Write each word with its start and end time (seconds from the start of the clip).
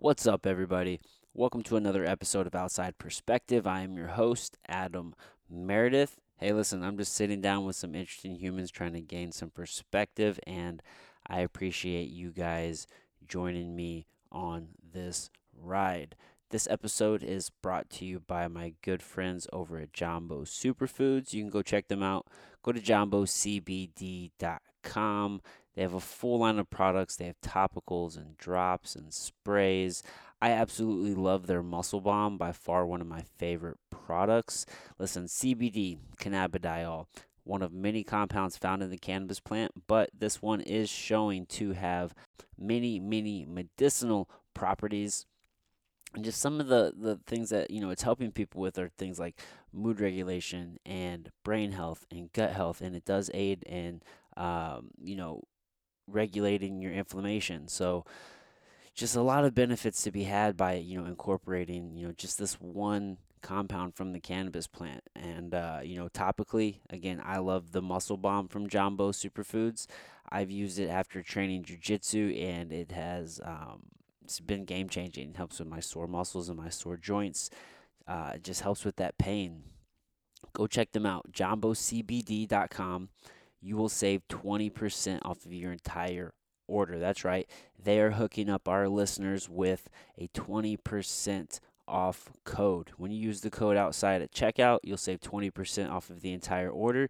What's 0.00 0.28
up, 0.28 0.46
everybody? 0.46 1.00
Welcome 1.34 1.64
to 1.64 1.74
another 1.74 2.04
episode 2.04 2.46
of 2.46 2.54
Outside 2.54 2.98
Perspective. 2.98 3.66
I 3.66 3.80
am 3.80 3.96
your 3.96 4.06
host, 4.06 4.56
Adam 4.68 5.12
Meredith. 5.50 6.20
Hey, 6.36 6.52
listen, 6.52 6.84
I'm 6.84 6.96
just 6.96 7.14
sitting 7.14 7.40
down 7.40 7.64
with 7.64 7.74
some 7.74 7.96
interesting 7.96 8.36
humans 8.36 8.70
trying 8.70 8.92
to 8.92 9.00
gain 9.00 9.32
some 9.32 9.50
perspective, 9.50 10.38
and 10.46 10.80
I 11.26 11.40
appreciate 11.40 12.10
you 12.10 12.30
guys 12.30 12.86
joining 13.26 13.74
me 13.74 14.06
on 14.30 14.68
this 14.92 15.30
ride. 15.52 16.14
This 16.50 16.68
episode 16.70 17.24
is 17.24 17.50
brought 17.50 17.90
to 17.90 18.04
you 18.04 18.20
by 18.20 18.46
my 18.46 18.74
good 18.82 19.02
friends 19.02 19.48
over 19.52 19.78
at 19.78 19.92
Jambo 19.92 20.44
Superfoods. 20.44 21.32
You 21.32 21.42
can 21.42 21.50
go 21.50 21.62
check 21.62 21.88
them 21.88 22.04
out. 22.04 22.28
Go 22.62 22.70
to 22.70 22.80
jambocbd.com. 22.80 25.40
They 25.78 25.82
have 25.82 25.94
a 25.94 26.00
full 26.00 26.40
line 26.40 26.58
of 26.58 26.68
products. 26.70 27.14
They 27.14 27.26
have 27.26 27.40
topicals 27.40 28.16
and 28.16 28.36
drops 28.36 28.96
and 28.96 29.14
sprays. 29.14 30.02
I 30.42 30.50
absolutely 30.50 31.14
love 31.14 31.46
their 31.46 31.62
Muscle 31.62 32.00
Bomb, 32.00 32.36
by 32.36 32.50
far 32.50 32.84
one 32.84 33.00
of 33.00 33.06
my 33.06 33.22
favorite 33.36 33.76
products. 33.88 34.66
Listen, 34.98 35.26
CBD, 35.26 35.98
cannabidiol, 36.18 37.06
one 37.44 37.62
of 37.62 37.72
many 37.72 38.02
compounds 38.02 38.56
found 38.56 38.82
in 38.82 38.90
the 38.90 38.98
cannabis 38.98 39.38
plant, 39.38 39.86
but 39.86 40.10
this 40.12 40.42
one 40.42 40.62
is 40.62 40.90
showing 40.90 41.46
to 41.46 41.74
have 41.74 42.12
many, 42.58 42.98
many 42.98 43.46
medicinal 43.46 44.28
properties. 44.54 45.26
And 46.12 46.24
just 46.24 46.40
some 46.40 46.58
of 46.58 46.66
the, 46.66 46.92
the 46.96 47.20
things 47.24 47.50
that 47.50 47.70
you 47.70 47.80
know 47.80 47.90
it's 47.90 48.02
helping 48.02 48.32
people 48.32 48.60
with 48.60 48.80
are 48.80 48.90
things 48.98 49.20
like 49.20 49.38
mood 49.72 50.00
regulation 50.00 50.78
and 50.84 51.30
brain 51.44 51.70
health 51.70 52.04
and 52.10 52.32
gut 52.32 52.50
health, 52.50 52.80
and 52.80 52.96
it 52.96 53.04
does 53.04 53.30
aid 53.32 53.62
in 53.62 54.02
um, 54.36 54.90
you 55.00 55.14
know 55.14 55.44
regulating 56.10 56.80
your 56.80 56.92
inflammation. 56.92 57.68
So 57.68 58.04
just 58.98 59.14
a 59.14 59.22
lot 59.22 59.44
of 59.44 59.54
benefits 59.54 60.02
to 60.02 60.10
be 60.10 60.24
had 60.24 60.56
by 60.56 60.74
you 60.74 61.00
know 61.00 61.06
incorporating 61.06 61.96
you 61.96 62.04
know 62.04 62.12
just 62.12 62.36
this 62.36 62.54
one 62.54 63.16
compound 63.40 63.94
from 63.94 64.12
the 64.12 64.18
cannabis 64.18 64.66
plant. 64.66 65.02
And 65.14 65.54
uh, 65.54 65.80
you 65.84 65.96
know 65.96 66.08
topically 66.08 66.80
again 66.90 67.22
i 67.24 67.38
love 67.38 67.70
the 67.70 67.80
muscle 67.82 68.16
bomb 68.16 68.48
from 68.48 68.68
jambo 68.68 69.12
superfoods. 69.12 69.86
I've 70.30 70.50
used 70.50 70.78
it 70.78 70.88
after 70.88 71.22
training 71.22 71.62
jiu-jitsu 71.62 72.34
and 72.38 72.72
it 72.72 72.92
has 72.92 73.40
um, 73.44 73.82
it's 74.24 74.40
been 74.40 74.64
game 74.64 74.88
changing 74.88 75.30
it 75.30 75.36
helps 75.36 75.58
with 75.60 75.68
my 75.68 75.80
sore 75.80 76.08
muscles 76.08 76.48
and 76.48 76.58
my 76.58 76.68
sore 76.68 76.96
joints. 76.96 77.50
Uh, 78.06 78.32
it 78.34 78.42
just 78.42 78.62
helps 78.62 78.84
with 78.84 78.96
that 78.96 79.16
pain. 79.18 79.62
Go 80.54 80.66
check 80.66 80.90
them 80.92 81.06
out 81.06 81.30
jambocbd.com 81.32 83.10
you 83.60 83.76
will 83.76 83.88
save 83.88 84.26
20% 84.28 85.20
off 85.24 85.44
of 85.44 85.52
your 85.52 85.72
entire 85.72 86.32
order. 86.66 86.98
That's 86.98 87.24
right. 87.24 87.48
They 87.82 88.00
are 88.00 88.12
hooking 88.12 88.48
up 88.48 88.68
our 88.68 88.88
listeners 88.88 89.48
with 89.48 89.88
a 90.16 90.28
20% 90.28 91.60
off 91.88 92.30
code. 92.44 92.90
When 92.96 93.10
you 93.10 93.18
use 93.18 93.40
the 93.40 93.50
code 93.50 93.76
outside 93.76 94.22
at 94.22 94.32
checkout, 94.32 94.80
you'll 94.84 94.98
save 94.98 95.20
20% 95.20 95.90
off 95.90 96.10
of 96.10 96.20
the 96.20 96.32
entire 96.32 96.70
order. 96.70 97.08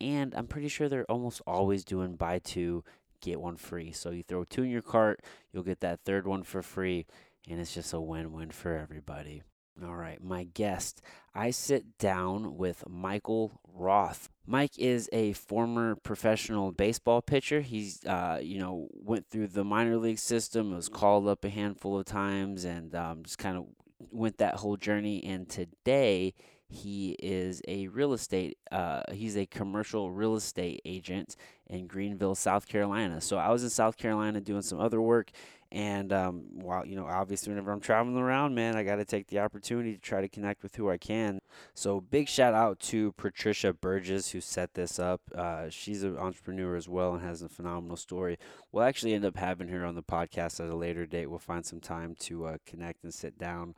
And 0.00 0.34
I'm 0.34 0.46
pretty 0.46 0.68
sure 0.68 0.88
they're 0.88 1.10
almost 1.10 1.42
always 1.46 1.84
doing 1.84 2.16
buy 2.16 2.38
two, 2.38 2.84
get 3.20 3.40
one 3.40 3.56
free. 3.56 3.92
So 3.92 4.10
you 4.10 4.22
throw 4.22 4.44
two 4.44 4.62
in 4.62 4.70
your 4.70 4.82
cart, 4.82 5.20
you'll 5.52 5.62
get 5.62 5.80
that 5.80 6.00
third 6.06 6.26
one 6.26 6.42
for 6.42 6.62
free. 6.62 7.06
And 7.48 7.60
it's 7.60 7.74
just 7.74 7.92
a 7.92 8.00
win 8.00 8.32
win 8.32 8.50
for 8.50 8.76
everybody. 8.76 9.42
All 9.82 9.96
right, 9.96 10.22
my 10.22 10.44
guest. 10.44 11.00
I 11.34 11.50
sit 11.50 11.96
down 11.98 12.56
with 12.56 12.84
Michael 12.88 13.60
Roth. 13.72 14.28
Mike 14.46 14.78
is 14.78 15.08
a 15.12 15.32
former 15.32 15.96
professional 15.96 16.72
baseball 16.72 17.22
pitcher. 17.22 17.60
He's, 17.60 18.04
uh, 18.04 18.40
you 18.42 18.58
know, 18.58 18.88
went 18.92 19.30
through 19.30 19.46
the 19.48 19.64
minor 19.64 19.96
league 19.96 20.18
system, 20.18 20.74
was 20.74 20.88
called 20.88 21.28
up 21.28 21.44
a 21.44 21.48
handful 21.48 21.98
of 21.98 22.04
times, 22.04 22.64
and 22.64 22.94
um, 22.94 23.22
just 23.22 23.38
kind 23.38 23.56
of 23.56 23.66
went 24.10 24.38
that 24.38 24.56
whole 24.56 24.76
journey. 24.76 25.24
And 25.24 25.48
today, 25.48 26.34
he 26.68 27.16
is 27.20 27.62
a 27.66 27.88
real 27.88 28.12
estate. 28.12 28.58
Uh, 28.70 29.02
he's 29.12 29.36
a 29.36 29.46
commercial 29.46 30.10
real 30.10 30.36
estate 30.36 30.80
agent 30.84 31.36
in 31.66 31.86
Greenville, 31.86 32.34
South 32.34 32.66
Carolina. 32.66 33.20
So 33.20 33.38
I 33.38 33.50
was 33.50 33.64
in 33.64 33.70
South 33.70 33.96
Carolina 33.96 34.40
doing 34.40 34.62
some 34.62 34.78
other 34.78 35.00
work, 35.00 35.30
and 35.72 36.12
um, 36.12 36.44
while 36.52 36.84
you 36.84 36.96
know, 36.96 37.06
obviously, 37.06 37.50
whenever 37.50 37.70
I'm 37.70 37.80
traveling 37.80 38.16
around, 38.16 38.54
man, 38.54 38.76
I 38.76 38.82
got 38.82 38.96
to 38.96 39.04
take 39.04 39.28
the 39.28 39.38
opportunity 39.38 39.94
to 39.94 40.00
try 40.00 40.20
to 40.20 40.28
connect 40.28 40.62
with 40.62 40.74
who 40.74 40.90
I 40.90 40.98
can. 40.98 41.40
So 41.74 42.00
big 42.00 42.28
shout 42.28 42.54
out 42.54 42.80
to 42.80 43.12
Patricia 43.12 43.72
Burgess 43.72 44.30
who 44.30 44.40
set 44.40 44.74
this 44.74 44.98
up. 44.98 45.20
Uh, 45.34 45.68
she's 45.70 46.02
an 46.02 46.16
entrepreneur 46.16 46.74
as 46.74 46.88
well 46.88 47.14
and 47.14 47.22
has 47.22 47.42
a 47.42 47.48
phenomenal 47.48 47.96
story. 47.96 48.36
We'll 48.72 48.84
actually 48.84 49.14
end 49.14 49.24
up 49.24 49.36
having 49.36 49.68
her 49.68 49.84
on 49.84 49.94
the 49.94 50.02
podcast 50.02 50.58
at 50.58 50.70
a 50.70 50.76
later 50.76 51.06
date. 51.06 51.26
We'll 51.26 51.38
find 51.38 51.64
some 51.64 51.80
time 51.80 52.16
to 52.20 52.46
uh, 52.46 52.56
connect 52.66 53.04
and 53.04 53.14
sit 53.14 53.38
down. 53.38 53.74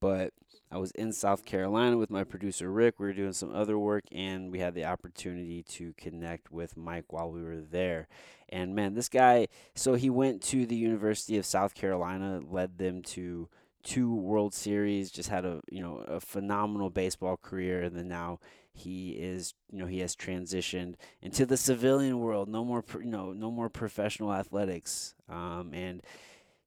But 0.00 0.32
I 0.70 0.78
was 0.78 0.90
in 0.92 1.12
South 1.12 1.44
Carolina 1.44 1.96
with 1.96 2.10
my 2.10 2.24
producer 2.24 2.70
Rick. 2.70 2.98
We 2.98 3.06
were 3.06 3.12
doing 3.12 3.32
some 3.32 3.54
other 3.54 3.78
work, 3.78 4.04
and 4.10 4.50
we 4.50 4.58
had 4.58 4.74
the 4.74 4.84
opportunity 4.84 5.62
to 5.62 5.94
connect 5.96 6.50
with 6.50 6.76
Mike 6.76 7.12
while 7.12 7.30
we 7.30 7.42
were 7.42 7.60
there. 7.60 8.08
And 8.48 8.74
man, 8.74 8.94
this 8.94 9.08
guy, 9.08 9.48
so 9.74 9.94
he 9.94 10.10
went 10.10 10.42
to 10.44 10.66
the 10.66 10.76
University 10.76 11.36
of 11.38 11.46
South 11.46 11.74
Carolina, 11.74 12.40
led 12.48 12.78
them 12.78 13.02
to 13.02 13.48
two 13.82 14.12
World 14.14 14.52
Series, 14.52 15.10
just 15.10 15.28
had 15.28 15.44
a 15.44 15.60
you 15.70 15.80
know 15.80 15.98
a 16.08 16.20
phenomenal 16.20 16.90
baseball 16.90 17.36
career, 17.36 17.82
and 17.82 17.96
then 17.96 18.08
now 18.08 18.40
he 18.72 19.10
is 19.12 19.54
you 19.72 19.78
know 19.78 19.86
he 19.86 20.00
has 20.00 20.16
transitioned 20.16 20.94
into 21.22 21.46
the 21.46 21.56
civilian 21.56 22.18
world. 22.18 22.48
No 22.48 22.64
more 22.64 22.84
you 22.98 23.10
know 23.10 23.32
no 23.32 23.50
more 23.50 23.68
professional 23.68 24.32
athletics, 24.32 25.14
um, 25.28 25.70
and 25.72 26.02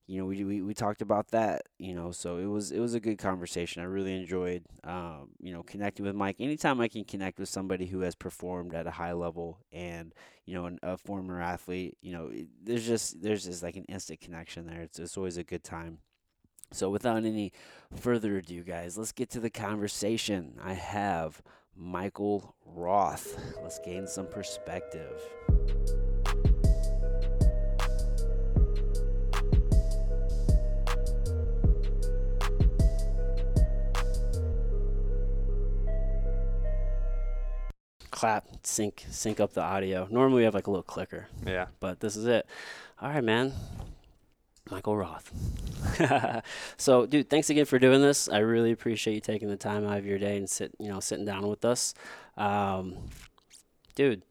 you 0.09 0.19
know, 0.19 0.25
we, 0.25 0.43
we, 0.43 0.61
we 0.63 0.73
talked 0.73 1.03
about 1.03 1.27
that, 1.29 1.67
you 1.77 1.93
know, 1.93 2.09
so 2.09 2.37
it 2.37 2.47
was 2.47 2.71
it 2.71 2.79
was 2.79 2.95
a 2.95 2.99
good 2.99 3.19
conversation. 3.19 3.83
I 3.83 3.85
really 3.85 4.15
enjoyed, 4.15 4.63
um, 4.83 5.29
you 5.39 5.53
know, 5.53 5.61
connecting 5.61 6.03
with 6.03 6.15
Mike. 6.15 6.37
Anytime 6.39 6.81
I 6.81 6.87
can 6.87 7.03
connect 7.03 7.37
with 7.37 7.47
somebody 7.47 7.85
who 7.85 7.99
has 7.99 8.15
performed 8.15 8.73
at 8.73 8.87
a 8.87 8.91
high 8.91 9.13
level 9.13 9.59
and 9.71 10.15
you 10.47 10.55
know, 10.55 10.65
an, 10.65 10.79
a 10.81 10.97
former 10.97 11.39
athlete, 11.39 11.95
you 12.01 12.11
know, 12.11 12.31
there's 12.63 12.87
just 12.87 13.21
there's 13.21 13.45
just 13.45 13.61
like 13.61 13.75
an 13.75 13.83
instant 13.83 14.19
connection 14.19 14.65
there. 14.65 14.81
It's 14.81 14.97
it's 14.97 15.15
always 15.15 15.37
a 15.37 15.43
good 15.43 15.63
time. 15.63 15.99
So 16.71 16.89
without 16.89 17.17
any 17.17 17.53
further 17.95 18.37
ado, 18.37 18.63
guys, 18.63 18.97
let's 18.97 19.11
get 19.11 19.29
to 19.31 19.39
the 19.39 19.51
conversation. 19.51 20.55
I 20.59 20.73
have 20.73 21.43
Michael 21.75 22.55
Roth. 22.65 23.39
Let's 23.61 23.77
gain 23.77 24.07
some 24.07 24.25
perspective. 24.25 25.21
Clap, 38.19 38.49
sync, 38.63 39.05
sync 39.09 39.39
up 39.39 39.53
the 39.53 39.61
audio. 39.61 40.05
Normally 40.11 40.39
we 40.39 40.43
have 40.43 40.53
like 40.53 40.67
a 40.67 40.69
little 40.69 40.83
clicker. 40.83 41.29
Yeah. 41.47 41.67
But 41.79 42.01
this 42.01 42.17
is 42.17 42.25
it. 42.25 42.45
All 43.01 43.07
right, 43.07 43.23
man. 43.23 43.53
Michael 44.69 44.97
Roth. 44.97 45.31
so, 46.77 47.05
dude, 47.05 47.29
thanks 47.29 47.49
again 47.49 47.63
for 47.63 47.79
doing 47.79 48.01
this. 48.01 48.27
I 48.27 48.39
really 48.39 48.73
appreciate 48.73 49.13
you 49.13 49.21
taking 49.21 49.47
the 49.47 49.55
time 49.55 49.87
out 49.87 49.97
of 49.97 50.05
your 50.05 50.19
day 50.19 50.35
and 50.35 50.49
sit, 50.49 50.75
you 50.79 50.89
know, 50.89 50.99
sitting 50.99 51.23
down 51.23 51.47
with 51.47 51.63
us. 51.63 51.93
Um, 52.35 52.97
dude, 53.95 54.23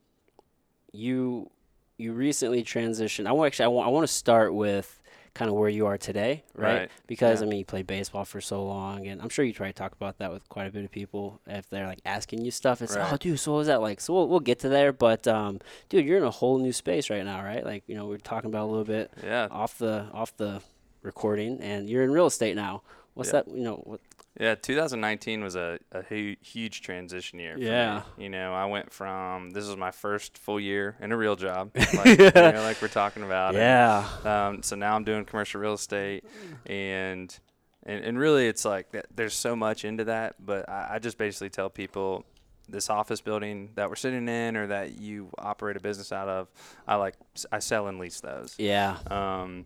you 0.92 1.50
you 1.96 2.12
recently 2.12 2.62
transitioned. 2.62 3.26
I 3.26 3.32
want 3.32 3.46
actually 3.46 3.64
I 3.64 3.68
want 3.68 3.88
I 3.88 3.90
want 3.90 4.06
to 4.06 4.12
start 4.12 4.52
with 4.52 4.97
kind 5.38 5.48
of 5.48 5.56
where 5.56 5.68
you 5.68 5.86
are 5.86 5.96
today, 5.96 6.42
right? 6.56 6.78
Right. 6.80 6.90
Because 7.06 7.40
Yeah. 7.40 7.46
I 7.46 7.50
mean, 7.50 7.58
you 7.60 7.64
played 7.64 7.86
baseball 7.86 8.24
for 8.24 8.40
so 8.40 8.64
long, 8.64 9.06
and 9.06 9.22
I'm 9.22 9.28
sure 9.28 9.44
you 9.44 9.52
try 9.52 9.68
to 9.68 9.72
talk 9.72 9.92
about 9.92 10.18
that 10.18 10.32
with 10.32 10.48
quite 10.48 10.66
a 10.66 10.70
bit 10.72 10.84
of 10.84 10.90
people 10.90 11.40
if 11.46 11.70
they're 11.70 11.86
like 11.86 12.00
asking 12.04 12.44
you 12.44 12.50
stuff. 12.50 12.82
It's 12.82 12.96
oh, 12.96 13.00
Right. 13.00 13.20
dude, 13.20 13.38
so 13.38 13.52
what 13.52 13.58
was 13.58 13.66
that 13.68 13.80
like? 13.80 14.00
So 14.00 14.12
we'll, 14.14 14.26
we'll 14.28 14.40
get 14.40 14.58
to 14.60 14.68
there, 14.68 14.92
but 14.92 15.28
um, 15.28 15.60
dude, 15.88 16.04
you're 16.06 16.18
in 16.18 16.24
a 16.24 16.30
whole 16.30 16.58
new 16.58 16.72
space 16.72 17.08
right 17.08 17.24
now, 17.24 17.42
right? 17.44 17.64
Like 17.64 17.84
you 17.86 17.94
know, 17.94 18.06
we 18.06 18.16
are 18.16 18.18
talking 18.18 18.50
about 18.50 18.64
a 18.66 18.70
little 18.70 18.84
bit 18.84 19.12
Yeah. 19.22 19.46
off 19.50 19.78
the 19.78 20.06
off 20.12 20.36
the 20.36 20.60
recording, 21.02 21.60
and 21.60 21.88
you're 21.88 22.02
in 22.02 22.10
real 22.10 22.26
estate 22.26 22.56
now. 22.56 22.82
What's 23.14 23.28
Yeah. 23.32 23.42
that? 23.42 23.48
You 23.48 23.62
know, 23.64 23.76
what, 23.84 24.00
Yeah. 24.38 24.54
2019 24.54 25.42
was 25.42 25.56
a, 25.56 25.78
a 25.92 26.02
hu- 26.02 26.36
huge 26.40 26.82
transition 26.82 27.38
year. 27.38 27.54
For 27.54 27.60
Yeah. 27.62 28.02
Me. 28.16 28.24
You 28.24 28.30
know, 28.30 28.54
I 28.54 28.66
went 28.66 28.92
from 28.92 29.50
this 29.50 29.66
was 29.66 29.76
my 29.76 29.90
first 29.90 30.38
full 30.38 30.60
year 30.60 30.96
in 31.00 31.12
a 31.12 31.16
real 31.16 31.36
job, 31.36 31.70
like, 31.94 32.18
you 32.18 32.30
know, 32.34 32.62
like 32.62 32.80
we're 32.80 32.88
talking 32.88 33.22
about. 33.24 33.54
and, 33.54 33.58
yeah, 33.58 34.06
um, 34.48 34.62
so 34.62 34.76
now 34.76 34.94
I'm 34.94 35.04
doing 35.04 35.24
commercial 35.24 35.60
real 35.60 35.74
estate, 35.74 36.24
and 36.66 37.36
and, 37.84 38.04
and 38.04 38.18
really 38.18 38.46
it's 38.48 38.64
like 38.64 38.90
that, 38.92 39.06
there's 39.14 39.34
so 39.34 39.56
much 39.56 39.84
into 39.84 40.04
that. 40.04 40.34
But 40.44 40.68
I, 40.68 40.94
I 40.94 40.98
just 40.98 41.16
basically 41.18 41.50
tell 41.50 41.70
people 41.70 42.24
this 42.68 42.90
office 42.90 43.22
building 43.22 43.70
that 43.76 43.88
we're 43.88 43.96
sitting 43.96 44.28
in 44.28 44.54
or 44.56 44.66
that 44.66 45.00
you 45.00 45.30
operate 45.38 45.76
a 45.76 45.80
business 45.80 46.12
out 46.12 46.28
of, 46.28 46.48
I 46.86 46.96
like 46.96 47.14
I 47.50 47.60
sell 47.60 47.86
and 47.86 47.98
lease 47.98 48.20
those. 48.20 48.54
yeah, 48.58 48.98
Um, 49.10 49.64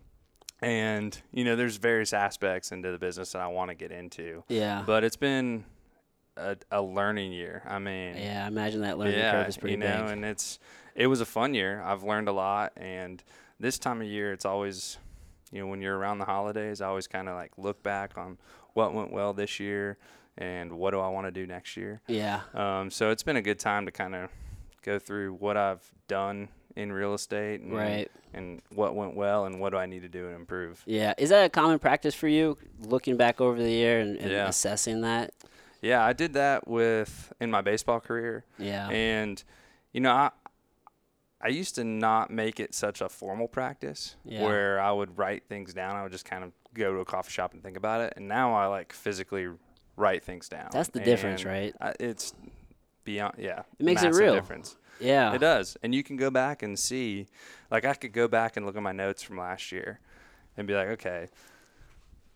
and 0.62 1.20
you 1.32 1.44
know, 1.44 1.56
there's 1.56 1.76
various 1.76 2.12
aspects 2.12 2.72
into 2.72 2.90
the 2.92 2.98
business 2.98 3.32
that 3.32 3.42
I 3.42 3.48
want 3.48 3.70
to 3.70 3.74
get 3.74 3.90
into, 3.90 4.44
yeah, 4.48 4.82
but 4.86 5.04
it's 5.04 5.16
been 5.16 5.64
a, 6.36 6.56
a 6.70 6.80
learning 6.82 7.32
year. 7.32 7.62
I 7.66 7.78
mean, 7.78 8.16
yeah. 8.16 8.44
I 8.44 8.48
imagine 8.48 8.82
that 8.82 8.98
learning 8.98 9.18
yeah, 9.18 9.32
curve 9.32 9.48
is 9.48 9.56
pretty 9.56 9.74
you 9.74 9.80
know, 9.80 10.02
big. 10.04 10.12
and 10.12 10.24
it's 10.24 10.58
it 10.94 11.06
was 11.06 11.20
a 11.20 11.26
fun 11.26 11.54
year. 11.54 11.82
I've 11.84 12.02
learned 12.02 12.28
a 12.28 12.32
lot, 12.32 12.72
and 12.76 13.22
this 13.60 13.78
time 13.78 14.00
of 14.00 14.06
year, 14.06 14.32
it's 14.32 14.44
always 14.44 14.98
you 15.52 15.60
know, 15.60 15.66
when 15.66 15.82
you're 15.82 15.96
around 15.96 16.18
the 16.18 16.24
holidays, 16.24 16.80
I 16.80 16.86
always 16.86 17.06
kind 17.06 17.28
of 17.28 17.34
like 17.34 17.52
look 17.58 17.82
back 17.82 18.16
on 18.16 18.38
what 18.72 18.94
went 18.94 19.12
well 19.12 19.34
this 19.34 19.60
year 19.60 19.98
and 20.38 20.72
what 20.72 20.92
do 20.92 21.00
I 21.00 21.08
want 21.08 21.26
to 21.26 21.30
do 21.30 21.46
next 21.46 21.76
year. 21.76 22.00
Yeah. 22.08 22.40
Um, 22.54 22.90
so 22.90 23.10
it's 23.10 23.22
been 23.22 23.36
a 23.36 23.42
good 23.42 23.58
time 23.58 23.84
to 23.84 23.92
kind 23.92 24.14
of 24.14 24.30
go 24.82 24.98
through 24.98 25.34
what 25.34 25.58
I've 25.58 25.92
done 26.08 26.48
in 26.76 26.92
real 26.92 27.14
estate 27.14 27.60
and, 27.60 27.72
Right. 27.74 28.10
and 28.34 28.62
what 28.74 28.94
went 28.94 29.14
well 29.14 29.44
and 29.46 29.60
what 29.60 29.70
do 29.70 29.76
I 29.76 29.86
need 29.86 30.02
to 30.02 30.08
do 30.08 30.26
and 30.26 30.36
improve. 30.36 30.82
Yeah. 30.86 31.14
Is 31.18 31.30
that 31.30 31.44
a 31.44 31.48
common 31.50 31.78
practice 31.78 32.14
for 32.14 32.28
you, 32.28 32.56
looking 32.80 33.16
back 33.16 33.40
over 33.40 33.58
the 33.62 33.70
year 33.70 34.00
and, 34.00 34.16
and 34.18 34.30
Yeah. 34.30 34.48
assessing 34.48 35.00
that? 35.02 35.32
Yeah, 35.80 36.04
I 36.04 36.12
did 36.12 36.32
that 36.34 36.66
with 36.68 37.32
in 37.40 37.50
my 37.50 37.60
baseball 37.60 38.00
career. 38.00 38.44
Yeah. 38.58 38.88
And 38.88 39.42
you 39.92 40.00
know, 40.00 40.12
I 40.12 40.30
I 41.44 41.48
used 41.48 41.74
to 41.74 41.82
not 41.84 42.30
make 42.30 42.60
it 42.60 42.72
such 42.72 43.00
a 43.00 43.08
formal 43.08 43.48
practice 43.48 44.14
Yeah. 44.24 44.42
where 44.44 44.80
I 44.80 44.92
would 44.92 45.18
write 45.18 45.42
things 45.48 45.74
down. 45.74 45.96
I 45.96 46.04
would 46.04 46.12
just 46.12 46.24
kind 46.24 46.44
of 46.44 46.52
go 46.72 46.92
to 46.94 47.00
a 47.00 47.04
coffee 47.04 47.32
shop 47.32 47.52
and 47.52 47.60
think 47.62 47.76
about 47.76 48.00
it. 48.00 48.12
And 48.16 48.28
now 48.28 48.54
I 48.54 48.66
like 48.66 48.92
physically 48.92 49.48
write 49.96 50.22
things 50.24 50.48
down. 50.48 50.68
That's 50.72 50.88
the 50.90 51.00
difference, 51.00 51.44
right? 51.44 51.74
I, 51.80 51.94
it's 51.98 52.32
beyond 53.04 53.34
yeah. 53.38 53.62
It 53.78 53.84
makes 53.84 54.04
it 54.04 54.14
real. 54.14 54.34
Difference. 54.34 54.76
Yeah. 55.02 55.32
It 55.34 55.38
does. 55.38 55.76
And 55.82 55.94
you 55.94 56.02
can 56.02 56.16
go 56.16 56.30
back 56.30 56.62
and 56.62 56.78
see 56.78 57.26
like 57.70 57.84
I 57.84 57.94
could 57.94 58.12
go 58.12 58.28
back 58.28 58.56
and 58.56 58.64
look 58.66 58.76
at 58.76 58.82
my 58.82 58.92
notes 58.92 59.22
from 59.22 59.38
last 59.38 59.72
year 59.72 60.00
and 60.56 60.66
be 60.66 60.74
like, 60.74 60.88
okay, 60.88 61.28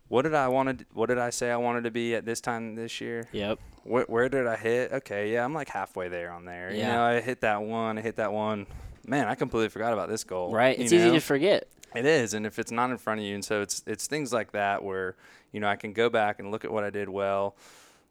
what 0.09 0.23
did 0.23 0.35
I 0.35 0.49
want 0.49 0.79
to 0.79 0.87
what 0.95 1.07
did 1.07 1.19
I 1.19 1.31
say 1.31 1.51
I 1.51 1.57
wanted 1.57 1.85
to 1.85 1.91
be 1.91 2.15
at 2.15 2.25
this 2.25 2.41
time 2.41 2.75
this 2.75 3.01
year? 3.01 3.27
Yep. 3.33 3.59
where, 3.85 4.05
where 4.05 4.29
did 4.29 4.47
I 4.47 4.57
hit? 4.57 4.93
Okay, 4.93 5.33
yeah, 5.33 5.45
I'm 5.45 5.53
like 5.55 5.69
halfway 5.69 6.09
there 6.09 6.31
on 6.31 6.45
there. 6.45 6.71
You 6.71 6.79
Yeah. 6.79 6.93
know, 6.93 7.03
I 7.03 7.21
hit 7.21 7.41
that 7.41 7.63
one, 7.63 7.99
I 7.99 8.03
hit 8.03 8.17
that 8.17 8.33
one. 8.33 8.67
Man, 9.07 9.29
I 9.29 9.35
completely 9.35 9.69
forgot 9.69 9.93
about 9.93 10.09
this 10.09 10.25
goal. 10.25 10.53
Right. 10.53 10.77
you 10.79 10.85
It's 10.85 10.93
easy 10.93 11.07
know? 11.09 11.15
to 11.15 11.21
forget. 11.21 11.69
It 11.95 12.05
is, 12.05 12.35
and 12.35 12.45
if 12.45 12.59
it's 12.59 12.73
not 12.73 12.91
in 12.91 12.99
front 12.99 13.21
of 13.21 13.27
you, 13.27 13.35
and 13.35 13.45
so 13.45 13.63
it's 13.63 13.83
it's 13.87 14.07
things 14.07 14.33
like 14.33 14.53
that 14.53 14.83
where 14.85 15.15
you 15.53 15.61
know 15.61 15.69
I 15.69 15.77
can 15.77 15.93
go 15.93 16.11
back 16.11 16.39
and 16.41 16.51
look 16.51 16.65
at 16.65 16.71
what 16.71 16.85
I 16.85 16.91
did 16.91 17.09
well, 17.09 17.57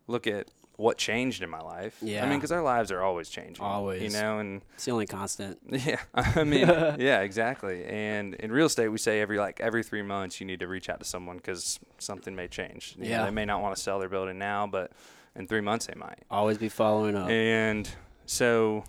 look 0.07 0.25
at 0.25 0.48
what 0.77 0.98
changed 0.98 1.42
in 1.42 1.50
my 1.50 1.62
life. 1.62 1.98
Yeah. 2.01 2.25
I 2.25 2.30
mean, 2.30 2.38
because 2.39 2.51
our 2.51 2.62
lives 2.62 2.92
are 2.92 3.01
always 3.01 3.30
changing. 3.30 3.63
Always. 3.63 4.01
You 4.01 4.10
know, 4.22 4.39
and 4.39 4.62
It's 4.74 4.86
the 4.86 4.92
only 4.92 5.06
constant. 5.07 5.60
yeah, 5.69 6.01
I 6.13 6.44
mean, 6.44 6.68
yeah, 7.00 7.22
exactly. 7.22 7.86
And 7.86 8.33
in 8.36 8.51
real 8.51 8.66
estate, 8.66 8.89
we 8.89 8.98
say 8.98 9.22
every 9.22 9.38
like 9.38 9.60
every 9.62 9.83
three 9.83 10.01
months 10.01 10.39
you 10.39 10.45
need 10.45 10.60
to 10.60 10.68
reach 10.68 10.89
out 10.89 11.00
to 11.00 11.06
someone 11.06 11.38
because 11.38 11.80
something 11.98 12.36
may 12.36 12.48
change. 12.48 12.95
You 12.98 13.04
know, 13.06 13.10
Yeah. 13.10 13.25
they 13.25 13.31
may 13.31 13.45
not 13.45 13.62
want 13.62 13.75
to 13.75 13.81
sell 13.81 14.00
their 14.00 14.10
building 14.10 14.38
now, 14.38 14.68
but 14.68 14.92
in 15.36 15.48
three 15.48 15.62
months 15.62 15.86
they 15.88 15.95
might. 15.95 16.19
Always 16.30 16.57
be 16.57 16.69
following 16.69 17.16
up. 17.16 17.30
And 17.30 17.89
so, 18.25 18.83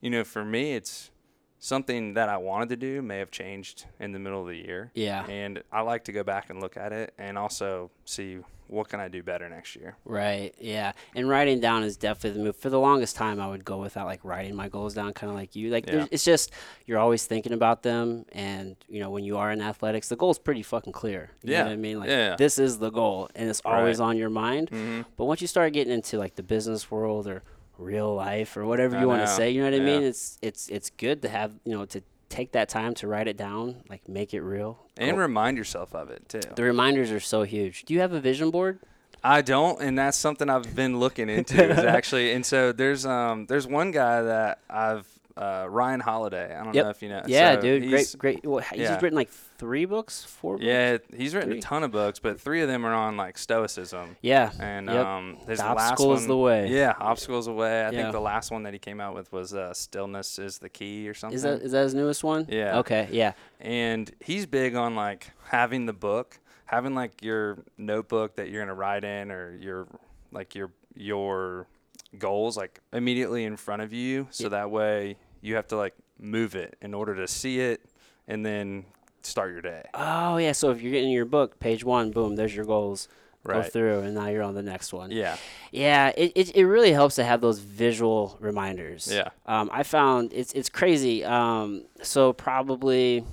you 0.00 0.10
know, 0.10 0.24
for 0.24 0.44
me, 0.44 0.74
it's 0.74 1.10
something 1.58 2.14
that 2.14 2.28
I 2.28 2.38
wanted 2.38 2.70
to 2.70 2.76
do 2.76 3.02
may 3.02 3.18
have 3.18 3.30
changed 3.30 3.84
in 3.98 4.12
the 4.12 4.18
middle 4.18 4.40
of 4.40 4.48
the 4.48 4.56
year. 4.56 4.90
Yeah. 4.94 5.24
And 5.26 5.62
I 5.70 5.82
like 5.82 6.04
to 6.04 6.12
go 6.12 6.24
back 6.24 6.48
and 6.50 6.60
look 6.60 6.76
at 6.76 6.92
it 6.92 7.12
and 7.18 7.36
also 7.36 7.90
see 8.04 8.38
what 8.70 8.88
can 8.88 9.00
I 9.00 9.08
do 9.08 9.22
better 9.22 9.48
next 9.48 9.74
year. 9.74 9.96
Right. 10.04 10.54
Yeah. 10.60 10.92
And 11.16 11.28
writing 11.28 11.58
down 11.60 11.82
is 11.82 11.96
definitely 11.96 12.38
the 12.38 12.44
move. 12.44 12.56
For 12.56 12.70
the 12.70 12.78
longest 12.78 13.16
time, 13.16 13.40
I 13.40 13.48
would 13.48 13.64
go 13.64 13.78
without 13.78 14.06
like 14.06 14.20
writing 14.24 14.54
my 14.54 14.68
goals 14.68 14.94
down, 14.94 15.12
kind 15.12 15.28
of 15.30 15.36
like 15.36 15.56
you. 15.56 15.70
Like 15.70 15.86
Yeah. 15.88 16.06
it's 16.10 16.24
just 16.24 16.52
you're 16.86 16.98
always 16.98 17.26
thinking 17.26 17.52
about 17.52 17.82
them, 17.82 18.24
and 18.32 18.76
you 18.88 19.00
know 19.00 19.10
when 19.10 19.24
you 19.24 19.36
are 19.38 19.50
in 19.50 19.60
athletics, 19.60 20.08
the 20.08 20.16
goal's 20.16 20.38
pretty 20.38 20.62
fucking 20.62 20.92
clear. 20.92 21.30
You 21.42 21.52
Yeah. 21.52 21.58
Know 21.62 21.64
what 21.66 21.72
I 21.72 21.76
mean, 21.76 21.98
like 21.98 22.08
Yeah. 22.10 22.36
this 22.36 22.58
is 22.58 22.78
the 22.78 22.90
goal, 22.90 23.28
and 23.34 23.50
it's 23.50 23.60
always 23.64 23.98
Right. 23.98 24.06
on 24.06 24.16
your 24.16 24.30
mind. 24.30 24.70
Mm-hmm. 24.70 25.02
But 25.16 25.24
once 25.24 25.40
you 25.40 25.48
start 25.48 25.72
getting 25.72 25.92
into 25.92 26.16
like 26.18 26.36
the 26.36 26.42
business 26.44 26.90
world 26.90 27.26
or 27.26 27.42
real 27.76 28.14
life 28.14 28.56
or 28.58 28.66
whatever 28.66 28.96
I 28.96 29.00
you 29.00 29.08
want 29.08 29.22
to 29.22 29.26
say, 29.26 29.50
you 29.50 29.62
know 29.62 29.66
what 29.70 29.74
I 29.74 29.78
Yeah. 29.78 29.98
mean? 29.98 30.02
It's 30.04 30.38
it's 30.42 30.68
it's 30.68 30.90
good 30.90 31.22
to 31.22 31.28
have 31.28 31.52
you 31.64 31.72
know 31.76 31.86
to 31.86 32.02
take 32.30 32.52
that 32.52 32.70
time 32.70 32.94
to 32.94 33.06
write 33.06 33.28
it 33.28 33.36
down, 33.36 33.82
like 33.90 34.08
make 34.08 34.32
it 34.32 34.40
real. 34.40 34.78
And 34.96 35.16
Go- 35.16 35.18
remind 35.22 35.58
yourself 35.58 35.94
of 35.94 36.08
it 36.10 36.26
too. 36.30 36.40
the 36.56 36.62
reminders 36.62 37.10
are 37.10 37.20
so 37.20 37.42
huge. 37.42 37.84
Do 37.84 37.92
you 37.92 38.00
have 38.00 38.12
a 38.14 38.20
vision 38.20 38.50
board? 38.50 38.78
I 39.22 39.42
don't, 39.42 39.78
and 39.82 39.98
that's 39.98 40.16
something 40.16 40.48
I've 40.48 40.74
been 40.74 40.98
looking 40.98 41.28
into. 41.28 41.62
is 41.70 41.78
actually, 41.98 42.32
and 42.32 42.46
so 42.46 42.72
there's 42.72 43.04
um 43.04 43.44
there's 43.46 43.66
one 43.66 43.90
guy 43.90 44.22
that 44.22 44.60
I've 44.70 45.06
uh, 45.40 45.66
Ryan 45.70 46.00
Holiday. 46.00 46.54
I 46.54 46.62
don't 46.62 46.74
Yep. 46.74 46.84
know 46.84 46.90
if 46.90 47.02
you 47.02 47.08
know. 47.08 47.22
Yeah, 47.26 47.54
So 47.54 47.60
dude, 47.62 47.88
great, 47.88 48.14
great. 48.18 48.44
Well, 48.46 48.58
he's 48.62 48.80
yeah. 48.80 48.94
written 49.00 49.14
like 49.14 49.30
three 49.30 49.86
books, 49.86 50.22
four. 50.24 50.54
books? 50.56 50.64
Yeah, 50.66 50.98
he's 51.16 51.34
written 51.34 51.50
Three. 51.50 51.58
a 51.58 51.62
ton 51.62 51.82
of 51.82 51.90
books, 51.92 52.18
but 52.18 52.38
three 52.40 52.60
of 52.60 52.68
them 52.68 52.84
are 52.84 52.92
on 52.92 53.16
like 53.16 53.38
stoicism. 53.38 54.16
yeah, 54.20 54.50
And 54.60 54.88
Yep. 54.88 55.06
um, 55.06 55.36
his 55.48 55.58
The 55.58 55.64
last 55.64 55.92
obstacle 55.92 56.12
is 56.12 56.26
the 56.26 56.36
way. 56.36 56.68
Yeah, 56.68 56.94
obstacles 57.00 57.46
away. 57.46 57.80
I 57.84 57.90
Yeah. 57.90 58.02
think 58.02 58.12
the 58.12 58.20
last 58.20 58.50
one 58.50 58.64
that 58.64 58.72
he 58.74 58.78
came 58.78 59.00
out 59.00 59.14
with 59.14 59.32
was 59.32 59.54
uh, 59.54 59.72
"Stillness 59.72 60.38
is 60.38 60.58
the 60.58 60.68
key" 60.68 61.08
or 61.08 61.14
something. 61.14 61.34
Is 61.36 61.42
that 61.42 61.62
is 61.62 61.72
that 61.72 61.84
his 61.84 61.94
newest 61.94 62.22
one? 62.22 62.46
Yeah. 62.48 62.78
Okay. 62.80 63.08
Yeah. 63.10 63.32
and 63.60 64.10
he's 64.20 64.46
big 64.46 64.74
on 64.74 64.94
like 64.94 65.30
having 65.48 65.86
the 65.86 65.92
book, 65.94 66.38
having 66.66 66.94
like 66.94 67.22
your 67.22 67.58
notebook 67.78 68.36
that 68.36 68.48
you're 68.50 68.62
gonna 68.62 68.74
write 68.74 69.04
in, 69.04 69.30
or 69.30 69.56
your 69.56 69.86
like 70.32 70.54
your 70.54 70.70
your 70.94 71.66
goals 72.18 72.56
like 72.56 72.80
immediately 72.92 73.44
in 73.44 73.56
front 73.56 73.80
of 73.82 73.92
you, 73.92 74.26
so 74.30 74.44
Yeah. 74.44 74.48
that 74.50 74.70
way 74.70 75.16
you 75.40 75.56
have 75.56 75.68
to 75.68 75.76
like 75.76 75.94
move 76.18 76.54
it 76.54 76.76
in 76.80 76.94
order 76.94 77.14
to 77.16 77.26
see 77.26 77.60
it, 77.60 77.84
and 78.28 78.44
then 78.44 78.84
start 79.22 79.52
your 79.52 79.62
day. 79.62 79.84
Oh 79.94 80.36
yeah. 80.36 80.52
So 80.52 80.70
if 80.70 80.82
you're 80.82 80.92
getting 80.92 81.10
your 81.10 81.24
book, 81.24 81.58
page 81.60 81.84
one, 81.84 82.10
boom, 82.10 82.36
there's 82.36 82.54
your 82.54 82.64
goals. 82.64 83.08
Go 83.42 83.62
through, 83.62 84.00
and 84.00 84.14
now 84.14 84.28
you're 84.28 84.42
on 84.42 84.54
the 84.54 84.62
next 84.62 84.92
one. 84.92 85.10
Yeah. 85.10 85.34
Yeah, 85.72 86.12
it, 86.14 86.32
it, 86.34 86.56
it 86.56 86.66
really 86.66 86.92
helps 86.92 87.14
to 87.14 87.24
have 87.24 87.40
those 87.40 87.58
visual 87.58 88.36
reminders. 88.38 89.10
Yeah. 89.10 89.30
Um, 89.46 89.70
I 89.72 89.82
found 89.82 90.34
it's 90.34 90.52
it's 90.52 90.68
crazy. 90.68 91.24
Um, 91.24 91.86
so 92.02 92.34
probably, 92.34 93.24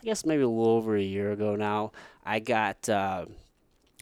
I 0.00 0.04
guess 0.04 0.24
maybe 0.24 0.42
a 0.42 0.48
little 0.48 0.72
over 0.72 0.96
a 0.96 1.02
year 1.02 1.32
ago 1.32 1.54
now, 1.54 1.92
I 2.24 2.38
got 2.38 2.88
uh, 2.88 3.26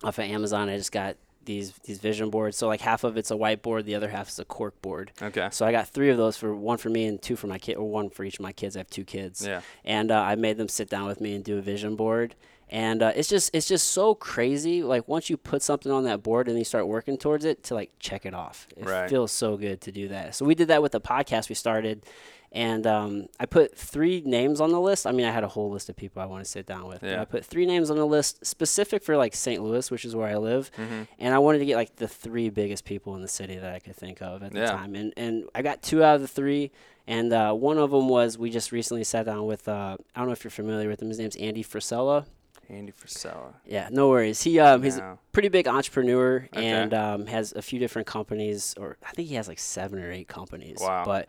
off 0.04 0.18
of 0.18 0.24
Amazon. 0.24 0.68
I 0.68 0.76
just 0.76 0.92
got 0.92 1.16
these 1.44 1.72
these 1.84 1.98
vision 1.98 2.30
boards. 2.30 2.56
So 2.56 2.66
like 2.68 2.80
half 2.80 3.02
of 3.04 3.16
it's 3.16 3.30
a 3.30 3.34
whiteboard, 3.34 3.84
the 3.84 3.94
other 3.94 4.08
half 4.10 4.28
is 4.28 4.38
a 4.38 4.44
cork 4.44 4.80
board. 4.82 5.12
Okay. 5.22 5.48
So 5.52 5.64
I 5.66 5.72
got 5.72 5.88
three 5.88 6.10
of 6.10 6.16
those 6.16 6.36
for 6.36 6.54
one 6.54 6.78
for 6.78 6.90
me 6.90 7.06
and 7.06 7.20
two 7.20 7.36
for 7.36 7.46
my 7.46 7.58
kid, 7.58 7.76
or 7.76 7.88
one 7.90 8.10
for 8.10 8.24
each 8.24 8.34
of 8.38 8.42
my 8.42 8.52
kids. 8.52 8.76
I 8.76 8.80
have 8.80 8.90
two 8.90 9.04
kids 9.04 9.46
Yeah. 9.46 9.62
and 9.84 10.10
uh, 10.10 10.20
I 10.20 10.34
made 10.34 10.56
them 10.58 10.68
sit 10.68 10.88
down 10.90 11.06
with 11.06 11.20
me 11.20 11.34
and 11.34 11.42
do 11.44 11.58
a 11.58 11.62
vision 11.62 11.96
board. 11.96 12.34
And 12.72 13.02
uh, 13.02 13.12
it's 13.16 13.28
just 13.28 13.50
it's 13.52 13.66
just 13.66 13.88
so 13.88 14.14
crazy. 14.14 14.82
Like 14.84 15.08
once 15.08 15.28
you 15.28 15.36
put 15.36 15.60
something 15.62 15.90
on 15.90 16.04
that 16.04 16.22
board 16.22 16.46
and 16.46 16.56
you 16.56 16.64
start 16.64 16.86
working 16.86 17.16
towards 17.16 17.44
it, 17.44 17.64
to 17.64 17.74
like 17.74 17.90
check 17.98 18.24
it 18.24 18.32
off. 18.34 18.68
It 18.76 18.84
Right. 18.86 19.10
feels 19.10 19.32
so 19.32 19.56
good 19.56 19.80
to 19.80 19.90
do 19.92 20.06
that. 20.08 20.36
So 20.36 20.44
we 20.44 20.54
did 20.54 20.68
that 20.68 20.80
with 20.80 20.92
the 20.92 21.00
podcast 21.00 21.48
we 21.48 21.56
started, 21.56 22.04
and 22.52 22.86
um, 22.86 23.26
I 23.38 23.46
put 23.46 23.76
three 23.76 24.22
names 24.24 24.60
on 24.60 24.70
the 24.70 24.80
list. 24.80 25.06
I 25.06 25.12
mean, 25.12 25.24
I 25.26 25.30
had 25.30 25.44
a 25.44 25.48
whole 25.48 25.70
list 25.70 25.88
of 25.88 25.96
people 25.96 26.20
I 26.20 26.26
want 26.26 26.44
to 26.44 26.50
sit 26.50 26.66
down 26.66 26.88
with. 26.88 27.00
but 27.00 27.10
Yeah. 27.10 27.20
I 27.22 27.24
put 27.24 27.44
three 27.44 27.64
names 27.66 27.90
on 27.90 27.96
the 27.96 28.04
list 28.06 28.44
specific 28.44 29.02
for 29.04 29.16
like 29.16 29.34
St. 29.34 29.62
Louis, 29.62 29.90
which 29.90 30.04
is 30.04 30.16
where 30.16 30.26
I 30.28 30.36
live, 30.36 30.70
Mm-hmm. 30.76 31.02
and 31.20 31.34
I 31.34 31.38
wanted 31.38 31.58
to 31.60 31.64
get 31.66 31.76
like 31.76 31.96
the 31.96 32.08
three 32.08 32.48
biggest 32.50 32.84
people 32.84 33.14
in 33.14 33.22
the 33.22 33.28
city 33.28 33.56
that 33.56 33.72
I 33.72 33.78
could 33.78 33.94
think 33.96 34.20
of 34.20 34.42
at 34.42 34.52
the 34.52 34.60
Yeah. 34.60 34.70
time. 34.72 34.94
And 34.94 35.12
and 35.16 35.44
I 35.54 35.62
got 35.62 35.82
two 35.82 36.02
out 36.02 36.16
of 36.16 36.22
the 36.22 36.28
three. 36.28 36.72
And 37.06 37.32
uh, 37.32 37.52
one 37.54 37.76
of 37.78 37.90
them 37.90 38.08
was 38.08 38.38
we 38.38 38.50
just 38.50 38.70
recently 38.72 39.02
sat 39.04 39.26
down 39.26 39.46
with 39.46 39.66
uh, 39.68 39.96
I 40.14 40.18
don't 40.20 40.26
know 40.26 40.32
if 40.32 40.44
you're 40.44 40.50
familiar 40.50 40.88
with 40.88 41.02
him. 41.02 41.08
His 41.08 41.18
name's 41.18 41.34
Andy 41.36 41.64
Frisella. 41.64 42.24
Andy 42.68 42.92
Frisella. 42.92 43.54
Yeah, 43.66 43.88
no 43.90 44.08
worries. 44.08 44.42
He 44.42 44.60
um 44.60 44.82
he's 44.84 44.96
a 44.98 45.18
pretty 45.32 45.48
big 45.48 45.66
entrepreneur 45.66 46.48
Okay. 46.54 46.64
and 46.66 46.94
um, 46.94 47.26
has 47.26 47.52
a 47.52 47.62
few 47.62 47.80
different 47.80 48.06
companies, 48.06 48.74
or 48.78 48.96
I 49.04 49.10
think 49.10 49.26
he 49.28 49.34
has 49.34 49.48
like 49.48 49.58
seven 49.58 49.98
or 49.98 50.12
eight 50.12 50.28
companies. 50.28 50.78
Wow. 50.80 51.02
But 51.04 51.28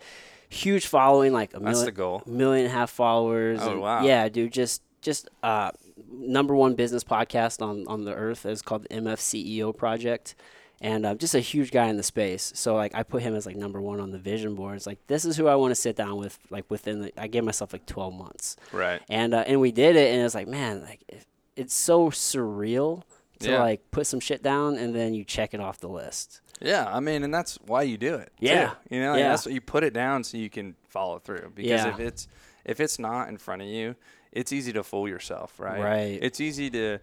huge 0.52 0.86
following, 0.88 1.34
like 1.34 1.52
a 1.54 1.60
That's 1.60 1.64
million, 1.64 1.86
the 1.86 1.92
goal. 1.92 2.24
million 2.26 2.66
and 2.66 2.74
a 2.74 2.78
half 2.78 2.90
followers. 2.92 3.60
Oh, 3.62 3.72
and 3.72 3.82
wow. 3.82 4.04
Yeah, 4.04 4.30
dude, 4.30 4.52
just 4.54 4.82
just 5.02 5.30
uh, 5.42 5.72
number 6.12 6.56
one 6.56 6.76
business 6.76 7.04
podcast 7.04 7.62
on 7.62 7.86
on 7.88 8.04
the 8.06 8.14
earth. 8.14 8.46
is 8.46 8.62
called 8.62 8.84
the 8.84 8.90
MFCEO 8.90 9.76
Project. 9.76 10.36
And 10.84 11.06
uh, 11.06 11.14
just 11.14 11.36
a 11.36 11.40
huge 11.40 11.70
guy 11.70 11.90
in 11.90 11.98
the 11.98 12.02
space. 12.02 12.52
So 12.56 12.74
like 12.76 12.96
I 12.96 13.04
put 13.04 13.22
him 13.22 13.36
as 13.36 13.46
like 13.46 13.56
number 13.56 13.80
one 13.80 14.00
on 14.00 14.10
the 14.10 14.18
vision 14.18 14.56
board. 14.56 14.76
It's 14.78 14.88
like 14.88 14.98
this 15.06 15.26
is 15.26 15.38
who 15.38 15.48
I 15.48 15.54
want 15.54 15.70
to 15.70 15.76
sit 15.76 15.96
down 15.96 16.18
with. 16.18 16.40
Like 16.50 16.66
within 16.72 17.02
the, 17.04 17.22
I 17.22 17.28
gave 17.28 17.44
myself 17.44 17.72
like 17.72 17.86
12 17.86 18.12
months 18.16 18.56
Right. 18.72 19.00
and 19.08 19.36
uh, 19.36 19.44
and 19.46 19.62
we 19.62 19.72
did 19.72 19.96
it 19.96 20.12
and 20.12 20.24
it's 20.26 20.34
like 20.34 20.48
man 20.48 20.82
like 20.82 21.04
it, 21.08 21.28
it's 21.56 21.76
so 21.76 22.10
surreal 22.10 23.04
to 23.42 23.52
Yeah. 23.52 23.60
like 23.60 23.92
put 23.92 24.08
some 24.08 24.20
shit 24.20 24.42
down 24.42 24.76
and 24.76 24.96
then 24.96 25.14
you 25.14 25.24
check 25.24 25.54
it 25.54 25.60
off 25.60 25.80
the 25.80 25.88
list 25.88 26.42
Yeah, 26.62 26.88
I 26.94 27.00
mean, 27.00 27.24
and 27.24 27.34
that's 27.34 27.56
why 27.66 27.84
you 27.84 27.98
do 27.98 28.16
it. 28.16 28.32
too. 28.40 28.46
Yeah. 28.48 28.74
you 28.90 29.00
know, 29.02 29.16
Yeah. 29.16 29.30
that's 29.30 29.46
what 29.46 29.54
you 29.54 29.62
put 29.62 29.84
it 29.84 29.94
down 29.94 30.24
so 30.24 30.38
you 30.38 30.50
can 30.50 30.76
follow 30.88 31.20
through. 31.20 31.52
Because 31.56 31.86
Yeah. 31.86 31.90
if 31.94 32.00
it's 32.00 32.28
if 32.64 32.80
it's 32.80 33.00
not 33.00 33.28
in 33.30 33.38
front 33.38 33.62
of 33.64 33.68
you, 33.68 33.96
it's 34.32 34.54
easy 34.54 34.72
to 34.74 34.84
fool 34.84 35.08
yourself, 35.10 35.60
right? 35.60 35.82
Right. 35.82 36.20
It's 36.22 36.40
easy 36.40 36.70
to, 36.70 37.00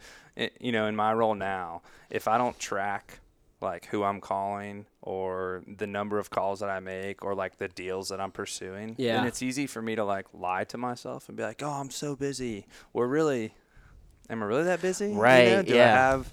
you 0.61 0.71
know, 0.71 0.87
in 0.87 0.95
my 0.95 1.12
role 1.12 1.35
now, 1.35 1.83
if 2.11 2.29
I 2.29 2.38
don't 2.38 2.57
track 2.61 3.19
like 3.61 3.87
who 3.87 4.05
I'm 4.05 4.21
calling 4.21 4.87
or 5.03 5.65
the 5.67 5.88
number 5.88 6.21
of 6.21 6.31
calls 6.31 6.61
that 6.61 6.71
I 6.71 6.79
make 6.79 7.25
or 7.25 7.35
like 7.35 7.59
the 7.59 7.67
deals 7.67 8.09
that 8.11 8.21
I'm 8.21 8.31
pursuing, 8.31 8.95
Yeah. 8.99 9.17
then 9.17 9.27
it's 9.27 9.43
easy 9.43 9.67
for 9.67 9.83
me 9.83 9.97
to 9.97 10.05
like 10.05 10.27
lie 10.33 10.62
to 10.65 10.79
myself 10.79 11.29
and 11.29 11.37
be 11.37 11.43
like, 11.43 11.61
"Oh, 11.61 11.71
I'm 11.73 11.91
so 11.91 12.15
busy." 12.15 12.67
We're 12.93 13.09
really, 13.09 13.53
am 14.31 14.41
I 14.45 14.47
really 14.47 14.62
that 14.65 14.81
busy? 14.81 15.09
You 15.09 15.15
know, 15.17 15.21
Right, 15.21 15.67
Do 15.67 15.75
I 15.75 15.77
yeah. 15.77 16.11
have 16.11 16.29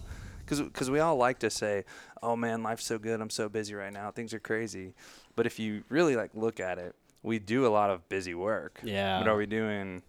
because 0.48 0.92
we 0.92 1.00
all 1.00 1.16
like 1.18 1.40
to 1.40 1.50
say, 1.50 1.84
"Oh 2.24 2.36
man, 2.36 2.64
life's 2.64 2.86
so 2.86 2.98
good. 2.98 3.22
I'm 3.22 3.30
so 3.30 3.50
busy 3.50 3.74
right 3.74 3.94
now. 3.94 4.12
Things 4.12 4.34
are 4.34 4.40
crazy." 4.40 4.94
But 5.36 5.46
if 5.46 5.60
you 5.60 5.84
really 5.90 6.16
like 6.16 6.32
look 6.34 6.60
at 6.60 6.78
it, 6.78 6.96
we 7.24 7.40
do 7.40 7.66
a 7.66 7.70
lot 7.70 7.90
of 7.90 8.08
busy 8.10 8.34
work. 8.36 8.80
Yeah. 8.84 9.20
But 9.20 9.28
are 9.30 9.36
we 9.38 9.46
doing 9.46 10.02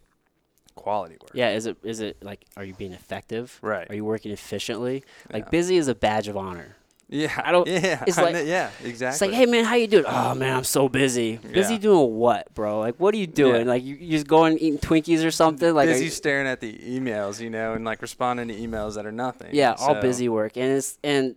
quality 0.75 1.15
work. 1.19 1.31
Yeah, 1.33 1.49
is 1.51 1.65
it 1.65 1.77
is 1.83 1.99
it 2.01 2.17
like 2.23 2.45
are 2.55 2.63
you 2.63 2.73
being 2.75 2.93
effective? 2.93 3.57
Right. 3.61 3.89
Are 3.89 3.95
you 3.95 4.05
working 4.05 4.31
efficiently? 4.31 5.03
Like 5.31 5.45
Yeah. 5.45 5.49
busy 5.49 5.77
is 5.77 5.87
a 5.87 5.95
badge 5.95 6.27
of 6.27 6.37
honor. 6.37 6.75
Yeah. 7.09 7.31
I 7.43 7.51
don't- 7.53 7.65
Yeah. 7.67 8.03
it's 8.05 8.17
I 8.17 8.21
like- 8.21 8.33
know- 8.35 8.41
yeah. 8.41 8.69
Exactly. 8.83 9.07
It's 9.15 9.21
like, 9.21 9.31
hey 9.31 9.45
man, 9.47 9.63
how 9.65 9.75
you 9.75 9.87
doing? 9.87 10.03
Oh 10.07 10.35
man, 10.35 10.55
I'm 10.57 10.63
so 10.65 10.87
busy. 10.89 11.37
Busy 11.37 11.77
doing 11.77 12.15
what, 12.15 12.53
bro? 12.53 12.79
Like, 12.79 12.95
what 12.99 13.13
are 13.15 13.17
you 13.17 13.25
doing? 13.27 13.61
Yeah. 13.65 13.71
Like, 13.71 13.83
you, 13.83 13.95
you 13.95 14.11
just 14.11 14.27
going 14.27 14.57
eating 14.59 14.77
Twinkies 14.77 15.25
or 15.25 15.31
something? 15.31 15.73
Like, 15.73 15.87
are 15.87 15.93
busy 15.93 16.05
you- 16.05 16.11
staring 16.11 16.47
at 16.47 16.59
the 16.59 16.73
emails, 16.77 17.39
you 17.39 17.49
know, 17.49 17.73
and 17.73 17.83
like 17.85 18.01
responding 18.01 18.49
to 18.49 18.53
emails 18.55 18.95
that 18.95 19.05
are 19.05 19.11
nothing. 19.11 19.55
yeah, 19.55 19.73
all 19.79 19.95
busy 19.95 20.27
work, 20.29 20.57
and 20.57 20.73
it's 20.77 20.99
and 21.03 21.35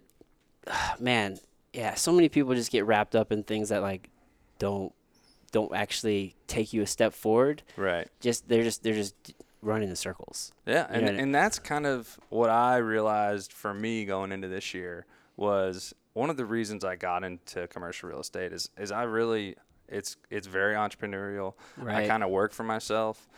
man, 1.01 1.39
yeah, 1.73 1.95
so 1.95 2.13
many 2.13 2.29
people 2.29 2.55
just 2.55 2.71
get 2.73 2.85
wrapped 2.87 3.15
up 3.15 3.33
in 3.33 3.43
things 3.43 3.69
that 3.71 3.83
like 3.83 4.11
don't 4.59 4.93
don't 5.53 5.75
actually 5.75 6.35
take 6.47 6.73
you 6.73 6.83
a 6.83 6.87
step 6.87 7.13
forward. 7.13 7.63
Right. 7.77 8.09
Just 8.21 8.49
they're 8.49 8.63
just 8.65 8.83
they're 8.83 8.95
just 8.95 9.15
running 9.63 9.89
in 9.89 9.97
circles. 9.97 10.53
Yeah, 10.67 10.87
and 10.91 11.03
know, 11.03 11.09
and- 11.09 11.21
and 11.21 11.35
that's 11.35 11.59
kind 11.59 11.87
of 11.87 12.19
what 12.29 12.51
I 12.51 12.77
realized 12.79 13.53
for 13.53 13.75
me 13.75 14.05
going 14.05 14.33
into 14.33 14.49
this 14.49 14.73
year 14.75 15.07
was 15.37 15.95
one 16.13 16.31
of 16.31 16.37
the 16.37 16.45
reasons 16.45 16.85
I 16.85 16.97
got 16.97 17.25
into 17.25 17.67
commercial 17.69 18.09
real 18.09 18.21
estate 18.21 18.53
is 18.53 18.71
is 18.79 18.91
I 18.93 19.05
really 19.05 19.57
it's 19.89 20.17
it's 20.31 20.47
very 20.47 20.75
entrepreneurial. 20.75 21.55
Right. 21.77 22.05
I 22.05 22.07
kind 22.09 22.23
of 22.23 22.31
work 22.31 22.53
for 22.53 22.63
myself. 22.65 23.29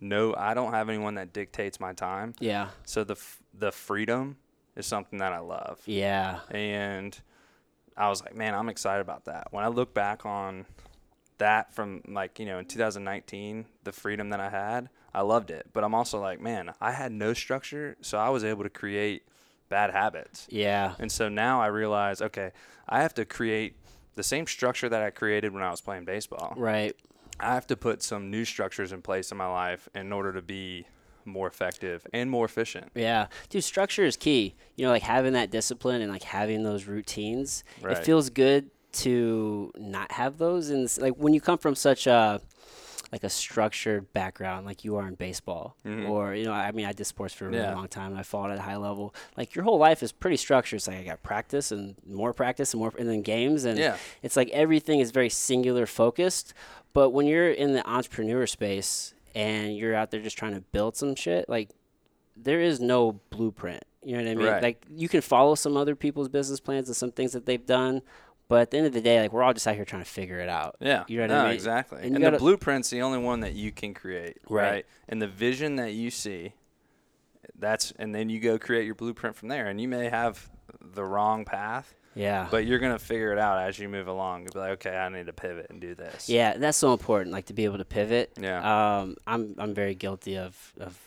No, 0.00 0.34
I 0.36 0.52
don't 0.54 0.72
have 0.72 0.88
anyone 0.88 1.14
that 1.14 1.32
dictates 1.32 1.80
my 1.80 1.92
time. 1.94 2.34
Yeah, 2.40 2.68
So 2.84 3.04
the 3.04 3.14
f- 3.14 3.40
the 3.56 3.72
freedom 3.72 4.36
is 4.76 4.86
something 4.86 5.18
that 5.18 5.32
I 5.32 5.38
love. 5.38 5.80
yeah, 5.86 6.40
and 6.50 7.18
I 7.96 8.08
was 8.08 8.22
like, 8.22 8.34
man, 8.36 8.54
I'm 8.54 8.68
excited 8.68 9.00
about 9.00 9.26
that. 9.26 9.48
When 9.52 9.64
I 9.64 9.68
look 9.68 9.94
back 9.94 10.26
on 10.26 10.66
that 11.38 11.72
from 11.74 12.02
like, 12.08 12.38
you 12.38 12.46
know, 12.46 12.58
in 12.58 12.64
2019, 12.64 13.66
the 13.84 13.92
freedom 13.92 14.30
that 14.30 14.40
I 14.40 14.50
had, 14.50 14.88
I 15.12 15.22
loved 15.22 15.50
it. 15.50 15.68
But 15.72 15.84
I'm 15.84 15.94
also 15.94 16.20
like, 16.20 16.40
man, 16.40 16.72
I 16.80 16.92
had 16.92 17.12
no 17.12 17.34
structure, 17.34 17.96
so 18.00 18.18
I 18.18 18.30
was 18.30 18.42
able 18.44 18.64
to 18.64 18.70
create 18.70 19.22
bad 19.68 19.90
habits. 19.92 20.46
yeah, 20.50 20.94
And 20.98 21.10
so 21.10 21.28
now 21.28 21.60
I 21.60 21.66
realize, 21.68 22.20
okay, 22.20 22.52
I 22.88 23.02
have 23.02 23.14
to 23.14 23.24
create 23.24 23.76
the 24.16 24.22
same 24.22 24.46
structure 24.46 24.88
that 24.88 25.02
I 25.02 25.10
created 25.10 25.52
when 25.52 25.62
I 25.62 25.70
was 25.70 25.80
playing 25.80 26.04
baseball. 26.04 26.54
right. 26.56 26.94
I 27.40 27.54
have 27.54 27.66
to 27.68 27.76
put 27.76 28.00
some 28.02 28.30
new 28.30 28.44
structures 28.44 28.92
in 28.92 29.02
place 29.02 29.32
in 29.32 29.38
my 29.38 29.48
life 29.48 29.88
in 29.92 30.12
order 30.12 30.32
to 30.32 30.42
be 30.42 30.86
more 31.26 31.46
effective 31.48 32.06
and 32.12 32.30
more 32.30 32.44
efficient. 32.44 32.90
Yeah, 32.94 33.26
dude, 33.48 33.64
structure 33.64 34.04
is 34.04 34.16
key. 34.16 34.54
You 34.76 34.84
know, 34.86 34.90
like 34.90 35.02
having 35.02 35.32
that 35.34 35.50
discipline 35.50 36.02
and 36.02 36.10
like 36.10 36.22
having 36.24 36.62
those 36.62 36.86
routines. 36.86 37.64
Right. 37.80 37.96
It 37.96 38.04
feels 38.04 38.30
good 38.30 38.70
to 38.92 39.72
not 39.76 40.12
have 40.12 40.38
those, 40.38 40.70
and 40.70 40.88
like 40.98 41.14
when 41.16 41.34
you 41.34 41.40
come 41.40 41.58
from 41.58 41.74
such 41.74 42.06
a 42.06 42.40
like 43.12 43.22
a 43.22 43.28
structured 43.30 44.12
background, 44.12 44.66
like 44.66 44.82
you 44.84 44.96
are 44.96 45.06
in 45.06 45.14
baseball, 45.14 45.76
Mhm. 45.86 46.08
or 46.08 46.34
you 46.34 46.44
know, 46.46 46.52
I 46.52 46.72
mean, 46.72 46.84
I 46.84 46.92
did 46.92 47.04
sports 47.04 47.32
for 47.32 47.46
a 47.46 47.48
really 47.48 47.60
Yeah. 47.62 47.74
long 47.74 47.86
time, 47.86 48.10
and 48.10 48.18
I 48.18 48.24
fought 48.24 48.50
at 48.50 48.58
a 48.58 48.62
high 48.62 48.76
level. 48.76 49.14
Like 49.36 49.54
your 49.54 49.62
whole 49.64 49.78
life 49.78 50.02
is 50.02 50.10
pretty 50.10 50.36
structured. 50.36 50.78
It's 50.78 50.88
like 50.88 50.96
I 50.96 51.02
got 51.04 51.22
practice 51.22 51.70
and 51.70 51.94
more 52.04 52.32
practice 52.32 52.72
and 52.74 52.80
more, 52.80 52.92
and 52.98 53.08
then 53.08 53.22
games, 53.22 53.64
and 53.64 53.78
Yeah. 53.78 53.98
it's 54.22 54.36
like 54.36 54.48
everything 54.50 54.98
is 54.98 55.12
very 55.12 55.28
singular 55.28 55.86
focused. 55.86 56.54
But 56.92 57.10
when 57.10 57.26
you're 57.26 57.50
in 57.50 57.72
the 57.72 57.88
entrepreneur 57.88 58.46
space 58.48 59.13
and 59.34 59.76
you're 59.76 59.94
out 59.94 60.10
there 60.10 60.20
just 60.20 60.36
trying 60.38 60.54
to 60.54 60.60
build 60.60 60.96
some 60.96 61.14
shit, 61.14 61.48
like 61.48 61.70
there 62.36 62.60
is 62.60 62.80
no 62.80 63.20
blueprint. 63.30 63.84
You 64.02 64.16
know 64.16 64.22
what 64.24 64.30
I 64.30 64.34
mean? 64.34 64.46
Right. 64.46 64.62
Like 64.62 64.86
you 64.90 65.08
can 65.08 65.20
follow 65.20 65.54
some 65.54 65.76
other 65.76 65.94
people's 65.96 66.28
business 66.28 66.60
plans 66.60 66.88
and 66.88 66.96
some 66.96 67.10
things 67.12 67.32
that 67.32 67.46
they've 67.46 67.64
done, 67.64 68.02
but 68.48 68.60
at 68.60 68.70
the 68.70 68.76
end 68.76 68.86
of 68.86 68.92
the 68.92 69.00
day, 69.00 69.20
like 69.20 69.32
we're 69.32 69.42
all 69.42 69.54
just 69.54 69.66
out 69.66 69.74
here 69.76 69.84
trying 69.84 70.02
to 70.02 70.08
figure 70.10 70.38
it 70.38 70.48
out. 70.48 70.76
Yeah, 70.80 71.04
You 71.08 71.16
know 71.18 71.22
what 71.24 71.30
no, 71.30 71.40
I 71.40 71.44
mean? 71.44 71.54
exactly. 71.54 72.02
And 72.02 72.16
And, 72.16 72.24
the 72.34 72.38
blueprint's 72.38 72.90
the 72.90 73.00
only 73.02 73.18
one 73.18 73.40
that 73.40 73.54
you 73.54 73.72
can 73.72 73.94
create, 73.94 74.38
Right. 74.48 74.70
right. 74.70 74.86
And 75.08 75.22
the 75.22 75.26
vision 75.28 75.76
that 75.76 75.92
you 75.92 76.10
see, 76.10 76.52
that's 77.58 77.92
and 77.98 78.14
then 78.14 78.28
you 78.28 78.40
go 78.40 78.58
create 78.58 78.84
your 78.84 78.94
blueprint 78.94 79.36
from 79.36 79.48
there. 79.48 79.66
And 79.68 79.80
you 79.80 79.88
may 79.88 80.08
have 80.08 80.50
the 80.80 81.04
wrong 81.04 81.44
path, 81.44 81.94
Yeah. 82.14 82.46
but 82.50 82.64
you're 82.66 82.78
gonna 82.78 82.98
figure 82.98 83.32
it 83.32 83.38
out 83.38 83.58
as 83.58 83.78
you 83.78 83.88
move 83.88 84.06
along. 84.08 84.42
You'll 84.42 84.52
be 84.52 84.58
like, 84.60 84.70
okay, 84.86 84.96
I 84.96 85.08
need 85.08 85.26
to 85.26 85.32
pivot 85.32 85.66
and 85.70 85.80
do 85.80 85.94
this. 85.94 86.28
yeah, 86.28 86.56
that's 86.56 86.78
so 86.78 86.92
important. 86.92 87.32
Like 87.32 87.46
to 87.46 87.54
be 87.54 87.64
able 87.64 87.78
to 87.78 87.84
pivot. 87.84 88.32
Yeah. 88.40 88.98
Um, 89.00 89.16
I'm 89.26 89.54
I'm 89.58 89.74
very 89.74 89.94
guilty 89.94 90.36
of 90.38 90.72
of 90.80 90.98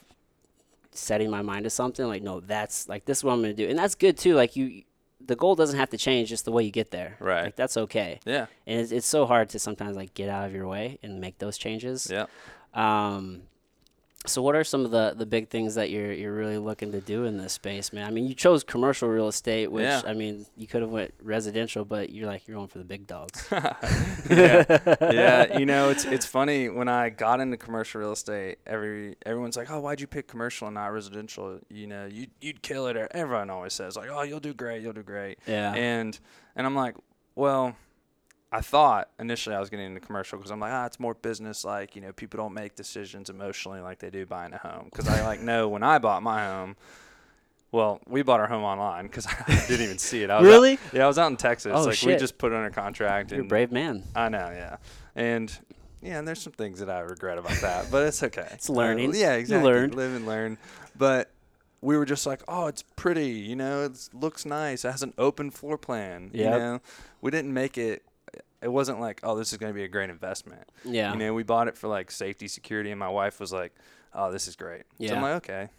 setting 0.91 1.29
my 1.29 1.41
mind 1.41 1.63
to 1.65 1.69
something. 1.69 2.05
Like 2.07 2.23
no, 2.23 2.39
that's 2.39 2.87
like 2.89 3.05
this 3.05 3.19
is 3.19 3.23
what 3.23 3.33
I'm 3.33 3.41
gonna 3.41 3.53
do, 3.53 3.67
and 3.67 3.77
that's 3.77 3.95
good 3.95 4.17
too. 4.17 4.35
Like 4.35 4.55
you, 4.55 4.83
the 5.25 5.35
goal 5.35 5.55
doesn't 5.55 5.77
have 5.77 5.89
to 5.91 5.97
change 5.97 6.29
just 6.29 6.45
the 6.45 6.51
way 6.51 6.63
you 6.63 6.71
get 6.71 6.91
there. 6.91 7.17
Right. 7.19 7.45
Like 7.45 7.55
that's 7.55 7.77
okay. 7.77 8.19
Yeah. 8.25 8.47
And 8.65 8.79
it's, 8.81 8.91
it's 8.91 9.07
so 9.07 9.25
hard 9.25 9.49
to 9.49 9.59
sometimes 9.59 9.95
like 9.95 10.13
get 10.13 10.29
out 10.29 10.45
of 10.45 10.53
your 10.53 10.67
way 10.67 10.99
and 11.03 11.19
make 11.21 11.37
those 11.39 11.57
changes. 11.57 12.07
Yeah. 12.11 12.25
Um, 12.73 13.43
so 14.25 14.41
what 14.41 14.55
are 14.55 14.63
some 14.63 14.83
of 14.83 14.91
the, 14.91 15.13
the 15.15 15.25
big 15.25 15.47
things 15.50 15.75
that 15.75 15.89
you're 15.89 16.12
you're 16.12 16.33
really 16.33 16.57
looking 16.57 16.91
to 16.91 17.00
do 17.00 17.25
in 17.25 17.38
this 17.38 17.53
space, 17.53 17.93
man? 17.93 18.05
I 18.07 18.12
mean, 18.12 18.27
you 18.27 18.33
chose 18.33 18.63
commercial 18.63 19.07
real 19.07 19.27
estate, 19.27 19.71
which 19.71 19.83
Yeah. 19.83 20.01
I 20.05 20.13
mean, 20.13 20.45
you 20.57 20.67
could 20.67 20.81
have 20.81 20.89
went 20.89 21.13
residential, 21.21 21.86
but 21.86 22.09
you're 22.09 22.27
like 22.27 22.47
you're 22.47 22.57
going 22.57 22.67
for 22.67 22.79
the 22.79 22.83
big 22.83 23.07
dogs. 23.07 23.47
yeah, 23.51 24.65
yeah. 25.01 25.57
You 25.57 25.65
know, 25.65 25.89
it's 25.89 26.05
it's 26.05 26.25
funny 26.25 26.67
when 26.69 26.88
I 26.89 27.09
got 27.09 27.39
into 27.39 27.57
commercial 27.57 28.01
real 28.01 28.12
estate. 28.12 28.57
Every 28.65 29.15
everyone's 29.25 29.55
like, 29.55 29.69
"Oh, 29.71 29.79
why'd 29.79 30.01
you 30.01 30.07
pick 30.07 30.27
commercial 30.27 30.67
and 30.67 30.75
not 30.75 30.88
residential?" 30.88 31.59
You 31.69 31.88
know, 31.88 32.05
you 32.05 32.27
you'd 32.41 32.62
kill 32.62 32.88
it. 32.88 32.97
Everyone 33.12 33.50
always 33.50 33.74
says 33.74 33.95
like, 33.95 34.09
"Oh, 34.12 34.24
you'll 34.24 34.39
do 34.39 34.53
great. 34.53 34.81
You'll 34.81 34.93
do 34.93 35.03
great." 35.03 35.39
Yeah. 35.47 35.74
And 35.74 36.19
and 36.55 36.65
I'm 36.65 36.75
like, 36.75 36.95
well, 37.36 37.75
I 38.51 38.61
thought 38.61 39.09
initially 39.19 39.55
I 39.55 39.59
was 39.59 39.69
getting 39.69 39.87
into 39.87 39.99
commercial 39.99 40.37
because 40.37 40.51
I'm 40.51 40.59
like, 40.59 40.71
ah, 40.71 40.85
it's 40.85 40.99
more 40.99 41.13
business 41.13 41.65
like. 41.65 41.95
You 41.95 42.01
know, 42.01 42.13
people 42.13 42.37
don't 42.37 42.53
make 42.53 42.75
decisions 42.75 43.29
emotionally 43.29 43.81
like 43.81 43.99
they 43.99 44.09
do 44.09 44.25
buying 44.25 44.53
a 44.53 44.57
home. 44.57 44.85
Because 44.85 45.07
I 45.07 45.25
like 45.25 45.41
know 45.41 45.67
when 45.67 45.83
I 45.83 45.97
bought 45.99 46.23
my 46.23 46.45
home. 46.45 46.75
Well, 47.71 47.99
we 48.07 48.21
bought 48.21 48.39
our 48.39 48.47
home 48.47 48.63
online 48.63 49.07
because 49.07 49.27
I 49.47 49.65
didn't 49.67 49.83
even 49.83 49.97
see 49.97 50.23
it. 50.23 50.29
I 50.29 50.39
was 50.39 50.47
out- 50.47 50.51
Really? 50.51 50.79
yeah, 50.93 51.03
I 51.03 51.07
was 51.07 51.17
out 51.19 51.29
in 51.29 51.35
Texas. 51.37 51.73
Oh, 51.75 51.83
like 51.83 52.01
we 52.01 52.15
just 52.15 52.37
put 52.37 52.53
it 52.53 52.55
under 52.55 52.69
contract. 52.69 53.31
you're 53.31 53.41
a 53.41 53.43
brave 53.43 53.71
man. 53.71 54.03
I 54.15 54.29
know, 54.29 54.49
yeah. 54.55 54.77
And 55.15 55.51
yeah, 56.01 56.19
and 56.19 56.27
there's 56.27 56.41
some 56.41 56.53
things 56.53 56.79
that 56.79 56.89
I 56.89 56.99
regret 57.01 57.37
about 57.37 57.57
that, 57.61 57.87
but 57.91 58.07
it's 58.07 58.23
okay. 58.23 58.47
It's 58.53 58.69
learning. 58.69 59.09
Uh, 59.11 59.17
yeah, 59.17 59.33
You 59.33 59.39
exactly. 59.39 59.69
learned. 59.71 59.95
Live 59.95 60.13
and 60.15 60.25
learn. 60.25 60.57
But 60.95 61.29
we 61.81 61.97
were 61.97 62.05
just 62.05 62.25
like, 62.25 62.41
oh, 62.47 62.67
it's 62.67 62.83
pretty. 62.95 63.31
You 63.31 63.57
know, 63.57 63.83
it 63.83 64.09
looks 64.13 64.45
nice. 64.45 64.85
It 64.85 64.91
has 64.91 65.03
an 65.03 65.13
open 65.17 65.51
floor 65.51 65.77
plan. 65.77 66.31
You 66.33 66.45
know, 66.45 66.81
we 67.19 67.31
didn't 67.31 67.53
make 67.53 67.77
it. 67.77 68.03
It 68.67 68.74
wasn't 68.74 69.00
like, 69.00 69.21
oh, 69.24 69.38
this 69.38 69.53
is 69.53 69.57
going 69.57 69.69
to 69.71 69.74
be 69.74 69.86
a 69.86 69.88
great 69.88 70.09
investment. 70.09 70.67
Yeah. 70.83 71.13
You 71.13 71.17
know, 71.19 71.33
we 71.33 71.43
bought 71.43 71.69
it 71.69 71.77
for 71.77 71.88
like 71.88 72.12
safety, 72.12 72.50
security, 72.50 72.91
and 72.91 73.00
my 73.00 73.07
wife 73.07 73.39
was 73.39 73.53
like, 73.53 73.74
oh, 74.13 74.29
this 74.29 74.45
is 74.45 74.57
great. 74.57 74.81
So 74.81 75.05
Yeah. 75.05 75.15
I'm 75.15 75.21
like, 75.21 75.36
okay, 75.36 75.69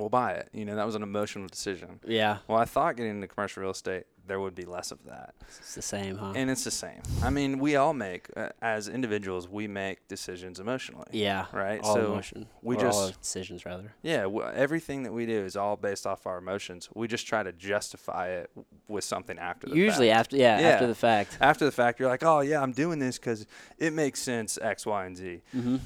we'll 0.00 0.08
buy 0.08 0.32
it. 0.32 0.48
You 0.52 0.64
know, 0.64 0.76
that 0.76 0.86
was 0.86 0.94
an 0.94 1.02
emotional 1.02 1.46
decision. 1.48 2.00
yeah. 2.06 2.38
Well, 2.48 2.58
I 2.58 2.64
thought 2.64 2.96
getting 2.96 3.12
into 3.12 3.26
commercial 3.28 3.62
real 3.62 3.70
estate, 3.72 4.04
there 4.26 4.38
would 4.38 4.54
be 4.54 4.64
less 4.64 4.92
of 4.92 5.02
that. 5.06 5.34
It's 5.58 5.74
the 5.74 5.82
same, 5.82 6.16
huh? 6.16 6.34
And 6.36 6.50
it's 6.50 6.62
the 6.62 6.70
same. 6.70 7.00
I 7.22 7.30
mean, 7.30 7.58
we 7.58 7.74
all 7.74 7.92
make, 7.94 8.28
uh, 8.36 8.50
as 8.62 8.86
individuals, 8.86 9.48
we 9.48 9.66
make 9.66 10.06
decisions 10.06 10.60
emotionally. 10.60 11.08
yeah. 11.10 11.46
Right? 11.52 11.80
All 11.82 11.94
So 11.94 12.12
emotion. 12.12 12.46
we 12.62 12.76
or 12.76 12.86
all 12.86 13.08
just- 13.08 13.20
decisions 13.20 13.64
rather. 13.66 13.92
Yeah, 14.02 14.22
w- 14.22 14.46
everything 14.54 15.02
that 15.02 15.12
we 15.12 15.26
do 15.26 15.40
is 15.44 15.56
all 15.56 15.76
based 15.76 16.06
off 16.06 16.26
our 16.26 16.38
emotions. 16.38 16.88
We 16.94 17.08
just 17.08 17.26
try 17.26 17.42
to 17.42 17.50
justify 17.52 18.28
it 18.28 18.50
w- 18.54 18.66
with 18.86 19.02
something 19.04 19.36
after 19.38 19.66
the 19.66 19.72
fact. 19.72 19.78
Usually 19.78 20.08
fact. 20.08 20.18
after 20.20 20.36
yeah, 20.36 20.58
after 20.58 20.86
the 20.86 20.94
fact. 20.94 21.38
After 21.40 21.64
the 21.64 21.72
fact, 21.72 21.98
you're 21.98 22.08
like, 22.08 22.22
oh, 22.22 22.40
yeah, 22.40 22.62
I'm 22.62 22.72
doing 22.72 23.00
this 23.00 23.18
because 23.18 23.46
it 23.78 23.92
makes 23.92 24.20
sense, 24.20 24.58
X, 24.62 24.86
Y, 24.86 25.06
and 25.06 25.16
Z. 25.16 25.40
Mm-hmm. 25.56 25.76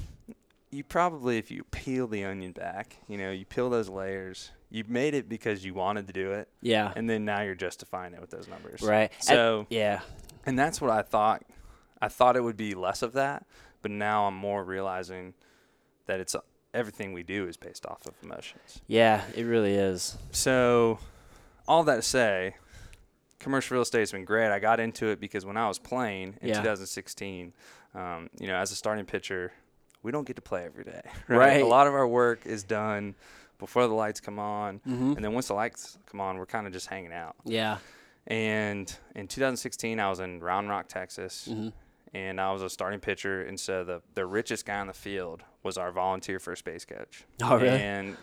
You 0.71 0.83
probably, 0.83 1.37
if 1.37 1.51
you 1.51 1.63
peel 1.65 2.07
the 2.07 2.25
onion 2.25 2.51
back, 2.51 2.97
you 3.07 3.17
know, 3.17 3.31
you 3.31 3.45
peel 3.45 3.69
those 3.69 3.87
layers, 3.87 4.51
you 4.69 4.83
made 4.87 5.13
it 5.13 5.29
because 5.29 5.63
you 5.63 5.73
wanted 5.73 6.07
to 6.07 6.13
do 6.13 6.31
it, 6.31 6.49
Yeah. 6.61 6.91
and 6.95 7.09
then 7.09 7.23
now 7.23 7.41
you're 7.41 7.55
justifying 7.55 8.13
it 8.13 8.19
with 8.19 8.29
those 8.31 8.47
numbers. 8.47 8.81
Right. 8.81 9.11
At- 9.11 9.23
So, 9.23 9.67
yeah. 9.69 10.01
and 10.45 10.57
that's 10.59 10.81
what 10.81 10.89
I 10.91 11.01
thought. 11.01 11.43
I 12.01 12.09
thought 12.09 12.35
it 12.35 12.43
would 12.43 12.57
be 12.57 12.73
less 12.73 13.01
of 13.01 13.13
that, 13.13 13.45
but 13.81 13.91
now 13.91 14.25
I'm 14.25 14.35
more 14.35 14.63
realizing 14.65 15.33
that 16.07 16.19
it's 16.19 16.35
everything 16.73 17.13
we 17.13 17.23
do 17.23 17.47
is 17.47 17.55
based 17.55 17.85
off 17.85 18.05
of 18.05 18.13
emotions. 18.21 18.81
Yeah, 18.85 19.23
it 19.33 19.43
really 19.43 19.75
is. 19.75 20.17
So, 20.31 20.99
all 21.69 21.83
that 21.85 21.95
to 21.95 22.01
say, 22.01 22.55
commercial 23.39 23.75
real 23.75 23.83
estate's 23.83 24.11
been 24.11 24.25
great. 24.25 24.51
I 24.51 24.59
got 24.59 24.79
into 24.81 25.07
it 25.07 25.21
because 25.21 25.45
when 25.45 25.55
I 25.57 25.67
was 25.69 25.79
playing 25.79 26.37
in 26.41 26.49
Yeah. 26.49 26.55
2016, 26.55 27.53
um, 27.93 28.29
you 28.39 28.47
know, 28.47 28.55
as 28.57 28.71
a 28.71 28.75
starting 28.75 29.05
pitcher, 29.05 29.53
we 30.05 30.11
don't 30.11 30.25
get 30.27 30.35
to 30.37 30.41
play 30.41 30.63
every 30.65 30.83
day. 30.83 31.01
Right. 31.27 31.61
A 31.61 31.65
lot 31.65 31.87
of 31.87 31.93
our 31.93 32.07
work 32.07 32.45
is 32.45 32.63
done 32.63 33.15
before 33.59 33.87
the 33.87 33.93
lights 33.93 34.19
come 34.19 34.37
on, 34.39 34.79
Mm-hmm. 34.87 35.13
and 35.15 35.23
then 35.23 35.33
once 35.33 35.47
the 35.47 35.53
lights 35.55 35.97
come 36.09 36.21
on, 36.21 36.37
we're 36.37 36.45
kind 36.45 36.67
of 36.67 36.73
just 36.73 36.87
hanging 36.87 37.13
out. 37.13 37.35
Yeah. 37.45 37.77
And 38.27 38.93
in 39.15 39.27
2016, 39.27 39.99
I 39.99 40.09
was 40.09 40.19
in 40.19 40.39
Round 40.39 40.69
Rock, 40.69 40.87
Texas, 40.87 41.47
Mm-hmm. 41.51 41.69
and 42.15 42.39
I 42.41 42.51
was 42.51 42.61
a 42.61 42.69
starting 42.69 42.99
pitcher. 42.99 43.41
And 43.43 43.59
so 43.59 43.83
the 43.83 44.01
the 44.13 44.25
richest 44.25 44.65
guy 44.65 44.79
on 44.79 44.87
the 44.87 44.93
field 44.93 45.43
was 45.63 45.77
our 45.77 45.91
volunteer 45.91 46.39
first 46.39 46.63
base 46.65 46.85
coach. 46.85 47.23
Oh, 47.41 47.55
really? 47.55 47.69
And 47.81 48.17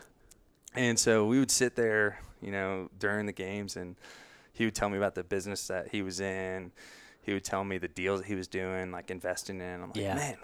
and 0.75 0.99
so 0.99 1.27
we 1.27 1.39
would 1.39 1.51
sit 1.51 1.77
there, 1.77 2.19
you 2.41 2.51
know, 2.53 2.89
during 2.99 3.27
the 3.27 3.33
games, 3.33 3.77
and 3.77 3.97
he 4.53 4.65
would 4.65 4.75
tell 4.75 4.89
me 4.89 4.97
about 4.99 5.15
the 5.15 5.25
business 5.25 5.67
that 5.69 5.89
he 5.89 6.03
was 6.03 6.21
in. 6.21 6.73
He 7.23 7.33
would 7.33 7.45
tell 7.45 7.63
me 7.65 7.79
the 7.79 7.89
deals 7.89 8.21
that 8.21 8.27
he 8.27 8.35
was 8.35 8.49
doing, 8.49 8.91
like 8.91 9.11
investing 9.11 9.61
in. 9.61 9.83
I'm 9.83 9.89
like, 9.91 9.97
Yeah. 9.97 10.15
man, 10.17 10.37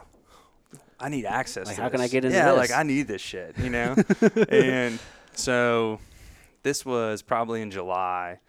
I 1.00 1.08
need 1.08 1.26
access. 1.26 1.66
Like, 1.66 1.76
to 1.76 1.82
how 1.82 1.88
can 1.88 2.00
I 2.00 2.08
get 2.08 2.24
into 2.24 2.30
this? 2.30 2.36
Yeah, 2.36 2.52
this? 2.52 2.70
like 2.70 2.78
I 2.78 2.82
need 2.82 3.06
this 3.06 3.22
shit, 3.22 3.56
you 3.58 3.70
know. 3.70 3.94
and 4.48 4.98
so, 5.32 6.00
this 6.62 6.84
was 6.84 7.22
probably 7.22 7.62
in 7.62 7.70
July. 7.70 8.40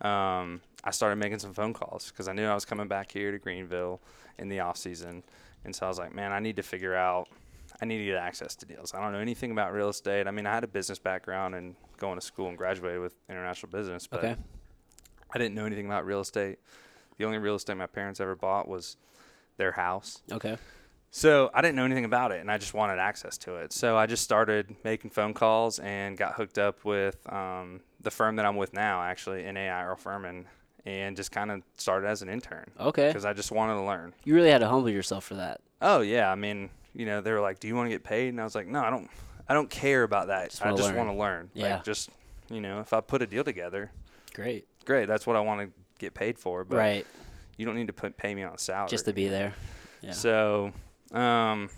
Um, 0.00 0.60
I 0.84 0.90
started 0.90 1.16
making 1.16 1.38
some 1.38 1.54
phone 1.54 1.72
calls 1.72 2.10
because 2.10 2.28
I 2.28 2.32
knew 2.32 2.46
I 2.46 2.54
was 2.54 2.64
coming 2.64 2.88
back 2.88 3.10
here 3.12 3.30
to 3.32 3.38
Greenville 3.38 4.00
in 4.38 4.48
the 4.48 4.60
off 4.60 4.76
season, 4.76 5.22
and 5.64 5.74
so 5.74 5.86
I 5.86 5.88
was 5.88 5.98
like, 5.98 6.14
man, 6.14 6.32
I 6.32 6.40
need 6.40 6.56
to 6.56 6.62
figure 6.62 6.94
out. 6.94 7.28
I 7.80 7.84
need 7.84 7.98
to 7.98 8.04
get 8.06 8.16
access 8.16 8.54
to 8.56 8.66
deals. 8.66 8.94
I 8.94 9.02
don't 9.02 9.12
know 9.12 9.18
anything 9.18 9.50
about 9.50 9.72
real 9.74 9.90
estate. 9.90 10.26
I 10.26 10.30
mean, 10.30 10.46
I 10.46 10.54
had 10.54 10.64
a 10.64 10.68
business 10.68 10.98
background 10.98 11.54
and 11.54 11.74
going 11.98 12.18
to 12.18 12.24
school 12.24 12.48
and 12.48 12.56
graduated 12.56 13.02
with 13.02 13.14
international 13.28 13.70
business, 13.70 14.06
but 14.06 14.20
Okay. 14.20 14.36
I 15.34 15.38
didn't 15.38 15.54
know 15.54 15.66
anything 15.66 15.84
about 15.84 16.06
real 16.06 16.20
estate. 16.20 16.58
The 17.18 17.26
only 17.26 17.36
real 17.36 17.56
estate 17.56 17.76
my 17.76 17.86
parents 17.86 18.18
ever 18.18 18.34
bought 18.34 18.66
was 18.66 18.96
their 19.58 19.72
house. 19.72 20.22
Okay. 20.32 20.56
So 21.16 21.50
I 21.54 21.62
didn't 21.62 21.76
know 21.76 21.86
anything 21.86 22.04
about 22.04 22.30
it, 22.30 22.42
and 22.42 22.50
I 22.50 22.58
just 22.58 22.74
wanted 22.74 22.98
access 22.98 23.38
to 23.38 23.56
it. 23.56 23.72
So 23.72 23.96
I 23.96 24.04
just 24.04 24.22
started 24.22 24.76
making 24.84 25.08
phone 25.08 25.32
calls 25.32 25.78
and 25.78 26.14
got 26.14 26.34
hooked 26.34 26.58
up 26.58 26.84
with 26.84 27.16
um, 27.32 27.80
the 28.02 28.10
firm 28.10 28.36
that 28.36 28.44
I'm 28.44 28.56
with 28.56 28.74
now, 28.74 29.00
actually, 29.00 29.50
NAI 29.50 29.86
Earl 29.86 29.96
Furman, 29.96 30.44
and 30.84 31.16
just 31.16 31.32
kind 31.32 31.50
of 31.50 31.62
started 31.78 32.06
as 32.06 32.20
an 32.20 32.28
intern 32.28 32.70
Okay. 32.78 33.08
because 33.08 33.24
I 33.24 33.32
just 33.32 33.50
wanted 33.50 33.76
to 33.76 33.82
learn. 33.82 34.12
You 34.24 34.34
really 34.34 34.50
had 34.50 34.58
to 34.58 34.68
humble 34.68 34.90
yourself 34.90 35.24
for 35.24 35.36
that. 35.36 35.62
Oh 35.80 36.02
yeah, 36.02 36.30
I 36.30 36.34
mean, 36.34 36.68
you 36.92 37.06
know, 37.06 37.22
they 37.22 37.32
were 37.32 37.40
like, 37.40 37.60
"Do 37.60 37.68
you 37.68 37.74
want 37.74 37.86
to 37.86 37.90
get 37.94 38.04
paid?" 38.04 38.28
And 38.28 38.38
I 38.38 38.44
was 38.44 38.54
like, 38.54 38.66
"No, 38.66 38.82
I 38.82 38.90
don't. 38.90 39.08
I 39.48 39.54
don't 39.54 39.70
care 39.70 40.02
about 40.02 40.26
that. 40.26 40.50
Just 40.50 40.66
I 40.66 40.76
just 40.76 40.94
want 40.94 41.08
to 41.08 41.14
learn. 41.16 41.48
Yeah. 41.54 41.76
Like, 41.76 41.84
just 41.84 42.10
you 42.50 42.60
know, 42.60 42.80
if 42.80 42.92
I 42.92 43.00
put 43.00 43.22
a 43.22 43.26
deal 43.26 43.42
together, 43.42 43.90
Great. 44.34 44.66
great. 44.84 45.06
That's 45.08 45.26
what 45.26 45.36
I 45.36 45.40
want 45.40 45.62
to 45.62 45.72
get 45.98 46.12
paid 46.12 46.38
for. 46.38 46.62
But 46.62 46.76
right. 46.76 47.06
you 47.56 47.64
don't 47.64 47.74
need 47.76 47.86
to 47.86 47.94
put 47.94 48.18
pay 48.18 48.34
me 48.34 48.42
on 48.42 48.52
a 48.52 48.58
salary. 48.58 48.90
Just 48.90 49.06
to 49.06 49.14
be 49.14 49.28
there. 49.28 49.54
Yeah. 50.02 50.12
So, 50.12 50.72
um, 51.12 51.68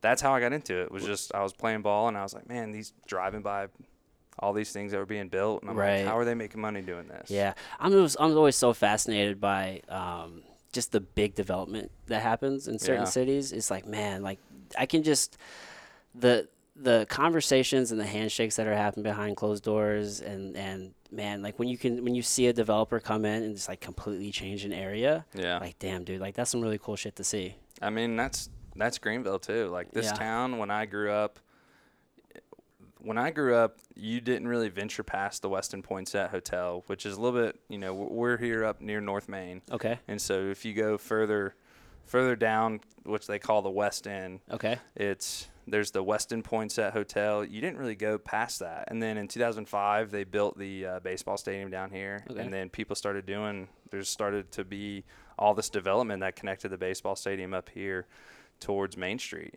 that's 0.00 0.22
how 0.22 0.32
I 0.34 0.40
got 0.40 0.52
into 0.52 0.80
it. 0.80 0.90
Was 0.90 1.04
just 1.04 1.34
I 1.34 1.42
was 1.42 1.52
playing 1.52 1.82
ball 1.82 2.08
and 2.08 2.16
I 2.16 2.22
was 2.22 2.34
like, 2.34 2.48
man, 2.48 2.70
these 2.70 2.92
driving 3.06 3.42
by 3.42 3.68
all 4.40 4.52
these 4.52 4.70
things 4.72 4.92
that 4.92 4.98
were 4.98 5.06
being 5.06 5.28
built, 5.28 5.62
and 5.62 5.70
I'm 5.70 5.76
Right. 5.76 5.98
like, 5.98 6.06
how 6.06 6.16
are 6.16 6.24
they 6.24 6.34
making 6.34 6.60
money 6.60 6.80
doing 6.80 7.08
this? 7.08 7.28
Yeah, 7.28 7.54
I'm 7.80 7.92
always, 7.92 8.16
I'm 8.20 8.36
always 8.36 8.54
so 8.54 8.72
fascinated 8.72 9.40
by 9.40 9.80
um, 9.88 10.42
just 10.72 10.92
the 10.92 11.00
big 11.00 11.34
development 11.34 11.90
that 12.06 12.22
happens 12.22 12.68
in 12.68 12.78
certain 12.78 13.02
Yeah. 13.02 13.08
cities. 13.10 13.50
It's 13.52 13.68
like, 13.70 13.84
man, 13.86 14.22
like 14.22 14.38
I 14.78 14.86
can 14.86 15.02
just 15.02 15.36
the 16.14 16.48
the 16.80 17.04
conversations 17.08 17.90
and 17.90 18.00
the 18.00 18.06
handshakes 18.06 18.54
that 18.54 18.68
are 18.68 18.76
happening 18.76 19.02
behind 19.02 19.36
closed 19.36 19.64
doors, 19.64 20.20
and 20.20 20.56
and 20.56 20.94
man, 21.10 21.42
like 21.42 21.58
when 21.58 21.66
you 21.66 21.76
can 21.76 22.04
when 22.04 22.14
you 22.14 22.22
see 22.22 22.46
a 22.46 22.52
developer 22.52 23.00
come 23.00 23.24
in 23.24 23.42
and 23.42 23.56
just 23.56 23.68
like 23.68 23.80
completely 23.80 24.30
change 24.30 24.64
an 24.64 24.72
area, 24.72 25.24
Yeah. 25.34 25.58
like 25.58 25.76
damn, 25.80 26.04
dude, 26.04 26.20
like 26.20 26.36
that's 26.36 26.52
some 26.52 26.60
really 26.60 26.78
cool 26.78 26.94
shit 26.94 27.16
to 27.16 27.24
see. 27.24 27.56
I 27.82 27.90
mean, 27.90 28.14
that's 28.14 28.48
that's 28.78 28.98
Greenville 28.98 29.38
too. 29.38 29.66
Like 29.68 29.90
this 29.92 30.06
Yeah. 30.06 30.12
town, 30.14 30.58
when 30.58 30.70
I 30.70 30.86
grew 30.86 31.10
up, 31.12 31.38
when 33.00 33.16
I 33.18 33.30
grew 33.30 33.54
up, 33.54 33.78
you 33.94 34.20
didn't 34.20 34.48
really 34.48 34.68
venture 34.68 35.02
past 35.04 35.42
the 35.42 35.48
Westin 35.48 35.82
Poinsett 35.82 36.30
Hotel, 36.30 36.82
which 36.86 37.06
is 37.06 37.16
a 37.16 37.20
little 37.20 37.40
bit, 37.40 37.58
you 37.68 37.78
know, 37.78 37.94
we're 37.94 38.36
here 38.36 38.64
up 38.64 38.80
near 38.80 39.00
North 39.00 39.28
Main, 39.28 39.62
Okay, 39.70 39.98
and 40.08 40.20
so 40.20 40.40
if 40.48 40.64
you 40.64 40.74
go 40.74 40.98
further, 40.98 41.54
further 42.04 42.34
down, 42.34 42.80
which 43.04 43.26
they 43.26 43.38
call 43.38 43.62
the 43.62 43.70
West 43.70 44.06
End, 44.06 44.40
okay, 44.50 44.78
it's 44.96 45.48
there's 45.70 45.90
the 45.90 46.02
Westin 46.02 46.42
Poinsett 46.42 46.92
Hotel. 46.92 47.44
You 47.44 47.60
didn't 47.60 47.78
really 47.78 47.94
go 47.94 48.16
past 48.18 48.58
that, 48.60 48.84
and 48.88 49.02
then 49.02 49.16
in 49.18 49.28
2005 49.28 50.10
they 50.10 50.24
built 50.24 50.58
the 50.58 50.86
uh, 50.86 51.00
baseball 51.00 51.36
stadium 51.36 51.70
down 51.70 51.90
here, 51.90 52.24
Okay. 52.30 52.40
and 52.40 52.52
then 52.52 52.68
people 52.68 52.96
started 52.96 53.26
doing. 53.26 53.68
There's 53.90 54.08
started 54.08 54.50
to 54.52 54.64
be 54.64 55.04
all 55.38 55.54
this 55.54 55.68
development 55.70 56.20
that 56.20 56.34
connected 56.36 56.70
the 56.70 56.78
baseball 56.78 57.14
stadium 57.16 57.54
up 57.54 57.68
here 57.68 58.06
towards 58.60 58.96
Main 58.96 59.18
Street, 59.18 59.54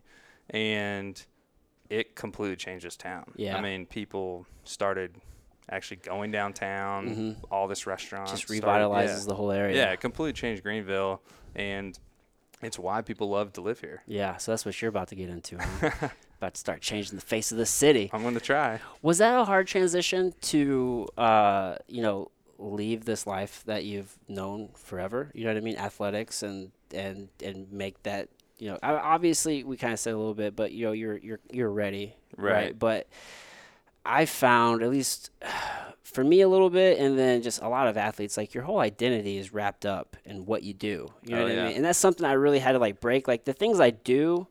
and 0.49 1.21
it 1.89 2.15
completely 2.15 2.55
changed 2.55 2.85
this 2.85 2.95
town. 2.95 3.31
Yeah. 3.35 3.57
I 3.57 3.61
mean, 3.61 3.85
people 3.85 4.45
started 4.63 5.15
actually 5.69 5.97
going 5.97 6.31
downtown. 6.31 7.09
Mhm. 7.09 7.35
All 7.51 7.67
this 7.67 7.85
restaurants 7.87 8.31
just 8.31 8.43
started- 8.43 8.63
revitalizes 8.65 9.19
yeah. 9.21 9.25
the 9.27 9.35
whole 9.35 9.51
area. 9.51 9.75
Yeah, 9.75 9.91
it 9.91 9.99
completely 9.99 10.33
changed 10.33 10.63
Greenville, 10.63 11.21
and 11.55 11.97
it's 12.61 12.77
why 12.77 13.01
people 13.01 13.29
love 13.29 13.53
to 13.53 13.61
live 13.61 13.79
here. 13.79 14.03
Yeah, 14.07 14.37
so 14.37 14.51
that's 14.51 14.65
what 14.65 14.79
you're 14.81 14.89
about 14.89 15.07
to 15.09 15.15
get 15.15 15.29
into. 15.29 15.57
Huh? 15.59 16.09
about 16.37 16.53
to 16.55 16.59
start 16.59 16.81
changing 16.81 17.15
the 17.15 17.25
face 17.25 17.51
of 17.51 17.57
the 17.57 17.65
city. 17.65 18.09
I'm 18.13 18.21
going 18.21 18.33
to 18.33 18.39
try. 18.39 18.79
Was 19.01 19.19
that 19.19 19.37
a 19.39 19.45
hard 19.45 19.67
transition 19.67 20.33
to, 20.41 21.07
uh, 21.17 21.75
you 21.87 22.01
know, 22.01 22.31
leave 22.57 23.05
this 23.05 23.25
life 23.27 23.63
that 23.65 23.83
you've 23.85 24.17
known 24.27 24.69
forever? 24.75 25.31
You 25.33 25.43
know 25.45 25.51
what 25.51 25.57
I 25.57 25.61
mean? 25.61 25.77
Athletics 25.77 26.41
and 26.43 26.71
and 26.93 27.29
and 27.43 27.71
make 27.71 28.01
that. 28.03 28.29
You 28.61 28.69
know, 28.69 28.79
obviously 28.83 29.63
we 29.63 29.75
kind 29.75 29.91
of 29.91 29.99
said 29.99 30.13
a 30.13 30.17
little 30.17 30.35
bit, 30.35 30.55
but 30.55 30.71
you 30.71 30.85
know, 30.85 30.91
you're 30.91 31.17
you're 31.17 31.39
you're 31.51 31.71
ready, 31.71 32.13
Right. 32.37 32.77
But 32.77 33.07
I 34.05 34.25
found 34.25 34.83
at 34.83 34.89
least 34.91 35.31
for 36.03 36.23
me 36.23 36.41
a 36.41 36.47
little 36.47 36.69
bit, 36.69 36.99
and 36.99 37.17
then 37.17 37.41
just 37.41 37.59
a 37.63 37.67
lot 37.67 37.87
of 37.87 37.97
athletes, 37.97 38.37
like 38.37 38.53
your 38.53 38.63
whole 38.63 38.77
identity 38.79 39.37
is 39.39 39.51
wrapped 39.51 39.85
up 39.87 40.15
in 40.25 40.45
what 40.45 40.61
you 40.61 40.73
do. 40.75 41.07
You 41.23 41.35
know 41.35 41.41
Oh, 41.41 41.43
what 41.45 41.53
yeah. 41.55 41.63
I 41.63 41.67
mean? 41.69 41.75
And 41.77 41.85
that's 41.85 41.97
something 41.97 42.23
I 42.23 42.33
really 42.33 42.59
had 42.59 42.73
to 42.73 42.79
like 42.79 42.99
break. 42.99 43.27
Like 43.27 43.45
the 43.45 43.53
things 43.53 43.79
I 43.79 43.89
do 43.89 44.45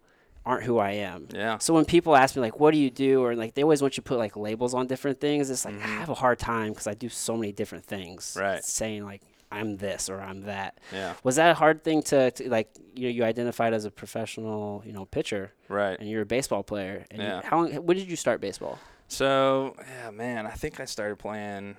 aren't 0.44 0.64
who 0.64 0.78
I 0.78 0.90
am. 0.92 1.28
Yeah. 1.32 1.58
So 1.58 1.72
when 1.72 1.84
people 1.84 2.16
ask 2.16 2.34
me 2.34 2.42
like, 2.42 2.58
"What 2.58 2.72
do 2.72 2.78
you 2.78 2.90
do?" 2.90 3.22
or 3.24 3.36
like 3.36 3.54
they 3.54 3.62
always 3.62 3.80
want 3.80 3.96
you 3.96 4.02
to 4.02 4.08
put 4.08 4.18
like 4.18 4.36
labels 4.36 4.74
on 4.74 4.88
different 4.88 5.20
things, 5.20 5.50
it's 5.50 5.64
like 5.64 5.76
I 5.80 5.86
have 5.86 6.08
a 6.08 6.14
hard 6.14 6.40
time 6.40 6.72
because 6.72 6.88
I 6.88 6.94
do 6.94 7.08
so 7.08 7.36
many 7.36 7.52
different 7.52 7.84
things. 7.84 8.30
Mm-hmm. 8.34 8.40
Right. 8.40 8.64
Saying 8.64 9.04
like 9.04 9.22
I'm 9.52 9.76
this 9.76 10.08
or 10.08 10.20
I'm 10.20 10.42
that. 10.42 10.78
Yeah. 10.92 11.14
Was 11.24 11.36
that 11.36 11.50
a 11.50 11.54
hard 11.54 11.82
thing 11.82 12.02
to, 12.04 12.30
to 12.30 12.48
like 12.48 12.68
you 12.94 13.04
know, 13.04 13.08
you 13.10 13.24
identified 13.24 13.74
as 13.74 13.84
a 13.84 13.90
professional 13.90 14.82
you 14.86 14.92
know 14.92 15.04
pitcher 15.06 15.52
Right. 15.68 15.98
and 15.98 16.08
you're 16.08 16.22
a 16.22 16.26
baseball 16.26 16.62
player 16.62 17.04
and 17.10 17.20
you, 17.22 17.26
Yeah. 17.28 17.42
how 17.44 17.58
long, 17.62 17.72
when 17.86 17.96
did 17.96 18.08
you 18.08 18.16
start 18.16 18.40
baseball? 18.40 18.78
So, 19.08 19.74
yeah, 19.88 20.10
man, 20.10 20.46
I 20.46 20.50
think 20.50 20.78
I 20.78 20.84
started 20.84 21.18
playing 21.18 21.76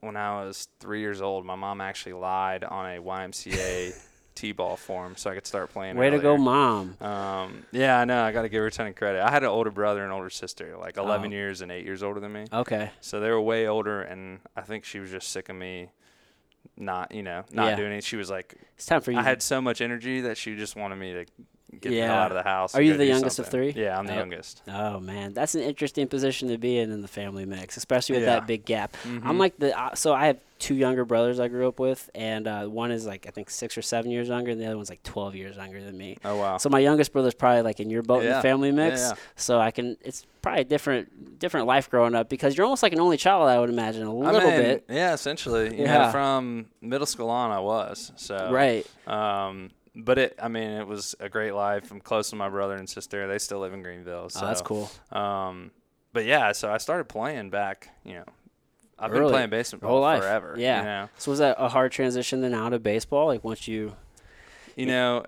when 0.00 0.16
I 0.16 0.44
was 0.44 0.68
three 0.78 1.00
years 1.00 1.20
old. 1.20 1.44
My 1.44 1.56
mom 1.56 1.80
actually 1.80 2.12
lied 2.12 2.62
on 2.62 2.86
a 2.86 3.00
YMCA 3.02 3.92
T-ball 4.36 4.76
form 4.76 5.16
so 5.16 5.30
I 5.30 5.34
could 5.34 5.46
start 5.48 5.72
playing. 5.72 5.96
Way 5.96 6.10
to 6.10 6.18
go, 6.20 6.36
mom. 6.38 6.96
Um, 7.00 7.64
yeah, 7.72 7.98
I 7.98 8.04
know. 8.04 8.22
I 8.22 8.30
got 8.32 8.42
to 8.42 8.48
give 8.48 8.60
her 8.60 8.68
a 8.68 8.70
ton 8.70 8.86
of 8.86 8.94
credit. 8.94 9.20
I 9.22 9.30
had 9.30 9.42
an 9.42 9.48
older 9.50 9.70
brother 9.72 10.02
and 10.04 10.12
older 10.12 10.30
sister, 10.30 10.76
like 10.78 10.96
11 10.96 11.30
Oh. 11.32 11.34
years 11.34 11.60
and 11.60 11.70
eight 11.72 11.84
years 11.84 12.02
older 12.04 12.20
than 12.20 12.32
me. 12.32 12.44
Okay. 12.52 12.90
So 13.00 13.18
they 13.20 13.28
were 13.30 13.40
way 13.40 13.66
older, 13.66 14.00
and 14.00 14.38
I 14.56 14.62
think 14.62 14.84
she 14.84 15.00
was 15.00 15.10
just 15.10 15.28
sick 15.30 15.48
of 15.48 15.56
me 15.56 15.90
not, 16.76 17.14
you 17.14 17.22
know, 17.22 17.44
not 17.52 17.70
Yeah. 17.70 17.76
doing 17.76 17.92
it. 17.92 18.04
She 18.04 18.16
was 18.16 18.30
like, 18.30 18.54
It's 18.76 18.86
time 18.86 19.00
for 19.00 19.12
you. 19.12 19.18
I 19.18 19.22
had 19.22 19.42
so 19.42 19.60
much 19.60 19.80
energy 19.80 20.20
that 20.22 20.36
she 20.36 20.56
just 20.56 20.76
wanted 20.76 20.96
me 20.96 21.12
to 21.12 21.24
get 21.70 21.90
the 21.90 22.00
hell 22.00 22.08
Yeah. 22.08 22.22
out 22.24 22.30
of 22.32 22.36
the 22.36 22.42
house. 22.48 22.74
Are 22.74 22.82
you 22.82 22.96
the 22.96 23.06
youngest 23.06 23.38
of 23.38 23.46
three? 23.48 23.70
Yeah, 23.76 23.98
I'm 23.98 24.06
the 24.06 24.14
Oh. 24.14 24.18
youngest. 24.18 24.62
Oh 24.68 25.00
man, 25.00 25.32
that's 25.32 25.54
an 25.54 25.62
interesting 25.62 26.08
position 26.08 26.48
to 26.48 26.58
be 26.58 26.78
in 26.78 26.90
in 26.90 27.02
the 27.02 27.08
family 27.08 27.44
mix, 27.44 27.76
especially 27.76 28.16
with 28.16 28.24
Yeah. 28.24 28.36
that 28.36 28.46
big 28.46 28.64
gap. 28.64 28.96
Mhm. 29.04 29.22
I'm 29.24 29.38
like 29.38 29.58
the 29.58 29.78
uh, 29.78 29.94
so 29.94 30.12
I 30.14 30.26
have 30.26 30.38
two 30.58 30.74
younger 30.74 31.06
brothers 31.06 31.40
I 31.40 31.48
grew 31.48 31.66
up 31.68 31.80
with, 31.80 32.10
and 32.14 32.46
uh, 32.46 32.66
one 32.66 32.90
is 32.90 33.06
like 33.06 33.26
I 33.26 33.30
think 33.30 33.48
six 33.48 33.78
or 33.78 33.82
seven 33.82 34.10
years 34.10 34.28
younger, 34.28 34.50
and 34.50 34.60
the 34.60 34.66
other 34.66 34.76
one's 34.76 34.90
like 34.90 35.02
12 35.04 35.34
years 35.34 35.56
younger 35.56 35.82
than 35.82 35.96
me. 35.96 36.18
Oh 36.24 36.36
wow. 36.36 36.58
So 36.58 36.68
my 36.68 36.80
youngest 36.80 37.12
brother's 37.12 37.32
probably 37.34 37.62
like 37.62 37.80
in 37.80 37.88
your 37.88 38.02
boat 38.02 38.24
in 38.24 38.30
the 38.32 38.42
family 38.42 38.70
mix. 38.72 39.00
yeah. 39.00 39.12
So 39.36 39.58
I 39.58 39.70
can 39.70 39.96
it's 40.02 40.26
probably 40.42 40.60
a 40.62 40.64
different 40.64 41.38
different 41.38 41.66
life 41.66 41.88
growing 41.88 42.14
up 42.14 42.28
because 42.28 42.56
you're 42.56 42.64
almost 42.66 42.82
like 42.82 42.92
an 42.92 43.00
only 43.00 43.16
child. 43.16 43.48
I 43.48 43.58
would 43.58 43.70
imagine 43.70 44.02
a 44.06 44.14
little 44.14 44.40
mean, 44.40 44.50
bit. 44.60 44.84
Yeah, 44.88 45.14
essentially. 45.14 45.80
Yeah. 45.80 46.06
know, 46.06 46.10
from 46.10 46.66
middle 46.82 47.06
school 47.06 47.30
on, 47.30 47.50
I 47.50 47.60
was. 47.60 48.12
So 48.16 48.50
Right. 48.52 48.86
Um, 49.06 49.70
but 49.96 50.18
it, 50.18 50.38
I 50.42 50.48
mean, 50.48 50.70
it 50.70 50.86
was 50.86 51.14
a 51.20 51.28
great 51.28 51.52
life. 51.54 51.90
I'm 51.90 52.00
close 52.00 52.30
to 52.30 52.36
my 52.36 52.48
brother 52.48 52.74
and 52.76 52.88
sister. 52.88 53.26
They 53.26 53.38
still 53.38 53.58
live 53.60 53.72
in 53.72 53.82
Greenville. 53.82 54.28
So 54.30 54.40
oh, 54.42 54.46
that's 54.46 54.62
cool. 54.62 54.90
Um, 55.12 55.70
but 56.12 56.24
yeah, 56.24 56.52
so 56.52 56.70
I 56.72 56.78
started 56.78 57.04
playing 57.08 57.50
back. 57.50 57.88
You 58.04 58.14
know, 58.14 58.24
I've 58.98 59.10
been 59.12 59.28
playing 59.28 59.50
baseball 59.50 59.88
whole 59.90 60.00
life. 60.00 60.22
forever. 60.22 60.54
Yeah. 60.58 60.78
You 60.78 60.84
know, 60.84 61.08
So 61.18 61.30
was 61.30 61.38
that 61.40 61.56
a 61.58 61.68
hard 61.68 61.92
transition 61.92 62.40
then 62.40 62.54
out 62.54 62.72
of 62.72 62.82
baseball? 62.82 63.26
Like 63.26 63.44
once 63.44 63.66
you 63.68 63.94
you 64.76 64.86
know. 64.86 65.24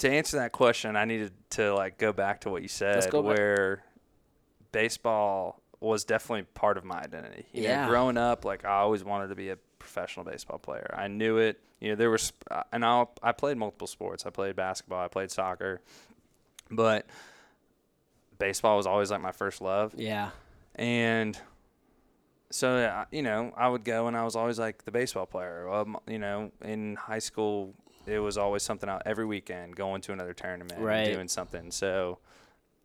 To 0.00 0.10
answer 0.10 0.36
that 0.36 0.52
question, 0.52 0.94
I 0.94 1.06
needed 1.06 1.32
to 1.50 1.74
like 1.74 1.96
go 1.96 2.12
back 2.12 2.42
to 2.42 2.50
what 2.50 2.60
you 2.60 2.68
said, 2.68 3.10
go 3.10 3.22
back. 3.22 3.38
where 3.38 3.82
baseball 4.72 5.62
was 5.80 6.04
definitely 6.04 6.42
part 6.54 6.76
of 6.76 6.84
my 6.84 6.98
identity. 7.00 7.46
You 7.52 7.62
know, 7.62 7.68
Yeah. 7.68 7.88
growing 7.88 8.18
up, 8.18 8.44
like 8.44 8.64
I 8.66 8.78
always 8.78 9.04
wanted 9.04 9.28
to 9.28 9.34
be 9.34 9.48
a 9.50 9.56
professional 9.86 10.24
baseball 10.26 10.58
player. 10.58 10.92
I 10.96 11.08
knew 11.08 11.38
it. 11.38 11.60
You 11.80 11.90
know, 11.90 11.94
there 11.96 12.10
was, 12.10 12.32
uh, 12.50 12.62
and 12.72 12.84
I 12.84 13.06
I 13.22 13.32
played 13.32 13.56
multiple 13.56 13.86
sports. 13.86 14.26
I 14.26 14.30
played 14.30 14.56
basketball. 14.56 15.02
I 15.04 15.08
played 15.08 15.30
soccer, 15.30 15.80
but 16.70 17.06
baseball 18.38 18.76
was 18.76 18.86
always 18.86 19.10
like 19.10 19.20
my 19.22 19.32
first 19.32 19.60
love. 19.60 19.94
yeah 19.96 20.30
And 20.74 21.38
so, 22.50 22.76
uh, 22.76 23.04
you 23.10 23.22
know, 23.22 23.52
I 23.56 23.68
would 23.68 23.84
go 23.84 24.06
and 24.06 24.16
I 24.16 24.24
was 24.24 24.36
always 24.36 24.58
like 24.58 24.84
the 24.84 24.92
baseball 24.92 25.26
player. 25.26 25.68
Um, 25.68 25.96
you 26.06 26.18
know, 26.18 26.50
in 26.62 26.96
high 26.96 27.18
school, 27.18 27.74
it 28.06 28.18
was 28.18 28.38
always 28.38 28.62
something 28.62 28.88
out 28.88 29.02
every 29.04 29.24
weekend, 29.26 29.74
going 29.76 30.00
to 30.02 30.12
another 30.12 30.32
tournament, 30.34 30.80
Right. 30.80 31.06
doing 31.06 31.28
something. 31.28 31.70
So 31.72 32.18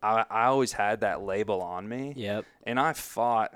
I, 0.01 0.25
I 0.29 0.45
always 0.45 0.73
had 0.73 1.01
that 1.01 1.21
label 1.21 1.61
on 1.61 1.87
me. 1.87 2.13
yep 2.15 2.45
And 2.63 2.79
I 2.79 2.93
fought 2.93 3.53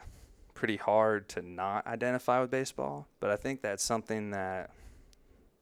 pretty 0.55 0.77
hard 0.77 1.29
to 1.29 1.41
not 1.43 1.85
identify 1.85 2.41
with 2.41 2.49
baseball. 2.49 3.07
But 3.19 3.29
I 3.29 3.35
think 3.35 3.61
that's 3.61 3.83
something 3.83 4.31
that, 4.31 4.71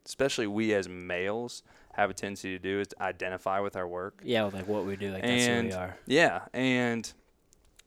especially 0.06 0.48
we 0.48 0.74
as 0.74 0.88
males, 0.88 1.64
have 1.96 2.10
a 2.10 2.14
tendency 2.14 2.50
to 2.52 2.60
do 2.60 2.80
is 2.80 2.88
to 2.88 3.04
identify 3.04 3.60
with 3.60 3.76
our 3.76 3.88
work. 3.88 4.22
Yeah, 4.24 4.46
with 4.46 4.54
like 4.54 4.68
what 4.68 4.86
we 4.86 4.96
do, 4.96 5.12
like 5.12 5.24
that's 5.24 5.46
who 5.46 5.52
And- 5.52 5.68
we 5.70 5.74
are. 5.74 5.98
Yeah, 6.08 6.42
and 6.54 7.12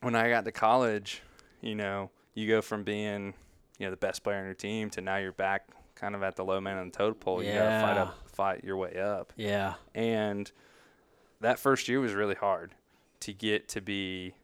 when 0.03 0.15
I 0.15 0.29
got 0.29 0.45
to 0.45 0.53
college, 0.53 1.23
you 1.63 1.75
know, 1.75 2.11
you 2.35 2.47
go 2.47 2.61
from 2.61 2.85
being, 2.85 3.35
you 3.79 3.87
know, 3.87 3.91
the 3.91 3.97
best 3.97 4.23
player 4.23 4.39
on 4.39 4.45
your 4.45 4.55
team 4.55 4.91
to 4.91 5.01
now 5.01 5.17
you're 5.17 5.33
back 5.33 5.69
kind 5.95 6.15
of 6.15 6.23
at 6.23 6.37
the 6.37 6.45
low 6.45 6.61
man 6.61 6.77
on 6.77 6.91
the 6.91 6.97
totem 6.97 7.15
pole. 7.19 7.43
You 7.43 7.53
gotta 7.55 7.81
fight 7.87 7.95
Yeah. 7.97 8.03
up, 8.03 8.29
fight 8.29 8.65
your 8.65 8.77
way 8.77 8.99
up. 9.01 9.33
Yeah. 9.37 9.75
And 9.95 10.51
that 11.41 11.59
first 11.59 11.89
year 11.89 11.99
was 12.01 12.13
really 12.13 12.35
hard 12.35 12.75
to 13.21 13.33
get 13.33 13.67
to 13.69 13.81
be, 13.81 14.35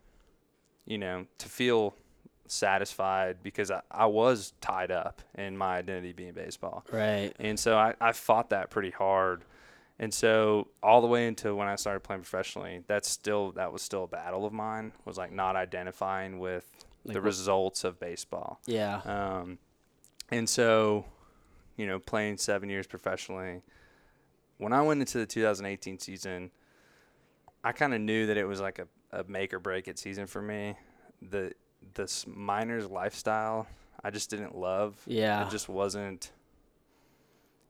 you 0.87 0.97
know, 0.99 1.27
to 1.39 1.49
feel 1.49 1.95
satisfied 2.47 3.39
because 3.43 3.71
I, 3.71 3.81
I 3.91 4.07
was 4.07 4.53
tied 4.61 4.91
up 4.91 5.23
in 5.37 5.57
my 5.57 5.77
identity 5.79 6.13
being 6.13 6.33
baseball. 6.33 6.85
Right. 6.93 7.33
And 7.39 7.59
so 7.59 7.77
I, 7.77 7.95
I 8.01 8.13
fought 8.13 8.51
that 8.51 8.71
pretty 8.71 8.91
hard. 8.91 9.45
And 9.99 10.13
so 10.13 10.69
all 10.83 11.01
the 11.01 11.07
way 11.07 11.27
until 11.27 11.55
when 11.55 11.69
I 11.69 11.77
started 11.77 12.01
playing 12.01 12.23
professionally, 12.23 12.83
that's 12.87 13.09
still 13.09 13.53
that 13.53 13.73
was 13.73 13.83
still 13.83 14.05
a 14.05 14.09
battle 14.09 14.45
of 14.45 14.53
mine. 14.53 14.93
Was 15.05 15.17
like 15.17 15.31
not 15.33 15.55
identifying 15.57 16.39
with 16.39 16.69
Like 17.05 17.15
the 17.15 17.21
what- 17.21 17.27
results 17.27 17.85
of 17.85 18.01
baseball. 18.01 18.61
Yeah. 18.67 19.01
Um, 19.05 19.59
and 20.31 20.49
so, 20.49 21.05
you 21.77 21.87
know, 21.87 21.99
playing 21.99 22.39
seven 22.39 22.69
years 22.69 22.87
professionally, 22.87 23.61
when 24.59 24.73
I 24.73 24.83
went 24.83 25.01
into 25.01 25.19
the 25.19 25.27
2018 25.27 25.99
season, 25.99 26.51
I 27.63 27.73
kind 27.73 27.95
of 27.95 28.01
knew 28.01 28.27
that 28.27 28.37
it 28.37 28.45
was 28.45 28.61
like 28.61 28.79
a, 28.81 28.89
a 29.17 29.25
make 29.25 29.53
or 29.55 29.59
break 29.61 29.89
it 29.89 29.99
season 29.99 30.27
for 30.27 30.41
me. 30.43 30.75
The 31.21 31.53
the 31.95 32.25
minors' 32.27 32.89
lifestyle, 32.91 33.67
I 34.05 34.11
just 34.11 34.31
didn't 34.31 34.57
love. 34.57 34.97
Yeah. 35.07 35.47
It 35.47 35.51
just 35.51 35.69
wasn't. 35.69 36.31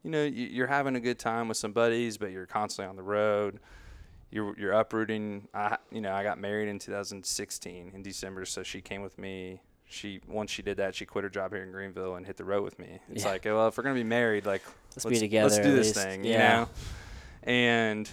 You 0.02 0.10
know, 0.10 0.24
you- 0.24 0.46
you're 0.48 0.66
having 0.66 0.96
a 0.96 1.00
good 1.00 1.18
time 1.18 1.48
with 1.48 1.56
some 1.56 1.72
buddies, 1.72 2.18
but 2.18 2.30
you're 2.32 2.46
constantly 2.46 2.88
on 2.90 2.96
the 2.96 3.02
road. 3.02 3.60
You're 4.30 4.58
you're 4.58 4.72
uprooting. 4.72 5.48
I 5.54 5.76
you 5.90 6.00
know 6.00 6.12
I 6.12 6.22
got 6.22 6.38
married 6.38 6.68
in 6.68 6.78
2016 6.78 7.92
in 7.94 8.02
December, 8.02 8.44
so 8.46 8.62
she 8.62 8.80
came 8.80 9.02
with 9.02 9.18
me. 9.18 9.60
She 9.84 10.20
once 10.26 10.50
she 10.50 10.62
did 10.62 10.78
that, 10.78 10.94
she 10.94 11.04
quit 11.04 11.22
her 11.24 11.28
job 11.30 11.52
here 11.52 11.62
in 11.62 11.70
Greenville 11.70 12.16
and 12.16 12.26
hit 12.26 12.38
the 12.38 12.44
road 12.44 12.64
with 12.64 12.78
me. 12.78 12.98
It's 13.10 13.24
Yeah. 13.24 13.30
like, 13.30 13.46
oh, 13.46 13.56
well, 13.56 13.68
if 13.68 13.76
we're 13.76 13.82
gonna 13.82 13.94
be 13.94 14.02
married, 14.04 14.46
like 14.46 14.62
Let's, 14.96 15.04
be 15.04 15.18
together. 15.18 15.50
Let's 15.50 15.58
do 15.58 15.74
this 15.76 15.88
least. 15.88 16.00
thing, 16.06 16.24
yeah. 16.24 16.32
you 16.32 16.38
know. 16.64 16.68
And 17.42 18.10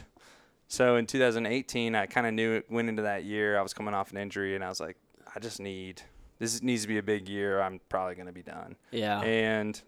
so 0.67 0.97
in 0.97 1.05
2018, 1.07 1.95
I 1.95 2.05
kind 2.05 2.27
of 2.27 2.33
knew 2.33 2.51
it 2.55 2.69
went 2.69 2.89
into 2.89 3.03
that 3.03 3.23
year. 3.23 3.57
I 3.57 3.61
was 3.61 3.73
coming 3.73 3.93
off 3.93 4.11
an 4.11 4.17
injury, 4.17 4.55
and 4.55 4.63
I 4.63 4.67
was 4.69 4.79
like, 4.81 4.97
I 5.35 5.39
just 5.39 5.59
need 5.59 6.01
this 6.39 6.63
needs 6.63 6.83
to 6.83 6.87
be 6.87 6.97
a 6.97 7.03
big 7.03 7.27
year. 7.27 7.61
I'm 7.61 7.79
probably 7.89 8.15
gonna 8.15 8.31
be 8.31 8.43
done. 8.43 8.75
Yeah. 8.91 9.21
And 9.21 9.79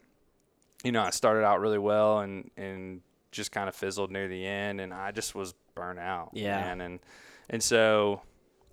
you 0.84 0.92
know, 0.92 1.02
I 1.02 1.12
started 1.12 1.46
out 1.46 1.60
really 1.60 1.80
well, 1.80 2.20
and 2.20 2.52
and 2.58 3.02
just 3.32 3.52
kind 3.52 3.70
of 3.70 3.76
fizzled 3.76 4.12
near 4.12 4.28
the 4.28 4.46
end, 4.46 4.82
and 4.82 4.94
I 4.94 5.12
just 5.12 5.34
was 5.34 5.54
burnt 5.76 6.00
out. 6.00 6.32
Yeah. 6.34 6.60
Man. 6.60 6.82
And 6.82 7.00
and 7.50 7.64
so 7.64 8.22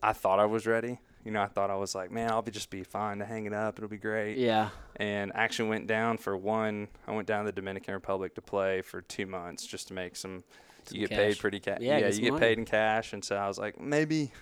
I 0.02 0.12
thought 0.12 0.38
I 0.38 0.46
was 0.46 0.66
ready. 0.66 0.98
You 1.24 1.32
know, 1.32 1.42
I 1.42 1.46
thought 1.46 1.70
I 1.70 1.74
was 1.74 1.94
like, 1.94 2.10
man, 2.10 2.30
I'll 2.30 2.42
be 2.42 2.50
just 2.50 2.70
be 2.70 2.82
fine 2.82 3.18
to 3.18 3.24
hang 3.24 3.44
it 3.44 3.52
up. 3.52 3.78
It'll 3.78 3.88
be 3.88 3.98
great 3.98 4.38
yeah. 4.38 4.70
and 4.96 5.30
actually 5.34 5.68
went 5.68 5.86
down 5.86 6.16
for 6.16 6.36
one. 6.36 6.88
I 7.06 7.12
went 7.12 7.28
down 7.28 7.44
to 7.44 7.50
the 7.50 7.54
Dominican 7.54 7.92
Republic 7.92 8.34
to 8.36 8.40
play 8.40 8.80
for 8.82 9.02
two 9.02 9.26
months 9.26 9.66
just 9.66 9.88
to 9.88 9.94
make 9.94 10.16
some. 10.16 10.42
Some 10.84 10.96
you 10.96 11.06
get 11.06 11.10
cash. 11.10 11.18
paid 11.18 11.38
pretty 11.38 11.60
cash. 11.60 11.78
Yeah, 11.82 11.98
Yeah, 11.98 12.08
you 12.08 12.20
get 12.20 12.32
money. 12.32 12.46
paid 12.46 12.58
in 12.58 12.64
cash, 12.64 13.12
and 13.12 13.22
so 13.22 13.36
I 13.36 13.46
was 13.46 13.58
like, 13.58 13.78
maybe. 13.78 14.32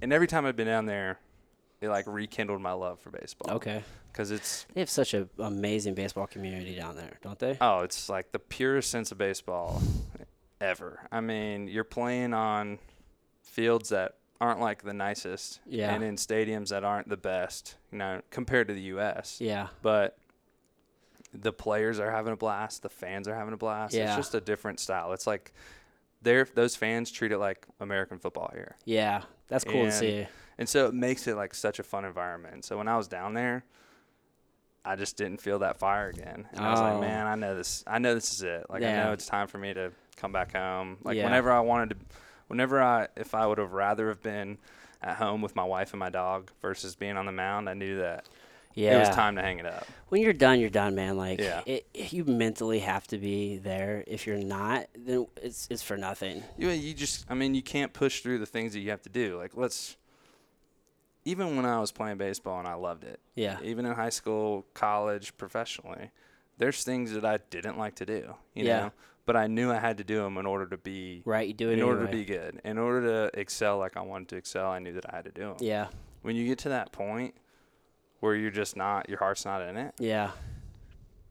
And 0.00 0.12
every 0.12 0.28
time 0.28 0.46
I've 0.46 0.54
been 0.54 0.68
down 0.68 0.86
there, 0.86 1.18
it 1.80 1.88
like 1.88 2.06
rekindled 2.06 2.60
my 2.60 2.72
love 2.72 3.00
for 3.00 3.10
baseball. 3.10 3.56
Okay. 3.56 3.82
Because 4.12 4.30
it's 4.30 4.66
They 4.74 4.80
have 4.80 4.88
such 4.90 5.12
an 5.14 5.28
amazing 5.38 5.94
baseball 5.94 6.26
community 6.26 6.74
down 6.74 6.96
there, 6.96 7.18
don't 7.22 7.38
they? 7.38 7.58
oh, 7.60 7.80
it's 7.80 8.08
like 8.08 8.32
the 8.32 8.38
purest 8.38 8.90
sense 8.90 9.12
of 9.12 9.18
baseball 9.18 9.82
ever. 10.60 11.00
I 11.12 11.20
mean, 11.20 11.68
you're 11.68 11.84
playing 11.84 12.32
on 12.32 12.78
fields 13.42 13.90
that 13.90 14.14
aren't 14.40 14.60
like 14.60 14.82
the 14.82 14.92
nicest, 14.94 15.60
Yeah. 15.66 15.94
and 15.94 16.02
in 16.04 16.16
stadiums 16.16 16.68
that 16.70 16.84
aren't 16.84 17.08
the 17.08 17.16
best, 17.16 17.76
you 17.92 17.98
know, 17.98 18.20
compared 18.30 18.68
to 18.68 18.74
the 18.74 18.80
U.S. 18.82 19.38
Yeah. 19.40 19.68
but 19.82 20.16
the 21.34 21.52
players 21.52 21.98
are 21.98 22.10
having 22.10 22.32
a 22.32 22.36
blast. 22.36 22.82
The 22.82 22.88
fans 22.88 23.28
are 23.28 23.34
having 23.34 23.52
a 23.52 23.56
blast. 23.58 23.92
Yeah. 23.94 24.06
It's 24.08 24.16
just 24.16 24.34
a 24.34 24.40
different 24.40 24.80
style. 24.80 25.12
It's 25.12 25.26
like 25.26 25.52
they're 26.22 26.46
those 26.54 26.74
fans 26.76 27.10
treat 27.10 27.32
it 27.32 27.38
like 27.38 27.66
American 27.80 28.18
football 28.18 28.50
here, 28.54 28.76
Yeah. 28.86 29.22
That's 29.48 29.64
cool 29.64 29.82
And- 29.82 29.90
to 29.92 29.96
see. 29.96 30.26
And 30.58 30.68
so 30.68 30.86
it 30.86 30.94
makes 30.94 31.26
it 31.26 31.36
like 31.36 31.54
such 31.54 31.78
a 31.78 31.82
fun 31.82 32.04
environment. 32.04 32.64
So 32.64 32.78
when 32.78 32.88
I 32.88 32.96
was 32.96 33.08
down 33.08 33.34
there, 33.34 33.64
I 34.84 34.94
just 34.96 35.16
didn't 35.16 35.40
feel 35.40 35.58
that 35.60 35.78
fire 35.78 36.08
again, 36.08 36.46
and 36.52 36.60
I 36.64 36.70
was 36.70 36.80
Oh. 36.80 36.84
like, 36.84 37.00
man, 37.00 37.26
I 37.26 37.34
know 37.34 37.56
this. 37.56 37.82
I 37.86 37.98
know 37.98 38.14
this 38.14 38.32
is 38.32 38.42
it. 38.42 38.66
Like 38.70 38.82
I 38.84 38.92
know 38.92 39.12
it's 39.12 39.26
time 39.26 39.48
for 39.48 39.58
me 39.58 39.74
to 39.74 39.90
come 40.16 40.32
back 40.32 40.52
home. 40.54 40.98
Like 41.02 41.16
Yeah. 41.16 41.24
whenever 41.24 41.50
I 41.50 41.60
wanted 41.60 41.90
to, 41.90 41.96
whenever 42.46 42.80
I 42.80 43.08
if 43.16 43.34
I 43.34 43.46
would 43.46 43.58
have 43.58 43.72
rather 43.72 44.08
have 44.08 44.22
been 44.22 44.58
at 45.02 45.16
home 45.16 45.42
with 45.42 45.56
my 45.56 45.64
wife 45.64 45.92
and 45.92 45.98
my 45.98 46.08
dog 46.10 46.50
versus 46.62 46.94
being 46.94 47.16
on 47.16 47.26
the 47.26 47.32
mound, 47.32 47.68
I 47.68 47.74
knew 47.74 47.98
that 47.98 48.28
Yeah. 48.74 48.96
it 48.96 49.00
was 49.00 49.08
time 49.10 49.34
to 49.36 49.42
hang 49.42 49.58
it 49.58 49.66
up. 49.66 49.86
When 50.08 50.22
you're 50.22 50.32
done, 50.32 50.60
you're 50.60 50.70
done, 50.70 50.94
man. 50.94 51.16
Like, 51.16 51.40
Yeah. 51.40 51.62
it, 51.66 51.86
you 52.12 52.24
mentally 52.24 52.78
have 52.78 53.06
to 53.08 53.18
be 53.18 53.56
there. 53.58 54.04
If 54.06 54.24
you're 54.26 54.38
not, 54.38 54.86
then 54.96 55.26
it's 55.42 55.66
it's 55.68 55.82
for 55.82 55.96
nothing. 55.96 56.44
You 56.56 56.68
you 56.70 56.94
just 56.94 57.26
I 57.28 57.34
mean 57.34 57.56
you 57.56 57.62
can't 57.62 57.92
push 57.92 58.20
through 58.20 58.38
the 58.38 58.46
things 58.46 58.72
that 58.74 58.80
you 58.80 58.90
have 58.90 59.02
to 59.02 59.10
do. 59.10 59.36
Like 59.36 59.56
let's 59.56 59.96
even 61.26 61.56
when 61.56 61.66
I 61.66 61.80
was 61.80 61.92
playing 61.92 62.16
baseball 62.18 62.58
and 62.58 62.66
I 62.68 62.74
loved 62.74 63.04
it. 63.04 63.20
Yeah. 63.34 63.58
Even 63.62 63.84
in 63.84 63.92
high 63.94 64.08
school, 64.10 64.64
college, 64.74 65.36
professionally, 65.36 66.10
there's 66.56 66.84
things 66.84 67.12
that 67.12 67.24
I 67.24 67.38
didn't 67.50 67.76
like 67.76 67.96
to 67.96 68.06
do, 68.06 68.34
you 68.54 68.64
Yeah. 68.64 68.78
know, 68.80 68.92
but 69.26 69.36
I 69.36 69.48
knew 69.48 69.70
I 69.72 69.78
had 69.78 69.98
to 69.98 70.04
do 70.04 70.22
them 70.22 70.38
in 70.38 70.46
order 70.46 70.66
to 70.66 70.76
be 70.76 71.22
Right. 71.26 71.48
You 71.48 71.52
do 71.54 71.68
it 71.70 71.74
in 71.74 71.82
order 71.82 72.06
to 72.06 72.10
be 72.12 72.24
good. 72.24 72.60
In 72.64 72.78
order 72.78 73.02
to 73.30 73.38
excel 73.40 73.76
like 73.78 73.96
I 73.96 74.02
wanted 74.02 74.28
to 74.28 74.36
excel, 74.36 74.70
I 74.70 74.78
knew 74.78 74.92
that 74.94 75.12
I 75.12 75.16
had 75.16 75.24
to 75.26 75.32
do 75.32 75.42
them. 75.48 75.56
Yeah. 75.60 75.88
When 76.22 76.36
you 76.36 76.46
get 76.46 76.58
to 76.60 76.68
that 76.70 76.92
point 76.92 77.34
where 78.20 78.34
you're 78.36 78.50
just 78.50 78.76
not 78.76 79.08
your 79.08 79.18
heart's 79.18 79.44
not 79.44 79.60
in 79.62 79.76
it, 79.76 79.94
Yeah. 79.98 80.30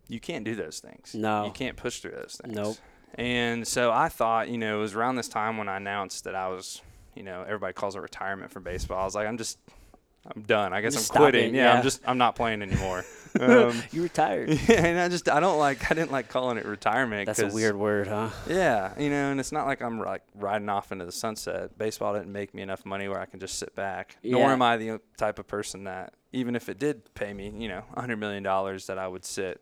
you 0.09 0.19
can't 0.19 0.43
do 0.43 0.55
those 0.55 0.79
things. 0.79 1.15
No. 1.15 1.45
You 1.45 1.51
can't 1.51 1.77
push 1.77 1.99
through 2.01 2.11
those 2.11 2.39
things. 2.43 2.53
Nope. 2.55 2.75
And 3.15 3.65
so 3.65 3.91
I 3.93 4.09
thought, 4.09 4.49
you 4.49 4.57
know, 4.57 4.77
it 4.77 4.81
was 4.81 4.93
around 4.93 5.15
this 5.15 5.29
time 5.29 5.57
when 5.57 5.69
I 5.69 5.77
announced 5.77 6.25
that 6.25 6.35
I 6.35 6.49
was, 6.49 6.81
you 7.15 7.23
know, 7.23 7.43
everybody 7.43 7.71
calls 7.71 7.95
it 7.95 7.99
retirement 8.01 8.51
from 8.51 8.63
baseball. 8.63 8.99
I 8.99 9.05
was 9.05 9.15
like, 9.15 9.25
I'm 9.25 9.37
just, 9.37 9.57
I'm 10.33 10.41
done. 10.43 10.73
I 10.73 10.81
guess 10.81 11.09
I'm 11.11 11.17
quitting. 11.17 11.53
Yeah, 11.53 11.65
yeah. 11.65 11.73
I'm 11.77 11.83
just, 11.83 12.01
I'm 12.05 12.17
not 12.17 12.35
playing 12.35 12.61
anymore. 12.61 13.05
um, 13.39 13.79
You 13.91 14.03
retired. 14.03 14.49
Yeah, 14.67 14.85
and 14.85 14.99
I 14.99 15.07
just, 15.09 15.29
I 15.29 15.39
don't 15.39 15.59
like, 15.59 15.89
I 15.91 15.93
didn't 15.93 16.11
like 16.11 16.29
calling 16.29 16.57
it 16.57 16.65
retirement. 16.65 17.27
That's 17.27 17.39
a 17.39 17.47
weird 17.47 17.75
word, 17.75 18.07
huh? 18.07 18.29
Yeah, 18.47 18.93
you 18.99 19.09
know, 19.09 19.31
and 19.31 19.39
it's 19.39 19.51
not 19.51 19.67
like 19.67 19.81
I'm 19.81 19.99
like 19.99 20.23
riding 20.33 20.69
off 20.69 20.91
into 20.91 21.05
the 21.05 21.11
sunset. 21.11 21.77
Baseball 21.77 22.13
didn't 22.13 22.31
make 22.31 22.53
me 22.53 22.61
enough 22.61 22.85
money 22.85 23.07
where 23.07 23.19
I 23.19 23.25
can 23.25 23.39
just 23.39 23.59
sit 23.59 23.75
back. 23.75 24.17
Nor 24.23 24.49
am 24.51 24.61
I 24.61 24.77
the 24.77 24.99
type 25.17 25.37
of 25.39 25.47
person 25.47 25.83
that, 25.83 26.13
even 26.33 26.55
if 26.55 26.69
it 26.69 26.79
did 26.79 27.13
pay 27.13 27.33
me, 27.33 27.53
you 27.57 27.67
know, 27.67 27.83
a 27.95 28.01
hundred 28.01 28.17
million 28.17 28.41
dollars, 28.43 28.87
that 28.87 28.97
I 28.97 29.07
would 29.07 29.25
sit 29.25 29.61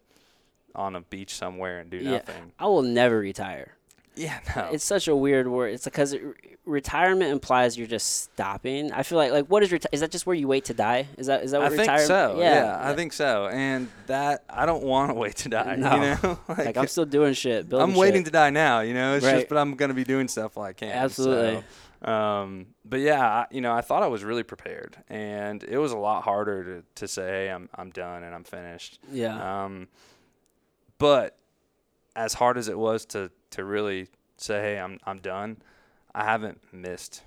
on 0.75 0.95
a 0.95 1.01
beach 1.01 1.35
somewhere 1.35 1.79
and 1.79 1.89
do 1.89 1.97
Yeah. 1.97 2.11
nothing. 2.11 2.51
I 2.57 2.65
will 2.67 2.81
never 2.81 3.19
retire. 3.19 3.73
Yeah, 4.15 4.39
no. 4.55 4.69
It's 4.71 4.83
such 4.83 5.07
a 5.07 5.15
weird 5.15 5.47
word. 5.47 5.73
It's 5.73 5.85
because 5.85 6.13
it, 6.13 6.21
retirement 6.65 7.31
implies 7.31 7.77
you're 7.77 7.87
just 7.87 8.23
stopping. 8.23 8.91
I 8.91 9.03
feel 9.03 9.17
like 9.17 9.31
like 9.31 9.47
what 9.47 9.63
is 9.63 9.69
reti- 9.71 9.85
is 9.91 9.99
that 10.01 10.11
just 10.11 10.25
where 10.25 10.35
you 10.35 10.47
wait 10.47 10.65
to 10.65 10.73
die? 10.73 11.07
Is 11.17 11.27
that 11.27 11.43
is 11.43 11.51
that 11.51 11.61
I 11.61 11.63
what 11.65 11.69
think 11.71 11.81
retirement? 11.81 12.07
so. 12.07 12.39
Yeah, 12.39 12.77
I 12.81 12.93
think 12.93 13.13
so. 13.13 13.47
And 13.47 13.89
that 14.07 14.43
I 14.49 14.65
don't 14.65 14.83
want 14.83 15.09
to 15.09 15.13
wait 15.23 15.35
to 15.37 15.49
die. 15.49 15.75
No. 15.75 15.95
You 15.95 16.01
know, 16.01 16.39
Like 16.47 16.77
I'm 16.77 16.87
still 16.87 17.05
doing 17.05 17.33
shit. 17.33 17.71
I'm 17.73 17.95
waiting 17.95 18.21
shit. 18.21 18.25
to 18.25 18.31
die 18.31 18.49
now. 18.49 18.81
You 18.81 18.93
know, 18.93 19.15
it's 19.15 19.25
Right. 19.25 19.35
just, 19.37 19.49
but 19.49 19.57
I'm 19.57 19.75
gonna 19.75 19.93
be 19.93 20.03
doing 20.03 20.27
stuff 20.27 20.55
while 20.55 20.67
I 20.67 20.73
can. 20.73 20.89
Absolutely. 20.91 21.63
So, 22.05 22.11
um, 22.11 22.67
but 22.83 22.99
yeah, 22.99 23.25
I, 23.25 23.45
you 23.49 23.61
know, 23.61 23.71
I 23.73 23.79
thought 23.81 24.03
I 24.03 24.07
was 24.07 24.23
really 24.25 24.43
prepared, 24.43 24.97
and 25.07 25.63
it 25.63 25.77
was 25.77 25.93
a 25.93 25.97
lot 25.97 26.23
harder 26.25 26.63
to, 26.65 26.83
to 26.95 27.07
say, 27.07 27.23
hey, 27.45 27.49
I'm 27.49 27.69
I'm 27.75 27.91
done 27.91 28.23
and 28.23 28.35
I'm 28.35 28.43
finished. 28.43 28.99
Yeah. 29.11 29.63
Um, 29.63 29.87
but 30.97 31.37
as 32.15 32.33
hard 32.33 32.57
as 32.57 32.67
it 32.67 32.77
was 32.77 33.05
to 33.07 33.31
to 33.53 33.63
really 33.63 34.07
say, 34.37 34.61
hey, 34.61 34.79
I'm 34.79 34.99
I'm 35.05 35.17
done, 35.19 35.57
I 36.13 36.23
haven't 36.25 36.61
missed 36.73 37.23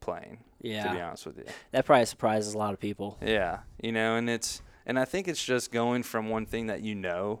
playing. 0.00 0.38
Yeah. 0.60 0.84
To 0.88 0.94
be 0.94 1.00
honest 1.00 1.26
with 1.26 1.38
you. 1.38 1.44
That 1.72 1.84
probably 1.84 2.06
surprises 2.06 2.54
a 2.54 2.58
lot 2.58 2.72
of 2.72 2.80
people. 2.80 3.18
Yeah, 3.22 3.58
you 3.82 3.92
know, 3.92 4.16
and 4.16 4.28
it's 4.30 4.62
and 4.86 4.98
I 4.98 5.04
think 5.04 5.28
it's 5.28 5.44
just 5.44 5.70
going 5.70 6.02
from 6.02 6.28
one 6.28 6.46
thing 6.46 6.66
that 6.68 6.80
you 6.82 6.94
know 6.94 7.40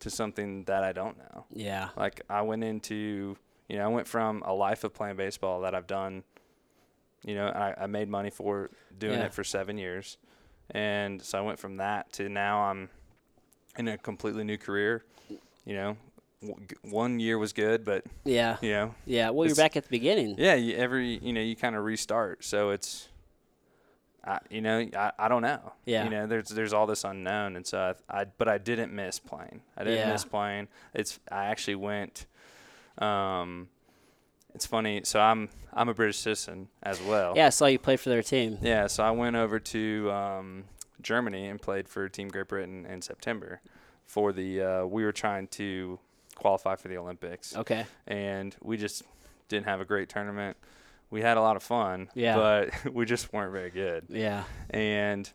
to 0.00 0.10
something 0.10 0.64
that 0.64 0.84
I 0.84 0.92
don't 0.92 1.18
know. 1.18 1.46
Yeah. 1.52 1.88
Like 1.96 2.20
I 2.30 2.42
went 2.42 2.62
into, 2.62 3.36
you 3.68 3.76
know, 3.78 3.84
I 3.84 3.88
went 3.88 4.06
from 4.06 4.42
a 4.46 4.52
life 4.54 4.84
of 4.84 4.94
playing 4.94 5.16
baseball 5.16 5.62
that 5.62 5.74
I've 5.74 5.88
done, 5.88 6.22
you 7.24 7.34
know, 7.34 7.48
I, 7.48 7.74
I 7.82 7.86
made 7.88 8.08
money 8.08 8.30
for 8.30 8.70
doing 8.96 9.18
Yeah. 9.18 9.26
it 9.26 9.34
for 9.34 9.42
seven 9.42 9.76
years, 9.78 10.18
and 10.70 11.20
so 11.22 11.38
I 11.38 11.40
went 11.40 11.58
from 11.58 11.78
that 11.78 12.12
to 12.14 12.28
now 12.28 12.60
I'm 12.70 12.90
in 13.76 13.88
a 13.88 13.98
completely 13.98 14.44
new 14.44 14.58
career. 14.58 15.04
You 15.64 15.74
know, 15.74 15.96
one 16.82 17.18
year 17.20 17.36
was 17.38 17.52
good, 17.52 17.84
but 17.84 18.04
Yeah. 18.24 18.56
you 18.60 18.70
know, 18.70 18.94
Yeah. 19.06 19.30
Well, 19.30 19.46
you're 19.46 19.56
back 19.56 19.76
at 19.76 19.84
the 19.84 19.90
beginning. 19.90 20.36
yeah, 20.38 20.54
you, 20.54 20.76
every 20.76 21.18
you 21.18 21.32
know 21.32 21.40
you 21.40 21.56
kind 21.56 21.74
of 21.76 21.84
restart. 21.84 22.44
So 22.44 22.70
it's, 22.70 23.08
I, 24.24 24.38
you 24.50 24.60
know, 24.60 24.86
I, 24.96 25.12
I 25.18 25.28
don't 25.28 25.42
know. 25.42 25.72
Yeah. 25.84 26.04
You 26.04 26.10
know, 26.10 26.26
there's 26.26 26.48
there's 26.50 26.72
all 26.72 26.86
this 26.86 27.04
unknown, 27.04 27.56
and 27.56 27.66
so 27.66 27.94
I, 28.08 28.20
I 28.20 28.24
but 28.36 28.46
I 28.48 28.58
didn't 28.58 28.94
miss 28.94 29.18
playing. 29.18 29.62
I 29.76 29.84
didn't 29.84 30.00
Yeah. 30.00 30.12
miss 30.12 30.24
playing. 30.24 30.68
It's 30.94 31.18
I 31.30 31.46
actually 31.46 31.76
went. 31.76 32.26
Um, 32.98 33.68
it's 34.54 34.66
funny. 34.66 35.00
So 35.04 35.20
I'm 35.20 35.48
I'm 35.72 35.88
a 35.88 35.94
British 35.94 36.18
citizen 36.18 36.68
as 36.82 37.00
well. 37.02 37.34
Yeah, 37.36 37.46
I 37.46 37.50
saw 37.50 37.66
you 37.66 37.78
play 37.78 37.96
for 37.96 38.08
their 38.10 38.22
team. 38.22 38.58
Yeah. 38.62 38.86
So 38.86 39.02
I 39.02 39.10
went 39.10 39.36
over 39.36 39.58
to 39.58 40.10
um, 40.12 40.64
Germany 41.00 41.46
and 41.48 41.60
played 41.60 41.88
for 41.88 42.08
Team 42.08 42.28
Great 42.28 42.48
Britain 42.48 42.86
in 42.86 43.02
September. 43.02 43.60
For 44.04 44.32
the 44.32 44.62
uh, 44.62 44.86
we 44.86 45.04
were 45.04 45.12
trying 45.12 45.48
to 45.48 45.98
qualify 46.38 46.76
for 46.76 46.88
the 46.88 46.96
Olympics, 46.96 47.54
Okay. 47.56 47.84
and 48.06 48.54
we 48.62 48.76
just 48.76 49.02
didn't 49.48 49.66
have 49.66 49.80
a 49.80 49.84
great 49.84 50.08
tournament. 50.08 50.56
We 51.10 51.22
had 51.22 51.36
a 51.36 51.40
lot 51.40 51.56
of 51.56 51.62
fun, 51.62 52.08
Yeah. 52.14 52.36
but 52.36 52.70
we 52.94 53.04
just 53.06 53.32
weren't 53.32 53.52
very 53.52 53.70
good. 53.70 54.04
Yeah. 54.08 54.44
And 54.70 55.30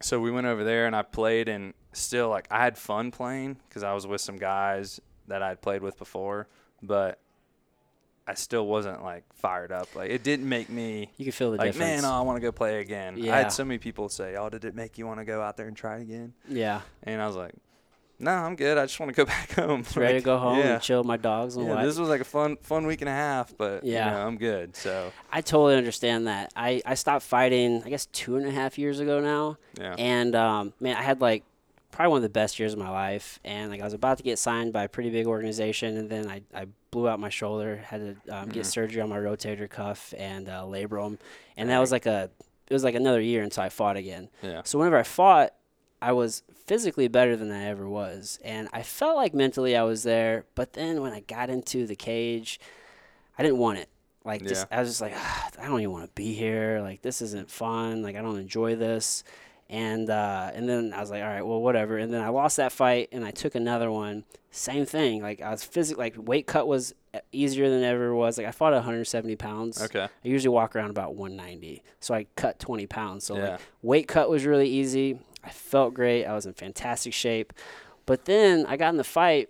so 0.00 0.20
we 0.20 0.30
went 0.30 0.46
over 0.46 0.62
there 0.64 0.86
and 0.86 0.94
I 0.94 1.02
played 1.02 1.48
and 1.48 1.74
still 1.92 2.28
like 2.28 2.46
I 2.50 2.62
had 2.62 2.76
fun 2.78 3.10
playing 3.10 3.56
because 3.68 3.82
I 3.82 3.92
was 3.94 4.06
with 4.06 4.20
some 4.20 4.36
guys 4.36 5.00
that 5.28 5.42
I'd 5.42 5.60
played 5.60 5.82
with 5.82 5.98
before, 5.98 6.46
but 6.82 7.18
I 8.28 8.34
still 8.34 8.66
wasn't 8.66 9.02
like 9.02 9.24
fired 9.34 9.72
up. 9.72 9.94
Like 9.96 10.10
it 10.10 10.22
didn't 10.22 10.48
make 10.48 10.68
me 10.68 11.10
You 11.16 11.24
could 11.24 11.34
feel 11.34 11.50
the 11.52 11.56
like, 11.58 11.72
difference. 11.72 12.02
man, 12.02 12.10
oh, 12.10 12.14
I 12.14 12.20
want 12.20 12.36
to 12.36 12.40
go 12.40 12.52
play 12.52 12.80
again. 12.80 13.16
Yeah. 13.16 13.34
I 13.34 13.38
had 13.38 13.52
so 13.52 13.64
many 13.64 13.78
people 13.78 14.08
say, 14.08 14.36
"Oh, 14.36 14.48
did 14.48 14.64
it 14.64 14.74
make 14.74 14.98
you 14.98 15.06
want 15.06 15.18
to 15.20 15.24
go 15.24 15.40
out 15.40 15.56
there 15.56 15.66
and 15.66 15.76
try 15.76 15.96
it 15.96 16.02
again?" 16.02 16.32
yeah. 16.48 16.80
And 17.04 17.20
I 17.22 17.26
was 17.26 17.36
like, 17.36 17.54
"No, 18.18 18.30
I'm 18.32 18.56
good. 18.56 18.78
I 18.78 18.86
just 18.86 18.98
want 19.00 19.14
to 19.14 19.16
go 19.16 19.24
back 19.34 19.52
home." 19.52 19.84
Ready 19.94 20.18
to 20.18 20.24
go 20.24 20.38
home 20.38 20.58
Yeah. 20.58 20.74
and 20.74 20.82
chill 20.82 20.98
with 21.00 21.06
my 21.06 21.16
dogs 21.16 21.56
and 21.56 21.66
Yeah, 21.66 21.84
this 21.84 21.98
was 21.98 22.08
like 22.08 22.20
a 22.20 22.24
fun, 22.24 22.56
fun 22.62 22.86
week 22.86 23.00
and 23.02 23.08
a 23.08 23.12
half, 23.12 23.56
but 23.56 23.84
Yeah. 23.84 24.06
you 24.06 24.10
know, 24.12 24.26
I'm 24.26 24.36
good. 24.36 24.76
So 24.76 25.12
I 25.32 25.40
totally 25.40 25.76
understand 25.76 26.26
that. 26.26 26.52
I, 26.56 26.82
I 26.86 26.94
stopped 26.94 27.24
fighting, 27.24 27.82
I 27.84 27.90
guess, 27.90 28.06
two 28.06 28.36
and 28.36 28.46
a 28.46 28.50
half 28.50 28.78
years 28.78 29.00
ago 29.00 29.20
now. 29.20 29.58
yeah, 29.78 29.94
And 29.98 30.34
um, 30.34 30.72
man, 30.80 30.96
I 30.96 31.02
had 31.02 31.20
like 31.20 31.44
probably 31.92 32.10
one 32.10 32.18
of 32.18 32.22
the 32.24 32.28
best 32.28 32.58
years 32.58 32.72
of 32.74 32.78
my 32.78 32.90
life. 32.90 33.38
And 33.44 33.70
like 33.70 33.80
I 33.80 33.84
was 33.84 33.94
about 33.94 34.18
to 34.18 34.22
get 34.22 34.38
signed 34.38 34.72
by 34.72 34.84
a 34.84 34.88
pretty 34.88 35.10
big 35.10 35.26
organization, 35.26 35.96
and 35.96 36.10
then 36.10 36.28
I, 36.28 36.42
I 36.54 36.66
blew 36.90 37.08
out 37.08 37.20
my 37.20 37.28
shoulder, 37.30 37.76
had 37.76 38.00
to 38.26 38.36
um, 38.36 38.48
get 38.48 38.64
Mhm. 38.64 38.70
surgery 38.70 39.02
on 39.02 39.08
my 39.08 39.18
rotator 39.18 39.68
cuff 39.68 40.12
and 40.16 40.48
uh, 40.48 40.62
labrum, 40.64 41.18
and 41.56 41.68
that 41.70 41.78
was 41.78 41.92
like 41.92 42.06
a 42.06 42.30
it 42.68 42.72
was 42.74 42.82
like 42.84 42.94
another 42.96 43.20
year 43.20 43.42
until 43.44 43.62
I 43.62 43.68
fought 43.68 43.96
again. 43.96 44.28
yeah, 44.42 44.62
So 44.64 44.78
whenever 44.78 44.96
I 44.96 45.04
fought, 45.04 45.52
I 46.02 46.12
was 46.12 46.42
physically 46.66 47.08
better 47.08 47.36
than 47.36 47.50
I 47.52 47.66
ever 47.66 47.88
was, 47.88 48.38
and 48.44 48.68
I 48.72 48.82
felt 48.82 49.16
like 49.16 49.34
mentally 49.34 49.76
I 49.76 49.82
was 49.84 50.02
there. 50.02 50.44
But 50.54 50.72
then 50.74 51.00
when 51.00 51.12
I 51.12 51.20
got 51.20 51.50
into 51.50 51.86
the 51.86 51.96
cage, 51.96 52.58
I 53.38 53.42
didn't 53.42 53.58
want 53.58 53.78
it. 53.78 53.88
Like 54.24 54.44
just 54.44 54.66
I 54.72 54.80
was 54.80 54.88
just 54.88 55.00
like, 55.00 55.12
"Ah, 55.14 55.50
I 55.60 55.66
don't 55.66 55.80
even 55.80 55.92
want 55.92 56.04
to 56.06 56.12
be 56.14 56.32
here. 56.34 56.80
Like 56.82 57.02
this 57.02 57.22
isn't 57.22 57.50
fun. 57.50 58.02
Like 58.02 58.16
I 58.16 58.22
don't 58.22 58.38
enjoy 58.38 58.74
this. 58.76 59.22
And 59.68 60.10
uh, 60.10 60.50
and 60.54 60.68
then 60.68 60.92
I 60.92 61.00
was 61.00 61.10
like, 61.10 61.22
all 61.22 61.28
right, 61.28 61.42
well, 61.46 61.60
whatever. 61.60 61.96
And 61.98 62.12
then 62.12 62.22
I 62.22 62.28
lost 62.28 62.56
that 62.58 62.70
fight, 62.72 63.08
and 63.12 63.24
I 63.24 63.30
took 63.32 63.54
another 63.54 63.90
one. 63.90 64.24
Same 64.50 64.86
thing. 64.86 65.22
Like 65.22 65.40
I 65.42 65.50
was 65.50 65.64
physically 65.64 66.04
like 66.04 66.14
weight 66.16 66.46
cut 66.46 66.66
was 66.68 66.94
uh, 67.14 67.18
easier 67.32 67.68
than 67.68 67.82
it 67.82 67.86
ever 67.86 68.14
was. 68.14 68.38
Like 68.38 68.46
I 68.46 68.52
fought 68.52 68.72
at 68.72 68.76
170 68.78 69.34
pounds. 69.36 69.82
okay, 69.82 70.04
I 70.04 70.08
usually 70.22 70.54
walk 70.54 70.74
around 70.76 70.90
about 70.90 71.14
190, 71.14 71.82
so 72.00 72.14
I 72.14 72.26
cut 72.36 72.58
20 72.58 72.86
pounds. 72.86 73.24
So 73.24 73.36
Yeah. 73.36 73.42
like 73.50 73.60
weight 73.82 74.08
cut 74.08 74.30
was 74.30 74.44
really 74.46 74.68
easy. 74.68 75.18
I 75.46 75.50
felt 75.50 75.94
great. 75.94 76.24
I 76.24 76.34
was 76.34 76.44
in 76.44 76.52
fantastic 76.54 77.12
shape. 77.14 77.52
But 78.04 78.24
then 78.26 78.66
I 78.66 78.76
got 78.76 78.90
in 78.90 78.96
the 78.96 79.04
fight, 79.04 79.48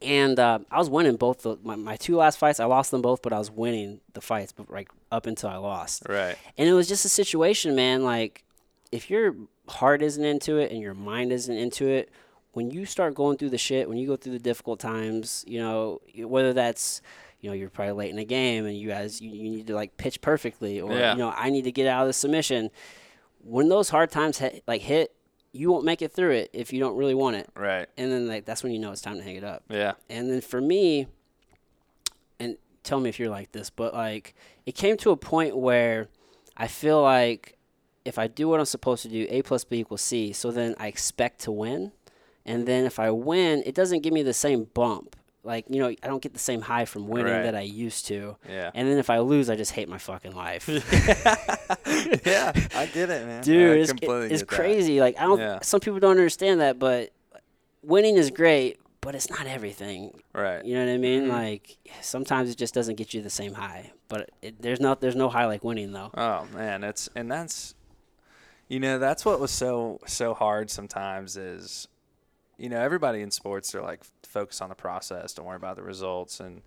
and 0.00 0.38
uh, 0.38 0.58
I 0.70 0.78
was 0.78 0.90
winning 0.90 1.16
both 1.16 1.42
the, 1.42 1.58
my, 1.62 1.76
my 1.76 1.96
two 1.96 2.16
last 2.16 2.38
fights. 2.38 2.58
I 2.60 2.64
lost 2.64 2.90
them 2.90 3.02
both, 3.02 3.22
but 3.22 3.32
I 3.32 3.38
was 3.38 3.50
winning 3.50 4.00
the 4.14 4.20
fights, 4.20 4.52
but 4.52 4.70
like 4.70 4.88
up 5.10 5.26
until 5.26 5.48
I 5.50 5.56
lost. 5.56 6.02
right, 6.08 6.36
And 6.58 6.68
it 6.68 6.72
was 6.72 6.88
just 6.88 7.04
a 7.04 7.08
situation, 7.08 7.76
man. 7.76 8.02
Like 8.02 8.42
if 8.90 9.10
your 9.10 9.34
heart 9.68 10.02
isn't 10.02 10.24
into 10.24 10.56
it 10.56 10.72
and 10.72 10.80
your 10.80 10.94
mind 10.94 11.32
isn't 11.32 11.54
into 11.56 11.86
it, 11.88 12.10
when 12.52 12.70
you 12.70 12.84
start 12.84 13.14
going 13.14 13.38
through 13.38 13.50
the 13.50 13.58
shit, 13.58 13.88
when 13.88 13.96
you 13.96 14.06
go 14.06 14.16
through 14.16 14.32
the 14.32 14.38
difficult 14.38 14.80
times, 14.80 15.44
you 15.46 15.58
know, 15.60 16.00
whether 16.18 16.52
that's 16.52 17.00
you 17.40 17.50
know, 17.50 17.54
you're 17.54 17.70
probably 17.70 17.92
late 17.94 18.10
in 18.10 18.18
a 18.18 18.24
game 18.24 18.66
and 18.66 18.76
you 18.76 18.88
guys 18.88 19.20
you, 19.20 19.30
you 19.30 19.50
need 19.50 19.66
to 19.66 19.74
like 19.74 19.96
pitch 19.96 20.20
perfectly 20.20 20.80
or 20.80 20.92
Yeah. 20.92 21.12
you 21.12 21.18
know, 21.18 21.32
I 21.36 21.50
need 21.50 21.64
to 21.64 21.72
get 21.72 21.86
out 21.86 22.02
of 22.02 22.08
the 22.08 22.12
submission. 22.12 22.70
When 23.44 23.68
those 23.68 23.88
hard 23.90 24.10
times 24.10 24.38
hit, 24.38 24.62
like 24.66 24.82
hit, 24.82 25.14
you 25.52 25.70
won't 25.70 25.84
make 25.84 26.00
it 26.00 26.12
through 26.12 26.30
it 26.32 26.50
if 26.52 26.72
you 26.72 26.80
don't 26.80 26.96
really 26.96 27.14
want 27.14 27.36
it. 27.36 27.48
right, 27.54 27.86
And 27.98 28.10
then 28.10 28.26
like 28.26 28.44
that's 28.46 28.62
when 28.62 28.72
you 28.72 28.78
know 28.78 28.90
it's 28.92 29.00
time 29.02 29.16
to 29.18 29.22
hang 29.22 29.36
it 29.36 29.44
up. 29.44 29.64
yeah, 29.68 29.92
And 30.08 30.30
then 30.30 30.40
for 30.40 30.60
me, 30.60 31.06
and 32.40 32.56
tell 32.82 33.00
me 33.00 33.08
if 33.10 33.18
you're 33.18 33.28
like 33.30 33.52
this, 33.52 33.68
but 33.70 33.92
like 33.94 34.34
it 34.66 34.72
came 34.74 34.96
to 34.98 35.10
a 35.10 35.16
point 35.16 35.56
where 35.56 36.08
I 36.56 36.68
feel 36.68 37.02
like 37.02 37.58
if 38.04 38.18
I 38.18 38.26
do 38.26 38.48
what 38.48 38.60
I'm 38.60 38.66
supposed 38.66 39.02
to 39.02 39.08
do, 39.08 39.26
A 39.28 39.42
plus 39.42 39.64
B 39.64 39.78
equals 39.80 40.00
C, 40.02 40.32
so 40.32 40.50
then 40.50 40.74
I 40.78 40.86
expect 40.88 41.40
to 41.42 41.52
win. 41.52 41.92
And 42.44 42.66
then 42.66 42.84
if 42.84 42.98
I 42.98 43.10
win, 43.12 43.62
it 43.64 43.74
doesn't 43.74 44.00
give 44.00 44.12
me 44.12 44.22
the 44.24 44.34
same 44.34 44.64
bump. 44.74 45.14
Like, 45.44 45.64
you 45.68 45.80
know, 45.80 45.88
I 45.88 46.06
don't 46.06 46.22
get 46.22 46.32
the 46.34 46.38
same 46.38 46.60
high 46.60 46.84
from 46.84 47.08
winning 47.08 47.32
Right. 47.32 47.42
that 47.42 47.54
I 47.56 47.62
used 47.62 48.06
to. 48.06 48.36
yeah. 48.48 48.70
And 48.74 48.88
then 48.88 48.98
if 48.98 49.10
I 49.10 49.18
lose, 49.18 49.50
I 49.50 49.56
just 49.56 49.72
hate 49.72 49.88
my 49.88 49.98
fucking 49.98 50.34
life. 50.36 50.68
yeah, 52.26 52.52
I 52.74 52.86
get 52.92 53.10
it, 53.10 53.26
man. 53.26 53.42
Dude, 53.42 53.78
it's, 53.80 53.90
completely 53.90 54.30
it's 54.30 54.42
get 54.42 54.48
that. 54.50 54.56
crazy. 54.56 55.00
Like, 55.00 55.18
I 55.18 55.24
don't, 55.24 55.38
Yeah. 55.38 55.58
some 55.62 55.80
people 55.80 55.98
don't 56.00 56.12
understand 56.12 56.60
that, 56.60 56.78
but 56.78 57.10
winning 57.82 58.16
is 58.16 58.30
great, 58.30 58.78
but 59.00 59.14
it's 59.14 59.30
not 59.30 59.46
everything. 59.46 60.12
Right. 60.32 60.64
You 60.64 60.74
know 60.74 60.86
what 60.86 60.92
I 60.92 60.98
mean? 60.98 61.24
Mhm. 61.24 61.28
Like 61.30 61.76
sometimes 62.00 62.50
it 62.50 62.56
just 62.56 62.72
doesn't 62.74 62.94
get 62.96 63.12
you 63.14 63.20
the 63.22 63.30
same 63.30 63.54
high. 63.54 63.90
But 64.08 64.30
it, 64.42 64.60
there's 64.62 64.78
no 64.78 64.94
there's 64.94 65.16
no 65.16 65.28
high 65.28 65.46
like 65.46 65.64
winning 65.64 65.92
though. 65.92 66.10
Oh 66.16 66.46
man, 66.54 66.84
it's 66.84 67.08
and 67.16 67.28
that's 67.30 67.74
you 68.68 68.78
know 68.78 68.98
that's 69.00 69.24
what 69.24 69.40
was 69.40 69.50
so 69.50 69.98
so 70.06 70.34
hard 70.34 70.70
sometimes 70.70 71.36
is 71.36 71.88
you 72.62 72.68
know 72.68 72.80
everybody 72.80 73.20
in 73.20 73.30
sports 73.30 73.72
they're 73.72 73.82
like 73.82 74.02
focus 74.22 74.60
on 74.60 74.68
the 74.68 74.74
process, 74.74 75.34
don't 75.34 75.46
worry 75.46 75.56
about 75.56 75.76
the 75.76 75.82
results, 75.82 76.40
and 76.40 76.62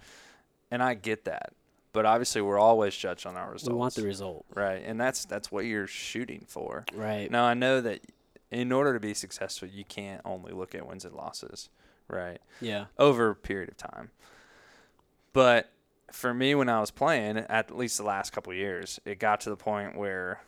and 0.69 0.84
I 0.84 0.93
get 0.93 1.25
that, 1.25 1.53
but 1.93 2.05
obviously 2.05 2.41
we're 2.41 2.60
always 2.60 2.95
judged 2.95 3.25
on 3.25 3.38
our 3.38 3.51
results. 3.51 3.69
We 3.69 3.75
want 3.75 3.95
the 3.95 4.03
result, 4.03 4.45
right, 4.53 4.84
and 4.86 4.99
that's 4.99 5.25
that's 5.25 5.51
what 5.51 5.65
you're 5.65 5.88
shooting 5.88 6.45
for. 6.47 6.86
right? 6.93 7.31
Now 7.31 7.45
I 7.45 7.53
know 7.53 7.79
that 7.81 8.01
in 8.51 8.71
order 8.71 8.93
to 8.93 8.99
be 8.99 9.13
successful, 9.13 9.67
you 9.67 9.86
can't 9.86 10.21
only 10.25 10.51
look 10.51 10.75
at 10.75 10.86
wins 10.86 11.05
and 11.05 11.15
losses, 11.15 11.69
right? 12.10 12.39
Yeah, 12.60 12.86
over 12.99 13.29
a 13.29 13.36
period 13.36 13.69
of 13.69 13.77
time. 13.77 14.12
But 15.34 15.71
for 16.12 16.34
me, 16.34 16.55
when 16.55 16.69
I 16.69 16.79
was 16.79 16.91
playing, 16.91 17.38
at 17.38 17.75
least 17.75 17.97
the 17.97 18.03
last 18.03 18.31
couple 18.31 18.51
of 18.51 18.58
years, 18.58 18.99
it 19.05 19.19
got 19.19 19.41
to 19.41 19.49
the 19.49 19.58
point 19.58 19.97
where, 19.97 20.41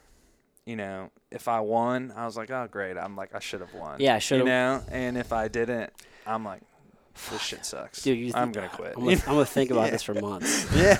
you 0.68 0.76
know, 0.76 1.10
if 1.32 1.48
I 1.48 1.60
won, 1.62 2.14
I 2.16 2.26
was 2.26 2.36
like, 2.38 2.52
oh, 2.52 2.68
great. 2.70 2.98
I'm 2.98 3.16
like, 3.16 3.34
I 3.34 3.40
should 3.40 3.62
have 3.62 3.74
won. 3.74 4.00
Yeah, 4.00 4.16
I 4.16 4.20
should've- 4.20 4.42
You 4.46 4.52
know, 4.52 4.84
and 4.92 5.18
if 5.18 5.32
I 5.34 5.48
didn't, 5.48 5.92
I'm 6.26 6.44
like, 6.44 6.62
this 7.32 7.42
shit 7.42 7.66
sucks. 7.66 8.04
dude, 8.04 8.36
I'm 8.36 8.52
gonna 8.52 8.70
quit. 8.70 8.94
I'm 8.96 9.04
gonna, 9.04 9.16
I'm 9.16 9.34
gonna 9.34 9.46
think 9.58 9.72
about 9.72 9.90
this 9.90 10.04
for 10.04 10.14
months. 10.14 10.68
yeah, 10.76 11.00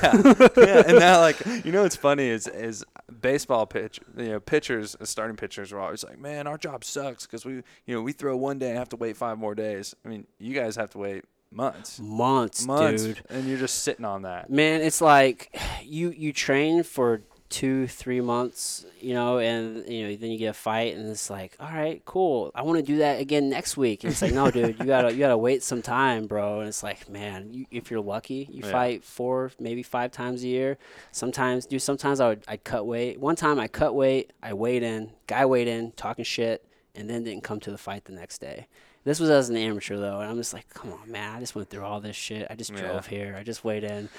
yeah, 0.58 0.84
and 0.88 0.98
now 0.98 1.20
like 1.20 1.40
you 1.64 1.72
know 1.72 1.84
what's 1.84 1.96
funny 1.96 2.26
is 2.28 2.48
is 2.48 2.84
baseball 3.22 3.68
pitch 3.68 4.00
you 4.18 4.30
know 4.30 4.40
pitchers 4.40 4.96
starting 5.04 5.36
pitchers 5.38 5.72
are 5.72 5.80
always 5.80 6.04
like 6.04 6.18
man 6.20 6.48
our 6.48 6.58
job 6.58 6.84
sucks 6.84 7.26
because 7.28 7.46
we 7.46 7.54
you 7.86 7.94
know 7.96 8.02
we 8.02 8.14
throw 8.14 8.36
one 8.36 8.58
day 8.58 8.70
and 8.70 8.80
have 8.80 8.90
to 8.90 8.96
wait 8.96 9.16
five 9.16 9.38
more 9.38 9.54
days. 9.54 9.96
I 10.04 10.08
mean 10.10 10.26
you 10.40 10.56
guys 10.56 10.76
have 10.76 10.90
to 10.92 10.98
wait 10.98 11.24
months, 11.52 12.00
Months, 12.00 12.66
months, 12.66 13.04
dude. 13.04 13.22
and 13.30 13.48
you're 13.48 13.60
just 13.60 13.84
sitting 13.84 14.04
on 14.04 14.24
that. 14.24 14.50
Man, 14.50 14.82
it's 14.82 15.02
like 15.02 15.56
you 15.84 16.10
you 16.10 16.34
train 16.34 16.82
for 16.82 17.22
two 17.50 17.88
three 17.88 18.22
months, 18.22 18.86
you 19.00 19.14
know, 19.14 19.40
and 19.40 19.88
you 19.88 20.08
know 20.08 20.16
then 20.16 20.32
you 20.32 20.38
get 20.38 20.48
a 20.48 20.54
fight, 20.54 20.96
and 20.96 21.10
it's 21.10 21.30
like, 21.30 21.56
all 21.60 21.70
right, 21.72 22.02
cool. 22.06 22.52
I 22.56 22.62
want 22.64 22.78
to 22.80 22.84
do 22.84 22.98
that 23.00 23.20
again 23.22 23.50
next 23.50 23.78
week. 23.78 24.04
And 24.04 24.12
it's 24.12 24.22
like, 24.22 24.34
no, 24.34 24.52
dude, 24.52 24.80
you 24.80 24.86
gotta 24.86 25.12
you 25.14 25.20
gotta 25.20 25.38
wait 25.38 25.64
some 25.64 25.82
time, 25.82 26.28
bro. 26.28 26.60
And 26.60 26.68
it's 26.68 26.84
like, 26.84 27.10
man, 27.10 27.54
you, 27.54 27.66
if 27.72 27.90
you're 27.92 28.02
lucky, 28.02 28.48
you 28.52 28.64
Yeah. 28.64 28.72
fight 28.72 29.04
four 29.04 29.52
maybe 29.60 29.84
five 29.84 30.12
times 30.12 30.44
a 30.44 30.48
year. 30.48 30.78
Sometimes, 31.12 31.66
dude, 31.66 31.82
sometimes 31.82 32.20
I 32.20 32.30
would 32.30 32.44
I'd 32.48 32.64
cut 32.64 32.86
weight. 32.86 33.20
One 33.20 33.36
time 33.36 33.60
I 33.60 33.68
cut 33.68 33.96
weight, 33.96 34.34
I 34.44 34.54
weighed 34.54 34.84
in, 34.84 35.12
guy 35.28 35.46
weighed 35.46 35.68
in, 35.68 35.92
talking 35.94 36.26
shit, 36.26 36.66
and 36.96 37.10
then 37.10 37.24
didn't 37.24 37.44
come 37.44 37.60
to 37.62 37.72
the 37.72 37.78
fight 37.78 38.06
the 38.06 38.14
next 38.14 38.40
day. 38.40 38.68
This 39.08 39.22
was 39.22 39.30
as 39.30 39.48
an 39.50 39.56
amateur 39.56 39.96
though, 39.96 40.20
and 40.20 40.30
I'm 40.30 40.36
just 40.36 40.54
like, 40.54 40.68
come 40.68 40.92
on, 40.92 41.10
man! 41.10 41.34
I 41.34 41.40
just 41.40 41.56
went 41.56 41.70
through 41.70 41.86
all 41.86 42.02
this 42.02 42.18
shit. 42.18 42.46
I 42.50 42.56
just 42.56 42.72
Yeah. 42.72 42.82
drove 42.82 43.08
here. 43.08 43.38
I 43.40 43.44
just 43.44 43.64
weighed 43.64 43.86
in, 43.86 44.10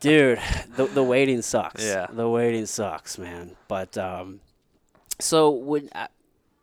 dude. 0.00 0.38
The 0.76 0.86
the 0.86 1.02
waiting 1.04 1.42
sucks. 1.42 1.84
Yeah. 1.84 2.06
the 2.10 2.26
waiting 2.26 2.64
sucks, 2.64 3.18
man. 3.18 3.54
But 3.68 3.98
um, 3.98 4.40
so 5.20 5.50
would 5.50 5.90
uh, 5.94 6.06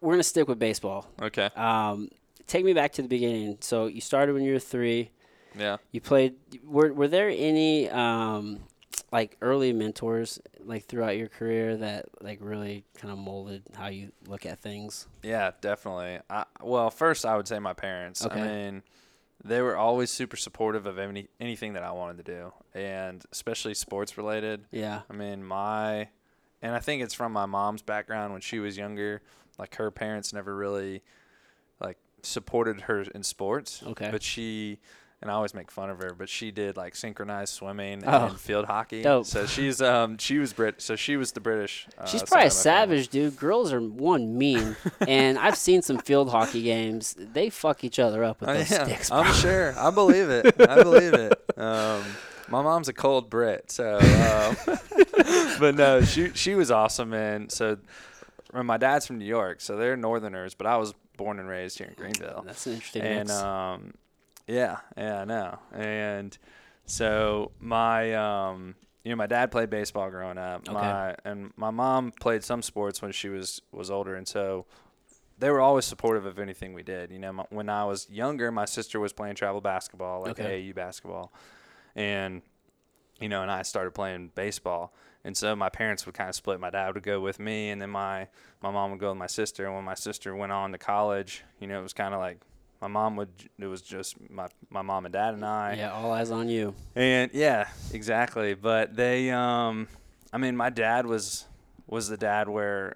we're 0.01 0.13
gonna 0.13 0.23
stick 0.23 0.47
with 0.47 0.57
baseball. 0.57 1.07
Okay. 1.21 1.49
Um, 1.55 2.09
take 2.47 2.65
me 2.65 2.73
back 2.73 2.93
to 2.93 3.03
the 3.03 3.07
beginning. 3.07 3.57
So 3.61 3.85
you 3.85 4.01
started 4.01 4.33
when 4.33 4.43
you 4.43 4.53
were 4.53 4.59
three. 4.59 5.11
Yeah. 5.55 5.77
You 5.91 6.01
played. 6.01 6.33
Were 6.63 6.93
were 6.93 7.07
there 7.07 7.29
any 7.29 7.87
um, 7.91 8.61
like 9.15 9.37
early 9.41 9.71
mentors 9.71 10.41
like 10.65 10.83
throughout 10.83 11.15
your 11.15 11.29
career 11.29 11.77
that 11.77 12.05
like 12.19 12.37
really 12.41 12.83
kind 12.97 13.13
of 13.13 13.17
molded 13.17 13.63
how 13.73 13.87
you 13.87 14.11
look 14.27 14.45
at 14.45 14.59
things? 14.59 15.07
Yeah, 15.23 15.51
definitely. 15.61 16.19
I, 16.29 16.43
well, 16.61 16.89
first 16.89 17.25
I 17.25 17.37
would 17.37 17.47
say 17.47 17.57
my 17.59 17.71
parents. 17.71 18.25
Okay. 18.25 18.41
I 18.41 18.45
mean, 18.45 18.83
they 19.41 19.61
were 19.61 19.77
always 19.77 20.11
super 20.11 20.35
supportive 20.35 20.85
of 20.85 20.99
any 20.99 21.29
anything 21.39 21.71
that 21.73 21.83
I 21.83 21.91
wanted 21.91 22.25
to 22.25 22.33
do, 22.33 22.53
and 22.73 23.23
especially 23.31 23.73
sports 23.73 24.17
related. 24.17 24.65
Yeah. 24.71 25.03
I 25.09 25.13
mean, 25.13 25.45
my, 25.45 26.09
and 26.61 26.75
I 26.75 26.79
think 26.79 27.01
it's 27.01 27.13
from 27.13 27.31
my 27.31 27.45
mom's 27.45 27.83
background 27.83 28.33
when 28.33 28.41
she 28.41 28.59
was 28.59 28.75
younger. 28.77 29.21
Like 29.57 29.75
her 29.75 29.91
parents 29.91 30.33
never 30.33 30.53
really, 30.53 31.03
like, 31.79 31.97
supported 32.21 32.81
her 32.81 33.03
in 33.15 33.23
sports. 33.23 33.81
Okay. 33.81 34.09
But 34.11 34.23
she, 34.23 34.79
and 35.25 35.31
I 35.31 35.35
always 35.35 35.55
make 35.55 35.71
fun 35.71 35.89
of 35.89 35.97
her, 35.97 36.13
but 36.15 36.29
she 36.29 36.51
did 36.51 36.77
like 36.77 36.95
synchronized 36.95 37.53
swimming 37.55 38.03
Oh. 38.05 38.27
and 38.27 38.39
field 38.39 38.65
hockey. 38.65 39.01
Dope. 39.01 39.25
So 39.25 39.47
she's 39.47 39.81
um 39.81 40.17
she 40.19 40.37
was 40.37 40.53
Brit. 40.53 40.81
So 40.81 40.95
she 40.95 41.17
was 41.17 41.31
the 41.31 41.39
British. 41.39 41.87
Uh, 41.97 42.05
She's 42.05 42.21
probably 42.21 42.43
a 42.43 42.45
my 42.45 42.49
family. 42.49 42.61
savage, 43.01 43.07
dude. 43.09 43.35
Girls 43.37 43.73
are 43.73 43.81
one 43.81 44.37
mean, 44.37 44.75
and 45.07 45.39
I've 45.39 45.57
seen 45.57 45.81
some 45.81 45.97
field 45.97 46.29
hockey 46.29 46.61
games. 46.61 47.15
They 47.17 47.49
fuck 47.49 47.83
each 47.83 47.97
other 47.97 48.23
up 48.23 48.39
with 48.39 48.49
Oh, 48.49 48.53
those 48.53 48.69
yeah, 48.71 48.83
sticks. 48.85 49.09
Bro. 49.09 49.19
I'm 49.19 49.33
sure. 49.33 49.73
I 49.79 49.89
believe 49.89 50.29
it. 50.29 50.55
I 50.61 50.83
believe 50.83 51.13
it. 51.13 51.33
Um, 51.57 52.03
my 52.47 52.61
mom's 52.61 52.87
a 52.89 52.93
cold 52.93 53.29
Brit, 53.31 53.71
so. 53.71 53.97
Um, 53.97 54.77
but 55.59 55.73
no, 55.75 56.01
she 56.01 56.29
she 56.33 56.53
was 56.55 56.69
awesome, 56.71 57.13
and 57.13 57.51
so. 57.51 57.77
My 58.53 58.77
dad's 58.77 59.05
from 59.05 59.17
New 59.17 59.25
York, 59.25 59.59
so 59.59 59.75
they're 59.75 59.97
Northerners, 59.97 60.53
but 60.53 60.65
I 60.65 60.77
was 60.77 60.93
born 61.17 61.39
and 61.39 61.49
raised 61.49 61.77
here 61.77 61.87
in 61.87 61.93
Greenville. 61.95 62.43
That's 62.45 62.65
an 62.67 62.73
interesting 62.73 63.01
and 63.01 63.27
mix. 63.27 63.31
um, 63.33 63.93
yeah, 64.47 64.77
yeah, 64.97 65.21
I 65.21 65.25
know. 65.25 65.59
And 65.73 66.37
so 66.85 67.51
my 67.59 68.13
um, 68.13 68.75
you 69.03 69.11
know, 69.11 69.15
my 69.15 69.27
dad 69.27 69.51
played 69.51 69.69
baseball 69.69 70.09
growing 70.09 70.37
up. 70.37 70.61
Okay. 70.67 70.73
My 70.73 71.15
and 71.23 71.51
my 71.55 71.71
mom 71.71 72.11
played 72.11 72.43
some 72.43 72.61
sports 72.61 73.01
when 73.01 73.11
she 73.11 73.29
was 73.29 73.61
was 73.71 73.91
older, 73.91 74.15
and 74.15 74.27
so 74.27 74.65
they 75.37 75.49
were 75.49 75.61
always 75.61 75.85
supportive 75.85 76.25
of 76.25 76.39
anything 76.39 76.73
we 76.73 76.81
did. 76.83 77.11
You 77.11 77.19
know, 77.19 77.33
my, 77.33 77.45
when 77.49 77.69
I 77.69 77.85
was 77.85 78.09
younger, 78.09 78.51
my 78.51 78.65
sister 78.65 78.99
was 78.99 79.13
playing 79.13 79.35
travel 79.35 79.61
basketball, 79.61 80.21
like 80.21 80.39
Okay. 80.39 80.63
AAU 80.63 80.73
basketball, 80.73 81.33
and 81.95 82.41
you 83.19 83.29
know, 83.29 83.41
and 83.41 83.51
I 83.51 83.61
started 83.61 83.91
playing 83.91 84.31
baseball. 84.35 84.93
And 85.23 85.35
so 85.35 85.55
my 85.55 85.69
parents 85.69 86.05
would 86.05 86.13
kind 86.13 86.29
of 86.29 86.35
split. 86.35 86.59
My 86.59 86.69
dad 86.69 86.93
would 86.93 87.01
go 87.01 87.19
with 87.19 87.39
me, 87.39 87.69
and 87.69 87.81
then 87.81 87.89
my 87.89 88.27
my 88.61 88.71
mom 88.71 88.91
would 88.91 88.99
go 88.99 89.09
with 89.09 89.17
my 89.17 89.27
sister. 89.27 89.65
And 89.65 89.75
when 89.75 89.83
my 89.83 89.95
sister 89.95 90.35
went 90.35 90.51
on 90.51 90.71
to 90.71 90.77
college, 90.77 91.43
you 91.59 91.67
know, 91.67 91.79
it 91.79 91.83
was 91.83 91.93
kind 91.93 92.13
of 92.13 92.19
like 92.19 92.39
my 92.81 92.87
mom 92.87 93.15
would. 93.15 93.29
It 93.57 93.67
was 93.67 93.81
just 93.81 94.17
my 94.29 94.47
my 94.69 94.81
mom 94.81 95.05
and 95.05 95.13
dad 95.13 95.33
and 95.33 95.45
I. 95.45 95.75
yeah, 95.77 95.91
all 95.91 96.11
eyes 96.11 96.31
on 96.31 96.49
you. 96.49 96.73
And 96.95 97.31
yeah, 97.33 97.67
exactly. 97.91 98.53
But 98.53 98.95
they, 98.95 99.31
um, 99.31 99.87
I 100.33 100.37
mean, 100.37 100.55
my 100.55 100.69
dad 100.69 101.05
was 101.05 101.45
was 101.87 102.09
the 102.09 102.17
dad 102.17 102.49
where, 102.49 102.95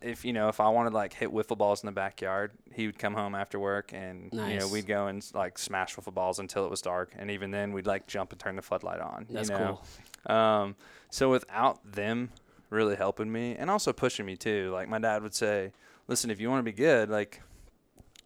if 0.00 0.24
you 0.24 0.32
know, 0.32 0.48
if 0.48 0.60
I 0.60 0.68
wanted 0.68 0.92
like 0.92 1.12
hit 1.14 1.32
wiffle 1.32 1.56
balls 1.56 1.82
in 1.82 1.86
the 1.86 1.92
backyard, 1.92 2.52
he 2.72 2.86
would 2.86 2.98
come 2.98 3.14
home 3.14 3.34
after 3.34 3.58
work, 3.58 3.92
and 3.92 4.30
you 4.32 4.58
know, 4.58 4.68
we'd 4.68 4.86
go 4.86 5.06
and 5.06 5.24
like 5.34 5.58
smash 5.58 5.96
wiffle 5.96 6.14
balls 6.14 6.38
until 6.38 6.64
it 6.66 6.70
was 6.70 6.82
dark, 6.82 7.12
and 7.16 7.30
even 7.30 7.50
then, 7.50 7.72
we'd 7.72 7.86
like 7.86 8.06
jump 8.06 8.32
and 8.32 8.40
turn 8.40 8.56
the 8.56 8.62
floodlight 8.62 9.00
on. 9.00 9.26
That's 9.30 9.48
you 9.48 9.56
know? 9.56 9.80
cool. 10.26 10.36
Um, 10.36 10.76
so 11.10 11.30
without 11.30 11.92
them 11.92 12.30
really 12.70 12.96
helping 12.96 13.30
me 13.30 13.54
and 13.56 13.70
also 13.70 13.92
pushing 13.92 14.26
me 14.26 14.36
too, 14.36 14.70
like 14.72 14.88
my 14.88 14.98
dad 14.98 15.22
would 15.22 15.34
say, 15.34 15.72
"Listen, 16.08 16.30
if 16.30 16.40
you 16.40 16.50
want 16.50 16.60
to 16.60 16.70
be 16.70 16.76
good, 16.76 17.08
like." 17.08 17.40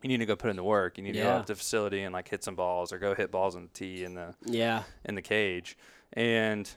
You 0.03 0.09
need 0.09 0.19
to 0.19 0.27
go 0.27 0.37
put 0.37 0.51
in 0.51 0.57
the 0.57 0.63
work. 0.65 0.97
You 0.97 1.05
need 1.05 1.13
to 1.15 1.19
go 1.19 1.27
Yeah. 1.27 1.37
up 1.37 1.47
to 1.47 1.53
the 1.55 1.57
facility 1.59 2.03
and 2.03 2.13
like 2.13 2.29
hit 2.29 2.45
some 2.45 2.55
balls, 2.55 2.93
or 2.93 2.99
go 2.99 3.15
hit 3.15 3.31
balls 3.31 3.57
in 3.57 3.63
the 3.65 3.69
tee 3.71 4.05
in 4.05 4.15
the 4.15 4.35
Yeah, 4.45 4.85
in 5.05 5.15
the 5.15 5.23
cage, 5.23 5.77
and 6.13 6.71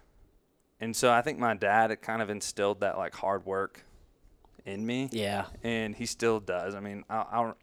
and 0.79 0.95
so 0.95 1.11
I 1.11 1.21
think 1.21 1.37
my 1.37 1.53
dad 1.53 1.91
had 1.91 2.01
kind 2.01 2.21
of 2.21 2.29
instilled 2.31 2.79
that 2.79 2.97
like 2.97 3.13
hard 3.15 3.45
work 3.45 3.85
in 4.65 4.85
me, 4.85 5.09
yeah, 5.11 5.45
and 5.63 5.95
he 5.95 6.05
still 6.05 6.39
does. 6.39 6.73
I 6.75 6.79
mean, 6.79 7.03
I'll, 7.09 7.27
I'll 7.31 7.57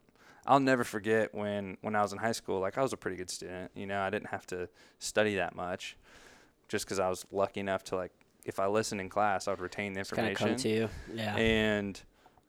I'll 0.46 0.60
never 0.60 0.84
forget 0.84 1.34
when 1.34 1.76
when 1.80 1.96
I 1.96 2.02
was 2.02 2.12
in 2.12 2.18
high 2.18 2.32
school. 2.32 2.60
Like 2.60 2.78
I 2.78 2.82
was 2.82 2.92
a 2.92 2.96
pretty 2.96 3.16
good 3.16 3.30
student. 3.30 3.72
You 3.74 3.86
know, 3.86 4.00
I 4.00 4.10
didn't 4.10 4.28
have 4.28 4.46
to 4.48 4.68
study 5.00 5.34
that 5.36 5.54
much, 5.56 5.96
just 6.68 6.84
because 6.84 6.98
I 7.00 7.08
was 7.08 7.26
lucky 7.32 7.58
enough 7.60 7.82
to 7.84 7.96
like 7.96 8.12
if 8.44 8.60
I 8.60 8.66
listened 8.66 9.00
in 9.00 9.08
class, 9.08 9.46
I 9.48 9.50
would 9.50 9.60
retain 9.60 9.92
the 9.92 10.04
kind 10.04 10.26
of 10.26 10.30
information. 10.30 10.48
come 10.54 10.56
to 10.62 10.68
you. 10.68 10.88
Yeah, 11.12 11.36
And 11.36 12.00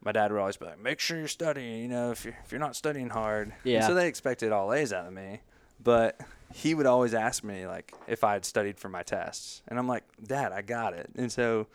my 0.03 0.11
dad 0.11 0.31
would 0.31 0.39
always 0.39 0.57
be 0.57 0.65
like, 0.65 0.79
"Make 0.79 0.99
sure 0.99 1.17
you're 1.17 1.27
studying. 1.27 1.81
You 1.81 1.87
know, 1.89 2.11
if 2.11 2.23
you're 2.25 2.37
if 2.45 2.51
you're 2.51 2.59
not 2.59 2.75
studying 2.75 3.09
hard." 3.09 3.47
And 3.49 3.55
Yeah. 3.63 3.87
so 3.87 3.93
they 3.93 4.07
expected 4.07 4.51
all 4.51 4.73
A's 4.73 4.93
out 4.93 5.05
of 5.07 5.13
me, 5.13 5.41
but 5.83 6.19
he 6.53 6.73
would 6.73 6.85
always 6.85 7.13
ask 7.13 7.43
me 7.43 7.67
like 7.67 7.93
if 8.07 8.23
I 8.23 8.33
had 8.33 8.45
studied 8.45 8.79
for 8.79 8.89
my 8.89 9.03
tests, 9.03 9.61
and 9.67 9.77
I'm 9.77 9.87
like, 9.87 10.03
"Dad, 10.25 10.51
I 10.51 10.61
got 10.61 10.93
it." 10.93 11.09
And 11.15 11.31
so, 11.31 11.67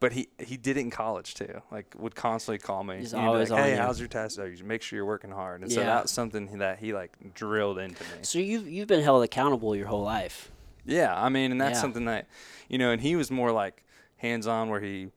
but 0.00 0.12
he 0.12 0.28
he 0.38 0.56
did 0.56 0.76
it 0.76 0.80
in 0.80 0.90
college 0.90 1.34
too. 1.34 1.62
Like 1.70 1.94
would 1.96 2.14
constantly 2.14 2.58
call 2.58 2.82
me. 2.84 2.98
He's 2.98 3.14
always 3.14 3.50
like, 3.50 3.58
on 3.58 3.64
"Hey, 3.64 3.72
you." 3.72 3.78
how's 3.78 3.98
your 4.00 4.08
test? 4.08 4.38
Oh, 4.38 4.44
you 4.44 4.64
make 4.64 4.82
sure 4.82 4.96
you're 4.96 5.06
working 5.06 5.30
hard." 5.30 5.62
And 5.62 5.70
so 5.70 5.80
Yeah. 5.80 5.86
that's 5.86 6.12
something 6.12 6.58
that 6.58 6.78
he 6.80 6.92
like 6.92 7.16
drilled 7.34 7.78
into 7.78 8.02
me. 8.04 8.18
so 8.22 8.38
you've 8.38 8.66
you've 8.68 8.88
been 8.88 9.02
held 9.02 9.22
accountable 9.24 9.76
your 9.76 9.86
whole 9.86 10.02
life. 10.02 10.50
Yeah, 10.84 11.14
I 11.16 11.28
mean, 11.30 11.50
and 11.52 11.58
that's 11.60 11.78
Yeah. 11.78 11.80
something 11.80 12.04
that, 12.06 12.26
you 12.68 12.76
know, 12.76 12.90
and 12.90 13.00
he 13.00 13.16
was 13.16 13.30
more 13.30 13.52
like 13.52 13.84
hands 14.18 14.46
on 14.46 14.68
where 14.68 14.80
he 14.80 15.08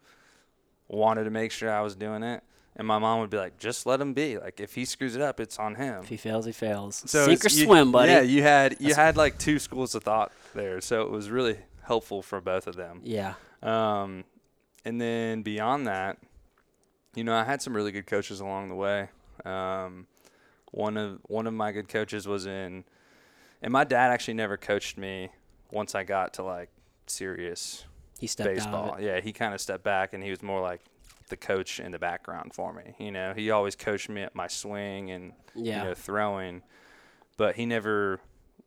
wanted 0.88 1.26
to 1.26 1.30
make 1.30 1.52
sure 1.52 1.72
I 1.72 1.82
was 1.82 1.96
doing 1.96 2.24
it. 2.24 2.44
And 2.76 2.86
my 2.88 3.00
mom 3.00 3.22
would 3.22 3.32
be 3.32 3.38
like, 3.38 3.58
just 3.58 3.88
let 3.88 4.00
him 4.00 4.14
be. 4.14 4.38
Like, 4.38 4.60
if 4.60 4.76
he 4.76 4.86
screws 4.86 5.16
it 5.16 5.22
up, 5.22 5.40
it's 5.40 5.58
on 5.58 5.74
him. 5.76 6.04
If 6.04 6.10
he 6.10 6.18
fails, 6.18 6.46
he 6.46 6.52
fails. 6.52 7.02
So 7.08 7.26
Sink 7.26 7.44
or 7.44 7.50
you- 7.50 7.66
swim, 7.66 7.92
buddy. 7.92 8.12
Yeah, 8.12 8.22
you 8.22 8.44
had 8.44 8.74
you 8.74 8.78
That's- 8.90 8.96
had 8.96 9.18
like 9.18 9.40
two 9.40 9.58
schools 9.58 9.96
of 9.96 10.04
thought 10.04 10.32
there, 10.54 10.80
so 10.82 11.02
it 11.02 11.10
was 11.10 11.32
really 11.32 11.58
helpful 11.84 12.22
for 12.22 12.40
both 12.40 12.68
of 12.68 12.76
them. 12.76 13.02
yeah. 13.04 13.34
Um, 13.64 14.24
and 14.86 15.02
then 15.02 15.42
beyond 15.42 15.88
that, 15.88 16.18
you 17.16 17.24
know, 17.24 17.34
I 17.36 17.44
had 17.44 17.62
some 17.64 17.76
really 17.76 17.92
good 17.92 18.06
coaches 18.06 18.40
along 18.40 18.70
the 18.70 18.76
way. 18.76 19.10
Um, 19.44 20.06
one 20.72 20.98
of 20.98 21.20
one 21.24 21.48
of 21.48 21.54
my 21.56 21.72
good 21.72 21.90
coaches 21.90 22.28
was 22.28 22.46
in, 22.46 22.84
and 23.64 23.74
my 23.74 23.84
dad 23.86 24.12
actually 24.12 24.36
never 24.36 24.56
coached 24.56 24.98
me 25.00 25.30
once 25.72 25.96
I 25.96 26.04
got 26.04 26.36
to 26.36 26.44
like 26.44 26.70
serious 27.08 27.86
He 28.20 28.28
stepped 28.28 28.50
baseball. 28.56 28.98
Yeah, 29.00 29.20
he 29.22 29.32
kind 29.32 29.54
of 29.54 29.62
stepped 29.62 29.84
back 29.84 30.14
and 30.14 30.24
he 30.24 30.30
was 30.30 30.42
more 30.42 30.62
like 30.62 30.82
the 31.30 31.38
coach 31.38 31.80
in 31.80 31.92
the 31.92 32.00
background 32.00 32.54
for 32.54 32.74
me. 32.74 32.96
You 33.00 33.12
know, 33.12 33.34
he 33.36 33.52
always 33.52 33.76
coached 33.76 34.10
me 34.10 34.22
at 34.24 34.34
my 34.36 34.48
swing 34.48 35.12
and 35.12 35.34
Yeah. 35.56 35.84
you 35.84 35.90
know 35.90 35.94
throwing, 35.94 36.62
but 37.38 37.56
he 37.56 37.66
never 37.66 38.20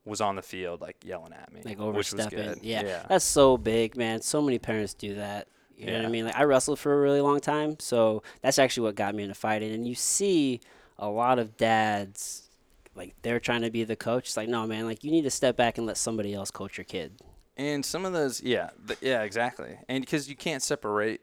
was 0.04 0.20
on 0.20 0.36
the 0.36 0.42
field 0.42 0.80
like 0.80 0.96
yelling 1.04 1.32
at 1.32 1.52
me, 1.52 1.62
like 1.64 1.78
overstepping. 1.78 2.60
Yeah. 2.62 2.82
yeah. 2.84 3.06
that's 3.08 3.24
so 3.24 3.56
big, 3.56 3.96
man. 3.96 4.22
So 4.22 4.40
many 4.42 4.58
parents 4.58 4.94
do 4.94 5.14
that. 5.16 5.48
You 5.76 5.86
know 5.86 5.96
what 5.96 6.04
I 6.04 6.08
mean? 6.10 6.26
Like 6.26 6.36
I 6.36 6.44
wrestled 6.44 6.78
for 6.78 6.92
a 6.92 7.00
really 7.00 7.22
long 7.22 7.40
time, 7.40 7.78
so 7.80 8.22
that's 8.42 8.58
actually 8.58 8.84
what 8.84 8.96
got 8.96 9.14
me 9.14 9.22
into 9.22 9.34
fighting. 9.34 9.72
And 9.72 9.88
you 9.88 9.94
see 9.94 10.60
a 10.98 11.08
lot 11.08 11.38
of 11.38 11.56
dads, 11.56 12.50
like 12.94 13.14
they're 13.22 13.40
trying 13.40 13.62
to 13.62 13.70
be 13.70 13.84
the 13.84 13.96
coach. 13.96 14.26
It's 14.28 14.36
like, 14.36 14.48
no, 14.48 14.66
man, 14.66 14.84
like 14.84 15.04
you 15.04 15.10
need 15.10 15.22
to 15.22 15.30
step 15.30 15.56
back 15.56 15.78
and 15.78 15.86
let 15.86 15.96
somebody 15.96 16.34
else 16.34 16.50
coach 16.50 16.76
your 16.76 16.84
kid. 16.84 17.18
And 17.56 17.84
some 17.84 18.04
of 18.04 18.12
those, 18.12 18.42
yeah, 18.42 18.70
th- 18.86 19.00
yeah, 19.02 19.22
exactly. 19.22 19.78
And 19.88 20.02
because 20.02 20.28
you 20.28 20.36
can't 20.36 20.62
separate, 20.62 21.20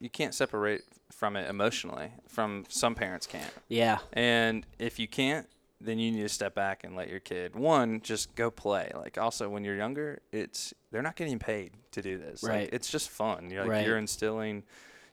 you 0.00 0.10
can't 0.10 0.34
separate 0.34 0.82
from 1.12 1.36
it 1.36 1.48
emotionally. 1.48 2.10
From 2.28 2.64
some 2.68 2.94
parents 2.94 3.26
can't. 3.26 3.52
Yeah, 3.68 3.98
And 4.12 4.66
if 4.78 4.98
you 4.98 5.06
can't, 5.06 5.46
then 5.80 5.98
you 5.98 6.10
need 6.10 6.22
to 6.22 6.28
step 6.28 6.54
back 6.54 6.84
and 6.84 6.96
let 6.96 7.08
your 7.10 7.20
kid 7.20 7.54
one 7.54 8.00
just 8.00 8.34
go 8.34 8.50
play. 8.50 8.90
Like 8.94 9.18
also 9.18 9.48
when 9.48 9.62
you're 9.62 9.76
younger, 9.76 10.20
it's 10.32 10.72
they're 10.90 11.02
not 11.02 11.16
getting 11.16 11.38
paid 11.38 11.72
to 11.92 12.02
do 12.02 12.16
this. 12.18 12.42
Like, 12.42 12.50
Right. 12.52 12.68
it's 12.72 12.90
just 12.90 13.10
fun. 13.10 13.50
You're 13.50 13.62
like 13.62 13.70
Right. 13.70 13.86
you're 13.86 13.98
instilling, 13.98 14.64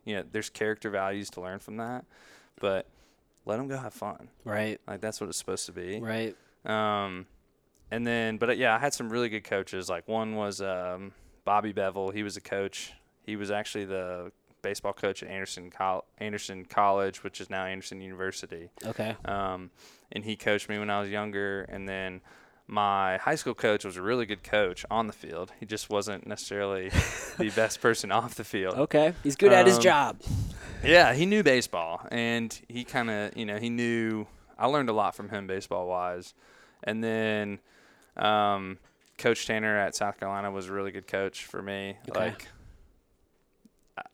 you 0.05 0.15
know, 0.15 0.23
there's 0.31 0.49
character 0.49 0.89
values 0.89 1.29
to 1.31 1.41
learn 1.41 1.59
from 1.59 1.77
that, 1.77 2.05
but 2.59 2.87
let 3.45 3.57
them 3.57 3.67
go 3.67 3.77
have 3.77 3.93
fun. 3.93 4.29
right, 4.45 4.79
Like 4.87 5.01
that's 5.01 5.19
what 5.19 5.29
it's 5.29 5.37
supposed 5.37 5.65
to 5.67 5.73
be. 5.73 5.99
right. 5.99 6.35
Um, 6.65 7.27
and 7.91 8.05
then, 8.05 8.37
but 8.37 8.49
uh, 8.49 8.53
yeah, 8.53 8.75
I 8.75 8.79
had 8.79 8.93
some 8.93 9.09
really 9.09 9.29
good 9.29 9.43
coaches. 9.43 9.89
Like 9.89 10.07
one 10.07 10.35
was 10.35 10.61
um, 10.61 11.11
Bobby 11.45 11.71
Bevel. 11.73 12.11
He 12.11 12.23
was 12.23 12.37
a 12.37 12.41
coach. 12.41 12.93
He 13.25 13.35
was 13.35 13.51
actually 13.51 13.85
the 13.85 14.31
baseball 14.61 14.93
coach 14.93 15.21
at 15.23 15.29
Anderson 15.29 15.69
Col- 15.69 16.05
Anderson 16.17 16.65
College, 16.65 17.23
which 17.23 17.39
is 17.41 17.49
now 17.49 17.65
Anderson 17.65 18.01
University. 18.01 18.69
Okay. 18.85 19.15
Um, 19.25 19.71
and 20.11 20.23
he 20.23 20.35
coached 20.35 20.69
me 20.69 20.79
when 20.79 20.89
I 20.89 21.01
was 21.01 21.09
younger. 21.09 21.63
And 21.63 21.87
then 21.87 22.21
my 22.65 23.17
high 23.17 23.35
school 23.35 23.53
coach 23.53 23.83
was 23.83 23.97
a 23.97 24.01
really 24.01 24.25
good 24.25 24.43
coach 24.43 24.85
on 24.89 25.07
the 25.07 25.13
field. 25.13 25.51
He 25.59 25.65
just 25.65 25.89
wasn't 25.89 26.25
necessarily 26.25 26.89
the 27.37 27.49
best 27.51 27.81
person 27.81 28.11
off 28.11 28.35
the 28.35 28.43
field. 28.45 28.75
Okay. 28.75 29.13
He's 29.21 29.35
good 29.35 29.51
at 29.53 29.65
his 29.67 29.77
Um, 29.77 29.81
job. 29.83 30.21
Yeah, 30.83 31.13
he 31.13 31.25
knew 31.25 31.43
baseball, 31.43 32.05
and 32.11 32.57
he 32.67 32.83
kind 32.83 33.09
of, 33.09 33.37
you 33.37 33.45
know, 33.45 33.57
he 33.57 33.69
knew. 33.69 34.27
I 34.57 34.67
learned 34.67 34.89
a 34.89 34.93
lot 34.93 35.15
from 35.15 35.29
him 35.29 35.47
baseball 35.47 35.87
wise, 35.87 36.33
and 36.83 37.01
then 37.03 37.59
um, 38.17 38.77
Coach 39.17 39.45
Tanner 39.47 39.77
at 39.77 39.95
South 39.95 40.19
Carolina 40.19 40.51
was 40.51 40.67
a 40.69 40.73
really 40.73 40.91
good 40.91 41.07
coach 41.07 41.45
for 41.45 41.61
me. 41.61 41.97
Okay. 42.09 42.19
Like, 42.19 42.47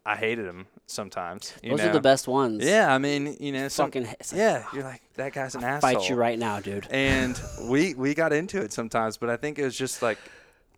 I- 0.06 0.16
hated 0.18 0.45
him 0.45 0.68
sometimes. 0.88 1.54
You 1.64 1.72
Those 1.72 1.80
know? 1.80 1.89
are 1.89 1.93
the 1.93 2.02
best 2.02 2.28
ones. 2.28 2.66
Yeah, 2.66 2.93
I 2.93 2.97
mean, 2.97 3.38
you 3.39 3.52
know, 3.54 3.68
some, 3.70 3.88
Fucking 3.88 4.08
like, 4.08 4.18
yeah, 4.34 4.66
you're 4.74 4.84
like 4.84 5.02
that 5.16 5.32
guy's 5.34 5.56
an 5.56 5.64
I'll 5.64 5.76
asshole. 5.76 5.93
fight 5.93 6.10
you 6.10 6.16
right 6.16 6.38
now, 6.38 6.60
dude. 6.60 6.88
And 6.91 7.39
we 7.70 7.93
we 7.93 8.14
got 8.14 8.34
into 8.34 8.60
it 8.60 8.74
sometimes, 8.74 9.18
but 9.18 9.30
I 9.30 9.38
think 9.38 9.58
it 9.58 9.64
was 9.64 9.78
just 9.78 10.02
like 10.02 10.18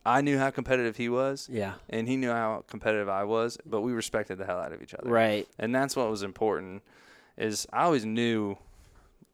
I 0.05 0.21
knew 0.21 0.37
how 0.37 0.49
competitive 0.51 0.97
he 0.97 1.09
was, 1.09 1.47
Yeah. 1.51 1.73
and 1.89 2.07
he 2.07 2.17
knew 2.17 2.29
how 2.31 2.63
competitive 2.67 3.07
I 3.09 3.23
was, 3.23 3.57
but 3.65 3.81
we 3.81 3.91
respected 3.93 4.37
the 4.37 4.45
hell 4.45 4.59
out 4.59 4.71
of 4.73 4.81
each 4.81 4.93
other 4.93 5.09
Right. 5.09 5.47
and 5.57 5.73
that's 5.73 5.95
what 5.95 6.09
was 6.09 6.21
important 6.23 6.81
is 7.37 7.65
i 7.71 7.83
always 7.83 8.03
knew 8.05 8.57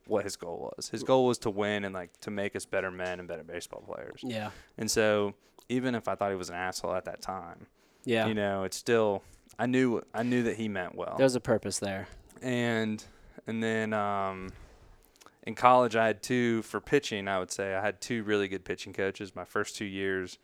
what 0.09 0.23
his 0.23 0.35
goal 0.35 0.71
was 0.77 0.89
his 0.89 1.03
goal 1.03 1.25
was 1.25 1.37
to 1.39 1.49
win 1.49 1.83
and 1.85 1.93
like 1.93 2.11
to 2.21 2.31
make 2.31 2.55
us 2.55 2.65
better 2.65 2.89
men 2.91 3.19
and 3.19 3.27
better 3.27 3.43
baseball 3.43 3.81
players 3.81 4.21
Yeah. 4.23 4.51
and 4.77 4.89
so 4.89 5.33
even 5.69 5.95
if 5.95 6.07
i 6.07 6.15
thought 6.15 6.29
he 6.31 6.37
was 6.37 6.49
an 6.49 6.55
asshole 6.55 6.93
at 6.93 7.05
that 7.05 7.21
time 7.21 7.67
Yeah. 8.05 8.27
you 8.27 8.33
know 8.33 8.63
it's 8.63 8.77
still 8.77 9.23
i 9.59 9.65
knew 9.65 10.01
i 10.13 10.23
knew 10.23 10.43
that 10.43 10.55
he 10.57 10.67
meant 10.69 10.95
well 10.95 11.15
There's 11.17 11.35
a 11.35 11.39
purpose 11.41 11.79
there. 11.79 12.07
and 12.41 13.03
and 13.45 13.63
then 13.63 13.93
um 13.93 14.49
in 15.45 15.55
college, 15.55 15.95
I 15.95 16.07
had 16.07 16.21
two 16.21 16.61
for 16.63 16.81
pitching. 16.81 17.29
I 17.29 17.39
would 17.39 17.51
say 17.51 17.73
I 17.73 17.79
had 17.81 18.01
two 18.01 18.21
really 18.23 18.49
good 18.49 18.65
pitching 18.65 18.91
coaches. 18.91 19.33
My 19.33 19.45
first 19.45 19.77
two 19.77 19.85
years, 19.85 20.39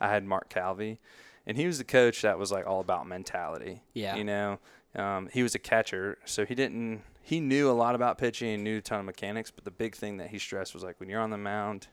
I 0.00 0.06
had 0.08 0.22
Mark 0.24 0.48
Calvi, 0.48 1.00
and 1.44 1.56
he 1.56 1.66
was 1.66 1.78
the 1.78 1.84
coach 1.84 2.22
that 2.22 2.38
was 2.38 2.52
like 2.52 2.64
all 2.64 2.78
about 2.78 3.08
mentality. 3.08 3.82
Yeah. 3.94 4.14
You 4.14 4.22
know, 4.22 4.60
um, 4.94 5.28
he 5.32 5.42
was 5.42 5.56
a 5.56 5.58
catcher, 5.58 6.18
so 6.24 6.44
he 6.46 6.54
didn't. 6.54 7.02
He 7.26 7.40
knew 7.40 7.70
a 7.70 7.72
lot 7.72 7.94
about 7.94 8.18
pitching, 8.18 8.50
and 8.54 8.62
knew 8.62 8.78
a 8.78 8.80
ton 8.82 9.00
of 9.00 9.06
mechanics, 9.06 9.50
but 9.50 9.64
the 9.64 9.70
big 9.70 9.96
thing 9.96 10.18
that 10.18 10.28
he 10.28 10.38
stressed 10.38 10.74
was 10.74 10.82
like 10.84 11.00
when 11.00 11.08
you're 11.08 11.22
on 11.22 11.30
the 11.30 11.38
mound, 11.38 11.86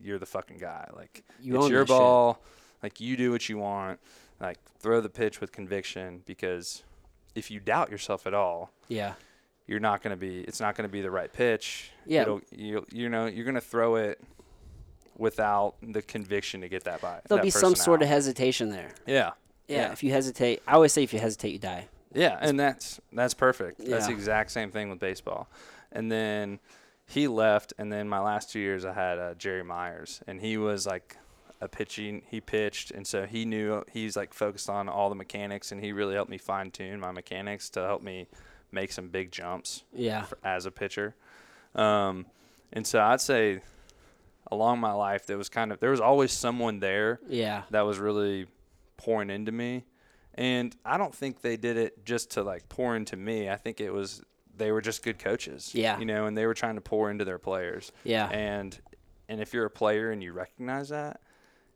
you're 0.00 0.18
the 0.18 0.26
fucking 0.26 0.58
guy. 0.58 0.88
Like 0.94 1.24
You 1.40 1.56
it's 1.58 1.68
your 1.68 1.80
that 1.80 1.88
shit. 1.92 1.98
ball. 1.98 2.40
Like 2.82 3.00
you 3.00 3.16
do 3.16 3.32
what 3.32 3.48
you 3.48 3.58
want. 3.58 3.98
Like 4.40 4.58
throw 4.78 5.00
the 5.00 5.08
pitch 5.08 5.40
with 5.40 5.50
conviction 5.50 6.22
because 6.24 6.84
if 7.34 7.50
you 7.50 7.58
doubt 7.58 7.90
yourself 7.90 8.26
at 8.26 8.34
all, 8.34 8.70
Yeah. 8.88 9.14
you're 9.66 9.80
not 9.80 10.02
going 10.02 10.12
to 10.12 10.16
be 10.16 10.40
it's 10.42 10.60
not 10.60 10.76
going 10.76 10.88
to 10.88 10.92
be 10.92 11.00
the 11.00 11.10
right 11.10 11.32
pitch 11.32 11.90
Yeah. 12.06 12.22
It'll, 12.22 12.40
you 12.52 12.84
you 12.92 13.08
know 13.08 13.26
you're 13.26 13.44
going 13.44 13.54
to 13.56 13.60
throw 13.60 13.96
it 13.96 14.20
without 15.18 15.74
the 15.82 16.02
conviction 16.02 16.60
to 16.60 16.68
get 16.68 16.84
that 16.84 17.00
by 17.00 17.20
There'll 17.26 17.38
that 17.38 17.42
be 17.42 17.50
some 17.50 17.72
person 17.72 17.84
sort 17.84 18.02
of 18.02 18.08
hesitation 18.08 18.68
there. 18.70 18.90
yeah 19.06 19.32
Yeah, 19.68 19.76
Yeah. 19.78 19.92
If 19.92 20.02
you 20.04 20.12
hesitate, 20.12 20.62
I 20.66 20.74
always 20.74 20.92
say 20.92 21.02
if 21.02 21.12
you 21.12 21.18
hesitate, 21.18 21.50
you 21.52 21.58
die. 21.58 21.88
Yeah 22.16 22.36
and 22.40 22.58
that's 22.58 23.00
that's 23.12 23.34
perfect 23.34 23.84
that's 23.86 24.06
the 24.06 24.12
exact 24.12 24.50
same 24.50 24.70
thing 24.70 24.88
with 24.90 24.98
baseball 24.98 25.48
and 25.92 26.10
then 26.10 26.58
he 27.06 27.28
left 27.28 27.72
and 27.78 27.92
then 27.92 28.08
my 28.08 28.18
last 28.18 28.50
two 28.50 28.58
years 28.58 28.84
i 28.84 28.92
had 28.92 29.18
uh, 29.18 29.34
jerry 29.34 29.62
meyers 29.62 30.20
and 30.26 30.40
he 30.40 30.56
was 30.56 30.86
like 30.86 31.16
a 31.60 31.68
pitching 31.68 32.22
he 32.28 32.40
pitched 32.40 32.90
and 32.90 33.06
so 33.06 33.24
he 33.26 33.44
knew 33.44 33.82
he's 33.92 34.16
like 34.16 34.34
focused 34.34 34.68
on 34.68 34.88
all 34.88 35.08
the 35.08 35.14
mechanics 35.14 35.70
and 35.72 35.80
he 35.80 35.92
really 35.92 36.14
helped 36.14 36.30
me 36.30 36.38
fine 36.38 36.70
tune 36.70 36.98
my 37.00 37.12
mechanics 37.12 37.70
to 37.70 37.80
help 37.80 38.02
me 38.02 38.26
make 38.72 38.90
some 38.92 39.08
big 39.08 39.30
jumps 39.30 39.84
Yeah. 39.92 40.22
for, 40.22 40.36
as 40.44 40.66
a 40.66 40.70
pitcher. 40.72 41.14
Um, 41.74 42.26
and 42.72 42.84
so 42.86 43.00
I'd 43.00 43.20
say 43.20 43.60
along 44.50 44.80
my 44.80 44.92
life, 44.92 45.24
there 45.26 45.38
was 45.38 45.48
kind 45.48 45.72
of 45.72 45.78
there 45.80 45.90
was 45.90 46.00
always 46.00 46.32
someone 46.32 46.80
there 46.80 47.20
Yeah. 47.28 47.62
that 47.70 47.82
was 47.82 47.98
really 47.98 48.46
pouring 48.96 49.30
into 49.30 49.52
me, 49.52 49.84
and 50.36 50.74
I 50.84 50.98
don't 50.98 51.14
think 51.14 51.40
they 51.40 51.56
did 51.56 51.76
it 51.76 52.04
just 52.04 52.30
to 52.32 52.42
like 52.42 52.68
pour 52.68 52.94
into 52.96 53.16
me. 53.16 53.48
I 53.50 53.56
think 53.56 53.80
it 53.80 53.90
was 53.92 54.22
they 54.56 54.72
were 54.72 54.80
just 54.80 55.02
good 55.02 55.18
coaches. 55.18 55.72
Yeah. 55.74 55.98
you 55.98 56.06
know, 56.06 56.26
and 56.26 56.36
they 56.36 56.46
were 56.46 56.54
trying 56.54 56.76
to 56.76 56.80
pour 56.80 57.10
into 57.10 57.24
their 57.24 57.38
players. 57.38 57.92
Yeah. 58.04 58.28
And 58.28 58.78
and 59.28 59.40
if 59.40 59.52
you're 59.52 59.66
a 59.66 59.70
player 59.70 60.10
and 60.12 60.22
you 60.22 60.32
recognize 60.32 60.88
that, 60.90 61.20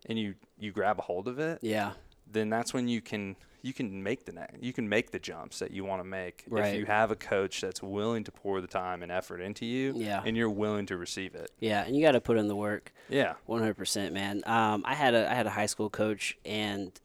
and 0.06 0.18
you 0.18 0.34
you 0.58 0.72
grab 0.72 0.98
a 0.98 1.02
hold 1.02 1.28
of 1.28 1.38
it, 1.38 1.58
Yeah. 1.62 1.92
then 2.30 2.48
that's 2.50 2.72
when 2.72 2.88
you 2.88 3.00
can 3.00 3.36
you 3.62 3.74
can 3.74 4.02
make 4.02 4.24
the 4.24 4.32
next 4.32 4.62
you 4.62 4.72
can 4.72 4.88
make 4.88 5.10
the 5.10 5.18
jumps 5.18 5.58
that 5.58 5.70
you 5.70 5.84
want 5.84 6.00
to 6.02 6.08
make 6.08 6.44
Right. 6.48 6.72
if 6.72 6.78
you 6.80 6.86
have 6.86 7.10
a 7.10 7.16
coach 7.16 7.60
that's 7.60 7.82
willing 7.82 8.24
to 8.24 8.32
pour 8.32 8.62
the 8.62 8.66
time 8.66 9.02
and 9.02 9.12
effort 9.12 9.42
into 9.42 9.66
you 9.66 9.92
Yeah. 9.96 10.22
and 10.24 10.34
you're 10.34 10.48
willing 10.48 10.86
to 10.86 10.96
receive 10.96 11.34
it 11.34 11.50
Yeah. 11.60 11.84
And 11.84 11.94
you 11.94 12.00
got 12.02 12.12
to 12.12 12.22
put 12.22 12.38
in 12.38 12.48
the 12.48 12.56
work. 12.56 12.92
yeah 13.10 13.34
One 13.44 13.60
hundred 13.60 13.76
percent, 13.76 14.14
man. 14.14 14.42
Um, 14.46 14.82
I 14.86 14.94
had 14.94 15.12
a 15.14 15.30
I 15.30 15.34
had 15.34 15.46
a 15.46 15.50
high 15.50 15.66
school 15.66 15.90
coach, 15.90 16.38
and 16.46 16.98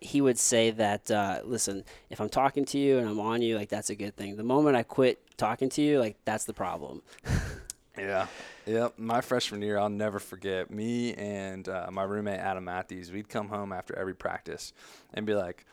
he 0.00 0.20
would 0.20 0.38
say 0.38 0.70
that, 0.70 1.10
uh, 1.10 1.40
listen, 1.44 1.84
if 2.10 2.20
I'm 2.20 2.28
talking 2.28 2.64
to 2.66 2.78
you 2.78 2.98
and 2.98 3.08
I'm 3.08 3.20
on 3.20 3.42
you, 3.42 3.56
like 3.56 3.68
that's 3.68 3.90
a 3.90 3.94
good 3.94 4.16
thing. 4.16 4.36
The 4.36 4.42
moment 4.44 4.76
I 4.76 4.82
quit 4.82 5.20
talking 5.36 5.68
to 5.70 5.82
you, 5.82 5.98
like 5.98 6.16
that's 6.24 6.44
the 6.44 6.54
problem. 6.54 7.02
yeah 7.98 8.26
yep 8.64 8.94
my 8.96 9.20
freshman 9.20 9.60
year 9.60 9.76
i'll 9.76 9.88
never 9.88 10.20
forget 10.20 10.70
me 10.70 11.14
and 11.14 11.68
uh, 11.68 11.88
my 11.90 12.04
roommate 12.04 12.38
adam 12.38 12.62
matthews 12.64 13.10
we'd 13.10 13.28
come 13.28 13.48
home 13.48 13.72
after 13.72 13.98
every 13.98 14.14
practice 14.14 14.72
and 15.14 15.26
be 15.26 15.34
like 15.34 15.66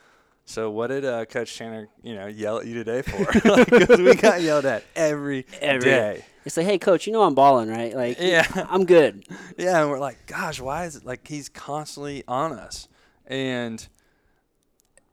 so 0.44 0.72
what 0.72 0.88
did 0.88 1.06
uh, 1.06 1.24
coach 1.26 1.56
tanner 1.56 1.88
you 2.02 2.16
know 2.16 2.26
yell 2.26 2.58
at 2.58 2.66
you 2.66 2.74
today 2.74 3.04
for 3.04 3.26
because 3.70 4.02
we 4.02 4.16
got 4.16 4.42
yelled 4.42 4.66
at 4.66 4.84
every 4.96 5.46
Every- 5.62 5.82
day. 5.88 6.26
It's 6.46 6.58
like, 6.58 6.66
hey, 6.68 6.78
coach, 6.80 7.06
you 7.08 7.14
know 7.14 7.22
I'm 7.24 7.34
balling, 7.36 7.70
right? 7.70 7.96
Like, 7.96 8.18
Yeah. 8.20 8.46
I'm 8.70 8.86
good. 8.86 9.24
Yeah, 9.58 9.82
and 9.82 9.90
we're 9.92 9.98
like, 10.00 10.26
gosh, 10.28 10.60
why 10.60 10.86
is 10.86 10.96
it 10.96 11.04
like 11.06 11.28
he's 11.28 11.50
constantly 11.50 12.24
on 12.28 12.54
us? 12.54 12.88
And 13.28 13.88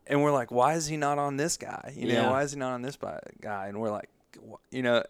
and 0.06 0.22
we're 0.22 0.32
like, 0.32 0.50
why 0.50 0.74
is 0.74 0.86
he 0.86 0.96
not 0.96 1.18
on 1.18 1.36
this 1.36 1.56
guy? 1.56 1.92
You 1.96 2.06
know, 2.06 2.14
Yeah. 2.14 2.30
why 2.30 2.42
is 2.42 2.52
he 2.52 2.58
not 2.58 2.72
on 2.72 2.82
this 2.82 2.96
guy? 3.40 3.66
And 3.68 3.80
we're 3.80 3.90
like, 3.90 4.08
you 4.70 4.82
know, 4.82 5.02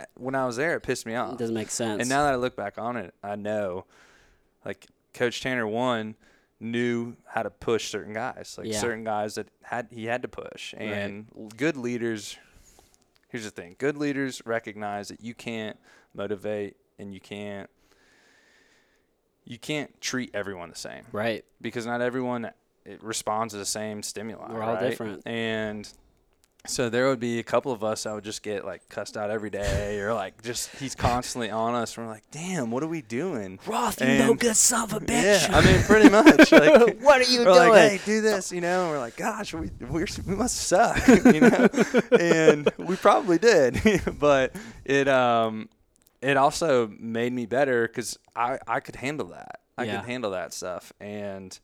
eh, 0.00 0.04
when 0.14 0.34
I 0.34 0.46
was 0.46 0.56
there, 0.56 0.76
it 0.76 0.80
pissed 0.80 1.06
me 1.06 1.14
off. 1.14 1.34
It 1.34 1.38
doesn't 1.38 1.54
make 1.54 1.70
sense. 1.70 2.00
And 2.00 2.08
now 2.08 2.24
that 2.24 2.32
I 2.32 2.36
look 2.36 2.56
back 2.56 2.78
on 2.78 2.96
it, 2.96 3.14
I 3.22 3.36
know, 3.36 3.84
like 4.64 4.86
Coach 5.14 5.40
Tanner 5.40 5.66
one 5.66 6.16
knew 6.60 7.14
how 7.26 7.42
to 7.42 7.50
push 7.50 7.88
certain 7.88 8.12
guys, 8.12 8.56
like 8.58 8.66
Yeah. 8.66 8.80
certain 8.80 9.04
guys 9.04 9.36
that 9.36 9.48
had 9.62 9.88
he 9.90 10.06
had 10.06 10.22
to 10.22 10.28
push, 10.28 10.74
and 10.76 11.28
good 11.56 11.76
leaders. 11.76 12.36
Here's 13.28 13.44
the 13.44 13.50
thing: 13.50 13.76
good 13.78 13.96
leaders 13.96 14.42
recognize 14.44 15.08
that 15.08 15.20
you 15.20 15.34
can't 15.34 15.78
motivate 16.14 16.76
and 16.98 17.14
you 17.14 17.20
can't 17.20 17.70
you 19.44 19.58
can't 19.58 20.00
treat 20.00 20.30
everyone 20.34 20.68
the 20.68 20.76
same 20.76 21.04
right. 21.12 21.44
because 21.60 21.86
not 21.86 22.00
everyone 22.00 22.50
it 22.88 23.02
responds 23.02 23.52
to 23.54 23.58
the 23.58 23.66
same 23.66 24.02
stimuli. 24.02 24.52
We're 24.52 24.62
all 24.62 24.74
right? 24.74 24.88
different. 24.88 25.26
And 25.26 25.88
so 26.66 26.88
there 26.90 27.08
would 27.08 27.20
be 27.20 27.38
a 27.38 27.42
couple 27.42 27.70
of 27.72 27.84
us 27.84 28.02
that 28.02 28.12
would 28.14 28.24
just 28.24 28.42
get 28.42 28.64
like 28.64 28.88
cussed 28.88 29.16
out 29.16 29.30
every 29.30 29.48
day, 29.50 30.00
or 30.00 30.12
like 30.12 30.42
just 30.42 30.74
he's 30.76 30.94
constantly 30.94 31.50
on 31.50 31.74
us. 31.74 31.96
We're 31.96 32.06
like, 32.06 32.24
damn, 32.30 32.70
what 32.70 32.82
are 32.82 32.88
we 32.88 33.00
doing? 33.00 33.58
Roth, 33.66 34.00
you 34.00 34.18
no 34.18 34.34
good 34.34 34.56
son 34.56 34.84
of 34.84 34.92
a 34.94 35.00
bitch. 35.00 35.48
Yeah. 35.48 35.56
I 35.56 35.64
mean, 35.64 35.82
pretty 35.82 36.08
much. 36.08 36.50
Like, 36.58 37.00
what 37.00 37.20
are 37.20 37.30
you 37.30 37.44
doing? 37.44 37.68
like, 37.68 37.90
hey, 37.92 38.00
do 38.04 38.20
this, 38.20 38.50
you 38.52 38.60
know. 38.60 38.82
And 38.84 38.90
we're 38.90 38.98
like, 38.98 39.16
gosh, 39.16 39.54
we 39.54 39.70
we're, 39.88 40.06
we 40.26 40.34
must 40.34 40.56
suck, 40.56 41.06
you 41.08 41.40
know. 41.40 41.68
and 42.18 42.70
we 42.78 42.96
probably 42.96 43.38
did, 43.38 43.80
but 44.18 44.54
it 44.84 45.08
um 45.08 45.68
it 46.20 46.36
also 46.36 46.88
made 46.98 47.32
me 47.32 47.46
better 47.46 47.86
because 47.86 48.18
I 48.34 48.58
I 48.66 48.80
could 48.80 48.96
handle 48.96 49.28
that. 49.28 49.60
I 49.78 49.84
Yeah. 49.84 50.00
could 50.00 50.06
handle 50.10 50.32
that 50.32 50.52
stuff, 50.52 50.92
and 51.00 51.56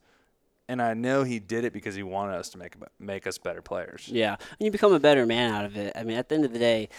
and 0.67 0.81
I 0.81 0.93
know 0.93 1.23
he 1.23 1.39
did 1.39 1.63
it 1.65 1.73
because 1.73 1.95
he 1.95 2.03
wanted 2.03 2.35
us 2.35 2.49
to 2.49 2.57
make 2.57 2.73
make 2.99 3.27
us 3.27 3.37
better 3.37 3.61
players. 3.61 4.07
Yeah, 4.07 4.35
and 4.59 4.65
you 4.65 4.71
become 4.71 4.93
a 4.93 4.99
better 4.99 5.25
man 5.25 5.53
out 5.53 5.65
of 5.65 5.77
it. 5.77 5.93
I 5.95 6.03
mean, 6.03 6.17
at 6.17 6.29
the 6.29 6.35
end 6.35 6.45
of 6.45 6.53
the 6.53 6.59
day, 6.59 6.89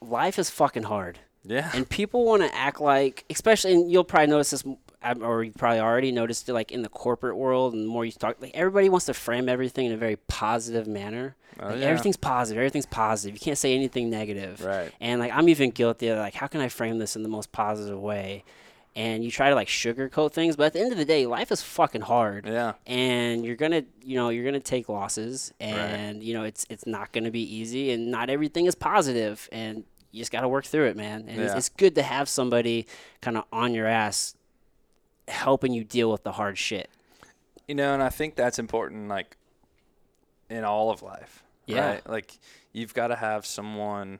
life 0.00 0.38
is 0.38 0.50
fucking 0.50 0.84
hard, 0.84 1.18
Yeah. 1.44 1.70
and 1.74 1.88
people 1.88 2.24
want 2.24 2.42
to 2.42 2.54
act 2.54 2.80
like, 2.80 3.24
especially, 3.30 3.74
and 3.74 3.90
you'll 3.90 4.04
probably 4.04 4.28
notice 4.28 4.50
this, 4.50 4.64
or 5.20 5.44
you 5.44 5.52
probably 5.52 5.80
already 5.80 6.12
noticed 6.12 6.48
it, 6.48 6.52
like 6.52 6.70
in 6.72 6.82
the 6.82 6.88
corporate 6.88 7.36
world, 7.36 7.72
and 7.74 7.84
the 7.84 7.88
more 7.88 8.04
you 8.04 8.12
talk, 8.12 8.36
like 8.40 8.52
everybody 8.54 8.88
wants 8.88 9.06
to 9.06 9.14
frame 9.14 9.48
everything 9.48 9.86
in 9.86 9.92
a 9.92 9.96
very 9.96 10.16
positive 10.16 10.86
manner. 10.86 11.36
Oh, 11.60 11.66
Like, 11.68 11.78
yeah. 11.80 11.86
Everything's 11.86 12.16
positive. 12.16 12.58
Everything's 12.60 12.86
positive. 12.86 13.34
You 13.34 13.40
can't 13.40 13.58
say 13.58 13.74
anything 13.74 14.10
negative. 14.10 14.64
Right. 14.64 14.92
And 15.00 15.18
like 15.20 15.32
I'm 15.32 15.48
even 15.48 15.70
guilty 15.70 16.08
of 16.08 16.18
like, 16.18 16.34
how 16.34 16.46
can 16.46 16.60
I 16.60 16.68
frame 16.68 16.98
this 16.98 17.16
in 17.16 17.22
the 17.24 17.28
most 17.28 17.50
positive 17.50 17.98
way? 17.98 18.44
And 18.98 19.22
you 19.24 19.30
try 19.30 19.48
to 19.48 19.54
like 19.54 19.68
sugarcoat 19.68 20.32
things, 20.32 20.56
but 20.56 20.64
at 20.66 20.72
the 20.72 20.80
end 20.80 20.90
of 20.90 20.98
the 20.98 21.04
day, 21.04 21.24
life 21.26 21.52
is 21.52 21.62
fucking 21.62 22.00
hard 22.00 22.46
Yeah. 22.46 22.72
and 22.86 23.44
you're 23.46 23.54
gonna 23.54 23.84
you 24.02 24.16
know 24.16 24.28
you're 24.30 24.44
gonna 24.44 24.58
take 24.74 24.88
losses 24.88 25.52
and 25.60 26.20
you 26.22 26.34
know 26.34 26.42
it's 26.42 26.66
it's 26.68 26.84
not 26.86 27.12
gonna 27.12 27.30
be 27.30 27.42
easy 27.60 27.92
and 27.92 28.10
not 28.10 28.28
everything 28.28 28.66
is 28.66 28.74
positive 28.74 29.48
and 29.52 29.84
you 30.10 30.18
just 30.20 30.32
gotta 30.32 30.48
work 30.48 30.64
through 30.64 30.86
it 30.86 30.96
man 30.96 31.26
and 31.28 31.40
it's, 31.40 31.54
it's 31.54 31.68
good 31.68 31.94
to 31.94 32.02
have 32.02 32.28
somebody 32.28 32.86
kind 33.20 33.36
of 33.36 33.44
on 33.52 33.72
your 33.72 33.86
ass 33.86 34.34
helping 35.28 35.72
you 35.72 35.84
deal 35.84 36.10
with 36.10 36.22
the 36.24 36.32
hard 36.32 36.58
shit 36.58 36.88
You 37.68 37.74
know, 37.76 37.92
and 37.94 38.02
I 38.02 38.08
think 38.08 38.34
that's 38.34 38.58
important, 38.58 39.08
like 39.08 39.36
in 40.50 40.64
all 40.64 40.90
of 40.90 41.02
life. 41.02 41.44
Yeah. 41.66 41.86
Right? 41.90 42.08
Like 42.08 42.38
you've 42.72 42.94
got 42.94 43.08
to 43.08 43.16
have 43.16 43.44
someone 43.44 44.18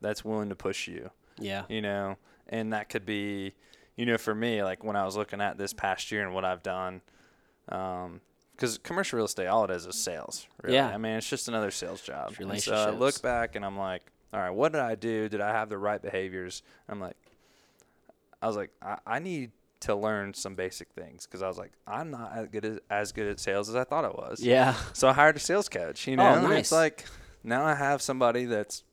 that's 0.00 0.24
willing 0.24 0.48
to 0.48 0.54
push 0.56 0.88
you. 0.88 1.10
yeah 1.38 1.64
You 1.68 1.82
know, 1.82 2.16
and 2.48 2.72
that 2.72 2.88
could 2.88 3.04
be, 3.04 3.52
you 3.96 4.06
know, 4.06 4.18
for 4.18 4.34
me, 4.34 4.62
like 4.62 4.82
when 4.84 4.96
I 4.96 5.04
was 5.04 5.16
looking 5.16 5.40
at 5.40 5.58
this 5.58 5.72
past 5.72 6.10
year 6.10 6.22
and 6.24 6.34
what 6.34 6.44
I've 6.44 6.62
done, 6.62 7.00
um, 7.68 8.20
because 8.52 8.78
commercial 8.78 9.16
real 9.16 9.26
estate, 9.26 9.46
all 9.46 9.64
it 9.64 9.70
is 9.70 9.86
is 9.86 9.96
sales. 9.96 10.46
Really. 10.62 10.76
Yeah. 10.76 10.88
I 10.88 10.98
mean, 10.98 11.12
it's 11.12 11.28
just 11.28 11.48
another 11.48 11.70
sales 11.70 12.02
job. 12.02 12.34
It's 12.38 12.64
so 12.64 12.74
I 12.74 12.90
look 12.90 13.20
back 13.22 13.56
and 13.56 13.64
I'm 13.64 13.78
like, 13.78 14.02
all 14.34 14.40
right, 14.40 14.50
what 14.50 14.72
did 14.72 14.80
I 14.82 14.94
do? 14.96 15.28
Did 15.28 15.40
I 15.40 15.52
have 15.52 15.68
the 15.70 15.78
right 15.78 16.00
behaviors? 16.00 16.62
I'm 16.88 17.00
like, 17.00 17.16
I 18.42 18.46
was 18.46 18.56
like, 18.56 18.70
I, 18.82 18.98
I 19.06 19.18
need 19.18 19.52
to 19.80 19.94
learn 19.94 20.34
some 20.34 20.54
basic 20.54 20.88
things 20.90 21.26
because 21.26 21.42
I 21.42 21.48
was 21.48 21.56
like, 21.56 21.72
I'm 21.86 22.10
not 22.10 22.32
as 22.36 22.48
good 22.48 22.64
as, 22.66 22.78
as 22.90 23.12
good 23.12 23.28
at 23.28 23.40
sales 23.40 23.68
as 23.70 23.76
I 23.76 23.84
thought 23.84 24.04
I 24.04 24.08
was. 24.10 24.40
yeah 24.42 24.74
So 24.92 25.08
I 25.08 25.14
hired 25.14 25.36
a 25.36 25.40
sales 25.40 25.68
coach, 25.70 26.06
you 26.06 26.14
oh, 26.14 26.16
know, 26.16 26.28
Oh, 26.28 26.34
and 26.34 26.42
nice. 26.50 26.58
it's 26.60 26.72
like 26.72 27.06
now 27.42 27.64
I 27.64 27.74
have 27.74 28.02
somebody 28.02 28.44
that's, 28.44 28.84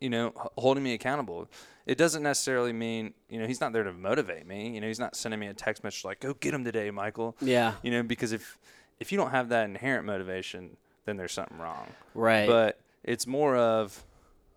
you 0.00 0.08
know, 0.10 0.28
h- 0.28 0.46
holding 0.56 0.84
me 0.84 0.94
accountable. 0.94 1.48
It 1.90 1.98
doesn't 1.98 2.22
necessarily 2.22 2.72
mean, 2.72 3.14
you 3.28 3.40
know, 3.40 3.48
he's 3.48 3.60
not 3.60 3.72
there 3.72 3.82
to 3.82 3.92
motivate 3.92 4.46
me. 4.46 4.70
You 4.76 4.80
know, 4.80 4.86
he's 4.86 5.00
not 5.00 5.16
sending 5.16 5.40
me 5.40 5.48
a 5.48 5.54
text 5.54 5.82
message 5.82 6.04
like, 6.04 6.20
"Go 6.20 6.34
get 6.34 6.54
him 6.54 6.62
today, 6.62 6.88
Michael." 6.92 7.36
yeah 7.40 7.74
You 7.82 7.90
know, 7.90 8.04
because 8.04 8.30
if 8.30 8.58
if 9.00 9.10
you 9.10 9.18
don't 9.18 9.32
have 9.32 9.48
that 9.48 9.64
inherent 9.64 10.06
motivation, 10.06 10.76
then 11.04 11.16
there's 11.16 11.32
something 11.32 11.58
wrong. 11.58 11.88
right 12.14 12.46
But 12.46 12.78
it's 13.02 13.26
more 13.26 13.56
of 13.56 14.04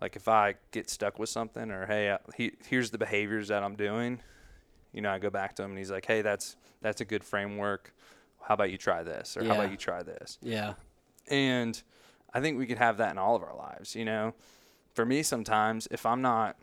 like 0.00 0.14
if 0.14 0.28
I 0.28 0.54
get 0.70 0.88
stuck 0.88 1.18
with 1.18 1.28
something 1.28 1.72
or 1.72 1.86
hey, 1.86 2.12
I, 2.12 2.18
he, 2.36 2.52
here's 2.68 2.92
the 2.92 2.98
behaviors 2.98 3.48
that 3.48 3.64
I'm 3.64 3.74
doing. 3.74 4.20
You 4.92 5.00
know, 5.00 5.10
I 5.10 5.18
go 5.18 5.30
back 5.30 5.56
to 5.56 5.64
him 5.64 5.70
and 5.70 5.78
he's 5.78 5.90
like, 5.90 6.06
"Hey, 6.06 6.22
that's 6.22 6.54
that's 6.82 7.00
a 7.00 7.04
good 7.04 7.24
framework. 7.24 7.92
How 8.42 8.54
about 8.54 8.70
you 8.70 8.78
try 8.78 9.02
this?" 9.02 9.36
Or 9.36 9.42
"How 9.42 9.54
about 9.54 9.72
you 9.72 9.76
try 9.76 10.04
this?" 10.04 10.38
yeah 10.40 10.74
And 11.28 11.82
I 12.32 12.40
think 12.40 12.58
we 12.58 12.66
could 12.66 12.78
have 12.78 12.98
that 12.98 13.10
in 13.10 13.18
all 13.18 13.34
of 13.34 13.42
our 13.42 13.56
lives, 13.56 13.96
you 13.96 14.04
know, 14.04 14.34
for 14.92 15.04
me 15.04 15.24
sometimes 15.24 15.88
if 15.90 16.06
I'm 16.06 16.22
not 16.22 16.56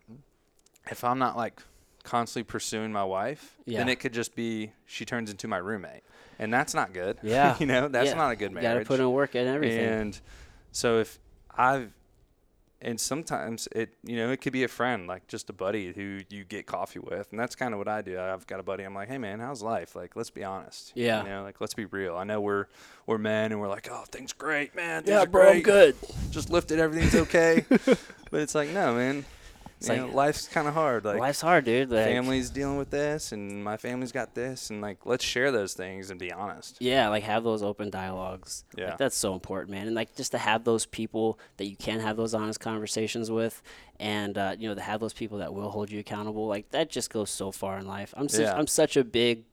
if 0.90 1.04
I'm 1.04 1.20
not 1.20 1.38
like 1.38 1.62
constantly 2.04 2.44
pursuing 2.50 2.92
my 2.92 3.04
wife, 3.04 3.58
Yeah. 3.66 3.80
then 3.80 3.90
it 3.90 3.98
could 4.00 4.14
just 4.14 4.36
be 4.36 4.72
she 4.86 5.06
turns 5.06 5.30
into 5.30 5.48
my 5.48 5.58
roommate. 5.58 6.02
And 6.40 6.52
that's 6.52 6.74
not 6.74 6.94
good. 6.94 7.18
Yeah. 7.24 7.56
you 7.60 7.66
know, 7.68 7.88
that's 7.88 8.10
Yeah. 8.10 8.16
not 8.16 8.32
a 8.32 8.36
good 8.36 8.52
You 8.52 8.56
marriage. 8.56 8.74
got 8.76 8.80
to 8.80 8.86
put 8.86 9.00
in 9.00 9.12
work 9.12 9.36
and 9.36 9.48
everything. 9.48 9.86
And 9.86 10.22
so 10.72 11.00
if 11.00 11.20
I've 11.56 11.92
and 12.84 13.00
sometimes 13.00 13.68
it 13.74 13.94
you 14.04 14.16
know 14.16 14.32
it 14.32 14.38
could 14.42 14.54
be 14.54 14.64
a 14.64 14.68
friend 14.68 15.06
like 15.06 15.28
just 15.28 15.52
a 15.52 15.54
buddy 15.54 15.94
who 15.94 16.22
you 16.30 16.44
get 16.44 16.66
coffee 16.66 16.98
with 16.98 17.28
and 17.30 17.40
that's 17.40 17.54
kind 17.56 17.74
of 17.74 17.78
what 17.78 17.88
I 17.88 18.02
do. 18.02 18.20
I've 18.20 18.48
got 18.48 18.60
a 18.60 18.64
buddy. 18.64 18.84
I'm 18.84 18.96
like, 18.96 19.08
hey 19.08 19.20
man, 19.20 19.40
how's 19.40 19.62
life? 19.62 19.96
Like, 19.96 20.16
let's 20.16 20.32
be 20.32 20.44
honest. 20.44 20.92
Yeah. 20.96 21.22
You 21.22 21.30
know, 21.30 21.44
like 21.44 21.62
let's 21.62 21.76
be 21.76 21.86
real. 21.86 22.16
I 22.18 22.24
know 22.24 22.42
we're 22.42 22.66
we're 23.06 23.20
men 23.20 23.52
and 23.52 23.62
we're 23.62 23.68
like, 23.70 23.88
oh, 23.92 24.06
things 24.12 24.34
great, 24.34 24.74
man. 24.76 25.04
Things 25.04 25.14
yeah, 25.16 25.26
bro, 25.26 25.50
I'm 25.52 25.62
good. 25.62 25.96
Just 26.32 26.50
lifted, 26.50 26.80
everything's 26.80 27.14
okay. 27.14 27.66
but 27.70 28.42
it's 28.42 28.56
like, 28.56 28.70
no, 28.70 28.96
man. 28.96 29.26
It's 29.82 29.90
You 29.90 29.96
like- 29.96 30.12
know, 30.12 30.16
life's 30.16 30.48
kind 30.48 30.68
of 30.68 30.76
hard. 30.76 31.06
Like 31.06 31.18
Life's 31.20 31.42
hard, 31.42 31.66
dude. 31.66 31.90
Like, 31.90 32.06
family's 32.06 32.52
dealing 32.52 32.78
with 32.78 32.92
this, 32.92 33.32
and 33.32 33.64
my 33.64 33.78
family's 33.78 34.12
got 34.12 34.36
this, 34.36 34.70
and 34.70 34.80
like 34.80 35.08
let's 35.08 35.26
share 35.26 35.52
those 35.52 35.74
things 35.74 36.12
and 36.12 36.20
be 36.20 36.32
honest. 36.32 36.78
Yeah, 36.80 37.10
like 37.10 37.24
have 37.24 37.44
those 37.44 37.64
open 37.64 37.90
dialogues. 37.90 38.64
Yeah. 38.78 38.90
Like, 38.90 39.00
that's 39.00 39.16
so 39.18 39.34
important, 39.34 39.72
man. 39.72 39.88
And 39.88 39.96
like 39.96 40.16
just 40.16 40.34
to 40.34 40.38
have 40.38 40.66
those 40.66 40.86
people 40.86 41.40
that 41.58 41.66
you 41.66 41.76
can 41.76 42.00
have 42.00 42.16
those 42.16 42.36
honest 42.36 42.60
conversations 42.60 43.32
with, 43.32 43.60
and 44.00 44.38
uh, 44.38 44.56
you 44.56 44.70
know 44.70 44.76
to 44.76 44.82
have 44.82 45.00
those 45.00 45.14
people 45.14 45.40
that 45.40 45.52
will 45.52 45.72
hold 45.72 45.90
you 45.90 46.00
accountable. 46.00 46.46
Like 46.48 46.70
that 46.70 46.92
just 46.92 47.10
goes 47.10 47.32
so 47.32 47.52
far 47.52 47.80
in 47.80 47.88
life. 47.88 48.14
I'm 48.16 48.30
such, 48.30 48.42
Yeah. 48.42 48.54
I'm 48.56 48.68
such 48.68 48.96
a 48.98 49.04
big 49.04 49.46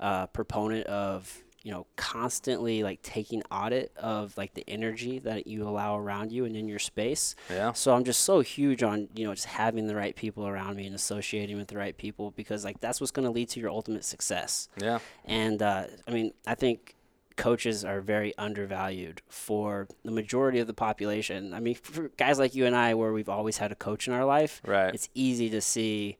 uh, 0.00 0.26
proponent 0.26 0.86
of 0.88 1.42
you 1.62 1.70
know 1.70 1.86
constantly 1.96 2.82
like 2.82 3.02
taking 3.02 3.42
audit 3.50 3.92
of 3.96 4.36
like 4.38 4.54
the 4.54 4.64
energy 4.68 5.18
that 5.20 5.46
you 5.46 5.66
allow 5.68 5.98
around 5.98 6.32
you 6.32 6.44
and 6.44 6.56
in 6.56 6.68
your 6.68 6.78
space. 6.78 7.34
Yeah. 7.50 7.72
So 7.72 7.94
I'm 7.94 8.04
just 8.04 8.20
so 8.24 8.40
huge 8.40 8.82
on 8.82 9.08
you 9.14 9.26
know 9.26 9.34
just 9.34 9.46
having 9.46 9.86
the 9.86 9.94
right 9.96 10.14
people 10.16 10.46
around 10.46 10.76
me 10.76 10.86
and 10.86 10.94
associating 10.94 11.56
with 11.56 11.68
the 11.68 11.76
right 11.76 11.96
people 11.96 12.30
because 12.32 12.64
like 12.64 12.80
that's 12.80 13.00
what's 13.00 13.10
going 13.10 13.26
to 13.26 13.30
lead 13.32 13.48
to 13.50 13.60
your 13.60 13.70
ultimate 13.70 14.04
success. 14.04 14.68
Yeah. 14.80 14.98
And 15.24 15.60
uh, 15.62 15.84
I 16.08 16.10
mean, 16.10 16.32
I 16.46 16.54
think 16.54 16.96
coaches 17.36 17.84
are 17.86 18.00
very 18.02 18.36
undervalued 18.36 19.22
for 19.28 19.88
the 20.04 20.10
majority 20.10 20.58
of 20.58 20.66
the 20.66 20.74
population. 20.74 21.54
I 21.54 21.60
mean, 21.60 21.74
for 21.74 22.08
guys 22.18 22.38
like 22.38 22.54
you 22.54 22.66
and 22.66 22.76
I, 22.76 22.94
where 22.94 23.12
we've 23.14 23.30
always 23.30 23.56
had 23.58 23.72
a 23.72 23.74
coach 23.74 24.06
in 24.06 24.12
our 24.12 24.24
life, 24.26 24.60
Right. 24.66 24.94
it's 24.94 25.08
easy 25.14 25.48
to 25.50 25.60
see 25.62 26.18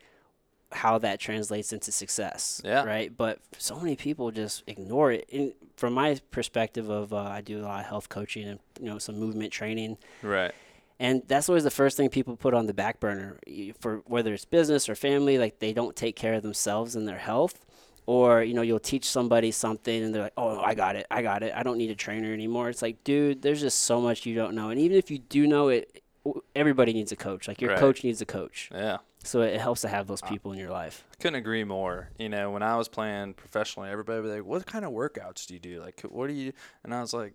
how 0.72 0.98
that 0.98 1.18
translates 1.20 1.72
into 1.72 1.90
success. 1.92 2.60
Yeah. 2.64 2.84
Right. 2.84 3.14
But 3.16 3.40
so 3.58 3.78
many 3.80 3.96
people 3.96 4.30
just 4.30 4.62
ignore 4.66 5.12
it. 5.12 5.28
And 5.32 5.52
from 5.76 5.94
my 5.94 6.18
perspective 6.30 6.88
of, 6.88 7.12
uh, 7.12 7.16
I 7.18 7.40
do 7.40 7.60
a 7.60 7.64
lot 7.64 7.80
of 7.80 7.86
health 7.86 8.08
coaching 8.08 8.46
and 8.48 8.60
you 8.78 8.86
know 8.86 8.98
some 8.98 9.18
movement 9.18 9.52
training. 9.52 9.98
Right. 10.22 10.52
And 10.98 11.22
that's 11.26 11.48
always 11.48 11.64
the 11.64 11.70
first 11.70 11.96
thing 11.96 12.10
people 12.10 12.36
put 12.36 12.52
on 12.54 12.66
the 12.66 12.74
back 12.74 13.00
burner 13.00 13.38
for 13.80 14.02
whether 14.06 14.34
it's 14.34 14.44
business 14.44 14.88
or 14.88 14.94
family. 14.94 15.38
Like 15.38 15.58
they 15.58 15.72
don't 15.72 15.96
take 15.96 16.14
care 16.14 16.34
of 16.34 16.42
themselves 16.42 16.94
and 16.94 17.08
their 17.08 17.18
health, 17.18 17.64
or 18.06 18.42
you 18.42 18.52
know 18.52 18.60
you'll 18.62 18.78
teach 18.78 19.06
somebody 19.06 19.50
something 19.50 20.04
and 20.04 20.14
they're 20.14 20.24
like, 20.24 20.34
"Oh, 20.36 20.60
I 20.60 20.74
got 20.74 20.96
it, 20.96 21.06
I 21.10 21.22
got 21.22 21.42
it. 21.42 21.54
I 21.56 21.62
don't 21.62 21.78
need 21.78 21.90
a 21.90 21.94
trainer 21.94 22.32
anymore." 22.34 22.68
It's 22.68 22.82
like, 22.82 23.02
dude, 23.02 23.40
there's 23.40 23.60
just 23.62 23.78
so 23.84 24.00
much 24.00 24.26
you 24.26 24.34
don't 24.34 24.54
know. 24.54 24.68
And 24.68 24.78
even 24.78 24.98
if 24.98 25.10
you 25.10 25.18
do 25.18 25.46
know 25.46 25.68
it, 25.68 26.02
everybody 26.54 26.92
needs 26.92 27.12
a 27.12 27.16
coach. 27.16 27.48
Like 27.48 27.62
your 27.62 27.70
Right. 27.70 27.80
coach 27.80 28.04
needs 28.04 28.20
a 28.20 28.26
coach. 28.26 28.68
Yeah. 28.70 28.98
So 29.22 29.42
it 29.42 29.60
helps 29.60 29.82
to 29.82 29.88
have 29.88 30.06
those 30.06 30.22
people 30.22 30.52
in 30.52 30.58
your 30.58 30.70
life. 30.70 31.04
Couldn't 31.18 31.34
agree 31.36 31.62
more. 31.64 32.08
You 32.18 32.28
know, 32.30 32.50
when 32.50 32.62
I 32.62 32.76
was 32.76 32.88
playing 32.88 33.34
professionally, 33.34 33.90
everybody 33.90 34.20
was 34.22 34.32
like, 34.32 34.44
"What 34.44 34.66
kind 34.66 34.84
of 34.84 34.92
workouts 34.92 35.46
do 35.46 35.54
you 35.54 35.60
do? 35.60 35.80
Like, 35.80 36.00
what 36.02 36.28
do 36.28 36.32
you?" 36.32 36.52
And 36.82 36.94
I 36.94 37.00
was 37.02 37.12
like, 37.12 37.34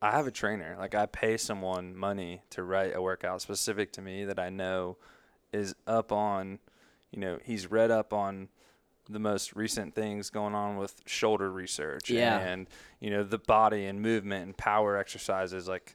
"I 0.00 0.10
have 0.12 0.26
a 0.26 0.30
trainer. 0.30 0.74
Like, 0.78 0.94
I 0.94 1.04
pay 1.06 1.36
someone 1.36 1.94
money 1.94 2.42
to 2.50 2.62
write 2.62 2.94
a 2.96 3.02
workout 3.02 3.42
specific 3.42 3.92
to 3.92 4.00
me 4.02 4.24
that 4.24 4.38
I 4.38 4.48
know 4.48 4.96
is 5.52 5.74
up 5.86 6.12
on, 6.12 6.58
you 7.10 7.20
know, 7.20 7.38
he's 7.44 7.70
read 7.70 7.90
up 7.90 8.14
on 8.14 8.48
the 9.10 9.18
most 9.18 9.54
recent 9.54 9.94
things 9.94 10.30
going 10.30 10.54
on 10.54 10.76
with 10.78 11.02
shoulder 11.06 11.50
research 11.50 12.08
Yeah. 12.08 12.38
and 12.38 12.68
you 13.00 13.10
know 13.10 13.22
the 13.24 13.36
body 13.36 13.84
and 13.84 14.00
movement 14.00 14.46
and 14.46 14.56
power 14.56 14.96
exercises. 14.96 15.68
Like, 15.68 15.94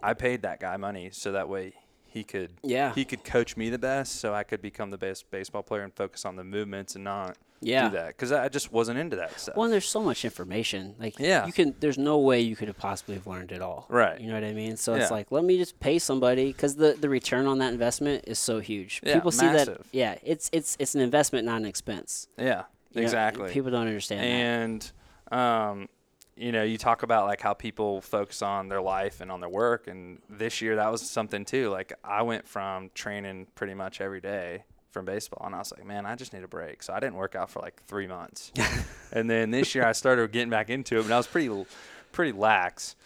I 0.00 0.14
paid 0.14 0.42
that 0.42 0.60
guy 0.60 0.76
money 0.76 1.10
so 1.10 1.32
that 1.32 1.48
way." 1.48 1.74
He 2.14 2.22
could 2.22 2.52
Yeah. 2.62 2.94
he 2.94 3.04
could 3.04 3.24
coach 3.24 3.56
me 3.56 3.70
the 3.70 3.78
best 3.78 4.20
so 4.20 4.32
I 4.32 4.44
could 4.44 4.62
become 4.62 4.90
the 4.90 4.96
best 4.98 5.28
baseball 5.32 5.64
player 5.64 5.82
and 5.82 5.92
focus 5.92 6.24
on 6.24 6.36
the 6.36 6.44
movements 6.44 6.94
and 6.94 7.02
not 7.02 7.36
Yeah. 7.60 7.88
do 7.88 7.96
that 7.96 8.08
because 8.08 8.30
I 8.30 8.48
just 8.48 8.70
wasn't 8.72 9.00
into 9.00 9.16
that 9.16 9.40
stuff. 9.40 9.56
Well, 9.56 9.68
there's 9.68 9.88
so 9.88 10.00
much 10.00 10.24
information. 10.24 10.94
Like, 11.00 11.18
Yeah. 11.18 11.44
you 11.44 11.52
can. 11.52 11.74
There's 11.80 11.98
no 11.98 12.18
way 12.20 12.40
you 12.40 12.54
could 12.54 12.68
have 12.68 12.76
possibly 12.78 13.16
have 13.16 13.26
learned 13.26 13.50
it 13.50 13.60
all. 13.60 13.86
Right. 13.88 14.20
You 14.20 14.28
know 14.28 14.34
what 14.34 14.44
I 14.44 14.52
mean? 14.52 14.76
So 14.76 14.94
Yeah. 14.94 15.02
it's 15.02 15.10
like, 15.10 15.32
let 15.32 15.42
me 15.42 15.56
just 15.58 15.80
pay 15.80 15.98
somebody 15.98 16.46
because 16.52 16.76
the 16.76 16.92
the 16.92 17.08
return 17.08 17.46
on 17.46 17.58
that 17.58 17.72
investment 17.72 18.24
is 18.28 18.38
so 18.38 18.60
huge. 18.60 19.00
Yeah, 19.02 19.14
People 19.14 19.32
see 19.32 19.46
that. 19.46 19.52
massive. 19.54 19.88
Yeah, 19.90 20.14
it's 20.22 20.48
it's 20.52 20.76
it's 20.78 20.94
an 20.94 21.00
investment, 21.00 21.46
not 21.46 21.56
an 21.56 21.66
expense. 21.66 22.28
yeah, 22.38 22.62
You 22.92 23.00
know, 23.00 23.02
exactly. 23.02 23.50
people 23.50 23.72
don't 23.72 23.88
understand 23.88 24.20
that. 24.20 25.32
and 25.32 25.40
um, 25.80 25.88
you 26.36 26.50
know, 26.52 26.62
you 26.64 26.76
talk 26.78 27.02
about 27.02 27.26
like 27.26 27.40
how 27.40 27.54
people 27.54 28.00
focus 28.00 28.42
on 28.42 28.68
their 28.68 28.80
life 28.82 29.20
and 29.20 29.30
on 29.30 29.40
their 29.40 29.48
work, 29.48 29.86
and 29.86 30.20
this 30.28 30.60
year 30.60 30.76
that 30.76 30.90
was 30.90 31.08
something 31.08 31.44
too. 31.44 31.70
Like 31.70 31.92
I 32.02 32.22
went 32.22 32.48
from 32.48 32.90
training 32.94 33.46
pretty 33.54 33.74
much 33.74 34.00
every 34.00 34.20
day 34.20 34.64
from 34.90 35.04
baseball, 35.04 35.46
and 35.46 35.54
I 35.54 35.58
was 35.58 35.72
like, 35.76 35.84
man, 35.86 36.06
I 36.06 36.14
just 36.16 36.32
need 36.32 36.42
a 36.44 36.48
break. 36.48 36.82
So 36.82 36.92
I 36.92 37.00
didn't 37.00 37.14
work 37.16 37.34
out 37.34 37.50
for 37.50 37.60
like 37.60 37.82
three 37.86 38.06
months, 38.06 38.52
and 39.12 39.28
then 39.30 39.50
this 39.50 39.74
year 39.74 39.84
I 39.86 39.92
started 39.92 40.30
getting 40.32 40.50
back 40.50 40.70
into 40.70 40.98
it, 40.98 41.02
but 41.04 41.12
I 41.12 41.16
was 41.16 41.26
pretty 41.26 41.64
pretty 42.12 42.32
lax. 42.32 42.96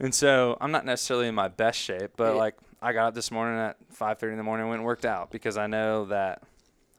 And 0.00 0.12
so 0.14 0.56
I'm 0.60 0.72
not 0.72 0.84
necessarily 0.84 1.28
in 1.28 1.34
my 1.36 1.48
best 1.48 1.78
shape, 1.78 2.12
but 2.16 2.32
Yeah. 2.32 2.38
like 2.38 2.54
I 2.82 2.92
got 2.92 3.06
up 3.08 3.14
this 3.14 3.30
morning 3.30 3.58
at 3.60 3.76
5:30 3.92 4.32
in 4.32 4.36
the 4.38 4.42
morning 4.44 4.62
and 4.64 4.70
went 4.70 4.80
and 4.80 4.86
worked 4.86 5.04
out 5.06 5.30
because 5.30 5.56
I 5.56 5.66
know 5.68 6.04
that 6.06 6.42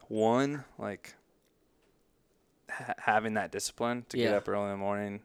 one 0.07 0.63
like 0.77 1.13
ha- 2.69 2.93
having 2.97 3.33
that 3.35 3.51
discipline 3.51 4.05
to 4.09 4.17
get 4.17 4.33
up 4.33 4.47
early 4.47 4.63
in 4.65 4.69
the 4.71 4.77
morning, 4.77 5.21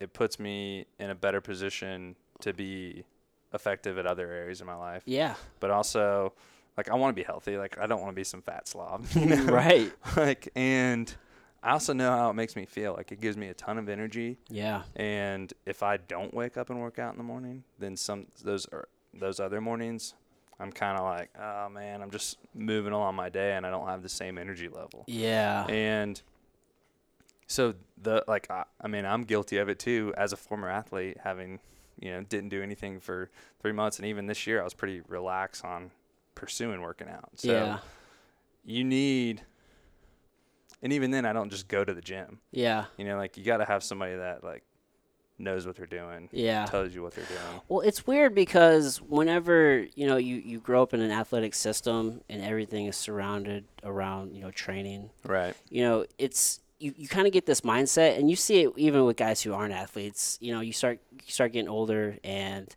it 0.00 0.12
puts 0.12 0.38
me 0.38 0.86
in 0.98 1.10
a 1.10 1.14
better 1.14 1.40
position 1.40 2.16
to 2.40 2.52
be 2.52 3.04
effective 3.52 3.98
at 3.98 4.06
other 4.06 4.30
areas 4.30 4.60
of 4.60 4.66
my 4.66 4.74
life. 4.74 5.02
Yeah. 5.06 5.34
But 5.60 5.70
also, 5.70 6.32
like 6.76 6.90
I 6.90 6.94
want 6.94 7.14
to 7.14 7.20
be 7.20 7.24
healthy. 7.24 7.56
Like 7.56 7.78
I 7.78 7.86
don't 7.86 8.00
want 8.00 8.12
to 8.12 8.16
be 8.16 8.24
some 8.24 8.42
fat 8.42 8.68
slob. 8.68 9.06
You 9.14 9.26
know? 9.26 9.44
right. 9.44 9.92
like 10.16 10.50
and 10.54 11.12
I 11.62 11.72
also 11.72 11.92
know 11.92 12.10
how 12.10 12.30
it 12.30 12.34
makes 12.34 12.54
me 12.54 12.66
feel. 12.66 12.94
Like 12.94 13.10
it 13.12 13.20
gives 13.20 13.36
me 13.36 13.48
a 13.48 13.54
ton 13.54 13.78
of 13.78 13.88
energy. 13.88 14.38
Yeah. 14.48 14.82
And 14.96 15.52
if 15.66 15.82
I 15.82 15.96
don't 15.96 16.32
wake 16.32 16.56
up 16.56 16.70
and 16.70 16.80
work 16.80 16.98
out 16.98 17.12
in 17.12 17.18
the 17.18 17.24
morning, 17.24 17.64
then 17.78 17.96
some 17.96 18.26
those 18.42 18.66
are 18.66 18.88
those 19.14 19.40
other 19.40 19.60
mornings, 19.60 20.14
I'm 20.60 20.72
kind 20.72 20.98
of 20.98 21.04
like, 21.04 21.30
oh 21.40 21.68
man, 21.68 22.02
I'm 22.02 22.10
just 22.10 22.38
moving 22.54 22.92
along 22.92 23.14
my 23.14 23.28
day, 23.28 23.54
and 23.54 23.66
I 23.66 23.70
don't 23.70 23.86
have 23.86 24.02
the 24.02 24.08
same 24.08 24.38
energy 24.38 24.68
level. 24.68 25.04
Yeah. 25.06 25.66
And 25.66 26.20
so 27.48 27.74
the 28.00 28.22
like, 28.28 28.48
I, 28.50 28.64
I 28.80 28.86
mean, 28.86 29.04
I'm 29.04 29.24
guilty 29.24 29.56
of 29.56 29.68
it 29.68 29.78
too 29.80 30.14
as 30.16 30.32
a 30.32 30.36
former 30.36 30.68
athlete, 30.68 31.16
having 31.24 31.58
you 31.98 32.12
know 32.12 32.22
didn't 32.22 32.50
do 32.50 32.62
anything 32.62 33.00
for 33.00 33.30
three 33.60 33.72
months, 33.72 33.98
and 33.98 34.06
even 34.06 34.26
this 34.26 34.46
year 34.46 34.60
I 34.60 34.64
was 34.64 34.74
pretty 34.74 35.00
relaxed 35.08 35.64
on 35.64 35.90
pursuing 36.36 36.80
working 36.82 37.08
out. 37.08 37.30
So 37.34 37.50
yeah. 37.52 37.78
you 38.64 38.84
need, 38.84 39.42
and 40.82 40.92
even 40.92 41.10
then, 41.10 41.24
I 41.24 41.32
don't 41.32 41.50
just 41.50 41.66
go 41.68 41.84
to 41.84 41.92
the 41.92 42.00
gym. 42.02 42.38
Yeah. 42.52 42.84
You 42.96 43.04
know, 43.04 43.16
like 43.16 43.36
you 43.36 43.44
got 43.44 43.56
to 43.56 43.64
have 43.64 43.82
somebody 43.82 44.14
that 44.16 44.44
like 44.44 44.62
knows 45.40 45.66
what 45.66 45.76
they're 45.76 45.86
doing, 45.86 46.28
Yeah. 46.32 46.66
tells 46.66 46.94
you 46.94 47.02
what 47.02 47.14
they're 47.14 47.24
doing. 47.24 47.60
Well, 47.68 47.80
it's 47.80 48.06
weird 48.06 48.34
because 48.34 48.98
whenever 49.00 49.86
you 49.94 50.06
know 50.06 50.16
you, 50.18 50.36
you 50.36 50.60
grow 50.60 50.82
up 50.82 50.92
in 50.94 51.00
an 51.00 51.10
athletic 51.10 51.54
system 51.54 52.20
and 52.28 52.42
everything 52.42 52.86
is 52.86 52.96
surrounded 52.96 53.64
around 53.84 54.34
you 54.36 54.42
know 54.42 54.50
training, 54.50 55.10
Right. 55.24 55.56
you 55.70 55.82
know 55.82 56.04
it's 56.18 56.60
you, 56.80 56.94
you 56.96 57.08
kind 57.08 57.26
of 57.26 57.32
get 57.32 57.44
this 57.46 57.62
mindset 57.62 58.18
and 58.18 58.30
you 58.30 58.36
see 58.36 58.62
it 58.64 58.72
even 58.76 59.04
with 59.04 59.16
guys 59.16 59.42
who 59.42 59.52
aren't 59.52 59.74
athletes. 59.74 60.38
You 60.40 60.52
know, 60.54 60.60
you 60.60 60.72
start 60.72 61.00
you 61.12 61.30
start 61.32 61.52
getting 61.52 61.68
older 61.68 62.16
and 62.24 62.74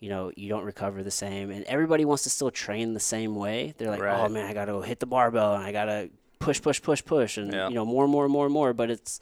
you 0.00 0.08
know 0.08 0.32
you 0.36 0.48
don't 0.48 0.64
recover 0.64 1.02
the 1.02 1.10
same, 1.10 1.50
and 1.50 1.64
everybody 1.66 2.04
wants 2.04 2.22
to 2.24 2.30
still 2.30 2.50
train 2.50 2.94
the 2.94 3.00
same 3.00 3.34
way. 3.36 3.74
They're 3.78 3.90
like, 3.90 4.00
oh 4.00 4.28
man, 4.28 4.46
I 4.46 4.54
got 4.54 4.64
to 4.66 4.72
go 4.72 4.80
hit 4.82 5.00
the 5.00 5.06
barbell 5.06 5.54
and 5.54 5.64
I 5.64 5.72
got 5.72 5.84
to 5.86 6.10
push, 6.38 6.60
push, 6.60 6.82
push, 6.82 7.04
push, 7.04 7.36
and 7.36 7.52
Yeah. 7.52 7.68
you 7.68 7.74
know 7.74 7.84
more, 7.84 8.04
and 8.04 8.12
more, 8.12 8.24
and 8.24 8.32
more, 8.32 8.46
and 8.46 8.52
more. 8.54 8.72
But 8.72 8.90
it's 8.90 9.20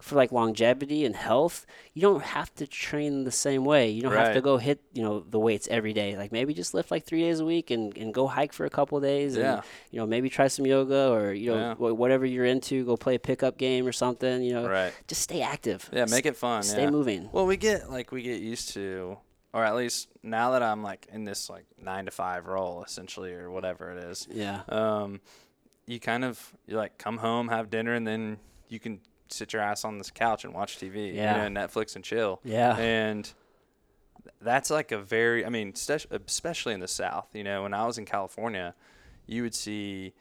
for 0.00 0.14
like 0.16 0.32
longevity 0.32 1.04
and 1.04 1.14
health, 1.14 1.66
you 1.94 2.02
don't 2.02 2.22
have 2.22 2.54
to 2.54 2.66
train 2.66 3.24
the 3.24 3.30
same 3.30 3.64
way. 3.64 3.90
You 3.90 4.02
don't 4.02 4.12
have 4.12 4.34
to 4.34 4.40
go 4.40 4.56
hit, 4.56 4.80
you 4.92 5.02
know, 5.02 5.20
the 5.20 5.38
weights 5.38 5.68
every 5.70 5.92
day. 5.92 6.16
Like 6.16 6.32
maybe 6.32 6.54
just 6.54 6.72
lift 6.74 6.90
like 6.90 7.04
three 7.04 7.20
days 7.20 7.40
a 7.40 7.44
week 7.44 7.70
and, 7.70 7.96
and 7.96 8.12
go 8.14 8.26
hike 8.26 8.52
for 8.52 8.64
a 8.66 8.70
couple 8.70 8.98
of 8.98 9.04
days. 9.04 9.36
Yeah. 9.36 9.54
And, 9.56 9.62
you 9.90 9.98
know, 10.00 10.06
maybe 10.06 10.30
try 10.30 10.48
some 10.48 10.66
yoga 10.66 11.10
or, 11.10 11.32
you 11.32 11.50
know, 11.50 11.56
Yeah. 11.56 11.74
wh- 11.74 11.98
whatever 11.98 12.24
you're 12.26 12.44
into, 12.46 12.84
go 12.84 12.96
play 12.96 13.14
a 13.16 13.18
pickup 13.18 13.58
game 13.58 13.86
or 13.86 13.92
something, 13.92 14.42
you 14.42 14.52
know, 14.54 14.68
Right. 14.68 14.92
just 15.06 15.22
stay 15.22 15.42
active. 15.42 15.88
Yeah, 15.92 16.06
make 16.06 16.26
it 16.26 16.36
fun. 16.36 16.62
Stay 16.62 16.84
yeah. 16.84 16.90
moving. 16.90 17.28
Well, 17.32 17.46
we 17.46 17.56
get 17.56 17.90
like 17.90 18.10
we 18.12 18.22
get 18.22 18.40
used 18.40 18.72
to, 18.74 19.18
or 19.52 19.64
at 19.64 19.74
least 19.76 20.08
now 20.22 20.52
that 20.52 20.62
I'm 20.62 20.82
like 20.82 21.08
in 21.12 21.24
this 21.24 21.50
like 21.50 21.66
nine 21.78 22.04
to 22.06 22.10
five 22.10 22.46
role 22.46 22.82
essentially, 22.84 23.32
or 23.32 23.50
whatever 23.50 23.90
it 23.92 24.04
is. 24.04 24.26
Yeah. 24.30 24.62
Um, 24.68 25.20
you 25.86 25.98
kind 26.00 26.24
of 26.24 26.54
you 26.66 26.76
like 26.76 26.98
come 26.98 27.18
home, 27.18 27.48
have 27.48 27.68
dinner, 27.68 27.92
and 27.94 28.06
then 28.06 28.38
you 28.68 28.78
can 28.78 29.00
sit 29.32 29.52
your 29.52 29.62
ass 29.62 29.84
on 29.84 29.98
this 29.98 30.10
couch 30.10 30.44
and 30.44 30.54
watch 30.54 30.78
TV, 30.78 31.14
Yeah. 31.14 31.44
you 31.44 31.50
know, 31.50 31.60
Netflix 31.60 31.96
and 31.96 32.04
chill. 32.04 32.40
Yeah. 32.44 32.76
And 32.76 33.32
that's 34.40 34.70
like 34.70 34.92
a 34.92 34.98
very, 34.98 35.44
I 35.44 35.48
mean, 35.48 35.74
especially 35.74 36.74
in 36.74 36.80
the 36.80 36.88
South. 36.88 37.28
You 37.32 37.44
know, 37.44 37.62
when 37.62 37.74
I 37.74 37.86
was 37.86 37.98
in 37.98 38.04
California, 38.04 38.74
you 39.26 39.42
would 39.42 39.54
see 39.54 40.14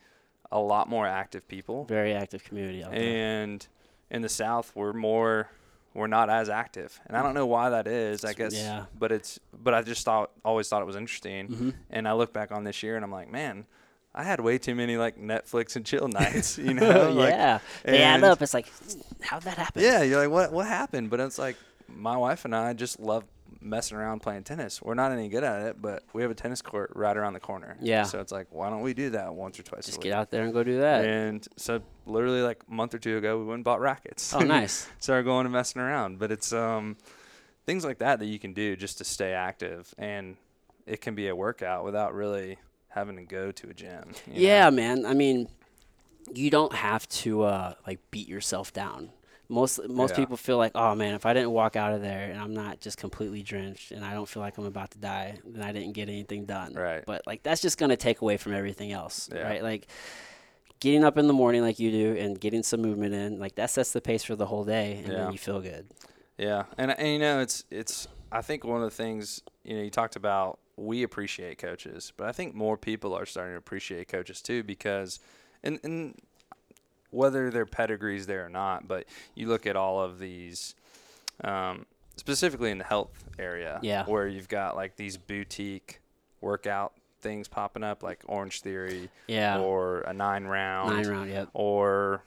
a 0.51 0.59
lot 0.59 0.89
more 0.89 1.07
active 1.07 1.47
people. 1.47 1.85
Very 1.85 2.13
active 2.13 2.43
community. 2.43 2.83
And 2.83 3.65
in 4.09 4.21
the 4.21 4.29
South, 4.29 4.71
we're 4.75 4.93
more 4.93 5.49
we're 5.93 6.07
not 6.07 6.29
as 6.29 6.49
active, 6.49 6.99
and 7.07 7.17
I 7.17 7.23
don't 7.23 7.33
know 7.33 7.47
why 7.47 7.71
that 7.71 7.87
is. 7.87 8.23
I 8.23 8.33
guess, 8.33 8.53
yeah. 8.53 8.85
But 8.97 9.11
it's 9.11 9.39
but 9.51 9.73
I 9.73 9.81
just 9.81 10.05
thought 10.05 10.31
always 10.45 10.69
thought 10.69 10.81
it 10.81 10.85
was 10.85 10.95
interesting, 10.95 11.47
mm-hmm. 11.47 11.69
and 11.89 12.07
I 12.07 12.13
look 12.13 12.31
back 12.31 12.51
on 12.51 12.63
this 12.63 12.83
year 12.83 12.95
and 12.95 13.03
I'm 13.03 13.11
like, 13.11 13.29
man, 13.31 13.65
I 14.13 14.23
had 14.23 14.39
way 14.39 14.57
too 14.57 14.75
many 14.75 14.97
like 14.97 15.17
Netflix 15.19 15.75
and 15.75 15.85
chill 15.85 16.07
nights, 16.13 16.57
you 16.57 16.73
know? 16.75 17.09
yeah, 17.17 17.53
like, 17.53 17.61
they 17.83 18.01
add 18.01 18.23
up. 18.23 18.41
It's 18.41 18.53
like, 18.53 18.71
how'd 19.21 19.43
that 19.43 19.57
happen? 19.57 19.81
Yeah, 19.81 20.03
you're 20.03 20.19
like, 20.19 20.29
what 20.29 20.51
what 20.51 20.67
happened? 20.67 21.09
But 21.09 21.19
it's 21.19 21.37
like 21.37 21.55
my 21.87 22.17
wife 22.17 22.45
and 22.45 22.55
I 22.55 22.73
just 22.73 22.99
love 22.99 23.23
messing 23.61 23.97
around 23.97 24.21
playing 24.21 24.43
tennis. 24.43 24.81
We're 24.81 24.93
not 24.93 25.11
any 25.11 25.27
good 25.27 25.43
at 25.43 25.63
it, 25.63 25.81
but 25.81 26.03
we 26.13 26.21
have 26.21 26.31
a 26.31 26.35
tennis 26.35 26.61
court 26.61 26.91
right 26.95 27.15
around 27.15 27.33
the 27.33 27.39
corner. 27.39 27.77
Yeah. 27.81 28.03
So 28.03 28.19
it's 28.19 28.31
like, 28.31 28.47
why 28.51 28.69
don't 28.69 28.81
we 28.81 28.93
do 28.93 29.11
that 29.11 29.33
once 29.33 29.59
or 29.59 29.63
twice 29.63 29.85
Just 29.85 29.97
a 29.97 29.99
week? 29.99 30.03
Just 30.03 30.11
get 30.11 30.13
out 30.13 30.31
there 30.31 30.43
and 30.43 30.53
go 30.53 30.63
do 30.63 30.79
that. 30.79 31.05
And 31.05 31.45
so 31.57 31.81
literally 32.05 32.41
like 32.41 32.63
a 32.69 32.73
month 32.73 32.93
or 32.93 32.99
two 32.99 33.17
ago, 33.17 33.37
we 33.37 33.45
went 33.45 33.55
and 33.55 33.63
bought 33.63 33.81
rackets. 33.81 34.33
Oh, 34.33 34.39
nice. 34.39 34.87
Started 34.99 35.23
going 35.23 35.45
and 35.45 35.53
messing 35.53 35.81
around. 35.81 36.19
But 36.19 36.31
it's 36.31 36.53
um 36.53 36.97
things 37.65 37.83
like 37.83 37.99
that 37.99 38.19
that 38.19 38.25
you 38.25 38.39
can 38.39 38.53
do 38.53 38.75
just 38.75 38.97
to 38.99 39.03
stay 39.03 39.33
active, 39.33 39.93
and 39.97 40.37
it 40.85 41.01
can 41.01 41.15
be 41.15 41.27
a 41.27 41.35
workout 41.35 41.83
without 41.83 42.13
really 42.13 42.57
having 42.89 43.15
to 43.17 43.23
go 43.23 43.51
to 43.51 43.69
a 43.69 43.73
gym. 43.73 44.11
Yeah, 44.27 44.69
know? 44.69 44.75
man. 44.75 45.05
I 45.05 45.13
mean, 45.13 45.47
you 46.33 46.49
don't 46.49 46.73
have 46.73 47.07
to 47.09 47.43
uh, 47.43 47.73
like 47.87 47.99
beat 48.11 48.27
yourself 48.27 48.73
down 48.73 49.11
most 49.49 49.79
most 49.89 50.11
Yeah. 50.11 50.15
people 50.17 50.37
feel 50.37 50.57
like, 50.57 50.73
oh 50.75 50.93
man, 50.95 51.15
if 51.15 51.25
I 51.25 51.33
didn't 51.33 51.51
walk 51.51 51.75
out 51.75 51.93
of 51.93 52.01
there 52.01 52.29
and 52.29 52.39
I'm 52.39 52.53
not 52.53 52.79
just 52.79 52.97
completely 52.97 53.41
drenched 53.41 53.91
and 53.91 54.05
I 54.05 54.13
don't 54.13 54.29
feel 54.29 54.41
like 54.41 54.57
I'm 54.57 54.65
about 54.65 54.91
to 54.91 54.99
die, 54.99 55.39
then 55.43 55.63
I 55.63 55.71
didn't 55.73 55.93
get 55.93 56.07
anything 56.07 56.45
done. 56.45 56.75
Right. 56.75 57.03
But 57.05 57.25
like 57.25 57.41
that's 57.43 57.61
just 57.61 57.77
gonna 57.79 57.97
take 57.97 58.21
away 58.21 58.37
from 58.37 58.53
everything 58.53 58.91
else, 58.91 59.27
Yeah. 59.33 59.41
right? 59.41 59.63
Like 59.63 59.87
getting 60.79 61.03
up 61.03 61.17
in 61.17 61.27
the 61.27 61.33
morning 61.33 61.61
like 61.63 61.79
you 61.79 61.91
do 61.91 62.15
and 62.17 62.39
getting 62.39 62.61
some 62.63 62.81
movement 62.81 63.15
in, 63.15 63.39
like 63.39 63.55
that 63.55 63.71
sets 63.71 63.91
the 63.91 64.01
pace 64.01 64.23
for 64.23 64.35
the 64.35 64.45
whole 64.45 64.63
day, 64.63 65.01
and 65.03 65.07
Yeah. 65.07 65.23
then 65.23 65.31
you 65.31 65.39
feel 65.39 65.61
good. 65.61 65.87
Yeah, 66.37 66.65
and 66.77 66.91
and 66.91 67.07
you 67.07 67.19
know 67.19 67.39
it's 67.39 67.65
it's 67.71 68.07
I 68.31 68.41
think 68.43 68.63
one 68.63 68.83
of 68.83 68.89
the 68.89 68.95
things 68.95 69.41
you 69.63 69.75
know 69.75 69.81
you 69.81 69.89
talked 69.89 70.15
about 70.15 70.59
we 70.79 71.03
appreciate 71.03 71.57
coaches, 71.57 72.11
but 72.17 72.27
I 72.27 72.31
think 72.31 72.55
more 72.55 72.77
people 72.77 73.13
are 73.13 73.25
starting 73.25 73.53
to 73.53 73.57
appreciate 73.57 74.07
coaches 74.07 74.41
too 74.41 74.63
because 74.63 75.19
and 75.63 75.79
and 75.83 76.15
whether 77.11 77.49
their 77.49 77.65
pedigrees 77.65 78.27
there 78.27 78.45
or 78.45 78.49
not, 78.49 78.87
but 78.87 79.05
you 79.35 79.47
look 79.47 79.65
at 79.65 79.75
all 79.75 79.99
of 80.01 80.19
these 80.19 80.75
um, 81.43 81.85
specifically 82.17 82.69
in 82.69 82.77
the 82.77 82.83
health 82.83 83.23
area 83.39 83.79
Yeah. 83.81 84.05
where 84.05 84.27
you've 84.27 84.47
got 84.49 84.75
like 84.75 84.95
these 84.95 85.17
boutique 85.17 86.01
workout 86.41 86.93
things 87.21 87.47
popping 87.47 87.83
up 87.83 88.03
like 88.03 88.21
Orange 88.27 88.61
Theory 88.61 89.09
Yeah. 89.27 89.59
or 89.59 90.01
a 90.01 90.13
9 90.13 90.45
round 90.45 90.95
Nine 90.97 91.07
round, 91.07 91.29
yep. 91.31 91.49
or 91.53 92.21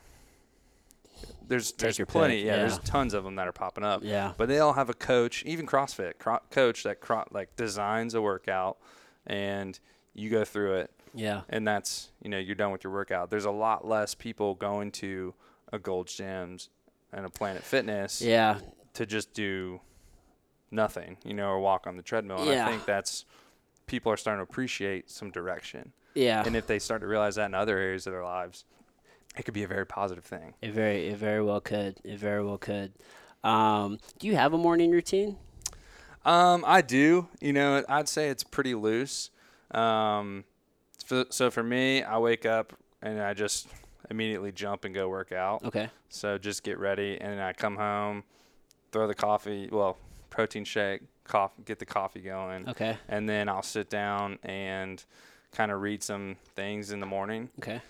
there's 1.53 1.73
there's 1.73 1.99
plenty 2.09 2.39
pick, 2.39 2.47
yeah, 2.47 2.57
there's 2.57 2.79
tons 2.79 3.13
of 3.15 3.25
them 3.25 3.37
that 3.37 3.47
are 3.47 3.53
popping 3.53 3.85
up 3.85 4.01
Yeah. 4.03 4.33
but 4.37 4.49
they 4.49 4.59
all 4.59 4.73
have 4.73 4.89
a 4.89 4.95
coach 4.95 5.43
even 5.45 5.67
CrossFit 5.67 6.19
cro- 6.19 6.41
coach 6.51 6.83
that 6.85 7.01
cro- 7.01 7.27
like 7.31 7.55
designs 7.57 8.15
a 8.15 8.23
workout 8.23 8.79
and 9.27 9.79
you 10.15 10.31
go 10.31 10.45
through 10.45 10.75
it 10.77 10.91
Yeah. 11.15 11.43
and 11.51 11.67
that's 11.69 12.11
you 12.23 12.31
know 12.31 12.39
you're 12.39 12.55
done 12.55 12.73
with 12.73 12.85
your 12.85 12.93
workout 12.93 13.31
there's 13.31 13.45
a 13.45 13.51
lot 13.51 13.87
less 13.87 14.15
people 14.15 14.55
going 14.55 14.91
to 14.93 15.35
a 15.73 15.79
Gold's 15.79 16.17
Gyms 16.17 16.69
and 17.13 17.27
a 17.27 17.31
Planet 17.31 17.63
Fitness 17.63 18.21
Yeah. 18.23 18.59
to 18.95 19.05
just 19.07 19.33
do 19.35 19.81
nothing 20.71 21.19
you 21.25 21.35
know 21.35 21.49
or 21.49 21.61
walk 21.61 21.87
on 21.87 21.97
the 21.97 22.03
treadmill 22.03 22.39
and 22.39 22.47
Yeah. 22.51 22.67
I 22.67 22.71
think 22.71 22.85
that's 22.87 23.25
people 23.87 24.11
are 24.11 24.17
starting 24.17 24.45
to 24.45 24.51
appreciate 24.51 25.11
some 25.11 25.31
direction 25.31 25.93
Yeah. 26.15 26.43
and 26.47 26.57
if 26.57 26.67
they 26.67 26.79
start 26.79 27.03
to 27.03 27.07
realize 27.07 27.35
that 27.35 27.47
in 27.47 27.55
other 27.55 27.77
areas 27.79 28.07
of 28.07 28.13
their 28.13 28.25
lives 28.25 28.65
it 29.37 29.45
could 29.45 29.55
be 29.55 29.63
a 29.63 29.69
very 29.69 29.87
positive 29.87 30.25
thing 30.25 30.55
It 30.61 30.73
very 30.73 31.09
it 31.09 31.17
very 31.17 31.43
well 31.43 31.61
could. 31.61 31.99
It 32.05 32.19
very 32.19 32.45
well 32.45 32.59
could. 32.59 32.93
Um, 33.43 33.99
do 34.19 34.27
you 34.27 34.37
have 34.37 34.53
a 34.53 34.59
morning 34.59 34.91
routine? 34.91 35.37
Um, 36.25 36.65
I 36.67 36.83
do. 36.83 37.29
You 37.41 37.53
know, 37.53 37.85
I'd 37.89 38.09
say 38.09 38.29
it's 38.29 38.45
pretty 38.45 38.75
loose. 38.75 39.31
Um, 39.73 40.45
so, 41.05 41.25
so 41.31 41.51
for 41.51 41.63
me, 41.65 42.03
I 42.05 42.19
wake 42.19 42.47
up 42.47 42.73
and 43.01 43.21
I 43.21 43.35
just 43.35 43.67
immediately 44.11 44.53
jump 44.53 44.85
and 44.85 44.95
go 44.95 45.09
work 45.09 45.33
out. 45.33 45.65
Okay. 45.65 45.89
So 46.09 46.39
just 46.39 46.63
get 46.63 46.79
ready, 46.79 47.19
and 47.21 47.41
I 47.41 47.53
come 47.53 47.77
home, 47.77 48.23
throw 48.93 49.09
the 49.09 49.15
coffee, 49.15 49.69
well, 49.73 49.97
protein 50.31 50.65
shake, 50.65 51.01
coffee, 51.25 51.63
get 51.65 51.79
the 51.81 51.87
coffee 51.87 52.21
going, 52.21 52.69
Okay. 52.69 52.97
and 53.09 53.29
then 53.29 53.49
I'll 53.49 53.63
sit 53.63 53.91
down 53.91 54.39
and 54.45 55.03
kind 55.51 55.73
of 55.73 55.81
read 55.81 56.03
some 56.05 56.37
things 56.55 56.93
in 56.93 57.01
the 57.01 57.07
morning. 57.07 57.49
Okay. 57.59 57.81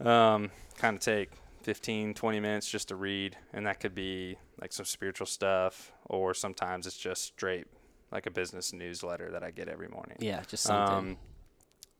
Um, 0.00 0.50
kind 0.76 0.96
of 0.96 1.02
take 1.02 1.30
15, 1.62 2.14
20 2.14 2.40
minutes 2.40 2.68
just 2.70 2.88
to 2.88 2.96
read, 2.96 3.36
and 3.52 3.66
that 3.66 3.80
could 3.80 3.94
be 3.94 4.36
like 4.60 4.72
some 4.72 4.86
spiritual 4.86 5.26
stuff, 5.26 5.92
or 6.06 6.34
sometimes 6.34 6.86
it's 6.86 6.96
just 6.96 7.24
straight 7.24 7.66
like 8.10 8.26
a 8.26 8.30
business 8.30 8.72
newsletter 8.72 9.30
that 9.30 9.42
I 9.42 9.50
get 9.50 9.68
every 9.68 9.88
morning. 9.88 10.16
Yeah, 10.20 10.42
just 10.48 10.64
something. 10.64 10.96
Um, 10.96 11.16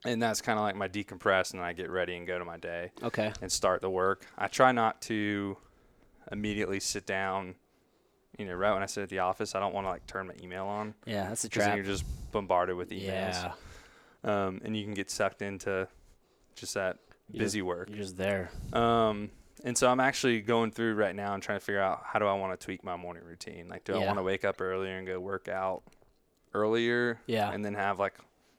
and 0.05 0.23
that's 0.23 0.41
kind 0.41 0.59
of 0.59 0.65
like 0.65 0.77
my 0.77 0.89
decompress, 0.89 1.53
and 1.53 1.63
I 1.63 1.73
get 1.73 1.91
ready 1.91 2.17
and 2.17 2.27
go 2.27 2.39
to 2.39 2.45
my 2.45 2.57
day 2.57 2.91
okay. 3.03 3.33
and 3.43 3.53
start 3.53 3.83
the 3.83 3.91
work. 3.91 4.27
I 4.39 4.49
try 4.49 4.73
not 4.73 5.03
to 5.03 5.57
immediately 6.33 6.81
sit 6.81 7.07
down. 7.07 7.55
You 8.39 8.47
know, 8.47 8.55
right 8.55 8.73
when 8.73 8.83
I 8.83 8.87
sit 8.87 9.03
at 9.03 9.09
the 9.11 9.19
office, 9.19 9.55
I 9.55 9.61
don't 9.61 9.75
want 9.75 9.87
to 9.87 9.91
like 9.91 10.07
turn 10.07 10.27
my 10.27 10.35
email 10.43 10.67
on 10.67 10.95
Yeah, 11.05 11.29
that's 11.29 11.45
a 11.45 11.49
because 11.49 11.61
then 11.61 11.69
trap. 11.69 11.77
you're 11.77 11.85
just 11.85 12.05
bombarded 12.33 12.77
with 12.77 12.91
emails, 12.91 13.03
yeah, 13.05 13.53
um, 14.25 14.63
and 14.65 14.75
you 14.75 14.85
can 14.85 14.95
get 14.95 15.11
sucked 15.11 15.43
into 15.43 15.87
just 16.55 16.73
that 16.75 16.99
busy 17.39 17.63
work. 17.63 17.89
you're 17.89 17.99
just 17.99 18.17
there. 18.17 18.51
Um, 18.73 19.31
and 19.65 19.77
so 19.77 19.89
I'm 19.91 20.01
actually 20.01 20.41
going 20.41 20.71
through 20.71 20.95
right 20.95 21.15
now 21.15 21.35
and 21.35 21.43
trying 21.43 21.59
to 21.59 21.65
figure 21.65 21.81
out 21.81 22.03
how 22.05 22.19
do 22.19 22.27
I 22.27 22.33
want 22.35 22.59
to 22.59 22.65
tweak 22.65 22.83
my 22.83 22.97
morning 22.97 23.23
routine. 23.25 23.69
Like, 23.69 23.85
do 23.85 23.95
I 23.95 23.99
want 24.07 24.19
to 24.19 24.23
wake 24.23 24.45
up 24.45 24.61
earlier 24.61 24.97
and 24.97 25.07
go 25.07 25.21
work 25.21 25.49
out 25.49 25.83
earlier? 26.55 27.21
Yeah. 27.27 27.51
And 27.51 27.65
then 27.65 27.75
have 27.75 27.99
like, 27.99 28.15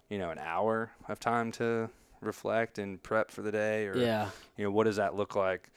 you 0.10 0.20
know, 0.20 0.30
an 0.30 0.40
hour 0.40 0.92
of 1.08 1.20
time 1.20 1.52
to 1.54 1.90
reflect 2.22 2.78
and 2.78 3.02
prep 3.02 3.32
for 3.32 3.42
the 3.42 3.52
day, 3.52 3.88
or 3.88 3.98
Yeah, 3.98 4.30
you 4.58 4.64
know, 4.66 4.72
what 4.72 4.84
does 4.84 4.98
that 4.98 5.16
look 5.16 5.36
like? 5.36 5.70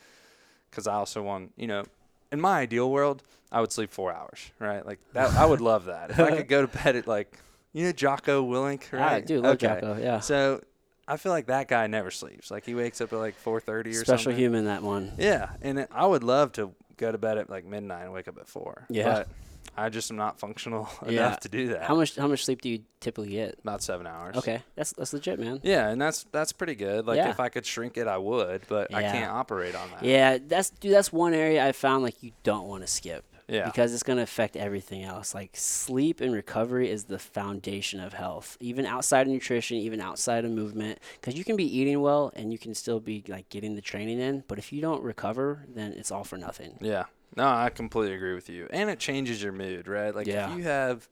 Because 0.70 0.86
I 0.86 0.95
also 0.95 1.22
want, 1.22 1.53
you 1.57 1.66
know, 1.66 1.84
in 2.32 2.40
my 2.40 2.59
ideal 2.61 2.90
world, 2.90 3.22
I 3.53 3.61
would 3.61 3.72
sleep 3.72 3.92
four 3.92 4.12
hours, 4.12 4.51
right? 4.59 4.84
Like 4.84 4.99
that, 5.12 5.30
I 5.36 5.47
would 5.47 5.61
love 5.61 5.86
that 5.86 6.11
if 6.11 6.18
I 6.20 6.30
could 6.36 6.49
go 6.49 6.66
to 6.66 6.68
bed 6.68 6.97
at 6.97 7.07
like, 7.07 7.38
you 7.72 7.84
know, 7.84 7.92
Jocko 7.92 8.45
Willink, 8.45 8.82
Ah, 8.92 8.97
right? 8.97 9.26
dude, 9.26 9.42
love 9.42 9.55
okay. 9.55 9.68
Jocko. 9.68 9.99
Yeah, 10.03 10.20
So 10.20 10.61
I 11.07 11.16
feel 11.16 11.32
like 11.32 11.46
that 11.46 11.68
guy 11.68 11.86
never 11.86 12.11
sleeps. 12.11 12.50
Like 12.50 12.64
he 12.64 12.74
wakes 12.74 13.00
up 13.00 13.12
at 13.12 13.18
like 13.18 13.34
4:30 13.42 13.46
or 13.46 13.61
special 13.61 13.94
something. 13.94 14.05
Special 14.05 14.32
human 14.32 14.64
that 14.66 14.82
one. 14.82 15.12
Yeah, 15.18 15.50
and 15.62 15.78
it, 15.80 15.88
I 15.92 16.07
would 16.07 16.24
love 16.24 16.52
to 16.52 16.72
go 16.96 17.11
to 17.12 17.18
bed 17.18 17.38
at 17.38 17.50
like 17.50 17.64
midnight 17.64 18.05
and 18.05 18.12
wake 18.12 18.28
up 18.28 18.38
at 18.38 18.46
four. 18.48 18.86
Yeah. 18.88 19.05
but 19.12 19.28
I 19.76 19.88
just 19.88 20.11
am 20.11 20.16
not 20.16 20.38
functional 20.38 20.88
Yeah. 21.05 21.11
enough 21.26 21.40
to 21.40 21.48
do 21.48 21.68
that. 21.68 21.82
How 21.82 21.94
much 21.96 22.16
how 22.16 22.26
much 22.28 22.44
sleep 22.44 22.61
do 22.62 22.68
you 22.68 22.80
typically 23.00 23.30
get? 23.30 23.59
About 23.61 23.82
seven 23.82 24.07
hours. 24.07 24.36
Okay, 24.36 24.62
that's 24.76 24.92
that's 24.92 25.12
legit, 25.12 25.38
man. 25.40 25.61
Yeah, 25.62 25.88
and 25.88 26.00
that's 26.00 26.24
that's 26.32 26.52
pretty 26.52 26.74
good. 26.76 27.07
Like 27.07 27.16
Yeah. 27.16 27.30
if 27.30 27.40
I 27.40 27.48
could 27.48 27.66
shrink 27.66 27.96
it, 27.96 28.07
I 28.07 28.16
would, 28.18 28.62
but 28.68 28.94
I 28.94 29.02
can't 29.02 29.30
operate 29.32 29.74
on 29.74 29.90
that. 29.90 30.05
Yeah, 30.05 30.38
that's 30.46 30.70
dude. 30.70 30.92
That's 30.94 31.12
one 31.12 31.34
area 31.34 31.66
I 31.66 31.72
found 31.72 32.02
like 32.05 32.22
you 32.22 32.32
don't 32.44 32.66
want 32.68 32.82
to 32.82 32.86
skip. 32.86 33.24
Yeah. 33.49 33.66
Because 33.66 33.92
it's 33.92 34.03
going 34.03 34.16
to 34.16 34.22
affect 34.22 34.57
everything 34.57 35.03
else. 35.03 35.34
Like 35.34 35.51
sleep 35.55 36.20
and 36.20 36.32
recovery 36.32 36.88
is 36.90 37.05
the 37.05 37.18
foundation 37.18 38.01
of 38.01 38.14
health, 38.14 38.57
even 38.61 38.86
outside 38.86 39.26
of 39.26 39.32
nutrition, 39.32 39.76
even 39.76 40.01
outside 40.01 40.45
of 40.45 40.51
movement. 40.51 40.99
Because 41.20 41.36
you 41.36 41.45
can 41.45 41.57
be 41.57 41.64
eating 41.78 42.01
well 42.01 42.32
and 42.34 42.53
you 42.53 42.59
can 42.59 42.74
still 42.74 43.01
be 43.01 43.22
like 43.28 43.49
getting 43.51 43.74
the 43.74 43.82
training 43.82 44.18
in, 44.18 44.45
but 44.49 44.59
if 44.59 44.72
you 44.72 44.80
don't 44.80 45.03
recover, 45.03 45.64
then 45.68 45.92
it's 45.92 46.11
all 46.11 46.24
for 46.24 46.38
nothing. 46.38 46.78
Yeah. 46.80 47.05
No, 47.36 47.47
I 47.47 47.68
completely 47.70 48.14
agree 48.14 48.34
with 48.34 48.49
you. 48.49 48.68
And 48.70 48.88
it 48.88 48.99
changes 48.99 49.42
your 49.42 49.53
mood, 49.53 49.88
right? 49.88 50.14
Like 50.14 50.26
Yeah. 50.26 50.51
if 50.53 50.57
you 50.57 50.62
have 50.64 51.09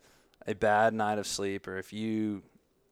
a 0.46 0.54
bad 0.54 0.94
night 0.94 1.18
of 1.18 1.26
sleep 1.26 1.68
or 1.68 1.76
if 1.78 1.92
you 1.92 2.42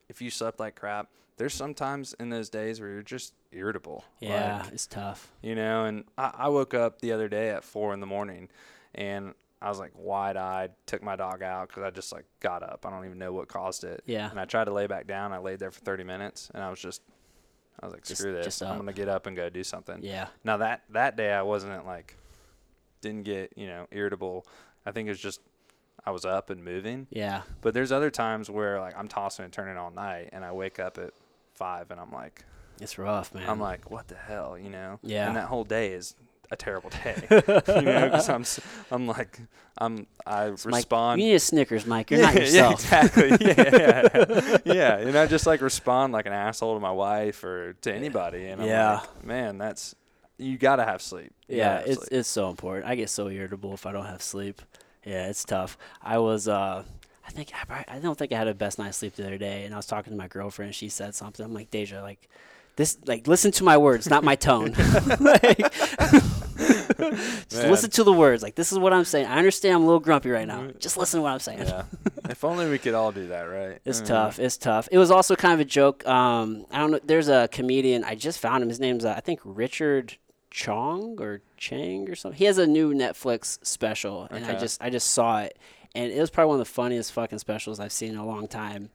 if 0.08 0.20
you 0.20 0.28
slept 0.30 0.58
like 0.60 0.74
crap, 0.74 1.08
there's 1.36 1.54
sometimes 1.54 2.14
in 2.20 2.28
those 2.28 2.50
days 2.50 2.80
where 2.80 2.90
you're 2.90 3.02
just 3.02 3.32
irritable. 3.52 4.04
Yeah, 4.18 4.62
Like, 4.64 4.72
it's 4.74 4.86
tough. 4.86 5.32
you 5.40 5.54
know, 5.54 5.84
and 5.86 6.04
I, 6.18 6.32
I 6.34 6.48
woke 6.48 6.74
up 6.74 7.00
the 7.00 7.12
other 7.12 7.28
day 7.28 7.48
at 7.50 7.64
four 7.64 7.94
in 7.94 8.00
the 8.00 8.06
morning 8.06 8.48
and 8.94 9.34
I 9.62 9.68
was 9.68 9.78
like 9.78 9.92
wide 9.94 10.36
eyed, 10.36 10.72
took 10.86 11.02
my 11.02 11.16
dog 11.16 11.42
out 11.42 11.68
because 11.68 11.82
I 11.82 11.90
just 11.90 12.12
like 12.12 12.24
got 12.40 12.62
up. 12.62 12.86
I 12.86 12.90
don't 12.90 13.04
even 13.04 13.18
know 13.18 13.32
what 13.32 13.48
caused 13.48 13.84
it. 13.84 14.02
Yeah. 14.06 14.30
And 14.30 14.40
I 14.40 14.44
tried 14.46 14.64
to 14.64 14.72
lay 14.72 14.86
back 14.86 15.06
down. 15.06 15.32
I 15.32 15.38
laid 15.38 15.58
there 15.58 15.70
for 15.70 15.80
30 15.80 16.04
minutes 16.04 16.50
and 16.54 16.62
I 16.62 16.70
was 16.70 16.80
just, 16.80 17.02
I 17.80 17.86
was 17.86 17.92
like, 17.94 18.04
Just- 18.04 18.20
screw 18.20 18.32
this. 18.32 18.46
just 18.46 18.62
I'm 18.62 18.76
going 18.76 18.86
to 18.86 18.92
get 18.94 19.08
up 19.08 19.26
and 19.26 19.36
go 19.36 19.50
do 19.50 19.62
something. 19.62 19.98
Yeah. 20.02 20.28
Now 20.44 20.56
that 20.58 20.82
that 20.90 21.16
day 21.16 21.32
I 21.32 21.42
wasn't 21.42 21.84
like 21.86 22.16
didn't 23.02 23.24
get, 23.24 23.52
you 23.56 23.66
know, 23.66 23.86
irritable. 23.90 24.46
I 24.86 24.92
think 24.92 25.06
it 25.08 25.10
was 25.10 25.20
just 25.20 25.40
I 26.06 26.10
was 26.10 26.24
up 26.24 26.48
and 26.48 26.64
moving. 26.64 27.06
Yeah. 27.10 27.42
But 27.60 27.74
there's 27.74 27.92
other 27.92 28.10
times 28.10 28.48
where 28.50 28.80
like 28.80 28.96
I'm 28.96 29.08
tossing 29.08 29.44
and 29.44 29.52
turning 29.52 29.76
all 29.76 29.90
night 29.90 30.30
and 30.32 30.42
I 30.44 30.52
wake 30.52 30.78
up 30.80 30.96
at 30.96 31.12
5 31.54 31.90
and 31.90 32.00
I'm 32.00 32.10
like 32.12 32.44
It's 32.80 32.96
rough, 32.98 33.34
man. 33.34 33.46
I'm 33.48 33.60
like 33.60 33.90
what 33.90 34.08
the 34.08 34.14
hell, 34.16 34.56
you 34.58 34.70
know? 34.70 34.98
Yeah. 35.02 35.26
And 35.28 35.36
that 35.36 35.48
whole 35.48 35.64
day 35.64 35.92
is 35.92 36.14
a 36.50 36.56
terrible 36.56 36.90
day. 36.90 37.14
you 37.30 37.36
know, 37.82 38.04
because 38.06 38.28
I'm 38.28 38.42
s- 38.42 38.60
I'm 38.90 39.06
like 39.06 39.38
I'm 39.78 40.06
I 40.26 40.46
It's 40.48 40.66
Mike, 40.66 40.74
respond. 40.76 41.20
you 41.20 41.28
need 41.28 41.34
a 41.34 41.40
Snickers, 41.40 41.86
Mike. 41.86 42.10
You're 42.10 42.20
not 42.22 42.34
yourself. 42.34 42.84
yeah, 42.90 43.04
exactly. 43.04 43.28
Yeah, 43.46 43.54
yeah, 43.56 44.58
yeah. 44.64 44.74
yeah, 44.74 44.96
and 44.98 45.16
I 45.16 45.26
just 45.26 45.46
like 45.46 45.60
respond 45.60 46.12
like 46.12 46.26
an 46.26 46.32
asshole 46.32 46.74
to 46.74 46.80
my 46.80 46.90
wife 46.92 47.44
or 47.44 47.74
to 47.82 47.92
anybody, 47.94 48.46
and 48.48 48.60
I'm 48.62 48.68
Yeah. 48.68 48.92
like, 49.00 49.24
man, 49.24 49.58
that's 49.58 49.94
you 50.38 50.56
gotta 50.58 50.84
have 50.84 51.02
sleep. 51.02 51.32
You 51.48 51.58
Yeah, 51.58 51.78
have 51.78 51.86
it's 51.86 51.96
sleep. 51.98 52.08
it's 52.12 52.28
so 52.28 52.50
important. 52.50 52.86
I 52.86 52.94
get 52.94 53.10
so 53.10 53.28
irritable 53.28 53.74
if 53.74 53.86
I 53.86 53.92
don't 53.92 54.06
have 54.06 54.22
sleep. 54.22 54.60
Yeah, 55.04 55.28
it's 55.28 55.44
tough. 55.44 55.78
I 56.02 56.18
was 56.18 56.48
uh 56.48 56.82
I 57.26 57.30
think 57.32 57.52
I, 57.54 57.64
probably- 57.64 57.84
I 57.88 57.98
don't 58.00 58.18
think 58.18 58.32
I 58.32 58.38
had 58.38 58.48
a 58.48 58.54
best 58.54 58.76
night's 58.78 58.96
sleep 58.96 59.14
the 59.14 59.24
other 59.24 59.38
day, 59.38 59.64
and 59.64 59.72
I 59.72 59.76
was 59.76 59.86
talking 59.86 60.12
to 60.12 60.16
my 60.16 60.26
girlfriend. 60.26 60.68
and 60.70 60.74
She 60.74 60.88
said 60.88 61.14
something. 61.14 61.44
I'm 61.46 61.54
like, 61.54 61.70
Deja, 61.70 62.02
like 62.02 62.28
this, 62.76 62.98
like 63.06 63.28
listen 63.28 63.52
to 63.52 63.64
my 63.64 63.76
words, 63.76 64.08
not 64.10 64.24
my 64.24 64.34
tone. 64.34 64.72
like, 65.20 65.60
just 67.48 67.62
Man. 67.62 67.70
listen 67.70 67.90
to 67.90 68.04
the 68.04 68.12
words. 68.12 68.42
Like 68.42 68.54
this 68.54 68.72
is 68.72 68.78
what 68.78 68.92
I'm 68.92 69.04
saying. 69.04 69.26
I 69.26 69.38
understand 69.38 69.76
I'm 69.76 69.82
a 69.82 69.86
little 69.86 70.00
grumpy 70.00 70.30
right 70.30 70.46
now. 70.46 70.68
Just 70.78 70.96
listen 70.96 71.18
to 71.18 71.22
what 71.22 71.32
I'm 71.32 71.38
saying. 71.40 71.60
yeah. 71.60 71.84
if 72.28 72.44
only 72.44 72.68
we 72.68 72.78
could 72.78 72.94
all 72.94 73.12
do 73.12 73.28
that, 73.28 73.42
right? 73.44 73.78
It's 73.84 74.00
Mm. 74.02 74.06
tough. 74.06 74.38
It's 74.38 74.56
tough. 74.56 74.88
It 74.92 74.98
was 74.98 75.10
also 75.10 75.36
kind 75.36 75.54
of 75.54 75.60
a 75.60 75.64
joke. 75.64 76.06
Um, 76.06 76.66
I 76.70 76.78
don't 76.78 76.90
know. 76.92 77.00
There's 77.02 77.28
a 77.28 77.48
comedian. 77.48 78.04
I 78.04 78.14
just 78.14 78.38
found 78.38 78.62
him. 78.62 78.68
His 78.68 78.80
name's 78.80 79.04
uh, 79.04 79.14
I 79.16 79.20
think 79.20 79.40
Richard 79.44 80.16
Chong 80.50 81.16
or 81.20 81.42
Chang 81.56 82.08
or 82.10 82.14
something. 82.14 82.38
He 82.38 82.44
has 82.46 82.58
a 82.58 82.66
new 82.66 82.92
Netflix 82.92 83.58
special, 83.64 84.26
and 84.30 84.44
I 84.44 84.58
just 84.58 84.82
I 84.82 84.90
just 84.90 85.10
saw 85.10 85.40
it, 85.42 85.58
and 85.94 86.12
it 86.12 86.20
was 86.20 86.30
probably 86.30 86.48
one 86.50 86.60
of 86.60 86.66
the 86.66 86.72
funniest 86.72 87.12
fucking 87.12 87.38
specials 87.38 87.78
I've 87.80 87.92
seen 87.92 88.10
in 88.10 88.16
a 88.16 88.26
long 88.26 88.48
time. 88.48 88.90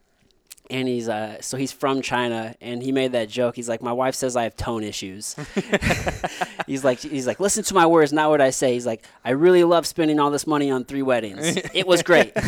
And 0.69 0.87
he's 0.87 1.07
uh 1.07 1.41
so 1.41 1.57
he's 1.57 1.71
from 1.71 2.01
China, 2.01 2.55
and 2.59 2.81
he 2.81 2.91
made 2.91 3.11
that 3.11 3.29
joke. 3.29 3.55
He's 3.55 3.69
like, 3.69 3.81
my 3.81 3.93
wife 3.93 4.15
says 4.15 4.35
I 4.35 4.43
have 4.43 4.55
tone 4.57 4.83
issues. 4.83 5.35
he's 6.67 6.83
like 6.83 6.99
he's 6.99 7.27
like 7.27 7.39
listen 7.39 7.63
to 7.65 7.73
my 7.73 7.85
words, 7.85 8.11
not 8.11 8.29
what 8.29 8.41
I 8.41 8.49
say. 8.49 8.73
He's 8.73 8.85
like 8.85 9.05
I 9.23 9.31
really 9.31 9.63
love 9.63 9.85
spending 9.85 10.19
all 10.19 10.31
this 10.31 10.47
money 10.47 10.71
on 10.71 10.85
three 10.85 11.01
weddings. 11.01 11.57
it 11.73 11.87
was 11.87 12.03
great. 12.03 12.33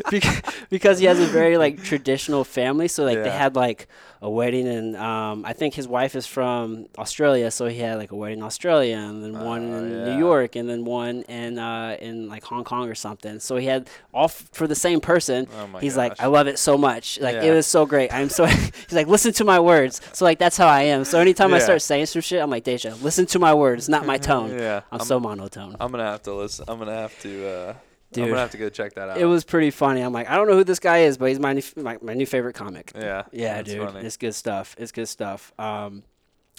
Bec- 0.10 0.44
because 0.70 0.98
he 0.98 1.06
has 1.06 1.18
a 1.20 1.26
very 1.26 1.56
like 1.58 1.82
traditional 1.82 2.44
family 2.44 2.88
so 2.88 3.04
like 3.04 3.22
they 3.22 3.30
had 3.30 3.54
like 3.56 3.86
a 4.22 4.28
wedding 4.28 4.68
and 4.68 4.96
um, 4.96 5.44
i 5.46 5.52
think 5.52 5.72
his 5.74 5.88
wife 5.88 6.14
is 6.14 6.26
from 6.26 6.86
australia 6.98 7.50
so 7.50 7.66
he 7.66 7.78
had 7.78 7.96
like 7.98 8.12
a 8.12 8.16
wedding 8.16 8.38
in 8.38 8.44
australia 8.44 8.96
and 8.98 9.22
then 9.24 9.32
one 9.44 9.72
Oh, 9.72 9.78
in 9.78 9.90
yeah. 9.90 10.04
new 10.14 10.18
york 10.18 10.56
and 10.56 10.68
then 10.68 10.84
one 10.84 11.22
in 11.22 11.58
uh, 11.58 11.96
in 12.00 12.28
like 12.28 12.44
hong 12.44 12.64
kong 12.64 12.88
or 12.88 12.94
something. 12.94 13.40
So 13.40 13.56
he 13.56 13.66
had 13.66 13.88
all 14.12 14.24
f- 14.24 14.48
for 14.52 14.66
the 14.66 14.74
same 14.74 15.00
person 15.00 15.46
Oh 15.58 15.78
he's 15.78 15.96
like 15.96 16.20
i 16.20 16.26
love 16.26 16.46
it 16.48 16.58
so 16.58 16.76
much. 16.78 17.18
Like 17.20 17.36
it 17.36 17.50
was 17.52 17.66
so 17.66 17.86
great. 17.86 18.12
I'm 18.12 18.28
so 18.28 18.44
he's 18.46 18.92
like 18.92 19.06
listen 19.06 19.32
to 19.34 19.44
my 19.44 19.58
words. 19.60 20.00
So 20.12 20.24
like 20.24 20.38
that's 20.38 20.56
how 20.56 20.66
i 20.68 20.82
am. 20.82 21.04
So 21.04 21.18
anytime 21.18 21.52
i 21.54 21.58
start 21.58 21.82
saying 21.82 22.06
some 22.06 22.22
shit 22.22 22.40
i'm 22.42 22.50
like 22.50 22.64
deja 22.64 22.94
listen 23.02 23.26
to 23.26 23.38
my 23.38 23.54
words 23.54 23.88
not 23.88 24.04
my 24.06 24.18
tone. 24.30 24.50
Yeah, 24.50 24.82
i'm, 24.92 25.00
I'm- 25.00 25.06
so 25.06 25.18
monotone. 25.20 25.76
I'm 25.80 25.90
gonna 25.90 26.04
have 26.04 26.22
to 26.24 26.34
listen. 26.34 26.64
I'm 26.68 26.78
gonna 26.78 26.94
have 26.94 27.18
to. 27.20 27.48
Uh, 27.48 27.74
I'm 28.12 28.22
Dude. 28.22 28.28
gonna 28.30 28.40
have 28.40 28.50
to 28.50 28.58
go 28.58 28.68
check 28.68 28.94
that 28.94 29.08
out. 29.10 29.18
it 29.18 29.24
was 29.26 29.44
pretty 29.44 29.70
funny 29.70 30.00
i'm 30.00 30.12
like 30.12 30.28
i 30.28 30.34
don't 30.36 30.48
know 30.48 30.54
who 30.56 30.64
this 30.64 30.80
guy 30.80 30.98
is 31.02 31.16
but 31.16 31.26
he's 31.28 31.38
my 31.38 31.52
new, 31.52 31.62
my, 31.76 31.96
my 32.02 32.12
new 32.14 32.26
favorite 32.26 32.54
comic 32.54 32.90
Yeah. 32.94 33.22
Yeah, 33.30 33.62
dude, 33.62 33.86
funny. 33.88 34.04
it's 34.06 34.16
good 34.16 34.34
stuff. 34.34 34.74
It's 34.78 34.90
good 34.92 35.06
stuff. 35.08 35.52
Um, 35.58 36.02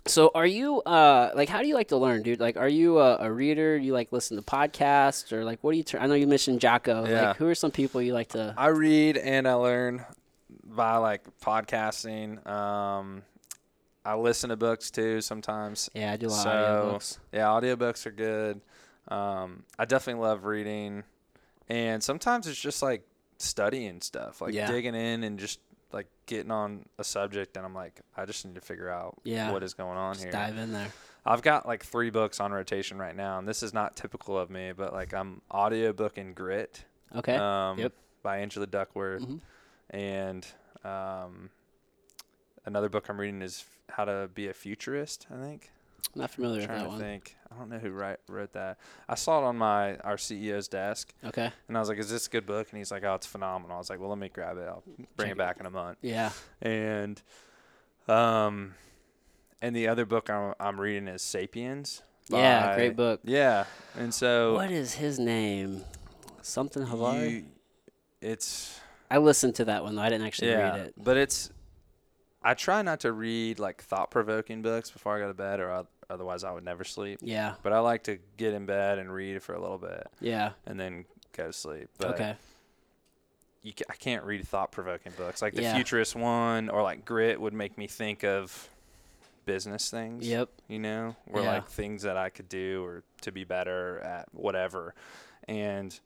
so 0.07 0.31
are 0.33 0.45
you 0.47 0.81
uh 0.81 1.29
like 1.35 1.47
how 1.49 1.61
do 1.61 1.67
you 1.67 1.75
like 1.75 1.89
to 1.89 1.97
learn, 1.97 2.23
dude? 2.23 2.39
Like, 2.39 2.57
are 2.57 2.67
you 2.69 2.99
a, 2.99 3.17
a 3.17 3.31
reader? 3.31 3.77
You 3.77 3.93
like 3.93 4.11
listen 4.11 4.35
to 4.37 4.41
podcasts 4.43 5.31
or 5.31 5.43
like 5.43 5.59
what 5.61 5.71
do 5.73 5.77
you? 5.77 5.83
Turn? 5.83 6.01
I 6.01 6.07
know 6.07 6.15
you 6.15 6.25
mentioned 6.25 6.59
Jocko. 6.61 7.05
Yeah. 7.05 7.27
Like, 7.27 7.37
who 7.37 7.47
are 7.47 7.53
some 7.55 7.69
people 7.69 8.01
you 8.01 8.13
like 8.13 8.29
to? 8.29 8.53
I 8.57 8.67
read 8.67 9.17
and 9.17 9.47
I 9.47 9.53
learn 9.53 10.03
by 10.63 10.95
like 10.97 11.21
podcasting. 11.41 12.45
Um, 12.47 13.21
I 14.03 14.15
listen 14.15 14.49
to 14.49 14.55
books 14.55 14.89
too 14.89 15.21
sometimes. 15.21 15.89
Yeah, 15.93 16.13
I 16.13 16.17
do 16.17 16.27
a 16.27 16.29
lot 16.29 16.43
So, 16.43 16.49
of 16.49 16.93
audiobooks. 17.01 17.17
Yeah, 17.33 17.43
audiobooks 17.45 18.05
are 18.07 18.11
good. 18.11 18.61
Um, 19.07 19.63
I 19.77 19.85
definitely 19.85 20.21
love 20.23 20.45
reading, 20.45 21.03
and 21.71 22.03
sometimes 22.03 22.47
it's 22.47 22.59
just 22.59 22.81
like 22.81 23.03
studying 23.37 24.01
stuff, 24.01 24.41
like 24.41 24.53
Yeah. 24.53 24.67
digging 24.69 24.93
in 24.93 25.23
and 25.23 25.39
just 25.39 25.59
like 25.93 26.07
getting 26.25 26.51
on 26.51 26.85
a 26.99 27.03
subject, 27.03 27.55
and 27.57 27.65
I'm 27.65 27.73
like, 27.73 28.01
I 28.15 28.25
just 28.25 28.45
need 28.45 28.55
to 28.55 28.61
figure 28.61 28.89
out 28.89 29.19
Yeah. 29.23 29.51
what 29.51 29.63
is 29.63 29.73
going 29.73 29.97
on 29.97 30.13
Just 30.13 30.25
here. 30.25 30.31
dive 30.31 30.57
in 30.57 30.71
there. 30.73 30.87
I've 31.25 31.41
got 31.41 31.65
like 31.67 31.83
three 31.85 32.09
books 32.09 32.39
on 32.39 32.51
rotation 32.51 32.97
right 32.97 33.15
now, 33.15 33.39
and 33.39 33.47
this 33.47 33.63
is 33.63 33.73
not 33.73 33.95
typical 33.95 34.37
of 34.37 34.49
me, 34.49 34.73
but 34.73 34.91
like 34.93 35.13
I'm 35.13 35.41
audiobook 35.51 36.17
in 36.17 36.33
Grit. 36.33 36.83
Okay. 37.15 37.35
Um, 37.35 37.79
Yep. 37.79 37.93
By 38.23 38.37
Angela 38.39 38.67
Duckworth, 38.67 39.23
Mhm. 39.23 39.39
and 39.91 40.47
um, 40.83 41.49
another 42.65 42.89
book 42.89 43.07
I'm 43.09 43.19
reading 43.19 43.41
is 43.41 43.65
How 43.89 44.05
to 44.05 44.29
Be 44.33 44.47
a 44.47 44.53
Futurist. 44.53 45.27
I 45.31 45.35
think. 45.41 45.71
I'm 46.13 46.21
not 46.21 46.31
familiar 46.31 46.57
with 46.57 46.65
trying 46.67 46.79
that 46.79 46.83
to 46.85 46.89
one. 46.89 46.99
think. 46.99 47.35
I 47.51 47.57
don't 47.57 47.69
know 47.69 47.77
who 47.79 47.91
write, 47.91 48.17
wrote 48.27 48.53
that. 48.53 48.77
I 49.07 49.15
saw 49.15 49.39
it 49.39 49.43
on 49.45 49.57
my 49.57 49.95
our 49.97 50.15
CEO's 50.17 50.67
desk, 50.67 51.13
Okay. 51.23 51.51
and 51.67 51.77
I 51.77 51.79
was 51.79 51.89
like, 51.89 51.97
"Is 51.99 52.09
this 52.09 52.27
a 52.27 52.29
good 52.29 52.45
book?" 52.45 52.67
And 52.71 52.77
he's 52.77 52.91
like, 52.91 53.03
"Oh, 53.03 53.13
it's 53.15 53.27
phenomenal." 53.27 53.75
I 53.75 53.79
was 53.79 53.89
like, 53.89 53.99
"Well, 53.99 54.09
let 54.09 54.17
me 54.17 54.29
grab 54.29 54.57
it. 54.57 54.67
I'll 54.67 54.83
bring 55.15 55.29
Check 55.29 55.31
it 55.31 55.37
back 55.37 55.59
in 55.59 55.65
a 55.65 55.69
month." 55.69 55.97
Yeah. 56.01 56.31
And 56.61 57.21
um, 58.07 58.75
and 59.61 59.75
the 59.75 59.87
other 59.87 60.05
book 60.05 60.29
I'm, 60.29 60.53
I'm 60.59 60.79
reading 60.79 61.07
is 61.07 61.21
*Sapiens*. 61.21 62.01
Yeah, 62.29 62.75
great 62.75 62.95
book. 62.95 63.19
Yeah, 63.23 63.65
and 63.97 64.13
so 64.13 64.53
What 64.53 64.71
is 64.71 64.93
his 64.95 65.19
name? 65.19 65.83
Something 66.41 66.83
Harari. 66.85 67.45
it's 68.21 68.79
I 69.09 69.17
listened 69.17 69.55
to 69.55 69.65
that 69.65 69.83
one 69.83 69.95
though. 69.95 70.01
I 70.01 70.09
didn't 70.09 70.25
actually 70.27 70.51
yeah, 70.51 70.71
read 70.71 70.79
it. 70.87 70.93
but 70.97 71.17
it's. 71.17 71.49
I 72.43 72.55
try 72.55 72.81
not 72.81 73.01
to 73.01 73.11
read 73.11 73.59
like 73.59 73.83
thought-provoking 73.83 74.61
books 74.63 74.89
before 74.89 75.15
I 75.15 75.19
go 75.19 75.27
to 75.27 75.33
bed, 75.33 75.59
or 75.59 75.71
I, 75.71 75.83
otherwise 76.11 76.43
I 76.43 76.51
would 76.51 76.63
never 76.65 76.83
sleep. 76.83 77.19
Yeah. 77.21 77.55
But 77.63 77.73
I 77.73 77.79
like 77.79 78.03
to 78.03 78.19
get 78.37 78.53
in 78.53 78.65
bed 78.65 78.99
and 78.99 79.11
read 79.11 79.41
for 79.41 79.53
a 79.55 79.59
little 79.61 79.77
bit, 79.77 80.07
Yeah. 80.19 80.51
and 80.65 80.79
then 80.79 81.05
go 81.35 81.47
to 81.47 81.53
sleep. 81.53 81.89
But 81.97 82.09
okay. 82.15 82.35
you 83.63 83.73
ca- 83.73 83.85
I 83.89 83.95
can't 83.95 84.23
read 84.23 84.47
thought-provoking 84.47 85.13
books 85.17 85.41
like 85.41 85.53
the 85.55 85.61
Yeah. 85.63 85.75
Futurist 85.75 86.15
one 86.15 86.69
or 86.69 86.81
like 86.83 87.05
Grit 87.05 87.39
would 87.39 87.53
make 87.53 87.77
me 87.77 87.87
think 87.87 88.23
of 88.23 88.69
business 89.45 89.89
things. 89.89 90.27
Yep. 90.27 90.49
You 90.67 90.79
know, 90.79 91.15
or 91.31 91.41
Yeah. 91.41 91.53
like 91.53 91.67
things 91.69 92.03
that 92.03 92.17
I 92.17 92.29
could 92.29 92.49
do 92.49 92.83
or 92.85 93.03
to 93.21 93.31
be 93.31 93.43
better 93.43 93.99
at 93.99 94.27
whatever. 94.33 94.93
And 95.47 95.97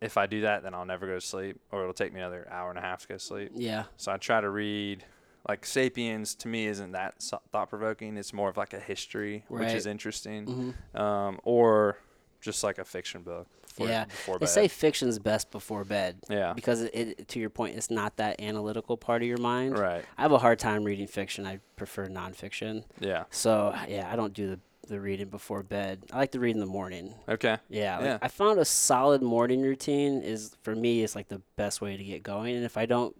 if 0.00 0.16
I 0.16 0.26
do 0.26 0.42
that, 0.42 0.62
then 0.62 0.74
I'll 0.74 0.84
never 0.86 1.06
go 1.06 1.14
to 1.14 1.20
sleep, 1.20 1.60
or 1.72 1.82
it'll 1.82 1.92
take 1.92 2.12
me 2.12 2.20
another 2.20 2.46
hour 2.50 2.70
and 2.70 2.78
a 2.78 2.82
half 2.82 3.02
to 3.02 3.08
go 3.08 3.14
to 3.14 3.20
sleep. 3.20 3.50
Yeah. 3.54 3.84
So 3.96 4.12
I 4.12 4.16
try 4.16 4.40
to 4.40 4.48
read. 4.48 5.04
Like 5.48 5.64
*Sapiens* 5.64 6.34
to 6.36 6.48
me 6.48 6.66
isn't 6.66 6.92
that 6.92 7.22
so- 7.22 7.40
thought-provoking. 7.52 8.16
It's 8.18 8.32
more 8.34 8.50
of 8.50 8.56
like 8.58 8.74
a 8.74 8.80
history, 8.80 9.44
which 9.48 9.72
is 9.72 9.86
interesting, 9.86 10.74
hmm 10.92 11.00
um, 11.00 11.40
or 11.42 11.96
just 12.40 12.62
like 12.62 12.78
a 12.78 12.84
fiction 12.84 13.22
book. 13.22 13.46
Before, 13.68 13.88
Yeah. 13.88 14.04
before 14.04 14.34
They 14.38 14.46
bed. 14.46 14.50
say 14.50 14.68
fiction's 14.68 15.18
best 15.18 15.50
before 15.50 15.84
bed. 15.84 16.18
yeah, 16.28 16.52
because 16.52 16.82
it, 16.82 16.90
it, 16.94 17.28
to 17.28 17.38
your 17.40 17.48
point, 17.50 17.76
it's 17.76 17.90
not 17.90 18.16
that 18.16 18.40
analytical 18.40 18.96
part 18.96 19.22
of 19.22 19.28
your 19.28 19.38
mind. 19.38 19.78
right, 19.78 20.04
I 20.18 20.22
have 20.22 20.32
a 20.32 20.38
hard 20.38 20.58
time 20.58 20.84
reading 20.84 21.06
fiction. 21.06 21.46
I 21.46 21.60
prefer 21.76 22.06
nonfiction. 22.08 22.84
yeah, 23.00 23.24
So 23.30 23.74
yeah, 23.88 24.08
I 24.12 24.16
don't 24.16 24.34
do 24.34 24.48
the 24.50 24.60
the 24.88 24.98
reading 25.00 25.28
before 25.28 25.62
bed. 25.62 26.02
I 26.12 26.16
like 26.16 26.30
to 26.32 26.40
read 26.40 26.54
in 26.54 26.60
the 26.60 26.66
morning. 26.66 27.12
okay. 27.28 27.58
Yeah, 27.68 27.96
like, 27.96 28.04
Yeah. 28.06 28.18
I 28.22 28.28
found 28.28 28.58
a 28.58 28.64
solid 28.64 29.20
morning 29.20 29.60
routine 29.60 30.22
is 30.22 30.56
for 30.62 30.74
me 30.74 31.02
is 31.02 31.14
like 31.14 31.28
the 31.28 31.42
best 31.56 31.82
way 31.82 31.96
to 31.98 32.02
get 32.04 32.22
going. 32.22 32.56
And 32.56 32.64
if 32.64 32.78
I 32.78 32.86
don't 32.86 33.14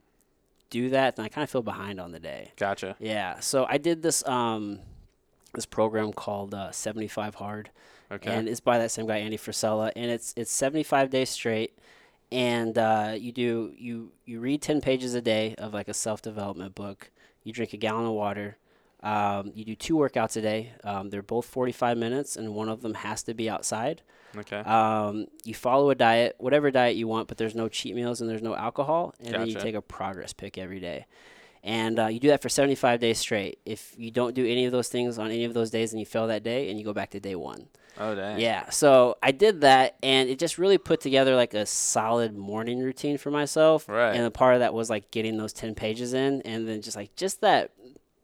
do 0.71 0.91
that, 0.91 1.17
then 1.17 1.25
I 1.25 1.29
kind 1.29 1.43
of 1.45 1.51
feel 1.51 1.63
behind 1.63 2.01
on 2.01 2.13
the 2.13 2.21
day. 2.21 2.53
Gotcha. 2.57 2.97
Yeah. 2.99 3.41
So 3.41 3.67
I 3.69 3.79
did 3.79 4.03
this 4.03 4.27
um 4.27 4.81
this 5.55 5.67
program 5.67 6.13
called 6.13 6.55
uh, 6.55 6.71
75 6.73 7.37
Hard 7.37 7.71
Okay. 8.11 8.31
and 8.33 8.49
it's 8.49 8.61
by 8.61 8.79
that 8.79 8.91
same 8.91 9.07
guy 9.07 9.19
Andy 9.19 9.37
Frisella, 9.39 9.93
and 9.97 10.11
it's 10.11 10.33
it's 10.37 10.51
75 10.53 11.11
days 11.11 11.29
straight, 11.31 11.79
and 12.33 12.77
uh, 12.79 13.15
you 13.19 13.33
do 13.33 13.73
you 13.77 14.13
you 14.25 14.41
read 14.41 14.63
10 14.63 14.81
pages 14.81 15.15
a 15.15 15.21
day 15.21 15.55
of 15.59 15.75
like 15.75 15.89
a 15.89 15.95
self 15.95 16.23
development 16.23 16.75
book. 16.75 17.11
You 17.45 17.53
drink 17.53 17.73
a 17.73 17.77
gallon 17.77 18.07
of 18.07 18.13
water. 18.13 18.57
Um, 19.03 19.53
you 19.55 19.65
do 19.65 19.75
two 19.77 19.95
workouts 19.97 20.37
a 20.37 20.41
day. 20.41 20.73
Um, 20.85 21.11
they're 21.11 21.23
both 21.23 21.47
45 21.47 21.97
minutes, 21.99 22.37
and 22.37 22.55
one 22.55 22.69
of 22.69 22.81
them 22.83 22.95
has 22.95 23.23
to 23.25 23.35
be 23.35 23.49
outside. 23.49 24.03
Okay. 24.37 24.59
Um, 24.61 25.27
you 25.45 25.55
follow 25.55 25.91
a 25.91 25.95
diet, 25.95 26.37
whatever 26.39 26.71
diet 26.71 26.97
you 26.97 27.09
want, 27.09 27.29
but 27.29 27.39
there's 27.39 27.55
no 27.55 27.69
cheat 27.69 27.95
meals 27.95 28.21
and 28.21 28.29
there's 28.29 28.43
no 28.43 28.55
alcohol, 28.55 29.15
and 29.21 29.35
then 29.35 29.47
you 29.47 29.55
take 29.55 29.75
a 29.75 29.83
progress 29.83 30.33
pick 30.33 30.59
every 30.59 30.81
day. 30.81 31.07
And 31.65 31.99
uh, 31.99 32.07
you 32.07 32.21
do 32.21 32.29
that 32.29 32.41
for 32.41 32.49
75 32.49 33.01
days 33.01 33.19
straight. 33.19 33.59
If 33.67 33.93
you 33.99 34.11
don't 34.13 34.35
do 34.35 34.47
any 34.47 34.65
of 34.65 34.73
those 34.73 34.89
things 34.89 35.19
on 35.19 35.27
any 35.31 35.45
of 35.45 35.55
those 35.55 35.71
days, 35.71 35.93
and 35.93 35.99
you 36.01 36.07
fail 36.07 36.29
that 36.29 36.43
day, 36.45 36.71
and 36.71 36.79
you 36.79 36.85
go 36.85 36.93
back 36.93 37.11
to 37.11 37.21
day 37.21 37.35
one. 37.35 37.67
oh 37.99 38.15
dang. 38.15 38.39
Yeah, 38.39 38.71
so 38.71 39.17
I 39.23 39.33
did 39.33 39.63
that, 39.63 39.97
and 40.03 40.29
it 40.31 40.39
just 40.39 40.57
really 40.57 40.79
put 40.79 41.01
together 41.01 41.35
like 41.35 41.55
a 41.55 41.67
solid 41.67 42.37
morning 42.37 42.79
routine 42.79 43.19
for 43.19 43.31
myself. 43.33 43.89
Right. 43.89 44.15
And 44.15 44.25
a 44.25 44.31
part 44.31 44.55
of 44.55 44.61
that 44.61 44.73
was 44.73 44.89
like 44.89 45.11
getting 45.11 45.37
those 45.37 45.53
ten 45.53 45.75
pages 45.75 46.15
in, 46.15 46.43
and 46.43 46.67
then 46.69 46.81
just 46.81 46.97
like 46.97 47.17
just 47.17 47.41
that 47.41 47.73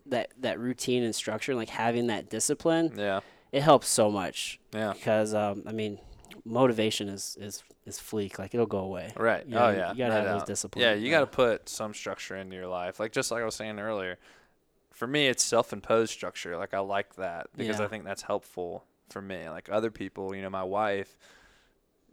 that 0.07 0.31
that 0.39 0.61
routine 0.61 1.03
and 1.03 1.15
structure, 1.15 1.51
and 1.53 1.59
like 1.59 1.71
having 1.71 2.07
that 2.07 2.31
discipline, 2.31 2.93
Yeah. 2.97 3.21
It 3.55 3.63
helps 3.63 3.89
so 3.89 4.11
much 4.11 4.59
Yeah. 4.73 4.93
because 4.93 5.33
um, 5.35 5.63
I 5.67 5.73
mean, 5.73 5.99
motivation 6.45 7.09
is 7.09 7.37
is 7.41 7.63
is 7.87 7.99
fleek, 7.99 8.39
like 8.39 8.55
it'll 8.55 8.67
go 8.67 8.79
away. 8.79 9.13
Right. 9.17 9.45
You 9.47 9.55
know, 9.55 9.67
oh 9.67 9.71
yeah. 9.71 9.93
you 9.93 9.99
gotta 9.99 10.11
no 10.15 10.17
have 10.21 10.25
those 10.25 10.41
doubt. 10.41 10.47
disciplines, 10.47 10.83
Yeah, 10.83 10.95
you 10.95 11.07
yeah. 11.07 11.11
got 11.11 11.21
to 11.21 11.27
put 11.27 11.69
some 11.69 11.95
structure 11.95 12.37
into 12.37 12.57
your 12.57 12.67
life. 12.67 12.99
Like 13.01 13.13
just 13.13 13.31
like 13.31 13.43
I 13.43 13.45
was 13.45 13.55
saying 13.55 13.79
earlier, 13.79 14.19
for 14.93 15.07
me, 15.07 15.27
it's 15.29 15.43
self-imposed 15.45 16.13
structure. 16.13 16.57
Like 16.57 16.75
I 16.75 16.81
like 16.81 17.15
that 17.17 17.49
because 17.57 17.79
Yeah. 17.79 17.85
I 17.85 17.89
think 17.89 18.05
that's 18.05 18.23
helpful 18.23 18.85
for 19.11 19.21
me. 19.23 19.49
Like 19.49 19.69
other 19.71 19.91
people, 19.91 20.35
you 20.35 20.43
know, 20.43 20.51
my 20.51 20.63
wife, 20.65 21.17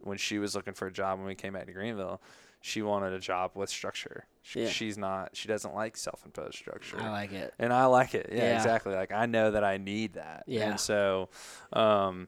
when 0.00 0.18
she 0.18 0.38
was 0.38 0.54
looking 0.54 0.74
for 0.74 0.86
a 0.86 0.92
job 0.92 1.18
when 1.18 1.26
we 1.26 1.34
came 1.34 1.52
back 1.54 1.66
to 1.66 1.72
Greenville, 1.72 2.20
she 2.60 2.82
wanted 2.82 3.12
a 3.12 3.18
job 3.18 3.52
with 3.54 3.70
structure. 3.70 4.26
She, 4.44 4.62
Yeah. 4.64 4.68
She's 4.68 4.98
not. 4.98 5.36
She 5.36 5.46
doesn't 5.48 5.74
like 5.74 5.96
self-imposed 5.96 6.54
structure. 6.56 7.00
I 7.00 7.10
like 7.10 7.32
it. 7.32 7.54
and 7.60 7.72
I 7.72 7.86
like 7.86 8.14
it. 8.14 8.28
Yeah, 8.32 8.38
Yeah. 8.38 8.56
exactly. 8.56 8.94
Like 8.94 9.12
I 9.12 9.26
know 9.26 9.52
that 9.52 9.62
I 9.64 9.76
need 9.76 10.14
that. 10.14 10.44
Yeah. 10.46 10.70
And 10.70 10.80
so, 10.80 11.28
um, 11.72 12.26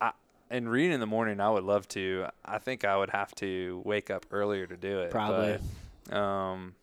I 0.00 0.12
and 0.50 0.68
reading 0.70 0.92
in 0.92 1.00
the 1.00 1.06
morning, 1.06 1.40
I 1.40 1.50
would 1.50 1.62
love 1.64 1.86
to. 1.88 2.26
I 2.44 2.58
think 2.58 2.84
I 2.84 2.96
would 2.96 3.10
have 3.10 3.34
to 3.36 3.80
wake 3.84 4.10
up 4.10 4.26
earlier 4.30 4.66
to 4.66 4.76
do 4.76 5.00
it. 5.00 5.10
Probably. 5.10 5.58
But, 6.08 6.16
um, 6.16 6.74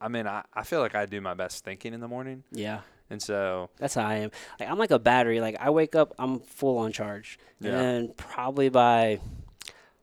I 0.00 0.08
mean, 0.08 0.26
I, 0.26 0.42
I 0.54 0.62
feel 0.64 0.80
like 0.80 0.94
I 0.94 1.06
do 1.06 1.20
my 1.20 1.34
best 1.34 1.64
thinking 1.64 1.92
in 1.94 2.00
the 2.00 2.08
morning, 2.08 2.42
Yeah. 2.50 2.80
and 3.10 3.22
so 3.22 3.70
That's 3.78 3.94
how 3.94 4.04
I 4.06 4.14
am. 4.16 4.30
Like 4.58 4.68
I'm 4.68 4.78
like 4.78 4.90
a 4.90 4.98
battery. 4.98 5.40
Like 5.40 5.56
I 5.60 5.70
wake 5.70 5.94
up, 5.94 6.14
I'm 6.18 6.40
full 6.40 6.78
on 6.78 6.92
charge, 6.92 7.38
Yeah. 7.60 7.70
and 7.72 7.78
then 8.08 8.14
probably 8.16 8.68
by 8.68 9.20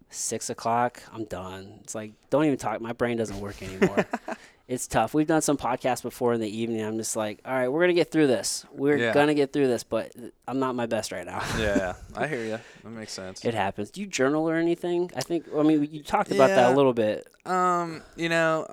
six 0.10 0.50
o'clock, 0.50 1.02
I'm 1.14 1.26
done. 1.26 1.80
It's 1.84 1.96
like 1.96 2.12
don't 2.30 2.46
even 2.46 2.58
talk. 2.58 2.82
My 2.82 2.94
brain 2.94 3.18
doesn't 3.18 3.40
work 3.40 3.62
anymore. 3.62 4.06
it's 4.68 4.88
tough. 4.88 5.14
We've 5.14 5.28
done 5.28 5.42
some 5.42 5.58
podcasts 5.58 6.02
before 6.02 6.34
in 6.34 6.42
the 6.42 6.50
evening. 6.50 6.82
I'm 6.84 6.98
just 6.98 7.16
like, 7.16 7.40
all 7.46 7.54
right, 7.54 7.68
we're 7.68 7.82
gonna 7.82 7.94
get 7.94 8.12
through 8.12 8.28
this. 8.28 8.66
We're 8.72 8.98
Yeah. 8.98 9.14
gonna 9.14 9.34
get 9.34 9.54
through 9.54 9.68
this, 9.68 9.84
but 9.84 10.12
I'm 10.48 10.60
not 10.60 10.76
my 10.76 10.86
best 10.86 11.12
right 11.12 11.26
now. 11.26 11.42
yeah, 11.58 11.94
I 12.16 12.28
hear 12.28 12.44
you. 12.44 12.60
That 12.84 12.90
makes 12.90 13.14
sense. 13.14 13.44
It 13.46 13.54
happens. 13.54 13.92
Do 13.92 14.02
you 14.02 14.08
journal 14.08 14.50
or 14.50 14.56
anything? 14.56 15.12
I 15.16 15.22
think. 15.22 15.46
I 15.56 15.64
mean, 15.64 15.88
you 15.92 16.04
talked 16.04 16.32
about 16.32 16.50
that 16.50 16.72
a 16.72 16.76
little 16.76 16.94
bit. 16.94 17.28
Um, 17.46 18.02
you 18.16 18.30
know, 18.30 18.68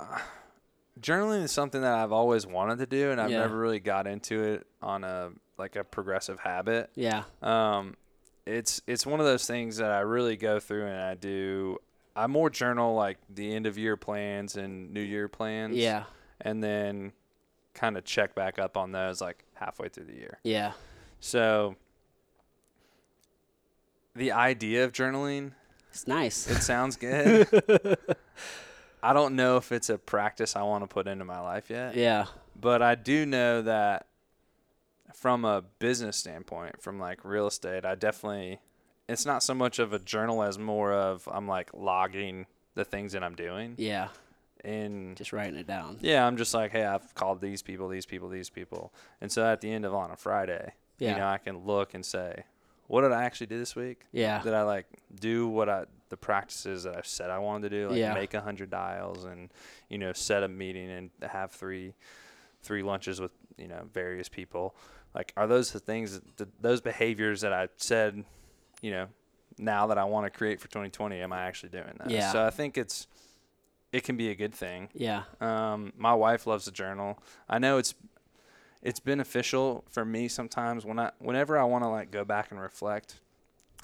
journaling 1.01 1.43
is 1.43 1.53
something 1.53 1.81
that 1.83 1.93
I've 1.95 2.13
always 2.13 2.47
wanted 2.47 2.79
to 2.79 2.87
do, 2.87 3.11
and 3.11 3.21
I've 3.21 3.31
Yeah. 3.31 3.41
never 3.41 3.57
really 3.59 3.81
got 3.81 4.07
into 4.07 4.43
it 4.43 4.67
on 4.83 5.05
a 5.05 5.31
like 5.59 5.75
a 5.77 5.85
progressive 5.85 6.39
habit. 6.41 6.91
Yeah. 6.95 7.25
Um, 7.43 7.97
it's 8.47 8.81
it's 8.87 9.05
one 9.05 9.21
of 9.21 9.27
those 9.27 9.47
things 9.47 9.79
that 9.79 9.91
I 9.91 10.01
really 10.01 10.37
go 10.37 10.61
through 10.61 10.87
and 10.87 11.01
I 11.01 11.15
do. 11.15 11.79
I 12.15 12.27
more 12.29 12.49
journal 12.49 12.95
like 12.95 13.19
the 13.29 13.55
end 13.55 13.67
of 13.67 13.77
year 13.77 13.97
plans 13.97 14.57
and 14.57 14.93
new 14.95 15.01
year 15.03 15.29
plans. 15.29 15.77
Yeah. 15.77 16.05
And 16.41 16.63
then 16.63 17.13
kind 17.75 17.97
of 17.99 18.05
check 18.05 18.35
back 18.35 18.59
up 18.59 18.77
on 18.77 18.93
those 18.93 19.21
like 19.21 19.45
halfway 19.55 19.89
through 19.89 20.05
the 20.07 20.15
year. 20.15 20.39
Yeah. 20.45 20.73
So 21.21 21.77
the 24.15 24.33
idea 24.33 24.85
of 24.85 24.93
journaling, 24.93 25.53
It's 25.91 26.07
nice. 26.07 26.49
it 26.49 26.63
sounds 26.63 26.97
good. 26.97 27.47
I 29.03 29.13
don't 29.13 29.37
know 29.37 29.57
if 29.59 29.73
it's 29.73 29.91
a 29.91 29.99
practice 29.99 30.57
I 30.57 30.63
want 30.63 30.85
to 30.85 30.89
put 30.89 31.07
into 31.07 31.25
my 31.25 31.41
life 31.41 31.69
yet. 31.71 31.97
yeah. 31.97 32.27
But 32.59 32.81
I 32.81 32.95
do 32.95 33.27
know 33.27 33.63
that 33.63 34.07
from 35.21 35.45
a 35.45 35.63
business 35.79 36.17
standpoint, 36.17 36.83
from 36.83 36.99
like 36.99 37.25
real 37.25 37.47
estate, 37.47 37.85
I 37.85 37.95
definitely 37.95 38.61
it's 39.09 39.25
not 39.25 39.43
so 39.43 39.55
much 39.55 39.79
of 39.79 39.93
a 39.93 39.99
journal 39.99 40.43
as 40.43 40.59
more 40.59 40.93
of 40.93 41.29
I'm 41.33 41.47
like 41.49 41.71
logging 41.73 42.47
the 42.75 42.85
things 42.85 43.13
that 43.13 43.23
I'm 43.23 43.35
doing. 43.37 43.75
Yeah. 43.79 44.09
And 44.65 45.17
Just 45.17 45.33
writing 45.33 45.55
it 45.57 45.67
down. 45.67 45.99
yeah, 46.01 46.27
I'm 46.27 46.37
just 46.37 46.53
like, 46.53 46.73
hey, 46.73 46.85
I've 46.85 47.15
called 47.15 47.41
these 47.41 47.63
people, 47.63 47.89
these 47.89 48.05
people, 48.05 48.29
these 48.29 48.51
people. 48.51 48.93
And 49.21 49.31
so 49.31 49.47
at 49.47 49.61
the 49.61 49.71
end 49.71 49.85
of 49.85 49.95
on 49.95 50.11
a 50.11 50.17
Friday, 50.17 50.73
Yeah. 50.99 51.13
you 51.13 51.17
know, 51.19 51.27
I 51.29 51.39
can 51.39 51.65
look 51.65 51.95
and 51.95 52.05
say, 52.05 52.45
what 52.89 53.03
did 53.03 53.13
I 53.13 53.23
actually 53.25 53.47
do 53.47 53.59
this 53.59 53.77
week? 53.77 54.03
Yeah. 54.13 54.43
Did 54.43 54.55
I 54.55 54.63
like 54.63 54.87
do 55.21 55.47
what 55.49 55.69
I 55.69 55.85
the 56.09 56.17
practices 56.17 56.83
that 56.85 56.97
I 56.97 57.01
said 57.05 57.31
I 57.31 57.39
wanted 57.39 57.71
to 57.71 57.77
do, 57.81 57.89
like 57.91 57.99
Yeah. 57.99 58.15
make 58.15 58.35
a 58.35 58.41
hundred 58.41 58.71
dials 58.71 59.25
and 59.25 59.51
you 59.89 59.99
know 59.99 60.13
set 60.13 60.43
a 60.43 60.49
meeting 60.49 60.89
and 60.91 61.11
have 61.23 61.51
three 61.53 61.95
three 62.63 62.83
lunches 62.83 63.21
with 63.21 63.33
you 63.57 63.69
know 63.69 63.87
various 63.93 64.29
people. 64.29 64.75
Like, 65.17 65.33
are 65.35 65.47
those 65.47 65.73
the 65.73 65.81
things, 65.81 66.21
th 66.37 66.49
those 66.61 66.83
behaviors 66.83 67.41
that 67.41 67.53
I 67.53 67.69
said, 67.79 68.23
you 68.83 68.91
know, 68.91 69.07
now 69.59 69.87
that 69.87 69.97
I 69.97 70.05
want 70.05 70.27
to 70.27 70.31
create 70.39 70.61
for 70.61 70.69
2020? 70.69 71.21
Am 71.23 71.33
I 71.33 71.45
actually 71.45 71.71
doing 71.71 71.95
that? 71.99 72.11
Yeah. 72.11 72.33
So 72.33 72.45
I 72.45 72.51
think 72.51 72.77
it's 72.77 73.07
it 73.93 74.05
can 74.05 74.19
be 74.19 74.29
a 74.29 74.35
good 74.35 74.55
thing. 74.55 74.91
Yeah. 74.93 75.23
Um, 75.41 75.95
my 75.97 76.13
wife 76.13 76.47
loves 76.47 76.69
a 76.69 76.71
journal. 76.73 77.19
I 77.49 77.59
know 77.59 77.79
it's 77.79 77.95
it's 78.83 79.01
beneficial 79.01 79.85
for 79.91 80.05
me 80.05 80.29
sometimes 80.29 80.85
when 80.85 80.99
I 80.99 81.13
whenever 81.19 81.59
I 81.59 81.65
want 81.65 81.85
to 81.85 81.89
like 81.89 82.11
go 82.11 82.25
back 82.25 82.51
and 82.51 82.61
reflect. 82.61 83.21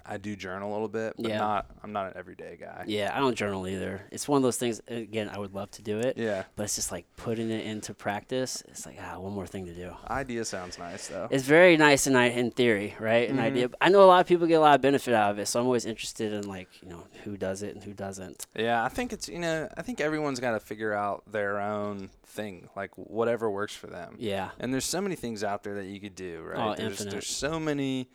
I 0.07 0.17
do 0.17 0.35
journal 0.37 0.71
a 0.71 0.73
little 0.73 0.89
bit, 0.89 1.15
but 1.17 1.29
Yeah. 1.31 1.39
not. 1.39 1.67
I'm 1.83 1.93
not 1.93 2.07
an 2.07 2.13
everyday 2.17 2.57
guy. 2.61 2.85
Yeah, 2.87 3.13
I 3.15 3.21
don't 3.21 3.35
journal 3.37 3.67
either. 3.67 4.03
It's 4.11 4.27
one 4.29 4.37
of 4.39 4.43
those 4.43 4.57
things. 4.57 4.81
Again, 4.89 5.29
I 5.33 5.39
would 5.39 5.55
love 5.55 5.71
to 5.73 5.83
do 5.83 5.99
it, 6.01 6.17
Yeah. 6.19 6.45
but 6.57 6.65
it's 6.65 6.75
just 6.77 6.91
like 6.93 7.07
putting 7.17 7.51
it 7.51 7.65
into 7.67 7.95
practice. 7.95 8.63
It's 8.69 8.87
like 8.87 8.99
ah, 9.01 9.19
one 9.19 9.33
more 9.33 9.47
thing 9.47 9.67
to 9.67 9.75
do. 9.75 9.93
Idea 10.11 10.45
sounds 10.45 10.79
nice 10.79 11.09
though. 11.09 11.29
It's 11.31 11.45
very 11.45 11.77
nice 11.77 12.07
in 12.07 12.17
in 12.17 12.51
theory, 12.51 12.95
right? 13.01 13.29
An 13.31 13.37
Mhm. 13.37 13.41
idea. 13.41 13.71
I 13.81 13.89
know 13.89 14.03
a 14.03 14.07
lot 14.07 14.21
of 14.21 14.27
people 14.27 14.47
get 14.47 14.55
a 14.55 14.61
lot 14.61 14.75
of 14.75 14.81
benefit 14.81 15.15
out 15.15 15.31
of 15.31 15.39
it, 15.39 15.47
so 15.47 15.61
I'm 15.61 15.67
always 15.67 15.87
interested 15.87 16.33
in 16.33 16.47
like 16.49 16.69
you 16.83 16.89
know 16.89 17.05
who 17.25 17.37
does 17.37 17.63
it 17.63 17.75
and 17.75 17.83
who 17.85 17.93
doesn't. 17.93 18.47
Yeah, 18.57 18.85
I 18.85 18.89
think 18.89 19.13
it's 19.13 19.29
you 19.29 19.39
know 19.39 19.69
I 19.77 19.83
think 19.83 20.01
everyone's 20.01 20.41
got 20.41 20.53
to 20.53 20.61
figure 20.61 20.93
out 20.93 21.23
their 21.31 21.61
own 21.61 22.11
thing, 22.25 22.69
like 22.75 22.91
whatever 22.97 23.51
works 23.51 23.75
for 23.75 23.89
them. 23.89 24.17
Yeah, 24.19 24.51
And 24.59 24.73
there's 24.73 24.87
so 24.87 25.01
many 25.03 25.17
things 25.17 25.45
out 25.45 25.63
there 25.65 25.75
that 25.75 25.85
you 25.85 26.01
could 26.01 26.15
do, 26.15 26.41
right? 26.43 26.59
Oh, 26.59 26.75
there's 26.75 26.93
infinite. 26.93 27.11
there's 27.11 27.27
so 27.29 27.61
many 27.61 28.09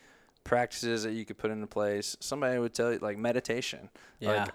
practices 0.47 1.03
that 1.03 1.11
you 1.13 1.25
could 1.25 1.37
put 1.37 1.51
into 1.51 1.67
place. 1.67 2.17
Somebody 2.19 2.57
would 2.57 2.73
tell 2.73 2.91
you 2.91 2.99
like 2.99 3.17
meditation. 3.17 3.89
yeah, 4.19 4.29
Like 4.45 4.49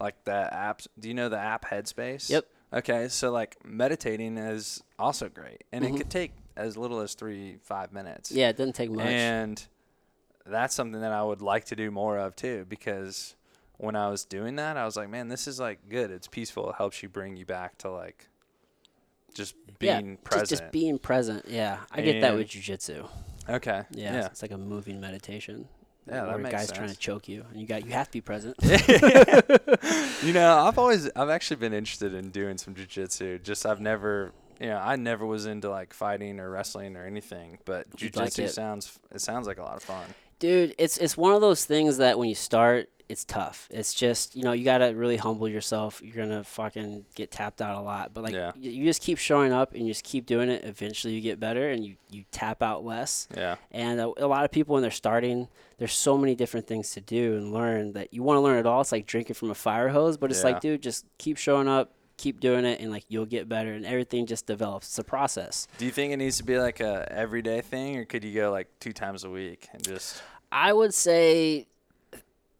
like 0.00 0.24
the 0.24 0.48
apps. 0.52 0.86
Do 0.98 1.08
you 1.08 1.14
know 1.14 1.28
the 1.28 1.38
app 1.38 1.64
Headspace? 1.66 2.30
Yep. 2.30 2.46
Okay, 2.72 3.08
so 3.08 3.30
like 3.30 3.56
meditating 3.64 4.36
is 4.38 4.82
also 4.98 5.28
great, 5.28 5.62
and 5.72 5.84
Mhm. 5.84 5.94
it 5.94 5.98
could 5.98 6.10
take 6.10 6.32
as 6.56 6.76
little 6.76 7.00
as 7.00 7.14
three 7.14 7.58
five 7.62 7.92
minutes. 7.92 8.32
yeah. 8.32 8.48
It 8.48 8.56
doesn't 8.56 8.72
take 8.74 8.90
much. 8.90 9.06
And 9.06 9.64
that's 10.46 10.74
something 10.74 11.00
that 11.00 11.12
I 11.12 11.22
would 11.22 11.40
like 11.42 11.64
to 11.66 11.76
do 11.76 11.90
more 11.90 12.18
of 12.18 12.34
too, 12.36 12.64
because 12.68 13.34
when 13.78 13.96
I 13.96 14.08
was 14.08 14.24
doing 14.24 14.56
that, 14.56 14.76
I 14.76 14.84
was 14.84 14.96
like, 14.96 15.08
man, 15.08 15.28
this 15.28 15.46
is 15.48 15.58
like 15.60 15.88
good. 15.88 16.10
It's 16.10 16.28
peaceful. 16.28 16.70
It 16.70 16.76
helps 16.76 17.02
you 17.02 17.08
bring 17.08 17.36
you 17.36 17.44
back 17.46 17.78
to 17.78 17.90
like 17.90 18.28
just 19.34 19.54
being 19.78 20.16
just, 20.16 20.24
present. 20.24 20.48
just 20.48 20.70
being 20.72 20.98
present. 20.98 21.46
Yeah, 21.48 21.80
I 21.90 22.00
get 22.02 22.20
that 22.20 22.30
And- 22.30 22.38
with 22.38 22.48
jujitsu. 22.48 23.08
Okay. 23.48 23.84
Yeah, 23.90 24.14
Yeah. 24.14 24.26
it's 24.26 24.42
like 24.42 24.50
a 24.50 24.58
moving 24.58 25.00
meditation. 25.00 25.68
Yeah, 26.06 26.24
that 26.26 26.40
makes 26.40 26.54
guy's 26.54 26.70
trying 26.72 26.90
to 26.90 26.96
choke 26.96 27.28
you, 27.28 27.46
and 27.50 27.58
you 27.60 27.66
got 27.66 27.86
you 27.86 27.92
have 27.92 28.08
to 28.08 28.12
be 28.12 28.20
present. 28.20 28.56
you 30.22 30.32
know, 30.34 30.58
I've 30.58 30.78
always 30.78 31.10
I've 31.16 31.30
actually 31.30 31.56
been 31.56 31.72
interested 31.72 32.12
in 32.12 32.30
doing 32.30 32.58
some 32.58 32.74
jujitsu. 32.74 33.42
Just 33.42 33.64
I've 33.64 33.80
never 33.80 34.32
you 34.60 34.68
know, 34.68 34.76
I 34.76 34.96
never 34.96 35.24
was 35.26 35.46
into 35.46 35.70
like 35.70 35.92
fighting 35.94 36.40
or 36.40 36.50
wrestling 36.50 36.96
or 36.96 37.06
anything, 37.06 37.58
but 37.64 37.86
like 38.00 38.12
jujitsu 38.12 38.44
it. 38.44 38.50
sounds 38.50 38.98
it 39.14 39.20
sounds 39.20 39.46
like 39.46 39.58
a 39.58 39.62
lot 39.62 39.76
of 39.76 39.82
fun. 39.82 40.04
Dude, 40.38 40.74
it's 40.78 40.98
it's 40.98 41.16
one 41.16 41.32
of 41.32 41.40
those 41.40 41.64
things 41.64 41.96
that 41.96 42.18
when 42.18 42.28
you 42.28 42.34
start, 42.34 42.90
it's 43.14 43.24
tough. 43.24 43.68
It's 43.70 43.94
just 43.94 44.34
you 44.36 44.42
know 44.42 44.50
you 44.52 44.64
gotta 44.64 44.92
really 44.94 45.16
humble 45.16 45.48
yourself. 45.48 46.02
You're 46.04 46.16
gonna 46.16 46.42
fucking 46.42 47.06
get 47.14 47.30
tapped 47.30 47.62
out 47.62 47.76
a 47.78 47.80
lot, 47.80 48.12
but 48.12 48.24
like 48.24 48.34
Yeah. 48.34 48.50
you, 48.56 48.70
you 48.72 48.84
just 48.84 49.00
keep 49.00 49.18
showing 49.18 49.52
up 49.52 49.72
and 49.74 49.86
you 49.86 49.90
just 49.92 50.04
keep 50.04 50.26
doing 50.26 50.48
it. 50.50 50.64
Eventually, 50.64 51.14
you 51.14 51.20
get 51.20 51.38
better 51.38 51.70
and 51.70 51.84
you 51.84 51.94
you 52.10 52.24
tap 52.32 52.62
out 52.62 52.84
less. 52.84 53.28
Yeah. 53.36 53.54
And 53.70 54.00
a, 54.00 54.06
a 54.18 54.26
lot 54.26 54.44
of 54.44 54.50
people 54.50 54.72
when 54.74 54.82
they're 54.82 54.90
starting, 54.90 55.48
there's 55.78 55.92
so 55.94 56.18
many 56.18 56.34
different 56.34 56.66
things 56.66 56.90
to 56.90 57.00
do 57.00 57.36
and 57.36 57.52
learn 57.52 57.92
that 57.92 58.12
you 58.12 58.22
want 58.24 58.36
to 58.36 58.40
learn 58.40 58.58
it 58.58 58.66
all. 58.66 58.80
It's 58.80 58.92
like 58.92 59.06
drinking 59.06 59.34
from 59.34 59.50
a 59.50 59.54
fire 59.54 59.88
hose, 59.90 60.16
but 60.16 60.30
it's 60.30 60.40
Yeah. 60.40 60.50
like, 60.50 60.60
dude, 60.60 60.82
just 60.82 61.06
keep 61.18 61.36
showing 61.36 61.68
up, 61.68 61.92
keep 62.16 62.40
doing 62.40 62.64
it, 62.64 62.80
and 62.80 62.90
like 62.90 63.04
you'll 63.08 63.26
get 63.26 63.48
better, 63.48 63.72
and 63.72 63.86
everything 63.86 64.26
just 64.26 64.46
develops. 64.46 64.88
It's 64.88 64.98
a 64.98 65.04
process. 65.04 65.66
Do 65.78 65.84
you 65.84 65.90
think 65.92 66.12
it 66.12 66.16
needs 66.16 66.36
to 66.38 66.44
be 66.44 66.58
like 66.58 66.80
a 66.80 67.06
everyday 67.12 67.60
thing 67.60 67.96
or 67.96 68.04
could 68.04 68.24
you 68.24 68.34
go 68.34 68.50
like 68.50 68.68
two 68.80 68.92
times 68.92 69.22
a 69.24 69.30
week 69.30 69.68
and 69.72 69.82
just 69.82 70.20
I 70.52 70.72
would 70.72 70.94
say 70.94 71.66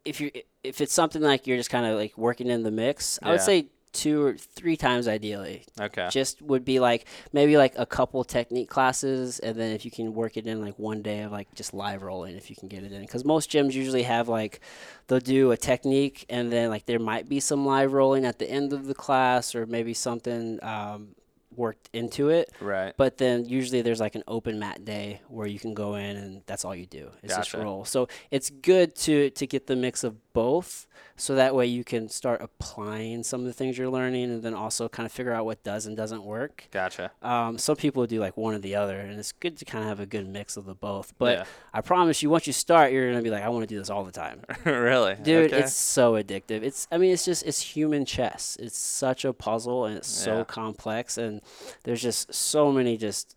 if 0.04 0.20
you 0.20 0.30
if 0.62 0.80
it's 0.80 0.92
something 0.92 1.22
like 1.22 1.46
you're 1.46 1.56
just 1.56 1.70
kind 1.70 1.86
of 1.86 1.98
like 1.98 2.16
working 2.16 2.48
in 2.48 2.62
the 2.62 2.70
mix, 2.70 3.18
I 3.22 3.30
would 3.30 3.40
say 3.40 3.66
two 3.92 4.22
or 4.22 4.36
three 4.36 4.76
times 4.76 5.06
ideally. 5.06 5.64
Okay. 5.80 6.08
Just 6.10 6.42
would 6.42 6.64
be 6.64 6.80
like 6.80 7.06
maybe 7.32 7.56
like 7.56 7.74
a 7.76 7.86
couple 7.86 8.24
technique 8.24 8.68
classes, 8.68 9.38
and 9.38 9.56
then 9.56 9.72
if 9.72 9.84
you 9.84 9.90
can 9.90 10.14
work 10.14 10.36
it 10.36 10.46
in 10.46 10.60
like 10.60 10.78
one 10.78 11.00
day 11.00 11.22
of 11.22 11.32
like 11.32 11.54
just 11.54 11.72
live 11.72 12.02
rolling, 12.02 12.36
if 12.36 12.50
you 12.50 12.56
can 12.56 12.68
get 12.68 12.82
it 12.82 12.92
in, 12.92 13.00
because 13.02 13.24
most 13.24 13.50
gyms 13.50 13.72
usually 13.72 14.02
have 14.02 14.28
like 14.28 14.60
they'll 15.06 15.20
do 15.20 15.52
a 15.52 15.56
technique, 15.56 16.26
and 16.28 16.52
then 16.52 16.70
like 16.70 16.86
there 16.86 16.98
might 16.98 17.28
be 17.28 17.40
some 17.40 17.64
live 17.64 17.92
rolling 17.92 18.24
at 18.24 18.38
the 18.38 18.50
end 18.50 18.72
of 18.72 18.86
the 18.86 18.94
class, 18.94 19.54
or 19.54 19.64
maybe 19.64 19.94
something 19.94 20.58
um, 20.62 21.14
worked 21.56 21.88
into 21.92 22.28
it. 22.30 22.50
Right. 22.60 22.92
But 22.96 23.18
then 23.18 23.44
usually 23.44 23.82
there's 23.82 24.00
like 24.00 24.14
an 24.14 24.24
open 24.28 24.58
mat 24.58 24.84
day 24.84 25.20
where 25.28 25.46
you 25.46 25.58
can 25.58 25.74
go 25.74 25.94
in 25.94 26.16
and 26.16 26.42
that's 26.46 26.64
all 26.64 26.74
you 26.74 26.86
do 26.86 27.10
is 27.22 27.34
just 27.34 27.54
roll. 27.54 27.84
So 27.84 28.08
it's 28.30 28.50
good 28.50 28.94
to 28.96 29.30
to 29.30 29.46
get 29.46 29.66
the 29.66 29.76
mix 29.76 30.04
of 30.04 30.16
both, 30.32 30.88
so 31.16 31.36
that 31.36 31.54
way 31.54 31.64
you 31.64 31.84
can 31.84 32.08
start 32.08 32.40
applying 32.42 33.22
some 33.22 33.40
of 33.40 33.46
the 33.46 33.52
things 33.52 33.78
you're 33.78 33.88
learning, 33.88 34.24
and 34.24 34.42
then 34.42 34.52
also 34.52 34.88
kind 34.88 35.06
of 35.06 35.12
figure 35.12 35.32
out 35.32 35.44
what 35.44 35.62
does 35.62 35.86
and 35.86 35.96
doesn't 35.96 36.24
work. 36.24 36.66
Gotcha. 36.72 37.12
Um, 37.22 37.56
some 37.56 37.76
people 37.76 38.04
do 38.06 38.18
like 38.18 38.36
one 38.36 38.52
or 38.52 38.58
the 38.58 38.74
other, 38.74 38.98
and 38.98 39.16
it's 39.20 39.30
good 39.30 39.56
to 39.58 39.64
kind 39.64 39.84
of 39.84 39.88
have 39.90 40.00
a 40.00 40.06
good 40.06 40.26
mix 40.26 40.56
of 40.56 40.64
the 40.64 40.74
both. 40.74 41.14
But 41.18 41.38
Yeah. 41.38 41.44
I 41.72 41.82
promise 41.82 42.20
you, 42.20 42.30
once 42.30 42.48
you 42.48 42.52
start, 42.52 42.90
you're 42.92 43.08
gonna 43.10 43.22
be 43.22 43.30
like, 43.30 43.44
I 43.44 43.48
want 43.48 43.62
to 43.62 43.72
do 43.72 43.78
this 43.78 43.90
all 43.90 44.02
the 44.02 44.10
time. 44.10 44.40
really? 44.64 45.14
Dude, 45.22 45.52
Okay. 45.52 45.62
it's 45.62 45.72
so 45.74 46.14
addictive. 46.14 46.62
It's 46.64 46.88
I 46.90 46.98
mean, 46.98 47.12
it's 47.12 47.24
just 47.24 47.44
it's 47.44 47.60
human 47.60 48.04
chess. 48.04 48.56
It's 48.60 48.76
such 48.76 49.24
a 49.24 49.32
puzzle 49.32 49.84
and 49.84 49.96
it's 49.96 50.08
so 50.08 50.38
Yeah. 50.38 50.44
complex 50.44 51.16
and 51.16 51.42
there's 51.84 52.02
just 52.02 52.32
so 52.32 52.72
many 52.72 52.96
just 52.96 53.36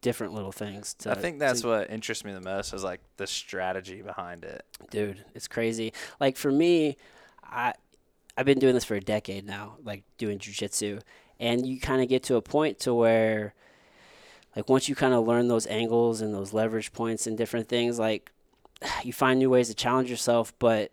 different 0.00 0.34
little 0.34 0.52
things. 0.52 0.94
To, 0.94 1.10
I 1.10 1.14
think 1.14 1.38
that's 1.38 1.62
to, 1.62 1.68
what 1.68 1.90
interests 1.90 2.24
me 2.24 2.32
the 2.32 2.40
most 2.40 2.74
is 2.74 2.84
like 2.84 3.00
the 3.16 3.26
strategy 3.26 4.02
behind 4.02 4.44
it. 4.44 4.64
Dude, 4.90 5.24
it's 5.34 5.48
crazy. 5.48 5.92
Like 6.20 6.36
for 6.36 6.52
me, 6.52 6.96
I 7.42 7.72
I've 8.36 8.46
been 8.46 8.58
doing 8.58 8.74
this 8.74 8.84
for 8.84 8.96
a 8.96 9.00
decade 9.00 9.46
now, 9.46 9.76
like 9.82 10.02
doing 10.18 10.38
jujitsu, 10.38 11.00
and 11.40 11.64
you 11.66 11.80
kind 11.80 12.02
of 12.02 12.08
get 12.08 12.22
to 12.24 12.36
a 12.36 12.42
point 12.42 12.80
to 12.80 12.92
where, 12.92 13.54
like 14.54 14.68
once 14.68 14.88
you 14.88 14.94
kind 14.94 15.14
of 15.14 15.26
learn 15.26 15.48
those 15.48 15.66
angles 15.66 16.20
and 16.20 16.34
those 16.34 16.52
leverage 16.52 16.92
points 16.92 17.26
and 17.26 17.38
different 17.38 17.68
things, 17.68 17.98
like 17.98 18.30
you 19.02 19.12
find 19.12 19.38
new 19.38 19.50
ways 19.50 19.68
to 19.68 19.74
challenge 19.74 20.10
yourself. 20.10 20.52
But 20.58 20.92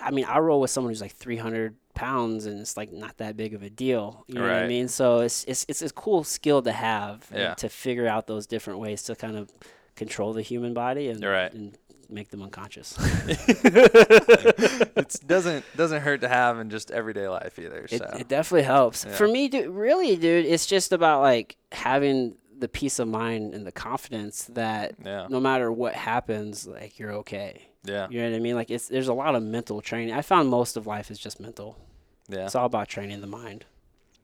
I 0.00 0.10
mean, 0.10 0.24
I 0.24 0.38
roll 0.38 0.60
with 0.60 0.70
someone 0.70 0.90
who's 0.90 1.00
like 1.00 1.14
300 1.14 1.76
pounds 1.94 2.46
and 2.46 2.60
it's 2.60 2.76
like 2.76 2.92
not 2.92 3.16
that 3.18 3.36
big 3.36 3.54
of 3.54 3.62
a 3.62 3.70
deal. 3.70 4.24
You 4.26 4.34
know 4.34 4.42
right. 4.42 4.54
what 4.54 4.62
I 4.64 4.68
mean? 4.68 4.88
So 4.88 5.20
it's 5.20 5.44
it's 5.44 5.64
it's 5.68 5.82
a 5.82 5.90
cool 5.90 6.24
skill 6.24 6.62
to 6.62 6.72
have 6.72 7.28
yeah. 7.34 7.54
to 7.54 7.68
figure 7.68 8.06
out 8.06 8.26
those 8.26 8.46
different 8.46 8.80
ways 8.80 9.02
to 9.04 9.14
kind 9.14 9.36
of 9.36 9.50
control 9.96 10.32
the 10.32 10.42
human 10.42 10.74
body 10.74 11.08
and, 11.08 11.22
right. 11.24 11.52
and 11.52 11.78
make 12.10 12.30
them 12.30 12.42
unconscious. 12.42 12.96
it 13.28 15.20
doesn't 15.26 15.64
doesn't 15.76 16.02
hurt 16.02 16.20
to 16.22 16.28
have 16.28 16.58
in 16.58 16.70
just 16.70 16.90
everyday 16.90 17.28
life 17.28 17.58
either. 17.58 17.86
It, 17.90 18.02
it 18.18 18.28
definitely 18.28 18.64
helps. 18.64 19.04
Yeah. 19.04 19.12
For 19.14 19.28
me, 19.28 19.48
dude, 19.48 19.68
really, 19.68 20.16
dude, 20.16 20.46
it's 20.46 20.66
just 20.66 20.92
about 20.92 21.22
like 21.22 21.56
having 21.72 22.36
the 22.58 22.68
peace 22.68 22.98
of 22.98 23.08
mind 23.08 23.54
and 23.54 23.66
the 23.66 23.72
confidence 23.72 24.44
that 24.52 24.94
yeah. 25.04 25.26
no 25.28 25.40
matter 25.40 25.70
what 25.72 25.94
happens, 25.94 26.66
like 26.66 26.98
you're 26.98 27.12
okay. 27.12 27.66
Yeah. 27.84 28.06
You 28.10 28.22
know 28.22 28.30
what 28.30 28.36
I 28.36 28.40
mean? 28.40 28.54
Like 28.54 28.70
it's 28.70 28.88
there's 28.88 29.08
a 29.08 29.14
lot 29.14 29.34
of 29.34 29.42
mental 29.42 29.80
training. 29.80 30.14
I 30.14 30.22
found 30.22 30.48
most 30.48 30.76
of 30.76 30.86
life 30.86 31.10
is 31.10 31.18
just 31.18 31.40
mental. 31.40 31.78
Yeah. 32.28 32.46
It's 32.46 32.54
all 32.54 32.66
about 32.66 32.88
training 32.88 33.20
the 33.20 33.26
mind. 33.26 33.64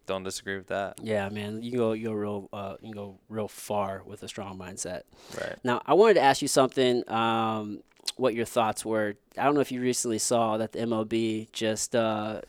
Don't 0.07 0.25
disagree 0.25 0.57
with 0.57 0.69
that. 0.69 0.99
Yeah, 1.03 1.29
man. 1.29 1.63
You 1.63 1.77
go 1.77 1.93
you 1.93 2.09
go 2.09 2.13
real 2.13 2.49
uh, 2.53 2.77
you 2.81 2.89
can 2.89 2.93
go 2.93 3.19
real 3.29 3.49
far 3.49 4.03
with 4.05 4.23
a 4.23 4.29
strong 4.29 4.59
mindset. 4.59 5.03
Right. 5.39 5.57
Now, 5.63 5.83
I 5.87 5.95
wanted 5.95 6.15
to 6.15 6.21
ask 6.21 6.43
you 6.43 6.49
something. 6.49 7.09
Um, 7.09 7.83
what 8.17 8.35
your 8.35 8.47
thoughts 8.47 8.85
were? 8.85 9.15
I 9.39 9.45
don't 9.45 9.55
know 9.55 9.61
if 9.61 9.71
you 9.71 9.81
recently 9.81 10.19
saw 10.19 10.57
that 10.57 10.73
the 10.73 10.81
MLB 10.81 11.53
just 11.53 11.95
uh, 11.95 12.41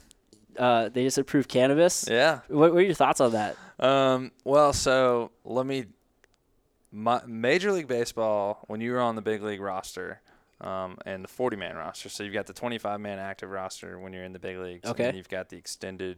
uh, 0.57 0.89
they 0.89 1.03
just 1.03 1.17
approved 1.17 1.49
cannabis. 1.49 2.05
Yeah. 2.09 2.39
What, 2.47 2.73
what 2.73 2.79
are 2.79 2.81
your 2.81 2.93
thoughts 2.93 3.21
on 3.21 3.33
that? 3.33 3.57
Um, 3.79 4.31
well, 4.43 4.73
so 4.73 5.31
let 5.43 5.65
me. 5.65 5.85
My, 6.93 7.21
Major 7.25 7.71
League 7.71 7.87
Baseball, 7.87 8.65
when 8.67 8.81
you 8.81 8.91
were 8.91 8.99
on 8.99 9.15
the 9.15 9.21
big 9.21 9.41
league 9.41 9.61
roster, 9.61 10.19
um, 10.61 10.97
and 11.05 11.23
the 11.23 11.27
40 11.27 11.57
man 11.57 11.75
roster, 11.75 12.07
so 12.09 12.23
you've 12.23 12.33
got 12.33 12.47
the 12.47 12.53
25 12.53 12.99
man 12.99 13.19
active 13.19 13.49
roster 13.49 13.99
when 13.99 14.13
you're 14.13 14.23
in 14.23 14.33
the 14.33 14.39
big 14.39 14.57
leagues, 14.57 14.87
Okay. 14.89 15.07
and 15.09 15.17
you've 15.17 15.29
got 15.29 15.49
the 15.49 15.57
extended 15.57 16.17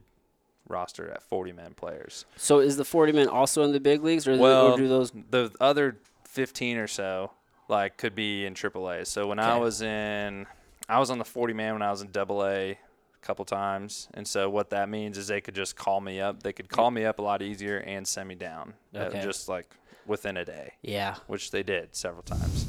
roster 0.68 1.10
at 1.12 1.24
40 1.24 1.52
man 1.54 1.74
players. 1.74 2.26
So 2.38 2.60
is 2.60 2.78
the 2.78 2.86
40 2.86 3.12
man 3.14 3.28
also 3.28 3.64
in 3.64 3.72
the 3.72 3.80
big 3.80 4.04
leagues, 4.04 4.28
or, 4.28 4.38
Well, 4.38 4.74
or 4.74 4.78
do 4.78 4.88
those? 4.88 5.12
The 5.12 5.52
other 5.60 5.98
15 6.26 6.78
or 6.78 6.88
so, 6.88 7.32
like, 7.68 7.98
could 7.98 8.16
be 8.16 8.46
in 8.46 8.54
AAA. 8.54 9.06
So 9.08 9.28
when 9.28 9.40
I 9.40 9.58
was 9.58 9.82
in, 9.82 10.46
I 10.90 11.00
was 11.00 11.10
on 11.10 11.18
the 11.18 11.26
40 11.26 11.54
man 11.54 11.74
when 11.74 11.82
I 11.82 11.92
was 11.92 12.02
in 12.02 12.12
Double 12.12 12.46
A 12.46 12.72
a 12.72 12.78
couple 13.22 13.46
times, 13.46 14.08
and 14.14 14.28
so 14.28 14.50
what 14.50 14.70
that 14.72 14.90
means 14.90 15.18
is 15.18 15.28
they 15.28 15.42
could 15.42 15.56
just 15.56 15.76
call 15.76 16.02
me 16.02 16.20
up. 16.20 16.44
They 16.44 16.52
could 16.54 16.68
call 16.70 16.92
me 16.92 17.06
up 17.06 17.20
a 17.20 17.22
lot 17.22 17.42
easier 17.42 17.78
and 17.80 18.06
send 18.08 18.28
me 18.28 18.36
down, 18.36 18.74
uh, 18.96 19.00
Okay. 19.04 19.22
just 19.22 19.48
like 19.48 19.74
within 20.06 20.36
a 20.36 20.44
day, 20.46 20.74
Yeah. 20.82 21.16
which 21.28 21.52
they 21.52 21.64
did 21.64 21.96
several 21.96 22.24
times. 22.24 22.68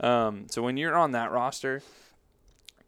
Um, 0.00 0.46
so 0.50 0.62
when 0.62 0.76
you're 0.76 0.94
on 0.94 1.12
that 1.12 1.30
roster, 1.32 1.82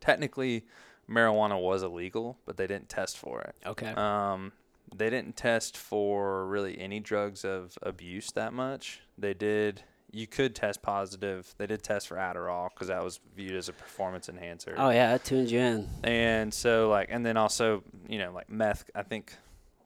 technically 0.01 0.65
marijuana 1.09 1.61
was 1.61 1.83
illegal, 1.83 2.39
but 2.45 2.57
they 2.57 2.67
didn't 2.67 2.89
test 2.89 3.17
for 3.19 3.41
it. 3.41 3.55
Okay. 3.67 3.89
Um, 3.97 4.53
they 4.95 5.11
didn't 5.11 5.37
test 5.37 5.77
for 5.77 6.47
really 6.47 6.79
any 6.79 7.01
drugs 7.01 7.45
of 7.45 7.77
abuse 7.83 8.31
that 8.33 8.53
much. 8.53 9.01
They 9.17 9.35
did. 9.35 9.83
You 10.11 10.27
could 10.27 10.55
test 10.55 10.81
positive. 10.81 11.55
They 11.59 11.67
did 11.67 11.83
test 11.83 12.09
for 12.09 12.17
Adderall 12.17 12.71
because 12.73 12.89
that 12.89 13.05
was 13.05 13.21
viewed 13.37 13.55
as 13.55 13.69
a 13.69 13.75
performance 13.75 14.31
enhancer. 14.31 14.75
oh 14.79 14.89
yeah, 14.89 15.13
that 15.13 15.25
tunes 15.25 15.53
you 15.53 15.59
in. 15.61 15.89
And 16.03 16.53
so 16.55 16.89
like, 16.89 17.09
and 17.11 17.25
then 17.27 17.37
also, 17.37 17.83
you 18.09 18.19
know, 18.19 18.33
like 18.33 18.49
meth. 18.49 18.89
I 18.95 19.03
think 19.03 19.35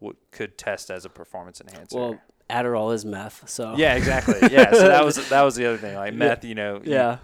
w- 0.01 0.17
could 0.31 0.57
test 0.57 0.91
as 0.93 1.05
a 1.05 1.09
performance 1.09 1.61
enhancer. 1.61 1.99
Well, 1.99 2.21
Adderall 2.53 2.93
is 2.95 3.05
meth, 3.05 3.49
so 3.49 3.75
yeah, 3.77 3.95
exactly. 3.95 4.35
Yeah, 4.51 4.71
so 4.73 4.89
that 4.89 5.05
was 5.05 5.29
that 5.31 5.43
was 5.43 5.55
the 5.55 5.67
other 5.67 5.79
thing. 5.79 5.97
Like 5.97 6.13
meth, 6.23 6.45
you 6.45 6.55
know, 6.55 6.77
you 6.85 6.93
yeah. 6.93 7.17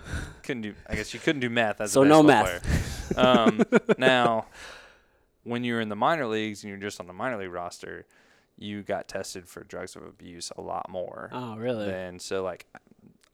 couldn't 0.43 0.62
do. 0.62 0.74
I 0.89 0.95
guess 0.95 1.12
you 1.12 1.20
couldn't 1.20 1.41
do 1.41 1.51
meth 1.51 1.81
as 1.83 1.93
So 1.93 2.03
a 2.03 2.07
no 2.07 2.22
meth. 2.22 2.62
player. 3.14 3.26
Um, 3.26 3.62
now, 3.99 4.47
when 5.45 5.64
you're 5.64 5.81
in 5.81 5.89
the 5.91 5.97
minor 5.97 6.26
leagues 6.26 6.62
and 6.64 6.70
you're 6.70 6.81
just 6.81 6.99
on 7.01 7.07
the 7.07 7.12
minor 7.12 7.37
league 7.39 7.53
roster, 7.53 8.07
you 8.57 8.83
got 8.83 9.07
tested 9.09 9.47
for 9.49 9.62
drugs 9.64 9.97
of 9.97 10.03
abuse 10.03 10.51
a 10.57 10.62
lot 10.62 10.89
more. 10.89 11.29
Oh 11.33 11.57
really? 11.57 11.91
And 11.93 12.20
so 12.22 12.43
like, 12.43 12.66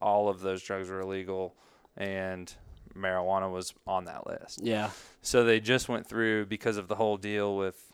all 0.01 0.27
of 0.27 0.41
those 0.41 0.61
drugs 0.61 0.89
were 0.89 0.99
illegal, 0.99 1.55
and 1.95 2.53
marijuana 2.95 3.51
was 3.51 3.73
on 3.87 4.05
that 4.05 4.27
list. 4.27 4.59
Yeah. 4.63 4.89
So 5.21 5.43
they 5.43 5.59
just 5.59 5.87
went 5.89 6.07
through 6.07 6.45
because 6.47 6.77
of 6.77 6.87
the 6.87 6.95
whole 6.95 7.17
deal 7.17 7.55
with 7.55 7.84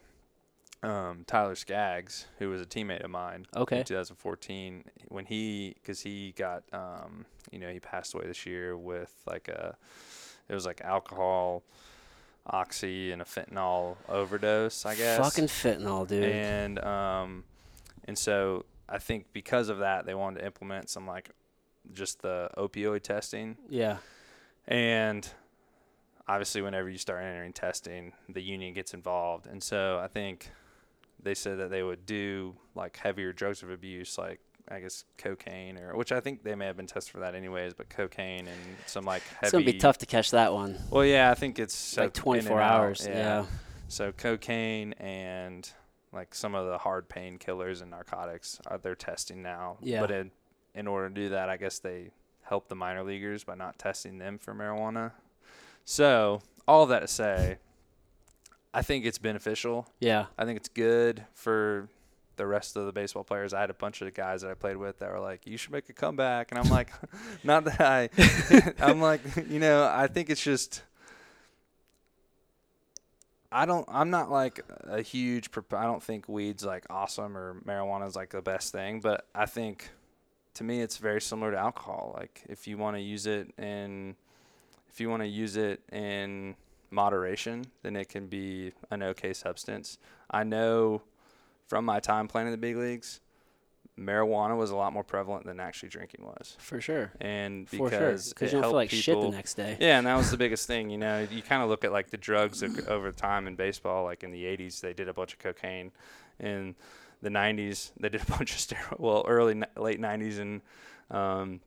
um, 0.83 1.23
Tyler 1.27 1.55
Skaggs, 1.55 2.25
who 2.39 2.49
was 2.49 2.61
a 2.61 2.65
teammate 2.65 3.03
of 3.03 3.11
mine 3.11 3.45
Okay. 3.55 3.79
in 3.79 3.83
2014, 3.83 4.83
when 5.09 5.25
he, 5.25 5.75
because 5.75 6.01
he 6.01 6.33
got, 6.35 6.63
um, 6.73 7.25
you 7.51 7.59
know, 7.59 7.69
he 7.69 7.79
passed 7.79 8.13
away 8.13 8.25
this 8.25 8.45
year 8.45 8.75
with 8.77 9.13
like 9.27 9.47
a, 9.47 9.75
it 10.49 10.53
was 10.53 10.65
like 10.65 10.81
alcohol, 10.81 11.63
oxy, 12.47 13.11
and 13.11 13.21
a 13.21 13.25
fentanyl 13.25 13.97
overdose, 14.09 14.85
I 14.85 14.95
guess. 14.95 15.19
Fucking 15.19 15.45
fentanyl, 15.47 16.07
dude. 16.07 16.23
And 16.23 16.79
um, 16.79 17.43
and 18.05 18.17
so 18.17 18.65
I 18.89 18.97
think 18.97 19.27
because 19.33 19.69
of 19.69 19.79
that, 19.79 20.05
they 20.05 20.15
wanted 20.15 20.39
to 20.39 20.45
implement 20.45 20.89
some 20.89 21.05
like 21.05 21.29
just 21.93 22.21
the 22.21 22.49
opioid 22.57 23.01
testing 23.01 23.57
yeah. 23.69 23.97
and 24.67 25.27
obviously, 26.27 26.61
whenever 26.61 26.89
you 26.89 26.97
start 26.97 27.23
entering 27.23 27.53
testing, 27.53 28.13
the 28.29 28.41
union 28.41 28.73
gets 28.73 28.93
involved. 28.93 29.47
And 29.47 29.61
so 29.61 29.99
I 30.01 30.07
think 30.07 30.49
they 31.23 31.33
said 31.35 31.59
that 31.59 31.69
they 31.69 31.83
would 31.83 32.05
do 32.05 32.55
like 32.75 32.97
heavier 32.97 33.33
drugs 33.33 33.63
of 33.63 33.69
abuse, 33.69 34.17
like 34.17 34.39
I 34.69 34.79
guess 34.79 35.05
cocaine, 35.17 35.77
or 35.77 35.95
which 35.95 36.11
I 36.11 36.19
think 36.19 36.43
they 36.43 36.55
may 36.55 36.65
have 36.65 36.77
been 36.77 36.87
tested 36.87 37.11
for 37.11 37.19
that 37.19 37.35
anyways, 37.35 37.73
but 37.73 37.89
cocaine 37.89 38.47
and 38.47 38.59
some 38.85 39.05
like 39.05 39.23
heavy. 39.23 39.37
It's 39.43 39.51
gonna 39.51 39.65
be 39.65 39.73
tough 39.73 39.97
to 39.99 40.05
catch 40.05 40.31
that 40.31 40.53
one. 40.53 40.77
Well, 40.89 41.05
yeah, 41.05 41.31
I 41.31 41.35
think 41.35 41.59
it's 41.59 41.97
Like 41.97 42.15
so 42.15 42.31
in 42.31 42.37
and 42.39 42.47
24 42.47 42.61
hours. 42.61 43.07
Yeah. 43.09 43.45
So 43.87 44.11
cocaine 44.11 44.93
and 44.93 45.69
like 46.13 46.33
some 46.33 46.55
of 46.55 46.67
the 46.67 46.77
hard 46.77 47.09
painkillers 47.09 47.81
and 47.81 47.91
narcotics 47.91 48.59
are 48.67 48.77
they're 48.77 48.95
testing 48.95 49.41
now. 49.41 49.77
Yeah. 49.81 50.01
But 50.01 50.11
in 50.11 50.31
in 50.73 50.87
order 50.87 51.09
to 51.09 51.15
do 51.15 51.29
that, 51.29 51.49
I 51.49 51.57
guess 51.57 51.79
they 51.79 52.11
help 52.43 52.67
the 52.67 52.75
minor 52.75 53.03
leaguers 53.03 53.43
by 53.43 53.55
not 53.55 53.77
testing 53.77 54.17
them 54.17 54.37
for 54.37 54.53
marijuana. 54.53 55.11
So 55.85 56.41
all 56.67 56.85
that 56.87 56.99
to 56.99 57.07
say, 57.07 57.57
I 58.73 58.81
think 58.81 59.05
it's 59.05 59.17
beneficial. 59.17 59.87
Yeah. 59.99 60.27
I 60.37 60.45
think 60.45 60.57
it's 60.57 60.69
good 60.69 61.25
for 61.33 61.89
the 62.37 62.47
rest 62.47 62.75
of 62.75 62.85
the 62.85 62.91
baseball 62.91 63.23
players. 63.23 63.53
I 63.53 63.61
had 63.61 63.69
a 63.69 63.75
bunch 63.75 64.01
of 64.01 64.13
guys 64.13 64.41
that 64.41 64.51
I 64.51 64.53
played 64.53 64.77
with 64.77 64.99
that 64.99 65.11
were 65.11 65.19
like, 65.19 65.45
"You 65.45 65.57
should 65.57 65.71
make 65.71 65.89
a 65.89 65.93
comeback," 65.93 66.51
and 66.51 66.59
I'm 66.59 66.69
like, 66.69 66.89
"Not 67.43 67.65
that 67.65 67.81
I." 67.81 68.09
I'm 68.79 69.01
like, 69.01 69.21
you 69.49 69.59
know, 69.59 69.83
I 69.83 70.07
think 70.07 70.29
it's 70.29 70.43
just. 70.43 70.81
I 73.51 73.65
don't. 73.65 73.85
I'm 73.89 74.09
not 74.09 74.31
like 74.31 74.61
a 74.85 75.01
huge. 75.01 75.49
I 75.73 75.83
don't 75.83 76.01
think 76.01 76.29
weed's 76.29 76.63
like 76.63 76.85
awesome 76.89 77.37
or 77.37 77.61
marijuana 77.65 78.07
is 78.07 78.15
like 78.15 78.29
the 78.29 78.41
best 78.41 78.71
thing, 78.71 79.01
but 79.01 79.27
I 79.35 79.45
think, 79.45 79.89
to 80.55 80.63
me, 80.63 80.81
it's 80.81 80.97
very 80.97 81.19
similar 81.19 81.51
to 81.51 81.57
alcohol. 81.57 82.15
Like 82.17 82.41
if 82.47 82.65
you 82.65 82.77
want 82.77 82.95
to 82.95 83.01
use 83.01 83.27
it 83.27 83.53
and 83.57 84.15
if 84.89 84.99
you 85.01 85.09
want 85.09 85.21
to 85.21 85.27
use 85.27 85.57
it 85.57 85.81
in 85.91 86.55
moderation, 86.91 87.65
then 87.83 87.95
it 87.95 88.09
can 88.09 88.27
be 88.27 88.73
an 88.91 89.01
okay 89.01 89.33
substance. 89.33 89.97
I 90.29 90.43
know 90.43 91.01
from 91.67 91.85
my 91.85 91.99
time 91.99 92.27
playing 92.27 92.47
in 92.47 92.51
the 92.51 92.57
big 92.57 92.75
leagues, 92.75 93.21
marijuana 93.97 94.57
was 94.57 94.71
a 94.71 94.75
lot 94.75 94.93
more 94.93 95.03
prevalent 95.03 95.45
than 95.45 95.59
actually 95.59 95.89
drinking 95.89 96.25
was. 96.25 96.55
For 96.59 96.81
sure. 96.81 97.11
And 97.21 97.69
sure. 97.69 97.89
because 97.89 98.29
Because 98.29 98.51
you 98.51 98.59
don't 98.59 98.69
feel 98.69 98.75
like 98.75 98.89
shit 98.89 99.19
the 99.19 99.29
next 99.29 99.55
day. 99.55 99.77
yeah, 99.79 99.97
and 99.97 100.07
that 100.07 100.15
was 100.15 100.31
the 100.31 100.37
biggest 100.37 100.67
thing. 100.67 100.89
You 100.89 100.97
know, 100.97 101.27
you 101.29 101.41
kind 101.41 101.63
of 101.63 101.69
look 101.69 101.83
at 101.83 101.91
like 101.91 102.09
the 102.09 102.17
drugs 102.17 102.63
over 102.87 103.11
time 103.11 103.47
in 103.47 103.55
baseball. 103.55 104.03
Like 104.03 104.23
in 104.23 104.31
the 104.31 104.43
'80s, 104.43 104.81
they 104.81 104.93
did 104.93 105.07
a 105.07 105.13
bunch 105.13 105.33
of 105.33 105.39
cocaine. 105.39 105.91
In 106.39 106.75
the 107.21 107.29
'90s, 107.29 107.91
they 107.99 108.09
did 108.09 108.21
a 108.21 108.25
bunch 108.37 108.51
of 108.53 108.57
steroids. 108.57 108.99
Well, 108.99 109.23
early 109.27 109.61
late 109.77 109.99
'90s 110.01 110.39
and 110.39 110.61
um, 111.09 111.59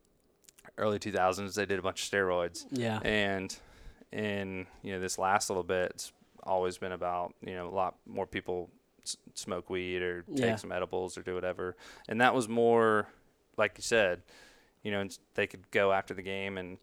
early 0.78 0.98
2000s, 0.98 1.54
they 1.54 1.66
did 1.66 1.78
a 1.78 1.82
bunch 1.82 2.02
of 2.02 2.10
steroids. 2.10 2.66
Yeah. 2.70 2.98
And 3.04 3.54
in 4.14 4.66
you 4.82 4.92
know 4.92 5.00
this 5.00 5.18
last 5.18 5.50
little 5.50 5.62
bit, 5.62 5.90
it's 5.90 6.12
always 6.44 6.78
been 6.78 6.92
about 6.92 7.34
you 7.44 7.54
know 7.54 7.68
a 7.68 7.74
lot 7.74 7.96
more 8.06 8.26
people 8.26 8.70
s- 9.02 9.16
smoke 9.34 9.68
weed 9.68 10.00
or 10.02 10.22
take 10.22 10.38
Yeah. 10.44 10.56
some 10.56 10.72
edibles 10.72 11.18
or 11.18 11.22
do 11.22 11.34
whatever, 11.34 11.76
and 12.08 12.20
that 12.20 12.34
was 12.34 12.48
more 12.48 13.06
like 13.56 13.72
you 13.76 13.82
said, 13.82 14.22
you 14.82 14.90
know, 14.90 15.06
they 15.34 15.46
could 15.46 15.70
go 15.70 15.92
after 15.92 16.12
the 16.14 16.22
game 16.22 16.58
and 16.58 16.76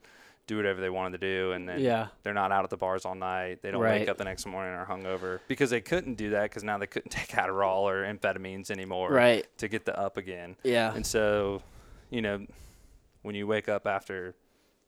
do 0.48 0.56
whatever 0.58 0.82
they 0.82 0.90
wanted 0.90 1.20
to 1.20 1.28
do, 1.28 1.52
and 1.52 1.68
then 1.70 1.80
Yeah. 1.80 2.08
they're 2.24 2.34
not 2.34 2.52
out 2.52 2.64
at 2.64 2.70
the 2.70 2.78
bars 2.78 3.06
all 3.06 3.14
night. 3.16 3.62
They 3.62 3.72
don't 3.72 3.82
Right. 3.82 4.00
wake 4.02 4.10
up 4.10 4.18
the 4.18 4.24
next 4.24 4.46
morning 4.46 4.74
or 4.74 4.86
hungover 4.86 5.40
because 5.48 5.70
they 5.70 5.82
couldn't 5.82 6.16
do 6.16 6.32
that 6.32 6.44
because 6.44 6.64
now 6.64 6.78
they 6.78 6.88
couldn't 6.88 7.10
take 7.12 7.28
Adderall 7.30 7.82
or 7.84 8.04
amphetamines 8.04 8.72
anymore 8.72 9.12
Right. 9.12 9.46
to 9.60 9.68
get 9.68 9.86
the 9.86 9.98
up 9.98 10.18
again. 10.18 10.56
Yeah. 10.64 10.94
And 10.96 11.06
so, 11.06 11.62
you 12.10 12.22
know, 12.22 12.46
when 13.22 13.36
you 13.36 13.46
wake 13.48 13.70
up 13.70 13.86
after 13.86 14.34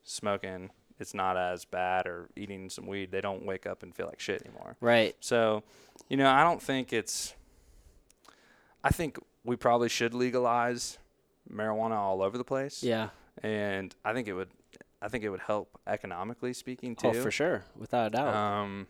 smoking, 0.03 0.71
it's 0.99 1.13
not 1.13 1.37
as 1.37 1.65
bad 1.65 2.07
or 2.07 2.29
eating 2.35 2.69
some 2.69 2.87
weed. 2.87 3.11
They 3.11 3.21
don't 3.21 3.45
wake 3.45 3.65
up 3.65 3.83
and 3.83 3.93
feel 3.95 4.05
like 4.05 4.19
shit 4.19 4.41
anymore. 4.45 4.75
Right. 4.79 5.15
So, 5.19 5.63
you 6.09 6.17
know, 6.17 6.29
I 6.29 6.43
don't 6.43 6.61
think 6.61 6.93
it's. 6.93 7.33
I 8.83 8.89
think 8.89 9.17
we 9.43 9.55
probably 9.55 9.89
should 9.89 10.13
legalize 10.13 10.97
marijuana 11.51 11.95
all 11.95 12.21
over 12.21 12.37
the 12.37 12.43
place. 12.43 12.83
Yeah. 12.83 13.09
And 13.41 13.95
I 14.05 14.13
think 14.13 14.27
it 14.27 14.33
would, 14.33 14.49
I 15.01 15.07
think 15.07 15.23
it 15.23 15.29
would 15.29 15.39
help 15.41 15.79
economically 15.87 16.53
speaking 16.53 16.95
too. 16.95 17.07
Oh, 17.09 17.13
for 17.13 17.31
sure, 17.31 17.63
without 17.77 18.07
a 18.07 18.09
doubt. 18.11 18.35
Um, 18.35 18.87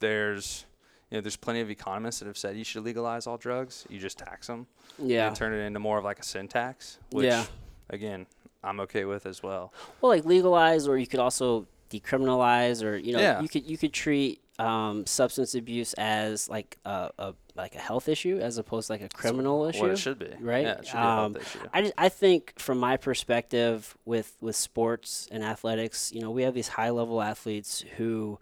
there's, 0.00 0.64
you 1.10 1.18
know, 1.18 1.20
there's 1.22 1.36
plenty 1.36 1.60
of 1.60 1.70
economists 1.70 2.20
that 2.20 2.26
have 2.26 2.38
said 2.38 2.56
you 2.56 2.64
should 2.64 2.84
legalize 2.84 3.26
all 3.26 3.36
drugs. 3.36 3.84
You 3.88 3.98
just 3.98 4.18
tax 4.18 4.46
them 4.46 4.66
yeah. 4.98 5.26
and 5.26 5.36
turn 5.36 5.52
it 5.52 5.58
into 5.58 5.78
more 5.78 5.98
of 5.98 6.04
like 6.04 6.18
a 6.18 6.24
sin 6.24 6.48
tax, 6.48 6.98
which 7.10 7.26
Yeah. 7.26 7.44
again 7.90 8.26
I'm 8.64 8.80
okay 8.80 9.04
with 9.04 9.26
as 9.26 9.42
well. 9.42 9.72
Well, 10.00 10.10
like 10.10 10.24
legalize, 10.24 10.86
or 10.88 10.96
you 10.98 11.06
could 11.06 11.20
also 11.20 11.66
decriminalize, 11.90 12.82
or 12.84 12.96
you 12.96 13.12
know, 13.12 13.20
Yeah. 13.20 13.40
you 13.40 13.48
could 13.48 13.64
you 13.66 13.76
could 13.78 13.92
treat 13.92 14.40
um, 14.58 15.06
substance 15.06 15.54
abuse 15.54 15.94
as 15.94 16.48
like 16.48 16.78
a, 16.84 17.10
a 17.18 17.34
like 17.54 17.74
a 17.74 17.78
health 17.78 18.08
issue 18.08 18.38
as 18.40 18.58
opposed 18.58 18.86
to 18.86 18.92
like 18.92 19.00
a 19.02 19.08
criminal 19.08 19.64
issue. 19.66 19.80
What 19.80 19.90
it 19.90 19.98
should 19.98 20.18
be, 20.18 20.30
right? 20.40 20.62
Yeah, 20.64 20.72
it 20.78 20.86
should 20.86 20.92
be 20.92 20.98
a 20.98 21.00
health 21.02 21.18
Um, 21.26 21.36
issue. 21.36 21.58
I, 21.72 21.80
just, 21.82 21.94
I 21.98 22.08
think 22.08 22.54
from 22.58 22.78
my 22.78 22.96
perspective 22.96 23.96
with 24.04 24.36
with 24.40 24.56
sports 24.56 25.28
and 25.32 25.42
athletics, 25.42 26.12
you 26.14 26.20
know, 26.20 26.30
we 26.30 26.42
have 26.42 26.54
these 26.54 26.68
high 26.68 26.90
level 26.90 27.20
athletes 27.22 27.84
who 27.96 28.38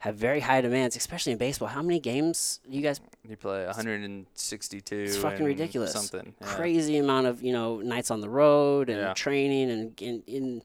have 0.00 0.14
very 0.16 0.40
high 0.40 0.60
demands, 0.60 0.96
especially 0.96 1.32
in 1.32 1.38
baseball. 1.38 1.68
How 1.68 1.82
many 1.82 1.98
games 2.00 2.60
you 2.68 2.80
guys? 2.82 3.00
You 3.28 3.36
play 3.36 3.64
162. 3.66 4.96
It's 4.96 5.16
fucking 5.16 5.44
ridiculous. 5.44 5.92
Something 5.92 6.34
yeah. 6.40 6.46
Crazy 6.46 6.96
amount 6.98 7.26
of 7.26 7.42
you 7.42 7.52
know 7.52 7.80
nights 7.80 8.10
on 8.10 8.20
the 8.20 8.28
road 8.28 8.88
and 8.90 9.00
Yeah. 9.00 9.14
training 9.14 9.70
and, 9.70 10.22
and 10.28 10.62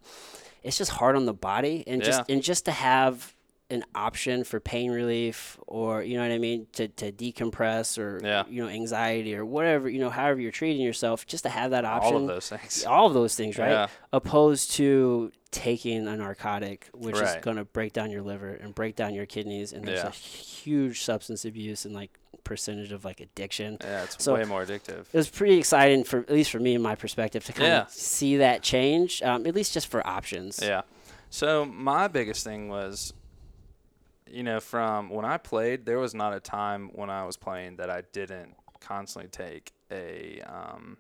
it's 0.63 0.77
just 0.77 0.91
hard 0.91 1.15
on 1.15 1.25
the 1.25 1.33
body 1.33 1.83
and 1.87 2.03
just 2.03 2.29
and 2.29 2.41
just 2.43 2.65
to 2.65 2.71
have 2.71 3.33
an 3.73 3.83
option 3.95 4.43
for 4.43 4.59
pain 4.59 4.91
relief 4.91 5.57
or 5.67 6.03
you 6.03 6.15
know 6.15 6.21
what 6.23 6.31
I 6.31 6.37
mean 6.37 6.67
to, 6.73 6.87
to 6.87 7.11
decompress 7.11 7.97
or 7.97 8.19
Yeah. 8.23 8.43
you 8.47 8.61
know 8.63 8.69
anxiety 8.69 9.35
or 9.35 9.43
whatever 9.45 9.89
you 9.89 9.99
know 9.99 10.09
however 10.09 10.39
you're 10.39 10.51
treating 10.51 10.81
yourself 10.81 11.25
just 11.27 11.43
to 11.43 11.49
have 11.49 11.71
that 11.71 11.83
option 11.85 12.13
All 12.15 12.21
of 12.21 12.27
those 12.27 12.47
things. 12.49 12.85
all 12.87 13.07
of 13.07 13.13
those 13.13 13.35
things, 13.35 13.57
right? 13.57 13.71
Yeah. 13.71 13.87
Opposed 14.13 14.71
to 14.73 15.31
taking 15.51 16.07
a 16.07 16.15
narcotic, 16.17 16.87
which 16.93 17.15
is 17.17 17.35
going 17.41 17.57
to 17.57 17.65
break 17.65 17.93
down 17.93 18.09
your 18.09 18.23
liver 18.23 18.49
and 18.53 18.73
break 18.73 18.95
down 18.95 19.13
your 19.13 19.25
kidneys, 19.27 19.71
and 19.73 19.85
there's 19.85 19.99
Yeah. 19.99 20.07
a 20.07 20.11
huge 20.11 21.01
substance 21.03 21.45
abuse 21.45 21.85
and 21.85 21.93
like 21.93 22.17
percentage 22.43 22.91
of 22.91 23.05
like 23.05 23.19
addiction. 23.19 23.77
Yeah, 23.81 24.03
it's 24.03 24.23
So- 24.23 24.33
way 24.33 24.45
more 24.45 24.65
addictive. 24.65 25.01
It 25.11 25.17
was 25.17 25.29
pretty 25.29 25.57
exciting 25.59 26.03
for 26.05 26.19
at 26.19 26.31
least 26.31 26.49
for 26.51 26.59
me 26.59 26.73
in 26.73 26.81
my 26.81 26.95
perspective 26.95 27.45
to 27.45 27.53
kind 27.53 27.73
of 27.73 27.89
see 27.91 28.37
that 28.37 28.63
change, 28.63 29.21
um, 29.21 29.45
at 29.45 29.53
least 29.55 29.73
just 29.73 29.87
for 29.87 30.05
options. 30.07 30.59
Yeah. 30.61 30.81
So 31.29 31.65
my 31.65 32.07
biggest 32.07 32.43
thing 32.43 32.67
was, 32.69 33.13
you 34.29 34.43
know, 34.43 34.59
from 34.59 35.09
when 35.09 35.25
I 35.25 35.37
played, 35.37 35.85
there 35.85 35.99
was 35.99 36.13
not 36.13 36.33
a 36.33 36.39
time 36.39 36.89
when 36.93 37.09
I 37.09 37.25
was 37.25 37.37
playing 37.37 37.77
that 37.77 37.89
I 37.89 38.03
didn't 38.11 38.55
constantly 38.79 39.29
take 39.29 39.71
a 39.91 40.41
um, 40.41 40.97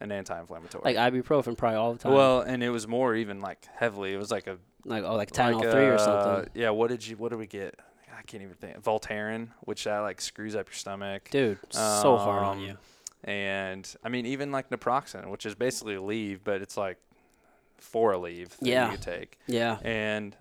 an 0.00 0.12
anti-inflammatory. 0.12 0.82
Like 0.84 0.96
ibuprofen, 0.96 1.56
probably 1.56 1.76
all 1.76 1.92
the 1.92 1.98
time. 1.98 2.12
well, 2.12 2.40
and 2.40 2.62
it 2.62 2.70
was 2.70 2.86
more 2.86 3.14
even 3.14 3.40
like 3.40 3.66
heavily. 3.74 4.12
It 4.12 4.18
was 4.18 4.30
like 4.30 4.46
a 4.46 4.58
like 4.84 5.04
oh, 5.04 5.16
like 5.16 5.30
Tylenol 5.30 5.60
like 5.62 5.70
three 5.70 5.86
or 5.86 5.94
uh, 5.94 5.98
something. 5.98 6.50
Yeah. 6.54 6.70
What 6.70 6.88
did 6.90 7.06
you? 7.06 7.16
What 7.16 7.30
did 7.30 7.38
we 7.38 7.46
get? 7.46 7.78
I 8.16 8.22
can't 8.22 8.42
even 8.42 8.54
think. 8.56 8.82
Voltaren, 8.82 9.48
which 9.60 9.84
that 9.84 10.00
like 10.00 10.20
screws 10.20 10.56
up 10.56 10.68
your 10.68 10.74
stomach. 10.74 11.28
Dude, 11.30 11.58
so 11.70 12.16
hard 12.16 12.42
on 12.42 12.58
um, 12.58 12.62
you. 12.64 12.76
and 13.24 13.94
I 14.02 14.08
mean 14.08 14.26
even 14.26 14.50
like 14.50 14.70
naproxen, 14.70 15.30
which 15.30 15.46
is 15.46 15.54
basically 15.54 15.94
Aleve, 15.94 16.40
but 16.42 16.60
it's 16.60 16.76
like 16.76 16.98
for 17.78 18.12
Aleve 18.12 18.50
that 18.58 18.66
Yeah. 18.66 18.90
you 18.90 18.98
take. 18.98 19.38
Yeah. 19.46 19.78
And 19.82 20.36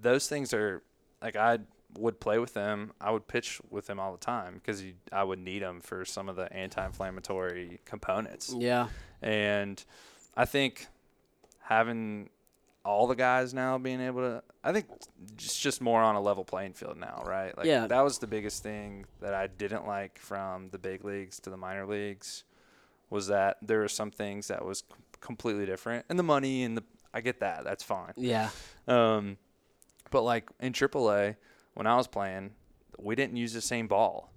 those 0.00 0.28
things 0.28 0.52
are 0.52 0.82
like 1.22 1.36
I 1.36 1.58
would 1.96 2.20
play 2.20 2.38
with 2.38 2.54
them. 2.54 2.92
I 3.00 3.10
would 3.10 3.26
pitch 3.26 3.60
with 3.70 3.86
them 3.86 3.98
all 3.98 4.12
the 4.12 4.18
time 4.18 4.54
because 4.54 4.82
I 5.12 5.24
would 5.24 5.38
need 5.38 5.62
them 5.62 5.80
for 5.80 6.04
some 6.04 6.28
of 6.28 6.36
the 6.36 6.52
anti-inflammatory 6.52 7.80
components. 7.84 8.54
Yeah. 8.56 8.88
And 9.22 9.82
I 10.36 10.44
think 10.44 10.86
having 11.60 12.28
all 12.84 13.06
the 13.06 13.14
guys 13.14 13.52
now 13.52 13.76
being 13.78 14.00
able 14.00 14.20
to, 14.20 14.42
I 14.62 14.72
think 14.72 14.86
it's 15.34 15.58
just 15.58 15.80
more 15.80 16.00
on 16.00 16.14
a 16.14 16.20
level 16.20 16.44
playing 16.44 16.72
field 16.74 16.96
now, 16.96 17.22
right? 17.26 17.56
Like 17.56 17.66
Yeah. 17.66 17.86
that 17.86 18.00
was 18.02 18.18
the 18.18 18.26
biggest 18.26 18.62
thing 18.62 19.04
that 19.20 19.34
I 19.34 19.46
didn't 19.46 19.86
like 19.86 20.18
from 20.18 20.70
the 20.70 20.78
big 20.78 21.04
leagues 21.04 21.40
to 21.40 21.50
the 21.50 21.56
minor 21.56 21.86
leagues 21.86 22.44
was 23.10 23.26
that 23.28 23.56
there 23.62 23.80
were 23.80 23.88
some 23.88 24.10
things 24.10 24.48
that 24.48 24.64
was 24.64 24.84
completely 25.20 25.64
different, 25.66 26.04
and 26.08 26.18
the 26.18 26.22
money 26.22 26.62
and 26.62 26.76
the 26.76 26.84
I 27.12 27.22
get 27.22 27.40
that, 27.40 27.64
that's 27.64 27.82
fine. 27.82 28.12
Yeah. 28.16 28.50
Um, 28.86 29.38
but 30.10 30.22
like 30.22 30.48
in 30.60 30.72
AAA, 30.72 31.36
when 31.74 31.86
I 31.86 31.96
was 31.96 32.06
playing, 32.06 32.52
we 32.98 33.14
didn't 33.14 33.36
use 33.36 33.52
the 33.52 33.60
same 33.60 33.86
ball 33.86 34.32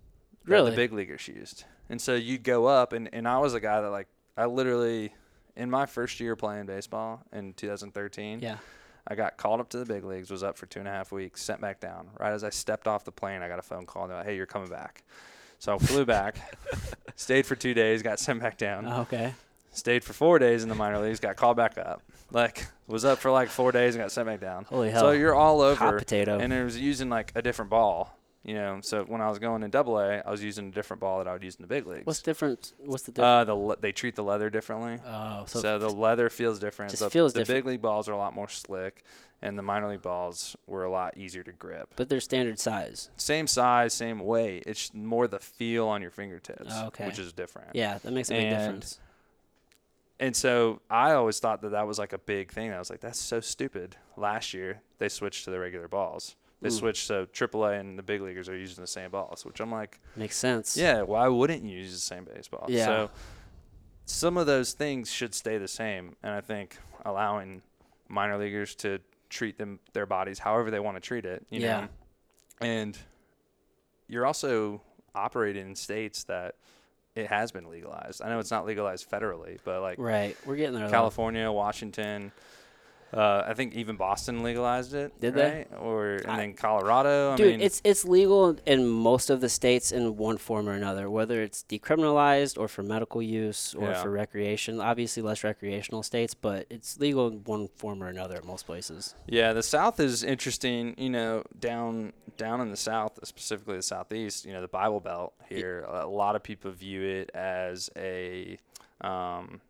that 0.45 0.51
Really? 0.53 0.71
the 0.71 0.75
big 0.75 0.93
leaguers 0.93 1.27
used. 1.27 1.63
And 1.89 1.99
so 2.01 2.15
you'd 2.15 2.43
go 2.43 2.67
up, 2.67 2.93
and, 2.93 3.09
and 3.13 3.27
I 3.27 3.39
was 3.39 3.53
a 3.53 3.59
guy 3.59 3.81
that 3.81 3.89
like 3.89 4.07
I 4.37 4.45
literally 4.45 5.13
in 5.55 5.69
my 5.69 5.85
first 5.85 6.19
year 6.19 6.35
playing 6.35 6.65
baseball 6.65 7.21
in 7.33 7.53
2013, 7.53 8.39
Yeah. 8.41 8.57
I 9.07 9.15
got 9.15 9.35
called 9.35 9.59
up 9.59 9.69
to 9.69 9.77
the 9.79 9.85
big 9.85 10.05
leagues, 10.05 10.29
was 10.29 10.43
up 10.43 10.57
for 10.57 10.67
two 10.67 10.79
and 10.79 10.87
a 10.87 10.91
half 10.91 11.11
weeks, 11.11 11.41
sent 11.43 11.59
back 11.59 11.79
down. 11.79 12.09
Right 12.19 12.31
as 12.31 12.43
I 12.43 12.49
stepped 12.51 12.87
off 12.87 13.03
the 13.03 13.11
plane, 13.11 13.41
I 13.41 13.47
got 13.47 13.57
a 13.59 13.63
phone 13.63 13.85
call. 13.87 14.07
They're 14.07 14.17
like, 14.17 14.27
"Hey, 14.27 14.35
you're 14.35 14.45
coming 14.45 14.69
back." 14.69 15.03
So 15.57 15.75
I 15.75 15.77
flew 15.79 16.05
back, 16.05 16.35
stayed 17.15 17.45
for 17.47 17.55
two 17.55 17.73
days, 17.73 18.01
got 18.03 18.19
sent 18.19 18.39
back 18.39 18.57
down 18.57 18.85
oh, 18.87 19.01
Okay. 19.01 19.33
Stayed 19.71 20.03
for 20.03 20.13
four 20.13 20.39
days 20.39 20.63
in 20.63 20.69
the 20.69 20.75
minor 20.75 20.99
leagues, 20.99 21.19
got 21.19 21.35
called 21.35 21.57
back 21.57 21.77
up. 21.77 22.01
Like 22.31 22.67
was 22.87 23.03
up 23.05 23.19
for 23.19 23.31
like 23.31 23.49
four 23.49 23.71
days 23.71 23.95
and 23.95 24.03
got 24.03 24.11
sent 24.11 24.27
back 24.27 24.39
down. 24.39 24.65
Holy 24.65 24.89
hell. 24.91 25.01
So 25.01 25.11
you're 25.11 25.35
all 25.35 25.61
over 25.61 25.75
Hot 25.83 25.97
potato. 25.97 26.39
And 26.39 26.53
it 26.53 26.63
was 26.63 26.79
using 26.79 27.09
like 27.09 27.31
a 27.35 27.41
different 27.41 27.69
ball. 27.71 28.17
You 28.43 28.55
know, 28.55 28.79
so 28.81 29.03
when 29.03 29.21
I 29.21 29.29
was 29.29 29.37
going 29.37 29.61
in 29.61 29.69
Double 29.69 29.99
A, 29.99 30.17
I 30.25 30.31
was 30.31 30.43
using 30.43 30.69
a 30.69 30.71
different 30.71 30.99
ball 30.99 31.19
that 31.19 31.27
I 31.27 31.33
would 31.33 31.43
use 31.43 31.55
in 31.57 31.61
the 31.61 31.67
big 31.67 31.85
leagues. 31.85 32.07
What's 32.07 32.23
different? 32.23 32.73
What's 32.79 33.03
the 33.03 33.11
difference? 33.11 33.41
uh, 33.41 33.43
the 33.43 33.53
le- 33.53 33.77
they 33.77 33.91
treat 33.91 34.15
the 34.15 34.23
leather 34.23 34.49
differently. 34.49 34.97
oh, 35.05 35.43
so, 35.45 35.59
So, 35.59 35.77
the 35.77 35.89
leather 35.91 36.27
feels 36.31 36.57
different. 36.57 36.89
just 36.89 37.03
the, 37.03 37.11
feels 37.11 37.33
the 37.33 37.41
different. 37.41 37.65
big 37.65 37.71
league 37.73 37.81
balls 37.83 38.09
are 38.09 38.13
a 38.13 38.17
lot 38.17 38.33
more 38.33 38.49
slick, 38.49 39.03
and 39.43 39.59
the 39.59 39.61
minor 39.61 39.89
league 39.89 40.01
balls 40.01 40.55
were 40.65 40.83
a 40.85 40.89
lot 40.89 41.17
easier 41.17 41.43
to 41.43 41.51
grip. 41.51 41.93
but 41.95 42.09
they're 42.09 42.19
standard 42.19 42.57
size. 42.59 43.11
Same 43.15 43.45
size, 43.45 43.93
same 43.93 44.17
weight. 44.19 44.63
It's 44.65 44.91
more 44.91 45.27
the 45.27 45.37
feel 45.37 45.87
on 45.87 46.01
your 46.01 46.09
fingertips, 46.11 46.71
Oh, 46.71 46.87
okay. 46.87 47.05
which 47.05 47.19
is 47.19 47.33
different. 47.33 47.69
Yeah, 47.75 47.99
that 47.99 48.11
makes 48.11 48.31
a 48.31 48.33
big 48.33 48.45
And 48.45 48.57
difference. 48.57 48.99
And 50.21 50.35
so 50.35 50.79
I 50.89 51.13
always 51.13 51.39
thought 51.39 51.61
that 51.63 51.71
that 51.71 51.85
was 51.87 51.97
like 51.99 52.13
a 52.13 52.17
big 52.19 52.51
thing. 52.51 52.71
I 52.71 52.79
was 52.79 52.89
like, 52.89 53.01
that's 53.01 53.19
so 53.19 53.39
stupid. 53.41 53.97
Last 54.15 54.53
year 54.53 54.81
they 54.99 55.09
switched 55.09 55.43
to 55.45 55.51
the 55.51 55.59
regular 55.59 55.87
balls. 55.89 56.35
They 56.61 56.69
switched 56.69 57.07
so 57.07 57.25
AAA 57.25 57.79
and 57.79 57.97
the 57.97 58.03
big 58.03 58.21
leaguers 58.21 58.47
are 58.47 58.55
using 58.55 58.83
the 58.83 58.87
same 58.87 59.09
balls, 59.09 59.43
which 59.43 59.59
I'm 59.59 59.71
like, 59.71 59.99
Makes 60.15 60.37
sense. 60.37 60.77
yeah, 60.77 61.01
why 61.01 61.27
wouldn't 61.27 61.63
you 61.63 61.75
use 61.79 61.91
the 61.91 61.97
same 61.99 62.23
baseball? 62.23 62.67
Yeah. 62.69 62.85
So 62.85 63.09
some 64.05 64.37
of 64.37 64.45
those 64.45 64.73
things 64.73 65.11
should 65.11 65.33
stay 65.33 65.57
the 65.57 65.67
same, 65.67 66.15
and 66.21 66.31
I 66.33 66.41
think 66.41 66.77
allowing 67.03 67.63
minor 68.09 68.37
leaguers 68.37 68.75
to 68.75 68.99
treat 69.29 69.57
them 69.57 69.79
their 69.93 70.05
bodies 70.05 70.37
however 70.37 70.69
they 70.69 70.79
want 70.79 70.97
to 70.97 71.01
treat 71.01 71.25
it, 71.25 71.43
you 71.49 71.61
Yeah. 71.61 71.81
know. 71.81 71.87
And 72.61 72.95
you're 74.07 74.27
also 74.27 74.81
operating 75.15 75.65
in 75.69 75.75
states 75.75 76.25
that 76.25 76.55
it 77.15 77.27
has 77.27 77.51
been 77.51 77.69
legalized. 77.69 78.21
I 78.21 78.29
know 78.29 78.39
it's 78.39 78.51
not 78.51 78.65
legalized 78.65 79.09
federally, 79.09 79.59
but 79.63 79.81
like 79.81 79.97
Right. 79.99 80.37
We're 80.45 80.55
getting 80.55 80.79
there. 80.79 80.89
California, 80.89 81.51
Washington. 81.51 82.31
Uh, 83.13 83.43
I 83.45 83.53
think 83.53 83.73
even 83.75 83.97
Boston 83.97 84.41
legalized 84.41 84.93
it. 84.93 85.19
Did 85.19 85.33
they? 85.33 85.65
Or 85.79 86.13
and 86.15 86.27
I- 86.31 86.37
then 86.37 86.53
Colorado. 86.53 87.33
I 87.33 87.35
Dude, 87.35 87.47
mean, 87.51 87.61
it's 87.61 87.81
it's 87.83 88.05
legal 88.05 88.55
in 88.65 88.87
most 88.87 89.29
of 89.29 89.41
the 89.41 89.49
states 89.49 89.91
in 89.91 90.15
one 90.15 90.37
form 90.37 90.69
or 90.69 90.73
another, 90.73 91.09
whether 91.09 91.41
it's 91.41 91.65
decriminalized 91.67 92.57
or 92.57 92.67
for 92.69 92.83
medical 92.83 93.21
use 93.21 93.73
or 93.75 93.89
Yeah. 93.89 94.01
for 94.01 94.09
recreation. 94.09 94.79
Obviously, 94.79 95.21
less 95.21 95.43
recreational 95.43 96.03
states, 96.03 96.33
but 96.33 96.67
it's 96.69 96.99
legal 96.99 97.27
in 97.27 97.43
one 97.43 97.67
form 97.75 98.01
or 98.01 98.07
another 98.07 98.35
at 98.37 98.45
most 98.45 98.65
places. 98.65 99.13
yeah. 99.27 99.51
The 99.53 99.63
South 99.63 99.99
is 99.99 100.23
interesting. 100.23 100.95
You 100.97 101.09
know, 101.09 101.43
down 101.59 102.13
down 102.37 102.61
in 102.61 102.69
the 102.71 102.77
South, 102.77 103.19
specifically 103.23 103.75
the 103.75 103.81
Southeast. 103.83 104.45
You 104.45 104.53
know, 104.53 104.61
the 104.61 104.67
Bible 104.69 105.01
Belt 105.01 105.33
here. 105.49 105.85
A 105.89 106.07
lot 106.07 106.35
of 106.37 106.43
people 106.43 106.71
view 106.71 107.01
it 107.03 107.29
as 107.35 107.89
a. 107.97 108.57
Um, 109.01 109.61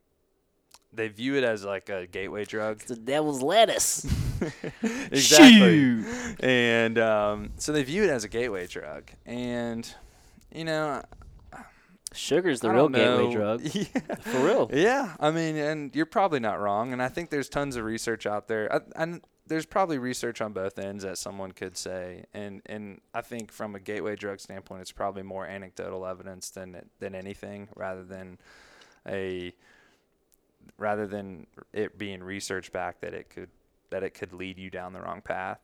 they 0.94 1.08
view 1.08 1.36
it 1.36 1.44
as 1.44 1.64
like 1.64 1.90
a 1.90 2.08
gateway 2.08 2.46
drug. 2.46 2.78
It's 2.78 2.86
the 2.86 2.96
devil's 2.96 3.42
lettuce. 3.42 4.06
exactly. 4.84 6.04
And 6.40 6.98
um, 6.98 7.52
so 7.58 7.72
they 7.72 7.84
view 7.84 8.04
it 8.04 8.10
as 8.10 8.24
a 8.24 8.28
gateway 8.30 8.68
drug. 8.68 9.12
And, 9.26 9.94
you 10.54 10.66
know, 10.66 11.04
Sugar's 12.14 12.60
the 12.60 12.70
real 12.70 12.90
gateway 12.90 13.32
drug. 13.32 13.62
Yeah. 13.74 14.16
For 14.22 14.46
real. 14.46 14.70
Yeah, 14.74 15.16
I 15.20 15.32
mean, 15.32 15.56
and 15.56 15.96
you're 15.96 16.06
probably 16.06 16.40
not 16.40 16.60
wrong. 16.60 16.92
And 16.92 17.02
I 17.02 17.08
think 17.08 17.30
there's 17.30 17.50
tons 17.50 17.76
of 17.76 17.86
research 17.86 18.26
out 18.26 18.48
there. 18.48 18.74
I, 18.74 18.80
and 18.96 19.22
there's 19.48 19.66
probably 19.66 19.98
research 19.98 20.42
on 20.42 20.54
both 20.54 20.78
ends 20.78 21.04
that 21.04 21.18
someone 21.18 21.52
could 21.52 21.78
say. 21.78 22.26
And 22.34 22.62
and 22.66 23.00
I 23.14 23.22
think 23.22 23.52
from 23.52 23.76
a 23.76 23.80
gateway 23.80 24.16
drug 24.16 24.40
standpoint, 24.40 24.82
it's 24.82 24.92
probably 24.92 25.24
more 25.24 25.46
anecdotal 25.46 26.06
evidence 26.06 26.50
than 26.50 26.90
than 27.00 27.16
anything, 27.16 27.70
rather 27.76 28.04
than 28.04 28.40
a 29.08 29.54
rather 30.78 31.08
than 31.08 31.48
it 31.74 31.98
being 31.98 32.24
research 32.24 32.72
back 32.72 33.02
that 33.02 33.14
it 33.14 33.30
could 33.30 33.50
that 33.90 34.04
it 34.04 34.14
could 34.14 34.32
lead 34.34 34.58
you 34.58 34.70
down 34.70 34.94
the 34.94 35.02
wrong 35.02 35.22
path. 35.22 35.60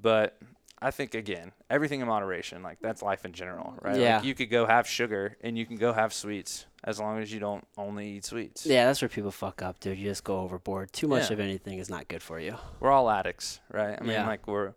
But 0.00 0.36
I 0.80 0.90
think 0.90 1.14
again, 1.14 1.52
everything 1.70 2.00
in 2.00 2.06
moderation. 2.08 2.62
Like 2.62 2.78
that's 2.80 3.02
life 3.02 3.24
in 3.24 3.32
general, 3.32 3.74
right? 3.82 3.98
Yeah. 3.98 4.16
Like 4.16 4.24
you 4.26 4.34
could 4.34 4.50
go 4.50 4.66
have 4.66 4.86
sugar 4.86 5.36
and 5.40 5.56
you 5.58 5.66
can 5.66 5.76
go 5.76 5.92
have 5.92 6.12
sweets 6.12 6.66
as 6.84 7.00
long 7.00 7.18
as 7.20 7.32
you 7.32 7.40
don't 7.40 7.66
only 7.78 8.08
eat 8.16 8.24
sweets. 8.24 8.66
Yeah, 8.66 8.84
that's 8.86 9.00
where 9.00 9.08
people 9.08 9.30
fuck 9.30 9.62
up, 9.62 9.80
dude. 9.80 9.98
You 9.98 10.08
just 10.10 10.24
go 10.24 10.40
overboard. 10.40 10.92
Too 10.92 11.08
much 11.08 11.28
Yeah. 11.30 11.34
of 11.34 11.40
anything 11.40 11.78
is 11.78 11.88
not 11.88 12.08
good 12.08 12.22
for 12.22 12.38
you. 12.38 12.56
We're 12.80 12.90
all 12.90 13.08
addicts, 13.10 13.60
right? 13.72 13.96
I 13.98 14.02
mean, 14.02 14.10
Yeah. 14.12 14.26
like 14.26 14.46
we're, 14.46 14.74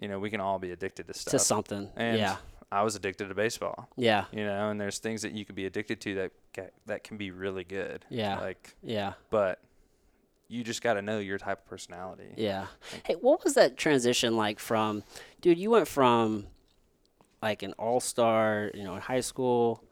you 0.00 0.08
know, 0.08 0.18
we 0.20 0.30
can 0.30 0.40
all 0.40 0.58
be 0.58 0.70
addicted 0.70 1.08
to 1.08 1.14
stuff. 1.14 1.32
To 1.32 1.38
something. 1.40 1.90
And 1.96 2.18
yeah. 2.18 2.36
I 2.72 2.82
was 2.82 2.96
addicted 2.96 3.28
to 3.28 3.34
baseball, 3.34 3.88
Yeah. 3.96 4.24
you 4.32 4.44
know, 4.44 4.70
and 4.70 4.80
there's 4.80 4.98
things 4.98 5.20
that 5.22 5.32
you 5.32 5.44
can 5.44 5.54
be 5.54 5.66
addicted 5.66 6.00
to 6.00 6.14
that 6.14 6.32
ca- 6.54 6.70
that 6.86 7.04
can 7.04 7.18
be 7.18 7.30
really 7.30 7.64
good. 7.64 8.04
Yeah. 8.08 8.38
Like, 8.40 8.74
Yeah. 8.82 9.12
but 9.30 9.60
you 10.48 10.64
just 10.64 10.80
got 10.82 10.94
to 10.94 11.02
know 11.02 11.18
your 11.18 11.36
type 11.38 11.58
of 11.60 11.66
personality. 11.66 12.32
Yeah. 12.36 12.66
Hey, 13.04 13.14
what 13.14 13.44
was 13.44 13.54
that 13.54 13.76
transition 13.76 14.36
like 14.36 14.58
from, 14.58 15.02
dude? 15.42 15.58
You 15.58 15.70
went 15.70 15.86
from 15.86 16.46
like 17.42 17.62
an 17.62 17.74
all 17.78 18.00
star, 18.00 18.70
you 18.74 18.84
know, 18.84 18.94
in 18.94 19.00
high 19.02 19.20
school 19.20 19.84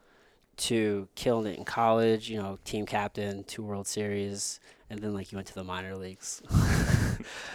to 0.58 1.08
killing 1.14 1.52
it 1.52 1.58
in 1.58 1.64
college, 1.64 2.30
you 2.30 2.38
know, 2.38 2.58
team 2.64 2.86
captain, 2.86 3.44
two 3.44 3.62
World 3.62 3.86
Series, 3.88 4.58
and 4.88 5.00
then 5.00 5.12
like 5.14 5.32
you 5.32 5.36
went 5.36 5.48
to 5.48 5.54
the 5.54 5.64
minor 5.64 5.96
leagues. 5.96 6.42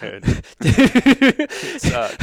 sucked. 1.78 2.22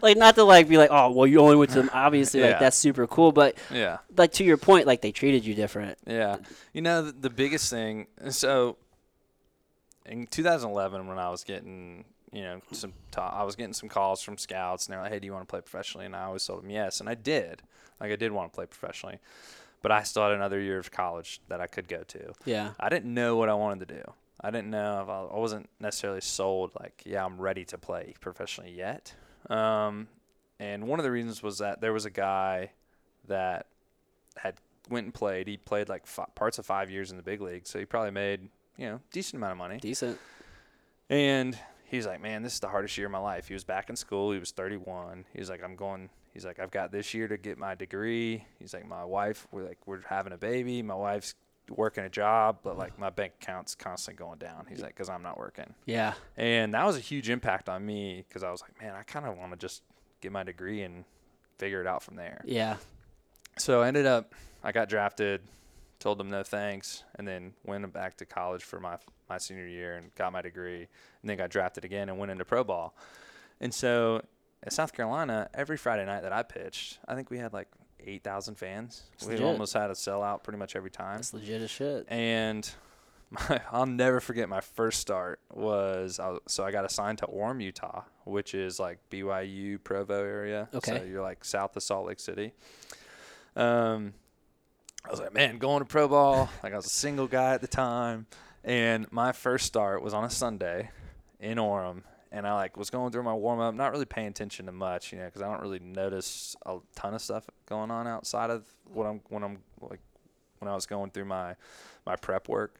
like, 0.02 0.16
not 0.16 0.34
to 0.36 0.44
like 0.44 0.68
be 0.68 0.78
like, 0.78 0.90
oh, 0.90 1.10
well, 1.10 1.26
you 1.26 1.40
only 1.40 1.56
went 1.56 1.70
to 1.72 1.78
them. 1.78 1.90
Obviously, 1.92 2.40
Yeah. 2.40 2.46
like 2.50 2.60
that's 2.60 2.76
super 2.76 3.06
cool, 3.06 3.32
but 3.32 3.56
Yeah. 3.70 3.98
like 4.16 4.32
to 4.32 4.44
your 4.44 4.56
point, 4.56 4.86
like 4.86 5.00
they 5.02 5.12
treated 5.12 5.44
you 5.44 5.54
different. 5.54 5.98
Yeah. 6.06 6.38
You 6.72 6.82
know, 6.82 7.02
the, 7.02 7.12
the 7.12 7.30
biggest 7.30 7.70
thing, 7.70 8.06
so 8.30 8.76
in 10.04 10.26
2011, 10.26 11.06
when 11.06 11.18
I 11.18 11.30
was 11.30 11.44
getting, 11.44 12.04
you 12.32 12.42
know, 12.42 12.60
some, 12.72 12.92
ta- 13.10 13.34
I 13.34 13.42
was 13.44 13.56
getting 13.56 13.72
some 13.72 13.88
calls 13.88 14.22
from 14.22 14.38
scouts 14.38 14.86
and 14.86 14.92
they're 14.94 15.02
like, 15.02 15.12
hey, 15.12 15.18
do 15.18 15.26
you 15.26 15.32
want 15.32 15.46
to 15.48 15.50
play 15.50 15.60
professionally? 15.60 16.06
And 16.06 16.14
I 16.16 16.24
always 16.24 16.44
told 16.44 16.62
them 16.62 16.70
yes. 16.70 17.00
And 17.00 17.08
I 17.08 17.14
did. 17.14 17.62
Like, 18.00 18.12
I 18.12 18.16
did 18.16 18.30
want 18.32 18.52
to 18.52 18.54
play 18.56 18.66
professionally. 18.66 19.18
But 19.82 19.92
I 19.92 20.02
still 20.02 20.22
had 20.24 20.32
another 20.32 20.58
year 20.60 20.78
of 20.78 20.90
college 20.90 21.40
that 21.48 21.60
I 21.60 21.66
could 21.66 21.86
go 21.86 22.02
to. 22.08 22.32
Yeah. 22.44 22.70
I 22.80 22.88
didn't 22.88 23.12
know 23.12 23.36
what 23.36 23.48
I 23.48 23.54
wanted 23.54 23.86
to 23.88 23.94
do. 23.94 24.02
I 24.40 24.50
didn't 24.50 24.70
know 24.70 25.02
if 25.02 25.08
I, 25.08 25.34
I 25.34 25.38
wasn't 25.38 25.68
necessarily 25.80 26.20
sold 26.20 26.72
like, 26.78 27.02
yeah, 27.06 27.24
I'm 27.24 27.40
ready 27.40 27.64
to 27.66 27.78
play 27.78 28.14
professionally 28.20 28.72
yet. 28.72 29.14
Um, 29.48 30.08
and 30.58 30.86
one 30.86 30.98
of 30.98 31.04
the 31.04 31.10
reasons 31.10 31.42
was 31.42 31.58
that 31.58 31.80
there 31.80 31.92
was 31.92 32.04
a 32.04 32.10
guy 32.10 32.70
that 33.28 33.66
had 34.36 34.56
went 34.88 35.04
and 35.04 35.14
played. 35.14 35.48
He 35.48 35.56
played 35.56 35.88
like 35.88 36.04
parts 36.34 36.58
of 36.58 36.66
five 36.66 36.90
years 36.90 37.10
in 37.10 37.16
the 37.16 37.22
big 37.22 37.40
league, 37.40 37.66
so 37.66 37.78
he 37.78 37.84
probably 37.84 38.10
made 38.10 38.48
you 38.76 38.86
know 38.86 39.00
decent 39.12 39.36
amount 39.36 39.52
of 39.52 39.58
money. 39.58 39.78
Decent. 39.78 40.18
And 41.08 41.58
he's 41.84 42.06
like, 42.06 42.20
man, 42.20 42.42
this 42.42 42.54
is 42.54 42.60
the 42.60 42.68
hardest 42.68 42.96
year 42.98 43.06
of 43.06 43.12
my 43.12 43.18
life. 43.18 43.48
He 43.48 43.54
was 43.54 43.64
back 43.64 43.90
in 43.90 43.96
school. 43.96 44.32
He 44.32 44.38
was 44.38 44.50
31. 44.50 45.24
He's 45.34 45.50
like, 45.50 45.62
I'm 45.62 45.76
going. 45.76 46.10
He's 46.32 46.44
like, 46.44 46.58
I've 46.58 46.70
got 46.70 46.92
this 46.92 47.14
year 47.14 47.28
to 47.28 47.38
get 47.38 47.56
my 47.56 47.74
degree. 47.74 48.44
He's 48.58 48.74
like, 48.74 48.86
my 48.86 49.04
wife, 49.04 49.46
we're 49.52 49.64
like, 49.64 49.78
we're 49.86 50.02
having 50.02 50.34
a 50.34 50.36
baby. 50.36 50.82
My 50.82 50.94
wife's 50.94 51.34
working 51.70 52.04
a 52.04 52.08
job, 52.08 52.58
but 52.62 52.78
like 52.78 52.98
my 52.98 53.10
bank 53.10 53.34
account's 53.40 53.74
constantly 53.74 54.18
going 54.18 54.38
down. 54.38 54.66
He's 54.68 54.80
like, 54.80 54.94
because 54.94 55.08
I'm 55.08 55.22
not 55.22 55.38
working. 55.38 55.74
Yeah. 55.84 56.14
And 56.36 56.74
that 56.74 56.84
was 56.86 56.96
a 56.96 57.00
huge 57.00 57.28
impact 57.30 57.68
on 57.68 57.84
me 57.84 58.24
because 58.28 58.42
I 58.42 58.50
was 58.50 58.62
like, 58.62 58.80
man, 58.80 58.94
I 58.94 59.02
kind 59.02 59.26
of 59.26 59.36
want 59.36 59.52
to 59.52 59.58
just 59.58 59.82
get 60.20 60.32
my 60.32 60.42
degree 60.42 60.82
and 60.82 61.04
figure 61.58 61.80
it 61.80 61.86
out 61.86 62.02
from 62.02 62.16
there. 62.16 62.42
Yeah. 62.44 62.76
So 63.58 63.82
I 63.82 63.88
ended 63.88 64.06
up, 64.06 64.34
I 64.62 64.72
got 64.72 64.88
drafted, 64.88 65.40
told 65.98 66.18
them 66.18 66.30
no 66.30 66.42
thanks, 66.42 67.04
and 67.14 67.26
then 67.26 67.54
went 67.64 67.90
back 67.92 68.16
to 68.18 68.26
college 68.26 68.62
for 68.62 68.78
my 68.80 68.96
my 69.28 69.38
senior 69.38 69.66
year 69.66 69.96
and 69.96 70.14
got 70.14 70.32
my 70.32 70.42
degree, 70.42 70.86
and 71.22 71.30
then 71.30 71.36
got 71.36 71.50
drafted 71.50 71.84
again 71.84 72.08
and 72.08 72.18
went 72.18 72.30
into 72.30 72.44
pro 72.44 72.62
ball. 72.62 72.94
And 73.60 73.72
so 73.74 74.22
at 74.62 74.72
South 74.72 74.92
Carolina, 74.92 75.48
every 75.54 75.76
Friday 75.76 76.04
night 76.04 76.22
that 76.22 76.32
I 76.32 76.42
pitched, 76.42 76.98
I 77.08 77.14
think 77.14 77.30
we 77.30 77.38
had 77.38 77.52
like 77.52 77.68
eight 78.06 78.22
thousand 78.22 78.56
fans. 78.56 79.02
We 79.22 79.32
legit. 79.32 79.44
almost 79.44 79.72
had 79.72 79.90
a 79.90 79.94
sellout 79.94 80.42
pretty 80.42 80.58
much 80.58 80.76
every 80.76 80.90
time. 80.90 81.16
That's 81.16 81.34
legit 81.34 81.62
as 81.62 81.70
shit. 81.70 82.06
And 82.08 82.68
my, 83.30 83.60
I'll 83.72 83.86
never 83.86 84.20
forget 84.20 84.48
my 84.48 84.60
first 84.60 85.00
start 85.00 85.40
was 85.52 86.20
I 86.20 86.30
was, 86.30 86.40
so 86.46 86.64
I 86.64 86.70
got 86.70 86.84
assigned 86.84 87.18
to 87.18 87.26
Orem, 87.26 87.62
Utah, 87.62 88.02
which 88.24 88.54
is 88.54 88.78
like 88.78 88.98
BYU 89.10 89.82
Provo 89.82 90.22
area. 90.24 90.68
Okay. 90.74 90.98
So 90.98 91.04
you're 91.04 91.22
like 91.22 91.44
south 91.44 91.76
of 91.76 91.82
Salt 91.82 92.06
Lake 92.06 92.20
City. 92.20 92.52
Um, 93.56 94.14
I 95.04 95.10
was 95.10 95.20
like, 95.20 95.32
man, 95.34 95.58
going 95.58 95.80
to 95.80 95.84
pro 95.86 96.08
ball. 96.08 96.50
Like 96.62 96.72
I 96.72 96.76
was 96.76 96.86
a 96.86 96.90
single 96.90 97.26
guy 97.26 97.54
at 97.54 97.60
the 97.60 97.68
time, 97.68 98.26
and 98.64 99.10
my 99.12 99.32
first 99.32 99.66
start 99.66 100.02
was 100.02 100.14
on 100.14 100.24
a 100.24 100.30
Sunday 100.30 100.90
in 101.40 101.58
Orem. 101.58 102.02
And 102.36 102.46
I 102.46 102.52
like 102.54 102.76
was 102.76 102.90
going 102.90 103.12
through 103.12 103.22
my 103.22 103.32
warm 103.32 103.60
up, 103.60 103.74
not 103.74 103.92
really 103.92 104.04
paying 104.04 104.28
attention 104.28 104.66
to 104.66 104.72
much, 104.72 105.10
you 105.10 105.18
know, 105.18 105.24
because 105.24 105.40
I 105.40 105.50
don't 105.50 105.62
really 105.62 105.78
notice 105.78 106.54
a 106.66 106.78
ton 106.94 107.14
of 107.14 107.22
stuff 107.22 107.48
going 107.66 107.90
on 107.90 108.06
outside 108.06 108.50
of 108.50 108.66
what 108.92 109.06
I'm 109.06 109.22
when 109.30 109.42
I'm 109.42 109.58
like 109.80 110.00
when 110.58 110.70
I 110.70 110.74
was 110.74 110.84
going 110.84 111.10
through 111.12 111.24
my 111.24 111.56
my 112.04 112.14
prep 112.16 112.46
work. 112.48 112.78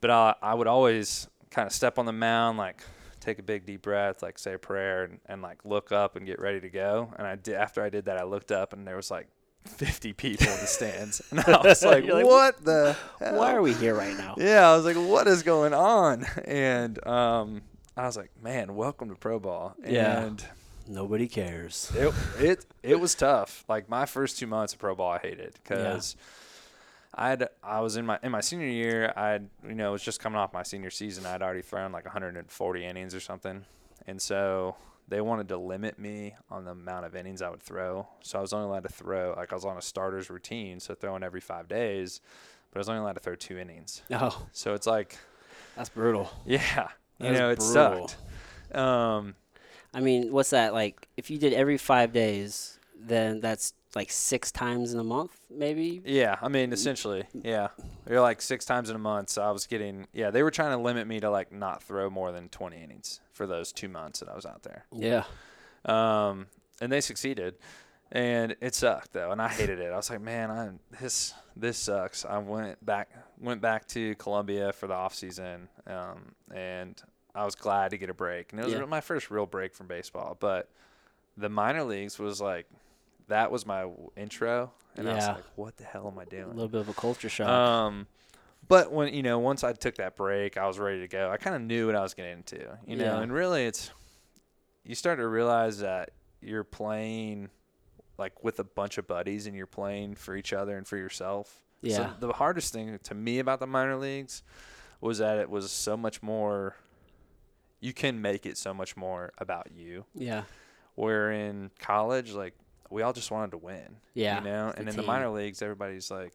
But 0.00 0.10
I 0.10 0.34
I 0.42 0.54
would 0.54 0.66
always 0.66 1.28
kind 1.50 1.66
of 1.66 1.72
step 1.72 1.96
on 1.96 2.06
the 2.06 2.12
mound, 2.12 2.58
like 2.58 2.82
take 3.20 3.38
a 3.38 3.42
big 3.42 3.66
deep 3.66 3.82
breath, 3.82 4.20
like 4.20 4.36
say 4.36 4.54
a 4.54 4.58
prayer, 4.58 5.04
and, 5.04 5.20
and 5.26 5.42
like 5.42 5.64
look 5.64 5.92
up 5.92 6.16
and 6.16 6.26
get 6.26 6.40
ready 6.40 6.60
to 6.60 6.68
go. 6.68 7.12
And 7.16 7.24
I 7.26 7.36
did 7.36 7.54
after 7.54 7.84
I 7.84 7.88
did 7.88 8.06
that, 8.06 8.18
I 8.18 8.24
looked 8.24 8.50
up 8.50 8.72
and 8.72 8.84
there 8.84 8.96
was 8.96 9.12
like 9.12 9.28
50 9.66 10.12
people 10.12 10.46
in 10.48 10.60
the 10.60 10.66
stands, 10.66 11.22
and 11.30 11.40
I 11.40 11.60
was 11.62 11.82
like, 11.84 12.04
like, 12.04 12.24
"What 12.26 12.64
the? 12.64 12.96
Why 13.18 13.54
are 13.54 13.62
we 13.62 13.74
here 13.74 13.94
right 13.94 14.16
now? 14.16 14.34
Yeah, 14.38 14.68
I 14.68 14.76
was 14.76 14.84
like, 14.84 14.96
"What 14.96 15.28
is 15.28 15.42
going 15.42 15.74
on?" 15.74 16.26
And 16.44 17.04
um, 17.06 17.62
I 17.96 18.06
was 18.06 18.16
like, 18.16 18.30
"Man, 18.42 18.74
welcome 18.76 19.08
to 19.08 19.14
pro 19.14 19.38
ball." 19.38 19.74
Yeah. 19.84 20.24
And 20.24 20.44
Nobody 20.88 21.26
cares. 21.26 21.90
it 21.96 22.14
it 22.38 22.66
it 22.82 23.00
was 23.00 23.14
tough. 23.16 23.64
Like 23.68 23.88
my 23.88 24.06
first 24.06 24.38
two 24.38 24.46
months 24.46 24.72
of 24.72 24.78
pro 24.78 24.94
ball, 24.94 25.12
I 25.12 25.18
hated 25.18 25.54
because 25.62 26.14
I 27.14 27.30
had 27.30 27.48
I 27.62 27.80
was 27.80 27.96
in 27.96 28.06
my 28.06 28.18
in 28.22 28.30
my 28.30 28.40
senior 28.40 28.68
year. 28.68 29.12
I 29.16 29.40
you 29.66 29.74
know 29.74 29.92
was 29.92 30.02
just 30.02 30.20
coming 30.20 30.38
off 30.38 30.52
my 30.52 30.62
senior 30.62 30.90
season. 30.90 31.26
I'd 31.26 31.42
already 31.42 31.62
thrown 31.62 31.90
like 31.90 32.04
140 32.04 32.84
innings 32.84 33.14
or 33.16 33.20
something, 33.20 33.64
and 34.06 34.22
so 34.22 34.76
they 35.08 35.20
wanted 35.20 35.48
to 35.48 35.56
limit 35.56 35.98
me 35.98 36.34
on 36.50 36.64
the 36.64 36.70
amount 36.72 37.04
of 37.06 37.16
innings 37.16 37.42
I 37.42 37.48
would 37.50 37.62
throw. 37.62 38.06
So 38.22 38.38
I 38.38 38.42
was 38.42 38.52
only 38.52 38.66
allowed 38.68 38.84
to 38.84 38.88
throw 38.88 39.34
like 39.36 39.50
I 39.52 39.54
was 39.56 39.64
on 39.64 39.76
a 39.76 39.82
starter's 39.82 40.30
routine, 40.30 40.78
so 40.78 40.94
throwing 40.94 41.24
every 41.24 41.40
five 41.40 41.66
days, 41.66 42.20
but 42.70 42.78
I 42.78 42.80
was 42.80 42.88
only 42.88 43.00
allowed 43.00 43.14
to 43.14 43.20
throw 43.20 43.34
two 43.34 43.58
innings. 43.58 44.02
Oh, 44.12 44.46
So 44.52 44.74
it's 44.74 44.86
like 44.86 45.16
that's 45.74 45.88
brutal. 45.88 46.30
yeah, 46.44 46.90
you 47.20 47.32
know 47.32 47.50
it 47.50 47.58
brutal. 47.58 48.08
sucked. 48.08 48.16
Um, 48.76 49.34
I 49.94 50.00
mean, 50.00 50.32
what's 50.32 50.50
that 50.50 50.74
like? 50.74 51.08
If 51.16 51.30
you 51.30 51.38
did 51.38 51.52
every 51.52 51.78
five 51.78 52.12
days, 52.12 52.78
then 52.98 53.40
that's 53.40 53.72
like 53.94 54.10
six 54.10 54.52
times 54.52 54.92
in 54.92 55.00
a 55.00 55.04
month, 55.04 55.38
maybe. 55.50 56.02
Yeah, 56.04 56.36
I 56.42 56.48
mean, 56.48 56.72
essentially, 56.72 57.24
yeah. 57.32 57.68
you're 58.08 58.20
like 58.20 58.42
six 58.42 58.64
times 58.64 58.90
in 58.90 58.96
a 58.96 59.00
month, 59.00 59.30
so 59.30 59.42
I 59.42 59.50
was 59.50 59.66
getting. 59.66 60.06
Yeah, 60.12 60.30
they 60.30 60.42
were 60.42 60.50
trying 60.50 60.72
to 60.72 60.76
limit 60.76 61.06
me 61.06 61.18
to 61.20 61.30
like 61.30 61.50
not 61.50 61.82
throw 61.82 62.10
more 62.10 62.30
than 62.30 62.48
20 62.50 62.76
innings 62.82 63.20
for 63.32 63.46
those 63.46 63.72
two 63.72 63.88
months 63.88 64.20
that 64.20 64.28
I 64.28 64.34
was 64.34 64.44
out 64.46 64.62
there. 64.62 64.84
Yeah. 64.92 65.24
Um, 65.86 66.46
and 66.80 66.92
they 66.92 67.00
succeeded, 67.00 67.54
and 68.12 68.56
it 68.60 68.74
sucked 68.74 69.12
though, 69.12 69.30
and 69.32 69.40
I 69.42 69.48
hated 69.48 69.78
it. 69.80 69.92
I 69.92 69.96
was 69.96 70.10
like, 70.10 70.20
man, 70.20 70.50
I 70.50 70.70
this 71.00 71.34
this 71.56 71.78
sucks. 71.78 72.24
I 72.24 72.38
went 72.38 72.84
back 72.84 73.10
went 73.40 73.60
back 73.60 73.86
to 73.88 74.14
Columbia 74.16 74.72
for 74.72 74.86
the 74.86 74.94
off 74.94 75.14
season, 75.14 75.68
um, 75.86 76.32
and 76.54 77.00
I 77.34 77.44
was 77.44 77.54
glad 77.54 77.90
to 77.90 77.98
get 77.98 78.08
a 78.10 78.14
break, 78.14 78.52
and 78.52 78.60
it 78.60 78.64
was 78.64 78.74
Yeah. 78.74 78.84
my 78.86 79.00
first 79.00 79.30
real 79.30 79.46
break 79.46 79.74
from 79.74 79.86
baseball. 79.86 80.36
But 80.38 80.70
the 81.36 81.48
minor 81.48 81.84
leagues 81.84 82.18
was 82.18 82.40
like 82.40 82.66
that 83.28 83.50
was 83.50 83.66
my 83.66 83.88
intro, 84.16 84.72
and 84.96 85.08
I 85.08 85.14
was 85.16 85.26
like, 85.26 85.44
what 85.56 85.76
the 85.76 85.84
hell 85.84 86.06
am 86.10 86.18
I 86.18 86.24
doing? 86.24 86.44
A 86.44 86.48
little 86.48 86.68
bit 86.68 86.80
of 86.80 86.88
a 86.88 86.94
culture 86.94 87.28
shock. 87.28 87.48
Um, 87.48 88.06
but 88.68 88.90
when 88.92 89.12
you 89.12 89.22
know, 89.22 89.38
once 89.38 89.64
I 89.64 89.72
took 89.72 89.96
that 89.96 90.16
break, 90.16 90.56
I 90.56 90.66
was 90.66 90.78
ready 90.78 91.00
to 91.00 91.08
go. 91.08 91.30
I 91.30 91.36
kind 91.36 91.56
of 91.56 91.62
knew 91.62 91.86
what 91.86 91.96
I 91.96 92.02
was 92.02 92.14
getting 92.14 92.32
into, 92.38 92.78
you 92.86 92.96
know. 92.96 93.04
Yeah. 93.04 93.20
And 93.20 93.32
really, 93.32 93.64
it's 93.66 93.90
you 94.84 94.94
start 94.94 95.18
to 95.18 95.26
realize 95.26 95.80
that 95.80 96.10
you're 96.40 96.64
playing 96.64 97.50
like 98.18 98.42
with 98.42 98.58
a 98.58 98.64
bunch 98.64 98.98
of 98.98 99.06
buddies, 99.06 99.46
and 99.46 99.56
you're 99.56 99.66
playing 99.66 100.14
for 100.14 100.36
each 100.36 100.52
other 100.52 100.76
and 100.76 100.86
for 100.86 100.96
yourself. 100.96 101.62
Yeah. 101.82 101.96
So 101.96 102.10
the 102.20 102.32
hardest 102.32 102.72
thing 102.72 102.98
to 103.02 103.14
me 103.14 103.38
about 103.38 103.60
the 103.60 103.66
minor 103.66 103.96
leagues 103.96 104.42
was 105.00 105.18
that 105.18 105.38
it 105.38 105.50
was 105.50 105.70
so 105.70 105.96
much 105.96 106.22
more. 106.22 106.76
You 107.80 107.92
can 107.92 108.22
make 108.22 108.46
it 108.46 108.56
so 108.56 108.72
much 108.72 108.96
more 108.96 109.32
about 109.38 109.70
you. 109.74 110.04
yeah. 110.14 110.44
Where 110.94 111.30
in 111.30 111.70
college, 111.78 112.32
like 112.32 112.54
we 112.88 113.02
all 113.02 113.12
just 113.12 113.30
wanted 113.30 113.50
to 113.50 113.58
win. 113.58 113.96
Yeah, 114.14 114.38
you 114.38 114.44
know. 114.44 114.72
And 114.74 114.88
in 114.88 114.94
team. 114.94 115.02
the 115.02 115.06
minor 115.06 115.28
leagues, 115.28 115.60
everybody's 115.60 116.10
like, 116.10 116.32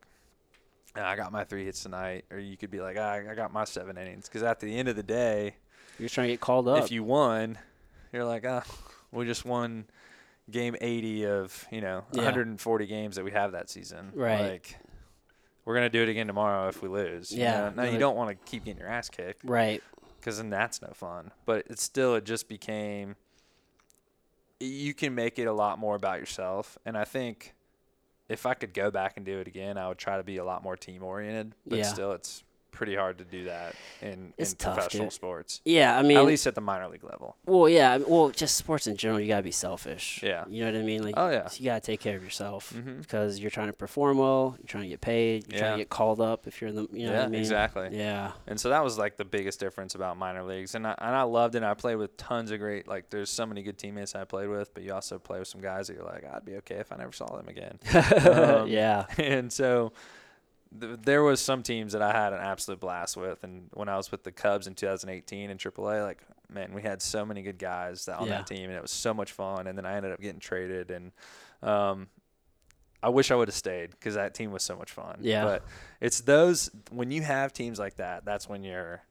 ah, 0.95 1.03
"I 1.03 1.15
got 1.15 1.31
my 1.31 1.43
three 1.45 1.65
hits 1.65 1.81
tonight," 1.81 2.25
or 2.29 2.37
you 2.37 2.57
could 2.57 2.69
be 2.69 2.79
like, 2.79 2.95
ah, 2.99 3.13
"I 3.13 3.33
got 3.33 3.51
my 3.51 3.63
seven 3.63 3.97
innings," 3.97 4.27
because 4.27 4.43
at 4.43 4.59
the 4.59 4.77
end 4.77 4.87
of 4.87 4.95
the 4.95 5.01
day, 5.01 5.55
you're 5.97 6.09
trying 6.09 6.27
to 6.27 6.33
get 6.33 6.41
called 6.41 6.67
up. 6.67 6.83
If 6.83 6.91
you 6.91 7.03
won, 7.03 7.57
you're 8.13 8.25
like, 8.25 8.45
ah, 8.45 8.63
we 9.11 9.25
just 9.25 9.45
won 9.45 9.85
game 10.51 10.75
80 10.79 11.25
of 11.25 11.67
you 11.71 11.81
know 11.81 12.03
yeah. 12.11 12.23
140 12.23 12.85
games 12.85 13.15
that 13.15 13.25
we 13.25 13.31
have 13.31 13.53
that 13.53 13.69
season. 13.69 14.11
Right. 14.13 14.41
Like 14.41 14.77
we're 15.65 15.75
gonna 15.75 15.89
do 15.89 16.01
it 16.03 16.09
again 16.09 16.27
tomorrow 16.27 16.67
if 16.67 16.81
we 16.81 16.89
lose. 16.89 17.31
Yeah. 17.31 17.69
You 17.69 17.75
know? 17.75 17.83
Now 17.83 17.89
you 17.89 17.99
don't 17.99 18.15
want 18.15 18.29
to 18.29 18.51
keep 18.51 18.65
getting 18.65 18.79
your 18.79 18.89
ass 18.89 19.09
kicked. 19.09 19.43
Right. 19.43 19.81
Because 20.19 20.37
then 20.37 20.49
that's 20.49 20.81
no 20.81 20.89
fun. 20.93 21.31
But 21.45 21.65
it's 21.69 21.83
still 21.83 22.15
it 22.15 22.25
just 22.25 22.47
became. 22.47 23.15
You 24.59 24.93
can 24.93 25.15
make 25.15 25.39
it 25.39 25.45
a 25.45 25.53
lot 25.53 25.79
more 25.79 25.95
about 25.95 26.19
yourself, 26.19 26.77
and 26.85 26.95
I 26.95 27.03
think 27.03 27.55
if 28.29 28.45
I 28.45 28.53
could 28.53 28.73
go 28.73 28.91
back 28.91 29.17
and 29.17 29.25
do 29.25 29.39
it 29.39 29.47
again, 29.47 29.77
I 29.77 29.87
would 29.87 29.97
try 29.97 30.17
to 30.17 30.23
be 30.23 30.37
a 30.37 30.43
lot 30.43 30.63
more 30.63 30.77
team 30.77 31.03
oriented. 31.03 31.53
But 31.65 31.79
yeah. 31.79 31.85
still, 31.85 32.11
it's 32.11 32.43
pretty 32.71 32.95
hard 32.95 33.17
to 33.19 33.23
do 33.23 33.45
that 33.45 33.75
in, 34.01 34.33
in 34.37 34.45
tough, 34.57 34.75
professional 34.75 35.05
dude. 35.05 35.13
sports. 35.13 35.61
Yeah, 35.65 35.97
I 35.97 36.01
mean, 36.01 36.17
at 36.17 36.25
least 36.25 36.47
at 36.47 36.55
the 36.55 36.61
minor 36.61 36.87
league 36.87 37.03
level. 37.03 37.35
Well, 37.45 37.69
yeah, 37.69 37.97
well, 37.97 38.29
just 38.29 38.55
sports 38.55 38.87
in 38.87 38.97
general, 38.97 39.19
you 39.19 39.27
gotta 39.27 39.43
be 39.43 39.51
selfish. 39.51 40.21
Yeah, 40.23 40.45
you 40.47 40.63
know 40.63 40.71
what 40.71 40.79
I 40.79 40.83
mean. 40.83 41.03
Like, 41.03 41.15
oh 41.17 41.29
yeah, 41.29 41.49
you 41.53 41.65
gotta 41.65 41.81
take 41.81 41.99
care 41.99 42.15
of 42.15 42.23
yourself 42.23 42.73
mm-hmm. 42.75 43.01
because 43.01 43.39
you're 43.39 43.51
trying 43.51 43.67
to 43.67 43.73
perform 43.73 44.17
well, 44.17 44.55
you're 44.59 44.67
trying 44.67 44.83
to 44.83 44.89
get 44.89 45.01
paid, 45.01 45.47
you're 45.47 45.57
yeah. 45.57 45.59
trying 45.59 45.77
to 45.77 45.81
get 45.81 45.89
called 45.89 46.21
up 46.21 46.47
if 46.47 46.61
you're 46.61 46.69
in 46.69 46.75
the, 46.75 46.87
you 46.91 47.05
know 47.05 47.11
yeah, 47.11 47.17
what 47.19 47.25
I 47.25 47.29
mean. 47.29 47.41
exactly. 47.41 47.89
Yeah, 47.91 48.31
and 48.47 48.59
so 48.59 48.69
that 48.69 48.83
was 48.83 48.97
like 48.97 49.17
the 49.17 49.25
biggest 49.25 49.59
difference 49.59 49.95
about 49.95 50.17
minor 50.17 50.43
leagues, 50.43 50.75
and 50.75 50.87
I, 50.87 50.95
and 50.97 51.15
I 51.15 51.23
loved 51.23 51.55
it. 51.55 51.63
I 51.63 51.73
played 51.73 51.95
with 51.95 52.17
tons 52.17 52.51
of 52.51 52.59
great, 52.59 52.87
like, 52.87 53.09
there's 53.09 53.29
so 53.29 53.45
many 53.45 53.63
good 53.63 53.77
teammates 53.77 54.15
I 54.15 54.23
played 54.23 54.49
with, 54.49 54.73
but 54.73 54.83
you 54.83 54.93
also 54.93 55.19
play 55.19 55.39
with 55.39 55.47
some 55.47 55.61
guys 55.61 55.87
that 55.87 55.95
you're 55.95 56.05
like, 56.05 56.25
I'd 56.25 56.45
be 56.45 56.55
okay 56.57 56.75
if 56.75 56.91
I 56.91 56.97
never 56.97 57.11
saw 57.11 57.25
them 57.35 57.47
again. 57.47 57.79
um, 58.27 58.67
yeah, 58.67 59.05
and 59.17 59.51
so 59.51 59.93
there 60.71 61.21
was 61.23 61.41
some 61.41 61.63
teams 61.63 61.93
that 61.93 62.01
I 62.01 62.11
had 62.11 62.33
an 62.33 62.39
absolute 62.39 62.79
blast 62.79 63.17
with, 63.17 63.43
and 63.43 63.69
when 63.73 63.89
I 63.89 63.97
was 63.97 64.11
with 64.11 64.23
the 64.23 64.31
Cubs 64.31 64.67
in 64.67 64.75
2018 64.75 65.49
in 65.49 65.57
AAA, 65.57 66.03
like 66.03 66.21
man, 66.49 66.73
we 66.73 66.81
had 66.81 67.01
so 67.01 67.25
many 67.25 67.41
good 67.41 67.57
guys 67.57 68.07
on 68.09 68.27
Yeah. 68.27 68.37
that 68.37 68.47
team, 68.47 68.65
and 68.65 68.73
it 68.73 68.81
was 68.81 68.91
so 68.91 69.13
much 69.13 69.31
fun. 69.31 69.67
And 69.67 69.77
then 69.77 69.85
I 69.85 69.95
ended 69.95 70.11
up 70.11 70.19
getting 70.19 70.39
traded, 70.41 70.91
and 70.91 71.11
um, 71.61 72.07
I 73.03 73.09
wish 73.09 73.31
I 73.31 73.35
would 73.35 73.47
have 73.47 73.55
stayed 73.55 73.91
because 73.91 74.15
that 74.15 74.33
team 74.33 74.51
was 74.51 74.61
so 74.63 74.75
much 74.75 74.91
fun. 74.91 75.19
Yeah. 75.21 75.43
But 75.45 75.63
it's 76.01 76.21
those 76.21 76.69
when 76.89 77.09
you 77.11 77.21
have 77.21 77.53
teams 77.53 77.79
like 77.79 77.95
that, 77.97 78.25
that's 78.25 78.47
when 78.49 78.63
you're, 78.63 79.01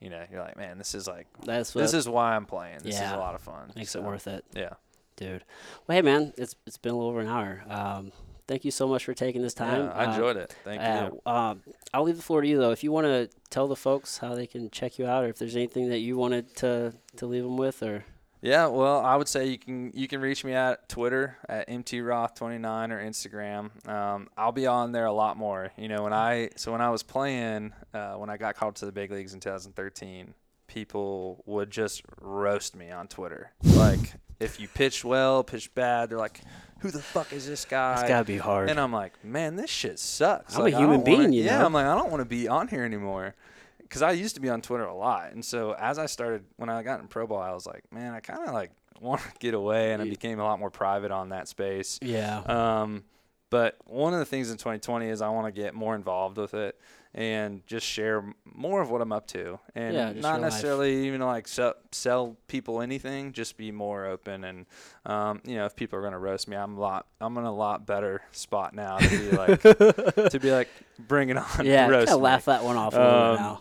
you 0.00 0.08
know, 0.10 0.22
you're 0.30 0.40
like, 0.42 0.56
man, 0.56 0.78
this 0.78 0.94
is 0.94 1.06
like 1.06 1.26
that's 1.44 1.74
what 1.74 1.82
this 1.82 1.92
is 1.94 2.08
why 2.08 2.34
I'm 2.34 2.46
playing. 2.46 2.78
This 2.78 2.94
is 2.94 3.00
Yeah. 3.00 3.16
a 3.16 3.18
lot 3.18 3.34
of 3.34 3.40
fun. 3.42 3.72
makes 3.76 3.90
So, 3.90 4.00
it 4.00 4.04
worth 4.04 4.26
it, 4.26 4.44
Yeah. 4.54 4.74
dude. 5.16 5.44
Well, 5.86 5.96
hey, 5.96 6.02
man, 6.02 6.32
it's 6.38 6.54
it's 6.66 6.78
been 6.78 6.92
a 6.92 6.96
little 6.96 7.10
over 7.10 7.20
an 7.20 7.28
hour. 7.28 7.62
Um, 7.68 8.10
thank 8.48 8.64
you 8.64 8.70
so 8.70 8.86
much 8.88 9.04
for 9.04 9.14
taking 9.14 9.42
this 9.42 9.54
time. 9.54 9.84
Yeah, 9.86 9.92
I 9.92 10.04
Uh, 10.06 10.10
enjoyed 10.12 10.36
it. 10.36 10.54
Thank 10.64 10.80
uh, 10.82 11.10
you. 11.12 11.20
um, 11.30 11.62
I'll 11.92 12.02
leave 12.04 12.16
the 12.16 12.22
floor 12.22 12.40
to 12.42 12.48
you 12.48 12.58
though. 12.58 12.70
If 12.70 12.82
you 12.84 12.92
want 12.92 13.06
to 13.06 13.28
tell 13.50 13.68
the 13.68 13.76
folks 13.76 14.18
how 14.18 14.34
they 14.34 14.46
can 14.46 14.70
check 14.70 14.98
you 14.98 15.06
out, 15.06 15.24
or 15.24 15.28
if 15.28 15.38
there's 15.38 15.56
anything 15.56 15.88
that 15.90 15.98
you 16.00 16.16
wanted 16.16 16.54
to 16.56 16.92
to 17.16 17.26
leave 17.26 17.42
them 17.42 17.56
with, 17.56 17.82
or 17.82 18.04
Yeah, 18.42 18.66
well, 18.66 19.00
I 19.00 19.16
would 19.16 19.28
say 19.28 19.46
you 19.46 19.58
can 19.58 19.90
you 19.94 20.06
can 20.08 20.20
reach 20.20 20.44
me 20.44 20.52
at 20.52 20.88
Twitter 20.88 21.38
at 21.48 21.68
mtroth29 21.68 22.90
or 22.90 22.98
Instagram. 23.04 23.88
Um, 23.88 24.28
I'll 24.36 24.52
be 24.52 24.66
on 24.66 24.92
there 24.92 25.06
a 25.06 25.12
lot 25.12 25.36
more. 25.36 25.72
You 25.76 25.88
know, 25.88 26.02
when 26.02 26.12
I 26.12 26.50
so 26.56 26.72
when 26.72 26.80
I 26.80 26.90
was 26.90 27.02
playing, 27.02 27.72
uh, 27.94 28.14
when 28.14 28.30
I 28.30 28.36
got 28.36 28.54
called 28.56 28.76
to 28.76 28.86
the 28.86 28.92
big 28.92 29.10
leagues 29.10 29.34
in 29.34 29.40
2013, 29.40 30.34
people 30.66 31.42
would 31.46 31.70
just 31.70 32.02
roast 32.20 32.76
me 32.76 32.90
on 32.90 33.08
Twitter. 33.08 33.52
Like 33.64 34.14
if 34.38 34.60
you 34.60 34.68
pitched 34.68 35.04
well, 35.04 35.42
pitched 35.42 35.74
bad, 35.74 36.10
they're 36.10 36.18
like, 36.18 36.40
"Who 36.80 36.90
the 36.90 37.00
fuck 37.02 37.32
is 37.32 37.46
this 37.46 37.64
guy?" 37.64 37.94
it's 38.00 38.08
gotta 38.08 38.24
be 38.24 38.38
hard. 38.38 38.70
And 38.70 38.78
I'm 38.80 38.92
like, 38.92 39.24
man, 39.24 39.56
this 39.56 39.70
shit 39.70 39.98
sucks. 39.98 40.54
I'm 40.54 40.60
a 40.60 40.64
Like, 40.64 40.74
I 40.74 40.78
human 40.78 41.00
don't 41.00 41.08
wanna- 41.08 41.18
being, 41.28 41.32
you 41.32 41.44
yeah. 41.44 41.64
I'm 41.64 41.72
like, 41.72 41.86
I 41.86 41.94
don't 41.94 42.10
want 42.10 42.20
to 42.20 42.24
be 42.28 42.48
on 42.48 42.68
here 42.68 42.84
anymore. 42.84 43.34
Because 43.78 44.02
I 44.02 44.10
used 44.12 44.34
to 44.34 44.40
be 44.40 44.48
on 44.48 44.62
Twitter 44.62 44.84
a 44.84 44.94
lot, 44.94 45.30
and 45.32 45.44
so 45.44 45.72
as 45.78 45.96
I 45.98 46.06
started, 46.06 46.42
when 46.56 46.68
I 46.68 46.82
got 46.82 46.98
in 47.00 47.06
pro 47.06 47.24
ball, 47.26 47.40
I 47.40 47.52
was 47.52 47.66
like, 47.66 47.84
man, 47.92 48.14
I 48.14 48.20
kind 48.20 48.40
of 48.48 48.52
like 48.52 48.72
want 49.00 49.20
to 49.22 49.28
get 49.38 49.54
away, 49.54 49.92
and 49.92 50.02
I 50.02 50.06
became 50.08 50.40
a 50.40 50.44
lot 50.44 50.58
more 50.58 50.70
private 50.70 51.12
on 51.12 51.28
that 51.28 51.46
space. 51.46 51.98
yeah, 52.02 52.38
Um, 52.46 53.04
but 53.48 53.76
one 53.86 54.12
of 54.12 54.18
the 54.18 54.24
things 54.24 54.50
in 54.50 54.56
2020 54.56 55.06
is 55.08 55.22
I 55.22 55.28
want 55.28 55.46
to 55.46 55.52
get 55.60 55.72
more 55.74 55.94
involved 55.94 56.36
with 56.36 56.52
it 56.54 56.76
and 57.16 57.66
just 57.66 57.86
share 57.86 58.22
more 58.44 58.82
of 58.82 58.90
what 58.90 59.00
I'm 59.00 59.10
up 59.10 59.26
to, 59.28 59.58
and 59.74 59.94
Yeah, 59.94 60.04
not 60.12 60.14
your 60.14 60.22
life. 60.32 60.40
necessarily 60.42 61.06
even 61.06 61.22
like 61.22 61.48
sell, 61.48 61.74
sell 61.90 62.36
people 62.46 62.82
anything. 62.82 63.32
Just 63.32 63.56
be 63.56 63.72
more 63.72 64.04
open, 64.04 64.44
and 64.44 64.66
um, 65.06 65.40
you 65.44 65.56
know, 65.56 65.64
if 65.64 65.74
people 65.74 65.98
are 65.98 66.02
gonna 66.02 66.18
roast 66.18 66.46
me, 66.46 66.56
I'm 66.56 66.76
a 66.76 66.80
lot, 66.80 67.06
I'm 67.20 67.36
in 67.38 67.44
a 67.44 67.52
lot 67.54 67.86
better 67.86 68.20
spot 68.32 68.74
now 68.74 68.98
to 68.98 69.08
be 69.08 69.30
like, 69.36 69.60
to 70.30 70.38
be 70.40 70.52
like, 70.52 70.68
bring 70.98 71.30
it 71.30 71.38
on, 71.38 71.64
yeah. 71.64 71.88
roast 71.88 72.08
Kind 72.10 72.20
laugh 72.22 72.44
that 72.44 72.62
one 72.62 72.76
off 72.76 72.94
a 72.94 72.98
little 72.98 73.12
Um, 73.30 73.36
now. 73.36 73.60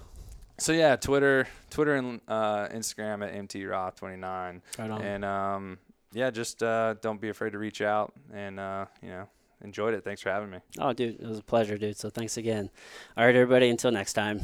So 0.58 0.72
yeah, 0.74 0.96
Twitter, 0.98 1.48
Twitter 1.70 1.96
and 1.96 2.22
uh, 2.28 2.68
Instagram 2.70 3.26
at 3.26 3.34
mtroth29, 3.48 4.62
Right 4.78 4.90
on. 4.90 5.02
and 5.02 5.26
um, 5.26 5.78
yeah, 6.14 6.30
just 6.30 6.62
uh, 6.64 6.96
don't 7.02 7.20
be 7.20 7.30
afraid 7.30 7.52
to 7.54 7.58
reach 7.58 7.82
out, 7.82 8.14
and 8.34 8.60
uh, 8.60 8.86
you 9.02 9.10
know, 9.10 9.28
enjoyed 9.66 9.94
it. 9.94 10.06
Thanks 10.06 10.22
for 10.22 10.30
having 10.30 10.50
me. 10.50 10.60
Oh, 10.80 10.94
dude, 10.94 11.20
it 11.20 11.28
was 11.28 11.40
a 11.40 11.44
pleasure, 11.44 11.78
dude. 11.78 11.98
So 11.98 12.10
thanks 12.10 12.38
again. 12.38 12.70
All 13.18 13.26
right, 13.26 13.36
everybody. 13.36 13.70
Until 13.70 13.92
next 13.92 14.14
time. 14.14 14.40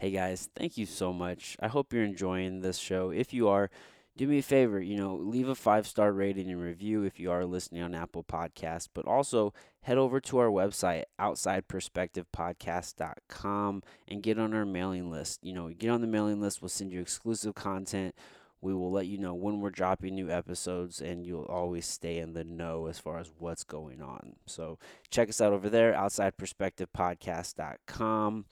Hey 0.00 0.10
guys, 0.12 0.48
thank 0.56 0.78
you 0.78 0.86
so 0.86 1.12
much. 1.12 1.58
I 1.60 1.68
hope 1.68 1.92
you're 1.92 2.04
enjoying 2.04 2.62
this 2.62 2.78
show. 2.78 3.10
If 3.10 3.34
you 3.34 3.48
are, 3.48 3.68
do 4.16 4.26
me 4.26 4.38
a 4.38 4.42
favor, 4.42 4.80
you 4.80 4.96
know, 4.96 5.14
leave 5.14 5.46
a 5.46 5.54
five 5.54 5.86
star 5.86 6.10
rating 6.10 6.50
and 6.50 6.58
review 6.58 7.02
if 7.02 7.20
you 7.20 7.30
are 7.30 7.44
listening 7.44 7.82
on 7.82 7.94
Apple 7.94 8.24
Podcasts, 8.24 8.88
but 8.94 9.04
also 9.04 9.52
head 9.82 9.98
over 9.98 10.18
to 10.18 10.38
our 10.38 10.48
website, 10.48 11.02
outsideperspectivepodcast.com, 11.20 13.82
and 14.08 14.22
get 14.22 14.38
on 14.38 14.54
our 14.54 14.64
mailing 14.64 15.10
list. 15.10 15.40
You 15.42 15.52
know, 15.52 15.68
get 15.68 15.90
on 15.90 16.00
the 16.00 16.06
mailing 16.06 16.40
list, 16.40 16.62
we'll 16.62 16.70
send 16.70 16.92
you 16.92 17.02
exclusive 17.02 17.54
content. 17.54 18.14
We 18.60 18.74
will 18.74 18.90
let 18.90 19.06
you 19.06 19.18
know 19.18 19.34
when 19.34 19.60
we're 19.60 19.70
dropping 19.70 20.14
new 20.14 20.30
episodes, 20.30 21.00
and 21.00 21.26
you'll 21.26 21.44
always 21.44 21.86
stay 21.86 22.18
in 22.18 22.34
the 22.34 22.44
know 22.44 22.86
as 22.86 22.98
far 22.98 23.18
as 23.18 23.32
what's 23.38 23.64
going 23.64 24.02
on. 24.02 24.36
So 24.46 24.78
check 25.10 25.30
us 25.30 25.40
out 25.40 25.52
over 25.52 25.70
there, 25.70 25.92
outsideperspectivepodcast.com. 25.94 28.44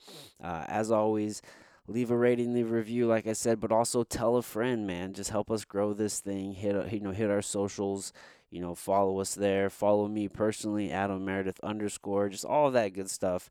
Uh, 0.43 0.65
as 0.67 0.91
always, 0.91 1.41
leave 1.87 2.11
a 2.11 2.17
rating, 2.17 2.53
leave 2.53 2.71
a 2.71 2.75
review, 2.75 3.07
like 3.07 3.27
I 3.27 3.33
said, 3.33 3.59
but 3.59 3.71
also 3.71 4.03
tell 4.03 4.35
a 4.35 4.41
friend, 4.41 4.87
man. 4.87 5.13
Just 5.13 5.29
help 5.29 5.51
us 5.51 5.65
grow 5.65 5.93
this 5.93 6.19
thing. 6.19 6.53
Hit 6.53 6.75
uh, 6.75 6.85
you 6.85 7.01
know 7.01 7.11
hit 7.11 7.29
our 7.29 7.41
socials. 7.41 8.13
You 8.51 8.61
know, 8.61 8.73
follow 8.73 9.19
us 9.19 9.35
there. 9.35 9.69
Follow 9.69 10.07
me 10.07 10.27
personally, 10.27 10.91
Adam 10.91 11.23
Meredith 11.23 11.59
underscore. 11.61 12.29
Just 12.29 12.45
all 12.45 12.71
that 12.71 12.93
good 12.93 13.09
stuff. 13.09 13.49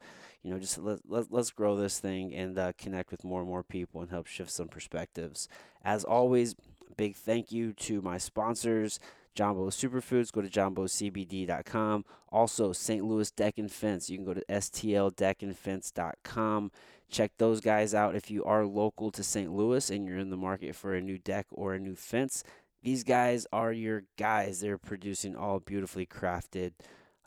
You 0.49 0.55
know, 0.55 0.61
just 0.61 0.79
let, 0.79 1.01
let 1.07 1.31
let's 1.31 1.51
grow 1.51 1.77
this 1.77 2.01
thing 2.01 2.35
and 2.35 2.59
uh, 2.59 2.73
connect 2.79 3.11
with 3.11 3.23
more 3.23 3.41
and 3.41 3.49
more 3.51 3.63
people 3.63 4.01
and 4.01 4.11
help 4.11 4.27
shift 4.27 4.51
some 4.51 4.69
perspectives. 4.69 5.47
As 5.85 6.05
always, 6.05 6.57
big 6.97 7.17
thank 7.17 7.53
you 7.53 7.75
to 7.75 8.01
my 8.01 8.17
sponsors. 8.17 8.99
Jambo 9.35 9.69
Superfoods, 9.69 10.33
go 10.33 10.41
to 10.41 10.49
jambocbd.com. 10.49 12.07
Also, 12.31 12.73
St. 12.73 13.05
Louis 13.05 13.31
Deck 13.31 13.59
and 13.59 13.71
Fence. 13.71 14.09
You 14.09 14.17
can 14.17 14.25
go 14.25 14.33
to 14.33 14.43
stldeckandfence.com. 14.49 16.71
Check 17.11 17.33
those 17.37 17.61
guys 17.61 17.95
out 17.95 18.17
if 18.17 18.31
you 18.31 18.43
are 18.45 18.65
local 18.65 19.11
to 19.11 19.23
St. 19.23 19.53
Louis 19.53 19.91
and 19.91 20.07
you're 20.07 20.17
in 20.17 20.31
the 20.31 20.39
market 20.39 20.75
for 20.75 20.95
a 20.95 21.03
new 21.03 21.19
deck 21.19 21.45
or 21.51 21.75
a 21.75 21.79
new 21.79 21.95
fence. 21.95 22.43
These 22.83 23.05
guys 23.05 23.47
are 23.53 23.71
your 23.71 24.05
guys. 24.17 24.61
They're 24.61 24.79
producing 24.79 25.37
all 25.37 25.61
beautifully 25.61 26.07
crafted 26.07 26.73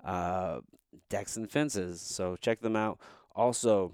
uh, 0.04 0.62
decks 1.10 1.38
and 1.38 1.50
fences. 1.50 2.02
So 2.02 2.36
check 2.36 2.62
them 2.62 2.76
out. 2.76 3.00
Also, 3.36 3.94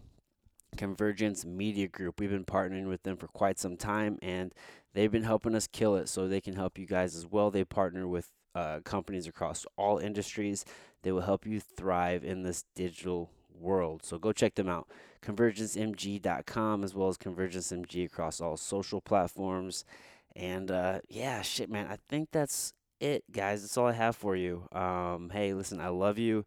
Convergence 0.76 1.46
Media 1.46 1.88
Group. 1.88 2.20
We've 2.20 2.30
been 2.30 2.46
partnering 2.46 2.88
with 2.88 3.04
them 3.04 3.18
for 3.18 3.28
quite 3.28 3.60
some 3.60 3.78
time 3.78 4.18
and 4.22 4.54
they've 4.94 5.12
been 5.12 5.24
helping 5.24 5.56
us 5.56 5.68
kill 5.68 5.96
it 5.96 6.10
so 6.10 6.28
they 6.28 6.42
can 6.42 6.56
help 6.56 6.78
you 6.78 6.86
guys 6.86 7.16
as 7.16 7.26
well. 7.26 7.52
They 7.52 7.64
partner 7.64 8.08
with 8.08 8.30
uh, 8.56 8.80
companies 8.84 9.28
across 9.28 9.66
all 9.76 9.98
industries. 9.98 10.66
They 11.04 11.12
will 11.12 11.22
help 11.22 11.46
you 11.46 11.60
thrive 11.60 12.24
in 12.24 12.44
this 12.44 12.66
digital 12.76 13.30
world. 13.60 14.04
So 14.04 14.18
go 14.18 14.32
check 14.32 14.56
them 14.56 14.70
out. 14.70 14.88
ConvergenceMG.com 15.22 16.84
as 16.84 16.96
well 16.96 17.10
as 17.10 17.18
ConvergenceMG 17.18 18.06
across 18.06 18.42
all 18.42 18.58
social 18.58 19.02
platforms. 19.02 19.86
And 20.36 20.70
uh, 20.70 21.00
yeah, 21.10 21.42
shit, 21.42 21.70
man, 21.70 21.88
I 21.88 21.98
think 22.10 22.30
that's 22.32 22.74
it, 23.00 23.24
guys. 23.32 23.62
That's 23.62 23.78
all 23.78 23.88
I 23.88 23.94
have 23.94 24.16
for 24.16 24.36
you. 24.36 24.68
Um, 24.72 25.32
hey, 25.32 25.54
listen, 25.54 25.80
I 25.80 25.90
love 25.90 26.18
you. 26.18 26.46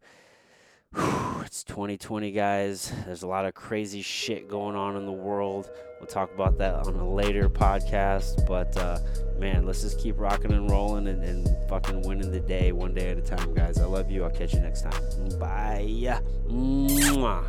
It's 1.51 1.65
2020, 1.65 2.31
guys. 2.31 2.93
There's 3.05 3.23
a 3.23 3.27
lot 3.27 3.45
of 3.45 3.53
crazy 3.53 4.01
shit 4.01 4.47
going 4.47 4.75
on 4.77 4.95
in 4.95 5.05
the 5.05 5.11
world. 5.11 5.69
We'll 5.99 6.07
talk 6.07 6.33
about 6.33 6.57
that 6.59 6.75
on 6.75 6.95
a 6.95 7.13
later 7.13 7.49
podcast. 7.49 8.47
But 8.47 8.77
uh, 8.77 8.99
man, 9.37 9.65
let's 9.65 9.81
just 9.81 9.99
keep 9.99 10.17
rocking 10.17 10.53
and 10.53 10.69
rolling 10.71 11.07
and, 11.07 11.21
and 11.23 11.69
fucking 11.69 12.03
winning 12.03 12.31
the 12.31 12.39
day 12.39 12.71
one 12.71 12.93
day 12.93 13.09
at 13.09 13.17
a 13.17 13.21
time, 13.21 13.53
guys. 13.53 13.79
I 13.79 13.85
love 13.85 14.09
you. 14.09 14.23
I'll 14.23 14.29
catch 14.29 14.53
you 14.53 14.61
next 14.61 14.83
time. 14.83 15.39
Bye. 15.39 16.21
Mwah. 16.47 17.45